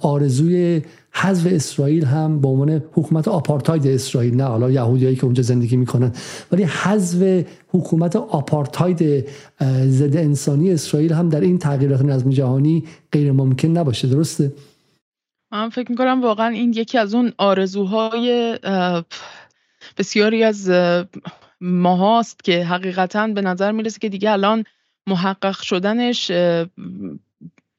آرزوی 0.00 0.82
حذف 1.16 1.46
اسرائیل 1.52 2.04
هم 2.04 2.40
به 2.40 2.48
عنوان 2.48 2.82
حکومت 2.92 3.28
آپارتاید 3.28 3.86
اسرائیل 3.86 4.34
نه 4.34 4.44
حالا 4.44 4.70
یهودیایی 4.70 5.16
که 5.16 5.24
اونجا 5.24 5.42
زندگی 5.42 5.76
می‌کنن. 5.76 6.12
ولی 6.52 6.62
حذف 6.62 7.44
حکومت 7.68 8.16
آپارتاید 8.16 9.28
ضد 9.86 10.16
انسانی 10.16 10.72
اسرائیل 10.72 11.12
هم 11.12 11.28
در 11.28 11.40
این 11.40 11.58
تغییرات 11.58 12.02
نظم 12.02 12.30
جهانی 12.30 12.84
غیر 13.12 13.32
ممکن 13.32 13.68
نباشه. 13.68 14.08
درسته؟ 14.08 14.52
من 15.52 15.68
فکر 15.68 15.90
می‌کنم 15.90 16.22
واقعا 16.22 16.48
این 16.48 16.72
یکی 16.72 16.98
از 16.98 17.14
اون 17.14 17.32
آرزوهای 17.38 18.58
بسیاری 19.98 20.44
از 20.44 20.70
ماهاست 21.60 22.44
که 22.44 22.64
حقیقتا 22.64 23.26
به 23.26 23.40
نظر 23.40 23.72
می‌رسه 23.72 23.98
که 23.98 24.08
دیگه 24.08 24.30
الان 24.30 24.64
محقق 25.06 25.62
شدنش 25.62 26.30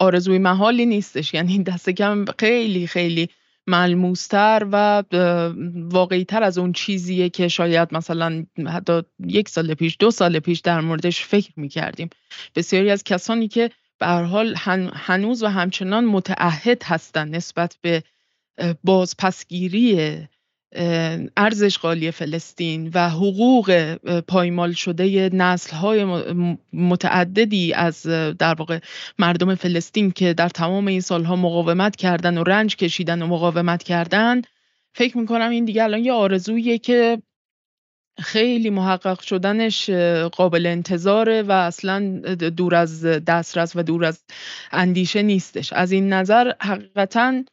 آرزوی 0.06 0.38
محالی 0.38 0.86
نیستش. 0.86 1.34
یعنی 1.34 1.64
دست 1.64 1.90
کم 1.90 2.26
خیلی 2.40 2.88
خیلی 2.88 3.30
ملموستر 3.68 4.68
و 4.72 5.04
واقعی 5.76 6.26
تر 6.26 6.44
از 6.44 6.58
اون 6.58 6.74
چیزیه 6.74 7.30
که 7.30 7.48
شاید 7.48 7.94
مثلا 7.94 8.46
حتی 8.68 9.02
یک 9.28 9.50
سال 9.50 9.74
پیش 9.74 9.98
دو 10.00 10.12
سال 10.12 10.40
پیش 10.40 10.60
در 10.60 10.82
موردش 10.82 11.22
فکر 11.22 11.52
می‌کردیم. 11.56 12.10
بسیاری 12.56 12.92
از 12.92 13.04
کسانی 13.04 13.48
که 13.48 13.70
به 14.00 14.08
حال 14.08 14.56
هنوز 14.94 15.44
و 15.44 15.48
همچنان 15.48 16.06
متعهد 16.06 16.84
هستند 16.84 17.36
نسبت 17.36 17.78
به 17.82 18.04
بازپسگیری 18.84 20.18
ارز 21.38 21.64
اشغالی 21.64 22.12
فلسطین 22.12 22.92
و 22.94 23.10
حقوق 23.10 23.96
پایمال 24.28 24.72
شده 24.72 25.30
نسل 25.34 25.76
های 25.76 26.06
متعددی 26.74 27.74
از 27.74 28.02
در 28.40 28.54
واقع 28.54 28.80
مردم 29.20 29.56
فلسطین 29.56 30.12
که 30.12 30.34
در 30.34 30.50
تمام 30.50 30.88
این 30.88 31.02
سالها 31.02 31.36
مقاومت 31.36 31.96
کردن 31.96 32.38
و 32.38 32.44
رنج 32.44 32.76
کشیدن 32.76 33.22
و 33.22 33.28
مقاومت 33.28 33.84
کردن 33.84 34.42
فکر 34.94 35.18
می‌کنم 35.18 35.50
این 35.50 35.66
دیگه 35.66 35.84
الان 35.84 36.06
یه 36.06 36.14
آرزویه 36.14 36.78
که 36.78 37.22
خیلی 38.20 38.70
محقق 38.70 39.22
شدنش 39.22 39.90
قابل 40.32 40.66
انتظاره 40.66 41.42
و 41.42 41.52
اصلا 41.52 42.20
دور 42.58 42.76
از 42.76 43.06
دسترس 43.06 43.76
و 43.76 43.84
دور 43.84 44.06
از 44.06 44.24
اندیشه 44.72 45.22
نیستش. 45.22 45.74
از 45.74 45.92
این 45.92 46.14
نظر 46.14 46.52
حقیقتا 46.62 47.44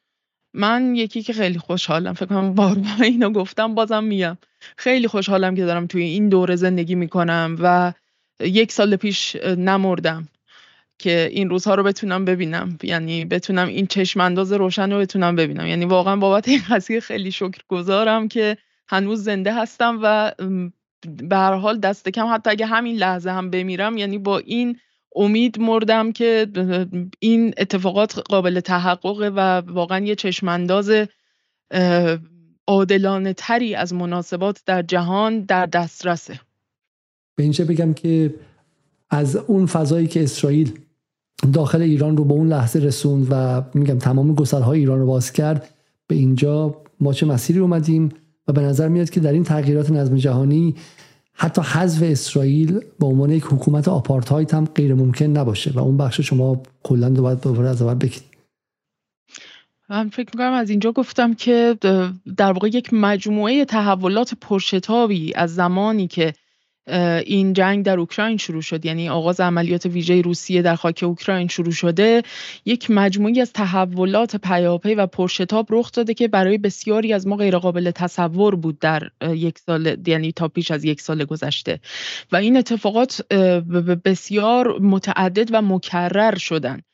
من 0.54 0.94
یکی 0.94 1.22
که 1.22 1.32
خیلی 1.32 1.58
خوشحالم 1.58 2.12
فکر 2.12 2.26
کنم 2.26 2.54
بارها 2.54 3.04
اینو 3.04 3.30
گفتم 3.30 3.74
بازم 3.74 4.04
میگم. 4.04 4.38
خیلی 4.76 5.08
خوشحالم 5.08 5.54
که 5.54 5.64
دارم 5.64 5.86
توی 5.86 6.02
این 6.02 6.28
دوره 6.28 6.56
زندگی 6.56 6.94
می‌کنم 6.94 7.56
و 7.60 7.92
یک 8.40 8.72
سال 8.72 8.96
پیش 8.96 9.36
نمردم 9.36 10.28
که 10.98 11.28
این 11.32 11.50
روزها 11.50 11.74
رو 11.74 11.82
بتونم 11.82 12.24
ببینم. 12.24 12.78
یعنی 12.82 13.24
بتونم 13.24 13.68
این 13.68 13.86
چشم 13.86 14.20
انداز 14.20 14.52
روشن 14.52 14.92
رو 14.92 14.98
بتونم 14.98 15.36
ببینم. 15.36 15.66
یعنی 15.66 15.84
واقعا 15.84 16.16
بابت 16.16 16.48
این 16.48 16.60
قضیه 16.70 17.00
خیلی 17.00 17.32
شکر 17.32 17.60
گذارم 17.68 18.28
که 18.28 18.56
هنوز 18.88 19.24
زنده 19.24 19.54
هستم 19.54 19.98
و 20.02 20.32
به 21.02 21.36
هر 21.36 21.54
حال 21.54 21.78
دست 21.78 22.08
کم. 22.08 22.34
حتی 22.34 22.50
اگه 22.50 22.66
همین 22.66 22.96
لحظه 22.96 23.30
هم 23.30 23.50
بمیرم 23.50 23.96
یعنی 23.96 24.18
با 24.18 24.38
این 24.38 24.78
امید 25.16 25.60
مردم 25.60 26.12
که 26.12 26.47
این 27.18 27.55
اتفاقات 27.56 28.18
قابل 28.18 28.60
تحقق 28.60 29.32
و 29.36 29.60
واقعا 29.72 30.05
یه 30.05 30.14
چشمانداز 30.14 30.90
عادلانه 32.66 33.32
تری 33.32 33.74
از 33.74 33.94
مناسبات 33.94 34.62
در 34.66 34.82
جهان 34.82 35.40
در 35.40 35.66
دسترسه. 35.66 36.40
به 37.36 37.43
اینجا 37.43 37.64
بگم 37.64 37.94
که 37.94 38.34
از 39.10 39.36
اون 39.36 39.66
فضایی 39.66 40.06
که 40.06 40.22
اسرائیل 40.22 40.78
داخل 41.52 41.82
ایران 41.82 42.16
رو 42.16 42.24
به 42.24 42.32
اون 42.32 42.48
لحظه 42.48 42.78
رسوند 42.78 43.26
و 43.30 43.62
میگم 43.74 43.98
تمام 43.98 44.34
گسلهای 44.34 44.78
ایران 44.78 44.98
رو 44.98 45.06
باز 45.06 45.32
کرد 45.32 45.74
به 46.06 46.14
اینجا 46.14 46.82
ما 47.01 47.12
چه 47.12 47.26
مسیری 47.26 47.59
اومدیم 47.59 48.09
و 48.48 48.52
به 48.52 48.60
نظر 48.60 48.89
میاد 48.89 49.10
که 49.10 49.20
در 49.20 49.32
این 49.32 49.44
تغییرات 49.44 49.90
نظم 49.90 50.16
جهانی 50.16 50.74
حتی 51.34 51.62
حذف 51.62 52.02
اسرائیل 52.02 52.80
به 53.00 53.06
عنوان 53.06 53.30
یک 53.30 53.44
حکومت 53.44 53.88
آپارتاید 53.88 54.54
هم 54.54 54.64
غیر 54.64 54.94
ممکن 54.94 55.24
نباشه 55.24 55.70
و 55.70 55.78
اون 55.78 55.96
بخش 55.96 56.20
شما 56.20 56.62
کلا 56.82 57.10
باید 57.10 57.40
دوباره 57.40 57.68
از 57.68 57.82
اول 57.82 57.94
بگید. 57.94 58.22
من 59.88 60.09
فکر 60.09 60.30
می‌کنم 60.34 60.52
از 60.52 60.70
اینجا 60.70 60.92
گفتم 60.92 61.34
که 61.34 61.76
در 62.36 62.52
واقع 62.52 62.68
یک 62.68 62.94
مجموعه 62.94 63.64
تحولات 63.64 64.34
پرشتابی 64.40 65.32
از 65.34 65.54
زمانی 65.54 66.09
که 66.09 66.32
این 67.26 67.52
جنگ 67.52 67.84
در 67.84 67.98
اوکراین 67.98 68.36
شروع 68.36 68.62
شد. 68.62 68.84
یعنی 68.84 69.09
آغاز 69.09 69.40
عملیات 69.40 69.86
ویژه 69.86 70.20
روسیه 70.20 70.62
در 70.62 70.74
خاک 70.74 71.04
اوکراین 71.06 71.48
شروع 71.48 71.72
شده. 71.72 72.22
یک 72.64 72.90
مجموعی 72.90 73.40
از 73.40 73.52
تحولات 73.52 74.36
پیاپی 74.36 74.94
و 74.94 75.06
پرشتاب 75.06 75.66
رخ 75.70 75.92
داده 75.92 76.14
که 76.14 76.28
برای 76.28 76.59
بسیاری 76.59 77.12
از 77.12 77.26
ما 77.26 77.36
غیرقابل 77.36 77.90
تصور 77.90 78.56
بود 78.56 78.78
در 78.78 79.02
یک 79.22 79.59
سال 79.59 79.96
یعنی 80.06 80.32
تا 80.32 80.48
پیش 80.48 80.70
از 80.70 80.84
یک 80.84 81.00
سال 81.00 81.24
گذشته. 81.24 81.80
و 82.32 82.36
این 82.36 82.56
اتفاقات 82.56 83.32
بسیار 84.04 84.78
متعدد 84.80 85.48
و 85.52 85.62
مکرر 85.62 86.36
شدند 86.36 86.84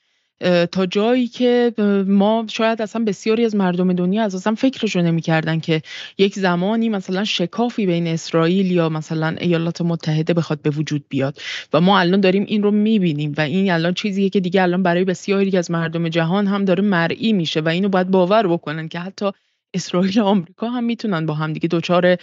تا 0.72 0.86
جایی 0.86 1.28
که 1.28 1.72
ما 2.06 2.46
شاید 2.48 2.82
اصلا 2.82 3.04
بسیاری 3.04 3.44
از 3.44 3.56
مردم 3.56 3.92
دنیا 3.92 4.24
از 4.24 4.34
اصلا 4.34 4.54
فکرشو 4.54 5.00
نمی‌کردن 5.00 5.60
که 5.60 5.82
یک 6.18 6.34
زمانی 6.34 6.88
مثلا 6.88 7.24
شکافی 7.24 7.86
بین 7.86 8.06
اسرائیل 8.06 8.72
یا 8.72 8.88
مثلا 8.88 9.36
ایالات 9.40 9.80
متحده 9.80 10.34
بخواد 10.34 10.62
به 10.62 10.70
وجود 10.70 11.04
بیاد. 11.08 11.38
و 11.72 11.80
ما 11.80 11.98
الان 11.98 12.20
داریم 12.20 12.44
این 12.48 12.62
رو 12.62 12.70
می‌بینیم 12.70 13.34
و 13.36 13.40
این 13.40 13.70
الان 13.70 13.94
چیزیه 13.94 14.28
که 14.28 14.40
دیگه 14.40 14.62
الان 14.62 14.82
برای 14.82 15.04
بسیاری 15.04 15.56
از 15.56 15.70
مردم 15.70 16.08
جهان 16.08 16.46
هم 16.46 16.64
داره 16.64 16.82
مرئی 16.82 17.32
میشه 17.32 17.60
و 17.60 17.68
اینو 17.68 17.88
باید 17.88 18.10
باور 18.10 18.46
بکنن 18.46 18.88
که 18.88 18.98
حتی 18.98 19.30
اسرائیل 19.74 20.20
و 20.20 20.24
آمریکا 20.24 20.68
هم 20.68 20.84
می‌تونن 20.84 21.26
با 21.26 21.34
هم 21.34 21.52
دیگه 21.52 21.68
دچار 21.68 22.16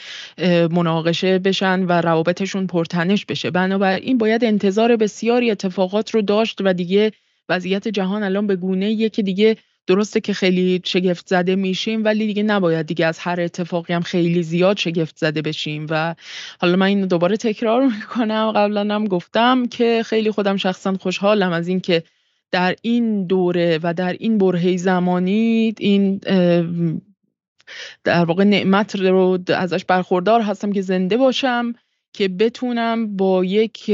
مناقشه 0.71 1.39
بشن 1.39 1.83
و 1.83 1.91
روابطشون 1.91 2.67
پرتنش 2.67 3.25
بشه. 3.25 3.51
بنابراین 3.51 4.17
باید 4.17 4.43
انتظار 4.43 4.95
بسیاری 4.95 5.51
اتفاقات 5.51 6.11
رو 6.11 6.21
داشت 6.21 6.59
و 6.63 6.73
دیگه 6.73 7.11
وضعیت 7.49 7.87
جهان 7.87 8.23
الان 8.23 8.47
به 8.47 8.55
گونه 8.55 8.91
یه 8.91 9.09
که 9.09 9.21
دیگه 9.21 9.57
درسته 9.87 10.21
که 10.21 10.33
خیلی 10.33 10.81
شگفت 10.85 11.27
زده 11.27 11.55
میشیم 11.55 12.03
ولی 12.03 12.27
دیگه 12.27 12.43
نباید 12.43 12.85
دیگه 12.85 13.05
از 13.05 13.19
هر 13.19 13.41
اتفاقی 13.41 13.93
هم 13.93 14.01
خیلی 14.01 14.43
زیاد 14.43 14.77
شگفت 14.77 15.17
زده 15.17 15.41
بشیم. 15.41 15.87
و 15.89 16.15
حالا 16.61 16.75
من 16.75 16.85
این 16.85 17.05
دوباره 17.05 17.37
تکرار 17.37 17.85
می‌کنم. 17.85 18.51
قبلا 18.51 18.95
هم 18.95 19.07
گفتم 19.07 19.65
که 19.65 20.03
خیلی 20.05 20.31
خودم 20.31 20.57
شخصا 20.57 20.93
خوشحالم 20.93 21.51
از 21.51 21.67
اینکه 21.67 22.03
در 22.51 22.75
این 22.81 23.27
دوره 23.27 23.79
و 23.83 23.93
در 23.93 24.13
این 24.13 24.37
برهه 24.37 24.77
زمانی 24.77 25.73
این 25.79 26.17
در 28.03 28.25
واقع 28.25 28.43
نعمت 28.43 28.95
رو 28.95 29.39
ازش 29.47 29.85
برخوردار 29.85 30.41
هستم 30.41 30.71
که 30.71 30.81
زنده 30.81 31.17
باشم. 31.17 31.73
که 32.15 32.27
بتونم 32.27 33.17
با 33.17 33.45
یک 33.45 33.91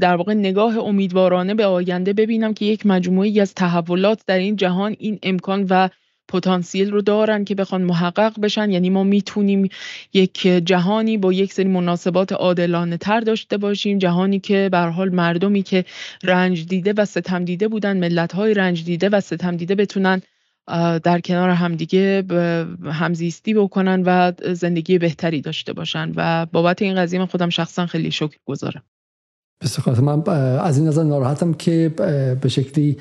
در 0.00 0.16
واقع 0.16 0.34
نگاه 0.34 0.78
امیدوارانه 0.78 1.54
به 1.54 1.66
آینده 1.66 2.12
ببینم 2.12 2.54
که 2.54 2.64
یک 2.64 2.86
مجموعی 2.86 3.40
از 3.40 3.54
تحولات 3.54 4.22
در 4.26 4.38
این 4.38 4.56
جهان 4.56 4.96
این 4.98 5.18
امکان 5.22 5.66
و 5.70 5.88
پتانسیل 6.28 6.90
رو 6.90 7.02
دارن 7.02 7.44
که 7.44 7.54
بخوان 7.54 7.82
محقق 7.82 8.40
بشن. 8.40 8.70
یعنی 8.70 8.90
ما 8.90 9.04
می‌تونیم 9.04 9.68
یک 10.12 10.40
جهانی 10.42 11.18
با 11.18 11.32
یک 11.32 11.52
سری 11.52 11.68
مناسبات 11.68 12.32
عادلانه 12.32 12.96
تر 12.96 13.20
داشته 13.20 13.56
باشیم. 13.56 13.98
جهانی 13.98 14.40
که 14.40 14.68
به 14.72 14.78
حال 14.78 15.14
مردمی 15.14 15.62
که 15.62 15.84
رنج 16.22 16.66
دیده 16.66 16.92
و 16.96 17.04
ستم 17.04 17.44
دیده 17.44 17.68
بودن 17.68 17.96
ملت 17.96 18.32
های 18.34 18.54
رنج 18.54 18.84
دیده 18.84 19.08
و 19.08 19.20
ستم 19.20 19.56
دیده 19.56 19.74
بتونن 19.74 20.22
در 21.02 21.20
کنار 21.20 21.50
همدیگه 21.50 22.24
همزیستی 22.84 23.54
بکنن 23.54 24.02
و 24.06 24.32
زندگی 24.54 24.98
بهتری 24.98 25.40
داشته 25.40 25.72
باشن 25.72 26.12
و 26.16 26.46
بابت 26.52 26.82
این 26.82 26.94
قضیه 26.94 27.18
من 27.18 27.26
خودم 27.26 27.48
شخصا 27.48 27.86
خیلی 27.86 28.10
شکر 28.10 28.36
گذارم. 28.44 28.82
بسیار 29.62 30.00
من 30.00 30.28
از 30.58 30.78
این 30.78 30.88
نظر 30.88 31.02
ناراحتم 31.02 31.54
که 31.54 31.92
به 32.40 32.48
شکلی 32.48 32.96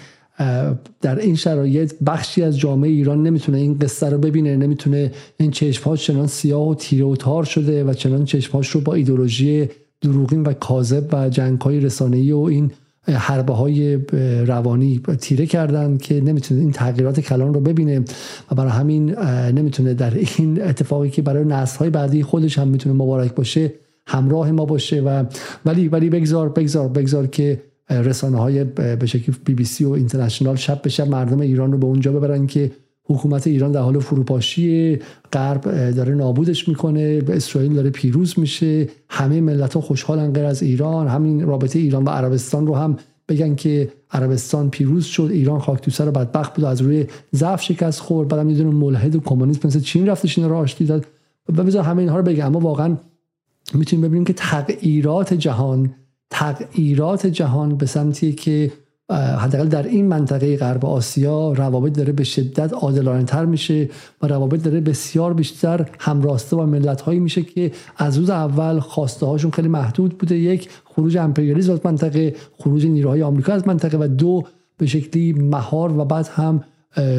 در 1.02 1.20
این 1.20 1.36
شرایط 1.36 1.94
بخشی 2.06 2.44
از 2.44 2.60
جامعه 2.60 2.90
ایران 2.90 3.24
نمی‌تونه 3.24 3.58
این 3.58 3.80
قصه 3.80 4.10
رو 4.10 4.18
ببینه 4.18 4.58
نمی‌تونه 4.58 5.12
این 5.38 5.52
چشمهاش 5.52 6.08
چنان 6.08 6.28
سیاه 6.28 6.70
و 6.70 6.76
تیره 6.76 7.06
و 7.06 7.16
تار 7.16 7.44
شده 7.44 7.84
و 7.84 7.94
چنان 7.94 8.26
چشمهاش 8.26 8.70
رو 8.70 8.82
با 8.82 8.94
ایدولوژی 8.94 9.70
دروغین 10.02 10.44
و 10.44 10.54
کاذب 10.54 11.14
و 11.14 11.30
جنگ 11.30 11.62
های 11.62 11.80
رسانه‌ای 11.80 12.32
و 12.32 12.40
این 12.40 12.72
حربه 13.10 13.54
های 13.54 13.96
روانی 14.46 15.02
تیره 15.22 15.46
کردن 15.46 15.98
که 15.98 16.22
نمی‌تونه 16.22 16.62
این 16.62 16.72
تغییرات 16.72 17.20
کلان 17.20 17.54
رو 17.54 17.60
ببینه 17.60 18.04
و 18.52 18.56
برای 18.56 18.72
همین 18.72 19.20
نمی‌تونه 19.52 19.94
در 19.94 20.14
این 20.38 20.62
اتفاقی 20.62 21.10
که 21.10 21.22
برای 21.22 21.46
نسل 21.46 21.80
های 21.80 21.90
بعدی 21.90 22.24
خودش 22.24 22.60
هم 22.60 22.68
می‌تونه 22.68 22.96
مبارک 22.96 23.36
باشه 23.36 23.74
همراه 24.08 24.52
ما 24.52 24.66
باشه 24.66 25.02
و 25.02 25.24
ولی 25.66 25.88
ولی 25.88 26.10
بگذار 26.10 26.50
بگذار 26.50 26.88
بگذار 26.88 27.28
که 27.28 27.62
رسانه 27.90 28.38
های 28.38 28.64
به 28.64 29.06
شکل 29.06 29.34
بی 29.46 29.54
بی 29.54 29.66
سی 29.66 29.86
و 29.86 29.92
اینترنشنال 29.92 30.56
شب 30.56 30.82
به 30.82 30.90
شب 30.90 31.08
مردم 31.08 31.40
ایران 31.40 31.72
رو 31.72 31.78
به 31.78 31.86
اونجا 31.86 32.12
ببرن 32.12 32.48
که 32.48 32.72
حکومت 33.10 33.48
ایران 33.48 33.72
در 33.72 33.80
حال 33.80 34.00
فروپاشی 34.00 35.00
غرب 35.34 35.92
داره 35.92 36.16
نابودش 36.16 36.68
می‌کنه 36.68 37.22
به 37.22 37.36
اسرائیل 37.36 37.74
داره 37.74 37.90
پیروز 37.90 38.40
میشه. 38.40 38.90
همه 39.10 39.42
ملت 39.42 39.74
ها 39.74 39.82
خوشحالن 39.82 40.34
غیر 40.34 40.46
از 40.46 40.64
ایران. 40.64 41.08
همین 41.08 41.48
رابطه 41.48 41.80
ایران 41.80 42.04
و 42.04 42.10
عربستان 42.10 42.68
رو 42.68 42.76
هم 42.76 42.98
بگن 43.30 43.56
که 43.56 43.90
عربستان 44.12 44.70
پیروز 44.70 45.06
شد. 45.06 45.30
ایران 45.32 45.60
خاک 45.60 45.90
سر 45.90 46.12
بدبخت 46.12 46.56
بود 46.56 46.66
از 46.66 46.82
روی 46.82 47.06
ضعف 47.36 47.62
شکست 47.62 48.00
خورد. 48.00 48.28
بعدم 48.28 48.46
می‌دونم 48.46 48.76
ملحد 48.76 49.16
و 49.16 49.20
کمونیست 49.20 49.66
مثل 49.66 49.80
چین 49.80 50.08
رفتش 50.08 50.38
این 50.38 50.50
رو 50.50 50.56
آشتی 50.56 50.86
داد. 50.86 51.06
و 51.50 51.64
بذار 51.64 51.84
همه 51.84 52.00
اینها 52.00 52.18
رو 52.18 52.24
بگم. 52.24 52.46
اما 52.46 52.60
واقعا 52.60 52.98
می‌تونیم 53.74 54.06
ببینیم 54.06 54.26
که 54.26 54.34
تغییرات 54.34 55.34
جهان 55.34 55.94
تغییرات 56.30 57.28
جهان 57.28 57.78
به 57.78 57.86
سمتی 57.86 58.34
که 58.34 58.72
حداقل 59.14 59.68
در 59.68 59.84
این 59.84 60.08
منطقه 60.08 60.58
غرب 60.58 60.86
آسیا 60.86 61.52
روابط 61.54 61.94
داره 61.94 62.14
به 62.14 62.24
شدت 62.24 62.74
عادلانه 62.74 63.24
تر 63.24 63.46
میشه 63.46 63.90
و 64.22 64.28
روابط 64.28 64.64
داره 64.64 64.82
بسیار 64.82 65.34
بیشتر 65.34 65.90
همراسته 66.00 66.56
با 66.56 66.66
ملت 66.66 67.02
هایی 67.02 67.20
میشه 67.20 67.44
که 67.44 67.72
از 67.98 68.18
روز 68.18 68.30
اول 68.30 68.80
خواسته 68.80 69.26
هاشون 69.26 69.52
خیلی 69.52 69.68
محدود 69.68 70.18
بوده. 70.18 70.38
یک 70.38 70.70
خروج 70.86 71.18
امپریالیسم 71.18 71.72
از 71.72 71.80
منطقه 71.84 72.36
خروج 72.58 72.86
نیروهای 72.86 73.24
آمریکا 73.24 73.54
از 73.54 73.68
منطقه 73.68 73.98
و 73.98 74.08
دو 74.08 74.44
به 74.78 74.86
شکلی 74.86 75.34
مهار 75.34 76.00
و 76.00 76.06
بعد 76.06 76.28
هم 76.28 76.64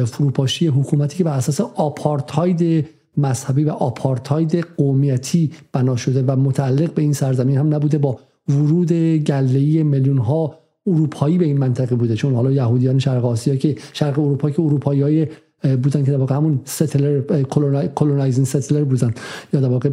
فروپاشی 0.05 0.67
حکومتی 0.67 1.17
که 1.17 1.23
بر 1.23 1.37
اساس 1.37 1.61
آپارتاید 1.61 2.87
مذهبی 3.17 3.63
و 3.63 3.69
آپارتاید 3.69 4.65
قومیتی 4.77 5.51
بنا 5.71 5.95
شده 5.95 6.23
و 6.27 6.35
متعلق 6.35 6.93
به 6.93 7.01
این 7.01 7.13
سرزمین 7.13 7.57
هم 7.57 7.75
نبوده 7.75 7.97
با 7.97 8.19
ورود 8.49 8.93
گله‌ای 8.93 9.83
میلیون 9.83 10.17
ها 10.17 10.59
اروپایی 10.89 11.37
به 11.37 11.45
این 11.45 11.57
منطقه 11.57 11.95
بوده. 11.95 12.15
چون 12.15 12.33
حالا 12.33 12.51
یهودیان 12.51 12.99
شرق 12.99 13.25
آسیا 13.25 13.55
که 13.55 13.75
شرق 13.93 14.19
اروپا 14.19 14.49
که 14.49 14.61
اروپایی 14.61 15.01
های 15.01 15.27
بودن 15.63 16.03
که 16.03 16.11
در 16.11 16.17
واقع 16.17 16.35
همون 16.35 16.59
ستلر 16.65 17.21
کلونایزین 17.95 18.45
ستلر 18.45 18.83
بودن 18.83 19.13
یا 19.53 19.59
در 19.59 19.67
واقع 19.67 19.89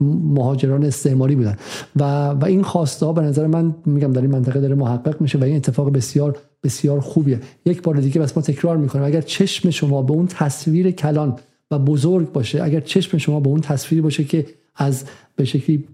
مهاجران 0.00 0.84
استعماری 0.84 1.34
بودن. 1.34 1.56
و 1.96 2.28
و 2.28 2.44
این 2.44 2.62
خواسته 2.62 3.06
ها 3.06 3.12
به 3.12 3.22
نظر 3.22 3.46
من 3.46 3.74
میگم 3.86 4.12
در 4.12 4.20
این 4.20 4.30
منطقه 4.30 4.60
داره 4.60 4.74
محقق 4.74 5.20
میشه 5.20 5.38
و 5.38 5.44
این 5.44 5.56
اتفاق 5.56 5.92
بسیار 5.92 6.38
بسیار 6.62 7.00
خوبیه. 7.00 7.40
یک 7.64 7.82
بار 7.82 7.96
دیگه 7.96 8.20
بس 8.20 8.36
ما 8.36 8.42
تکرار 8.42 8.76
می‌کنیم 8.76 9.04
اگر 9.04 9.20
چشم 9.20 9.70
شما 9.70 10.02
به 10.02 10.12
اون 10.12 10.26
تصویر 10.26 10.90
کلان 10.90 11.36
و 11.70 11.78
بزرگ 11.78 12.32
باشه 12.32 12.62
اگر 12.62 12.80
چشم 12.80 13.18
شما 13.18 13.40
به 13.40 13.48
اون 13.48 13.60
تصویری 13.60 14.02
باشه 14.02 14.24
که 14.24 14.46
از 14.76 15.04
به 15.36 15.44
شکلی 15.44 15.84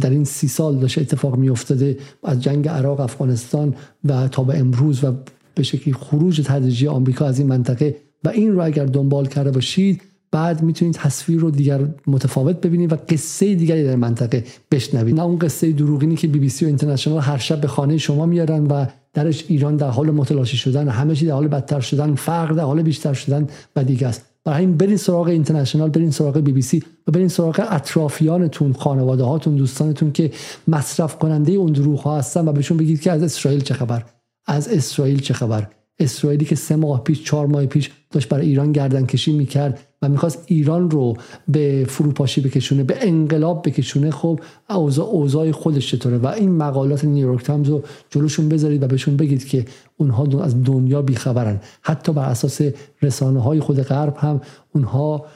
در 0.00 0.10
این 0.10 0.24
سی 0.24 0.48
سال 0.48 0.78
داشته 0.78 1.00
اتفاق 1.00 1.36
می 1.36 1.50
افتاده 1.50 1.98
از 2.24 2.42
جنگ 2.42 2.68
عراق 2.68 3.00
افغانستان 3.00 3.74
و 4.04 4.28
تا 4.28 4.44
به 4.44 4.58
امروز 4.58 5.04
و 5.04 5.12
به 5.54 5.62
شکلی 5.62 5.94
خروج 5.94 6.40
تدریجی 6.44 6.88
آمریکا 6.88 7.26
از 7.26 7.38
این 7.38 7.48
منطقه. 7.48 7.96
و 8.24 8.28
این 8.28 8.52
رو 8.52 8.64
اگر 8.64 8.84
دنبال 8.84 9.26
کرده 9.26 9.50
باشید 9.50 10.02
بعد 10.30 10.62
می‌تونید 10.62 10.94
تصویر 10.94 11.40
رو 11.40 11.50
دیگر 11.50 11.80
متفاوت 12.06 12.60
ببینید 12.60 12.92
و 12.92 12.96
قصه 13.08 13.54
دیگری 13.54 13.84
در 13.84 13.96
منطقه 13.96 14.44
بشنوید. 14.70 15.14
نه 15.14 15.22
اون 15.22 15.38
قصه 15.38 15.72
دروغینی 15.72 16.16
که 16.16 16.28
بی 16.28 16.38
بی 16.38 16.48
سی 16.48 16.64
و 16.64 16.68
اینترنشنال 16.68 17.20
هر 17.20 17.38
شب 17.38 17.60
به 17.60 17.68
خانه 17.68 17.98
شما 17.98 18.26
میارن 18.26 18.66
و 18.66 18.86
درش 19.14 19.44
ایران 19.48 19.76
در 19.76 19.88
حال 19.88 20.10
متلاشی 20.10 20.56
شدن 20.56 20.88
همه 20.88 21.14
چی 21.14 21.26
در 21.26 21.32
حال 21.32 21.48
بدتر 21.48 21.80
شدن 21.80 22.14
فرق 22.14 22.56
در 22.56 22.62
حال 22.62 22.82
بیشتر 22.82 23.12
شدن 23.12 23.46
و 23.76 23.84
دیگه 23.84 24.06
است. 24.06 24.27
برای 24.44 24.60
این 24.60 24.76
برین 24.76 24.96
سراغ 24.96 25.26
اینترنشنال 25.26 25.90
برین 25.90 26.10
سراغ 26.10 26.38
بی 26.40 26.52
بی 26.52 26.62
سی 26.62 26.82
و 27.06 27.10
برین 27.10 27.28
سراغ 27.28 27.66
اطرافیانتون 27.70 28.72
خانواده 28.72 29.24
هاتون 29.24 29.56
دوستانتون 29.56 30.12
که 30.12 30.30
مصرف 30.68 31.18
کننده 31.18 31.52
اون 31.52 31.72
دروغ 31.72 32.00
ها 32.00 32.18
هستن 32.18 32.48
و 32.48 32.52
بهشون 32.52 32.76
بگید 32.76 33.00
که 33.00 33.12
از 33.12 33.22
اسرائیل 33.22 33.60
چه 33.60 33.74
خبر. 33.74 34.04
از 34.46 34.68
اسرائیل 34.68 35.20
چه 35.20 35.34
خبر؟ 35.34 35.68
اسرائیلی 35.98 36.44
که 36.44 36.54
سه 36.54 36.76
ماه 36.76 37.04
پیش 37.04 37.24
چهار 37.24 37.46
ماه 37.46 37.66
پیش 37.66 37.90
داشت 38.10 38.28
برای 38.28 38.46
ایران 38.46 38.72
گردن 38.72 39.06
کشی 39.06 39.32
می‌کرد. 39.32 39.87
و 40.02 40.08
می‌خواست 40.08 40.44
ایران 40.46 40.90
رو 40.90 41.16
به 41.48 41.84
فروپاشی 41.88 42.40
بکشونه 42.40 42.84
به 42.84 42.96
انقلاب 43.00 43.68
بکشونه. 43.68 44.10
خب 44.10 44.40
اوضاع 44.70 45.06
اوضاع 45.06 45.50
خودش 45.50 45.90
چطوره؟ 45.90 46.18
و 46.18 46.26
این 46.26 46.50
مقالات 46.50 47.04
نیویورک 47.04 47.44
تایمز 47.44 47.68
رو 47.68 47.82
جلوشون 48.10 48.48
بذارید 48.48 48.82
و 48.82 48.86
بهشون 48.86 49.16
بگید 49.16 49.44
که 49.44 49.64
اونها 49.96 50.42
از 50.42 50.64
دنیا 50.64 51.02
بیخبرن. 51.02 51.60
حتی 51.82 52.12
بر 52.12 52.28
اساس 52.28 52.60
رسانه 53.02 53.42
های 53.42 53.60
خود 53.60 53.82
غرب 53.82 54.16
هم 54.18 54.40
اونها 54.74 55.26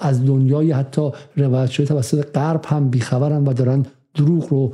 از 0.00 0.24
دنیای 0.26 0.72
حتی 0.72 1.10
روایت 1.36 1.70
شده 1.70 1.86
توسط 1.86 2.26
غرب 2.34 2.64
هم 2.66 2.88
بیخبرن 2.88 3.44
و 3.44 3.52
دارن 3.52 3.86
دروغ 4.14 4.46
رو 4.48 4.72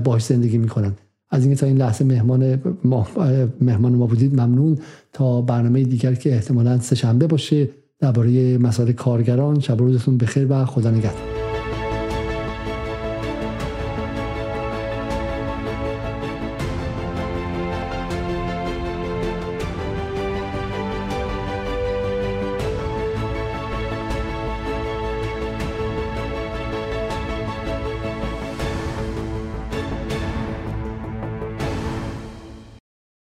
باش 0.00 0.24
زندگی 0.24 0.58
می‌کنن. 0.58 0.92
از 1.30 1.44
اینکه 1.44 1.60
تا 1.60 1.66
این 1.66 1.76
لحظه 1.76 2.04
مهمان 2.04 2.62
ما, 2.84 3.06
مهمان 3.60 3.94
ما 3.94 4.06
بودید 4.06 4.40
ممنون. 4.40 4.78
تا 5.12 5.42
برنامه 5.42 5.82
دیگر 5.82 6.14
که 6.14 6.34
احتمالا 6.34 6.78
سه 6.78 6.96
شنبه 6.96 7.26
باشه. 7.26 7.68
درباره 8.00 8.58
مسائل 8.58 8.92
کارگران 8.92 9.60
شب 9.60 9.78
روزتون 9.78 10.18
بخیر 10.18 10.46
و 10.50 10.64
خدا 10.64 10.90
نگهدار. 10.90 11.39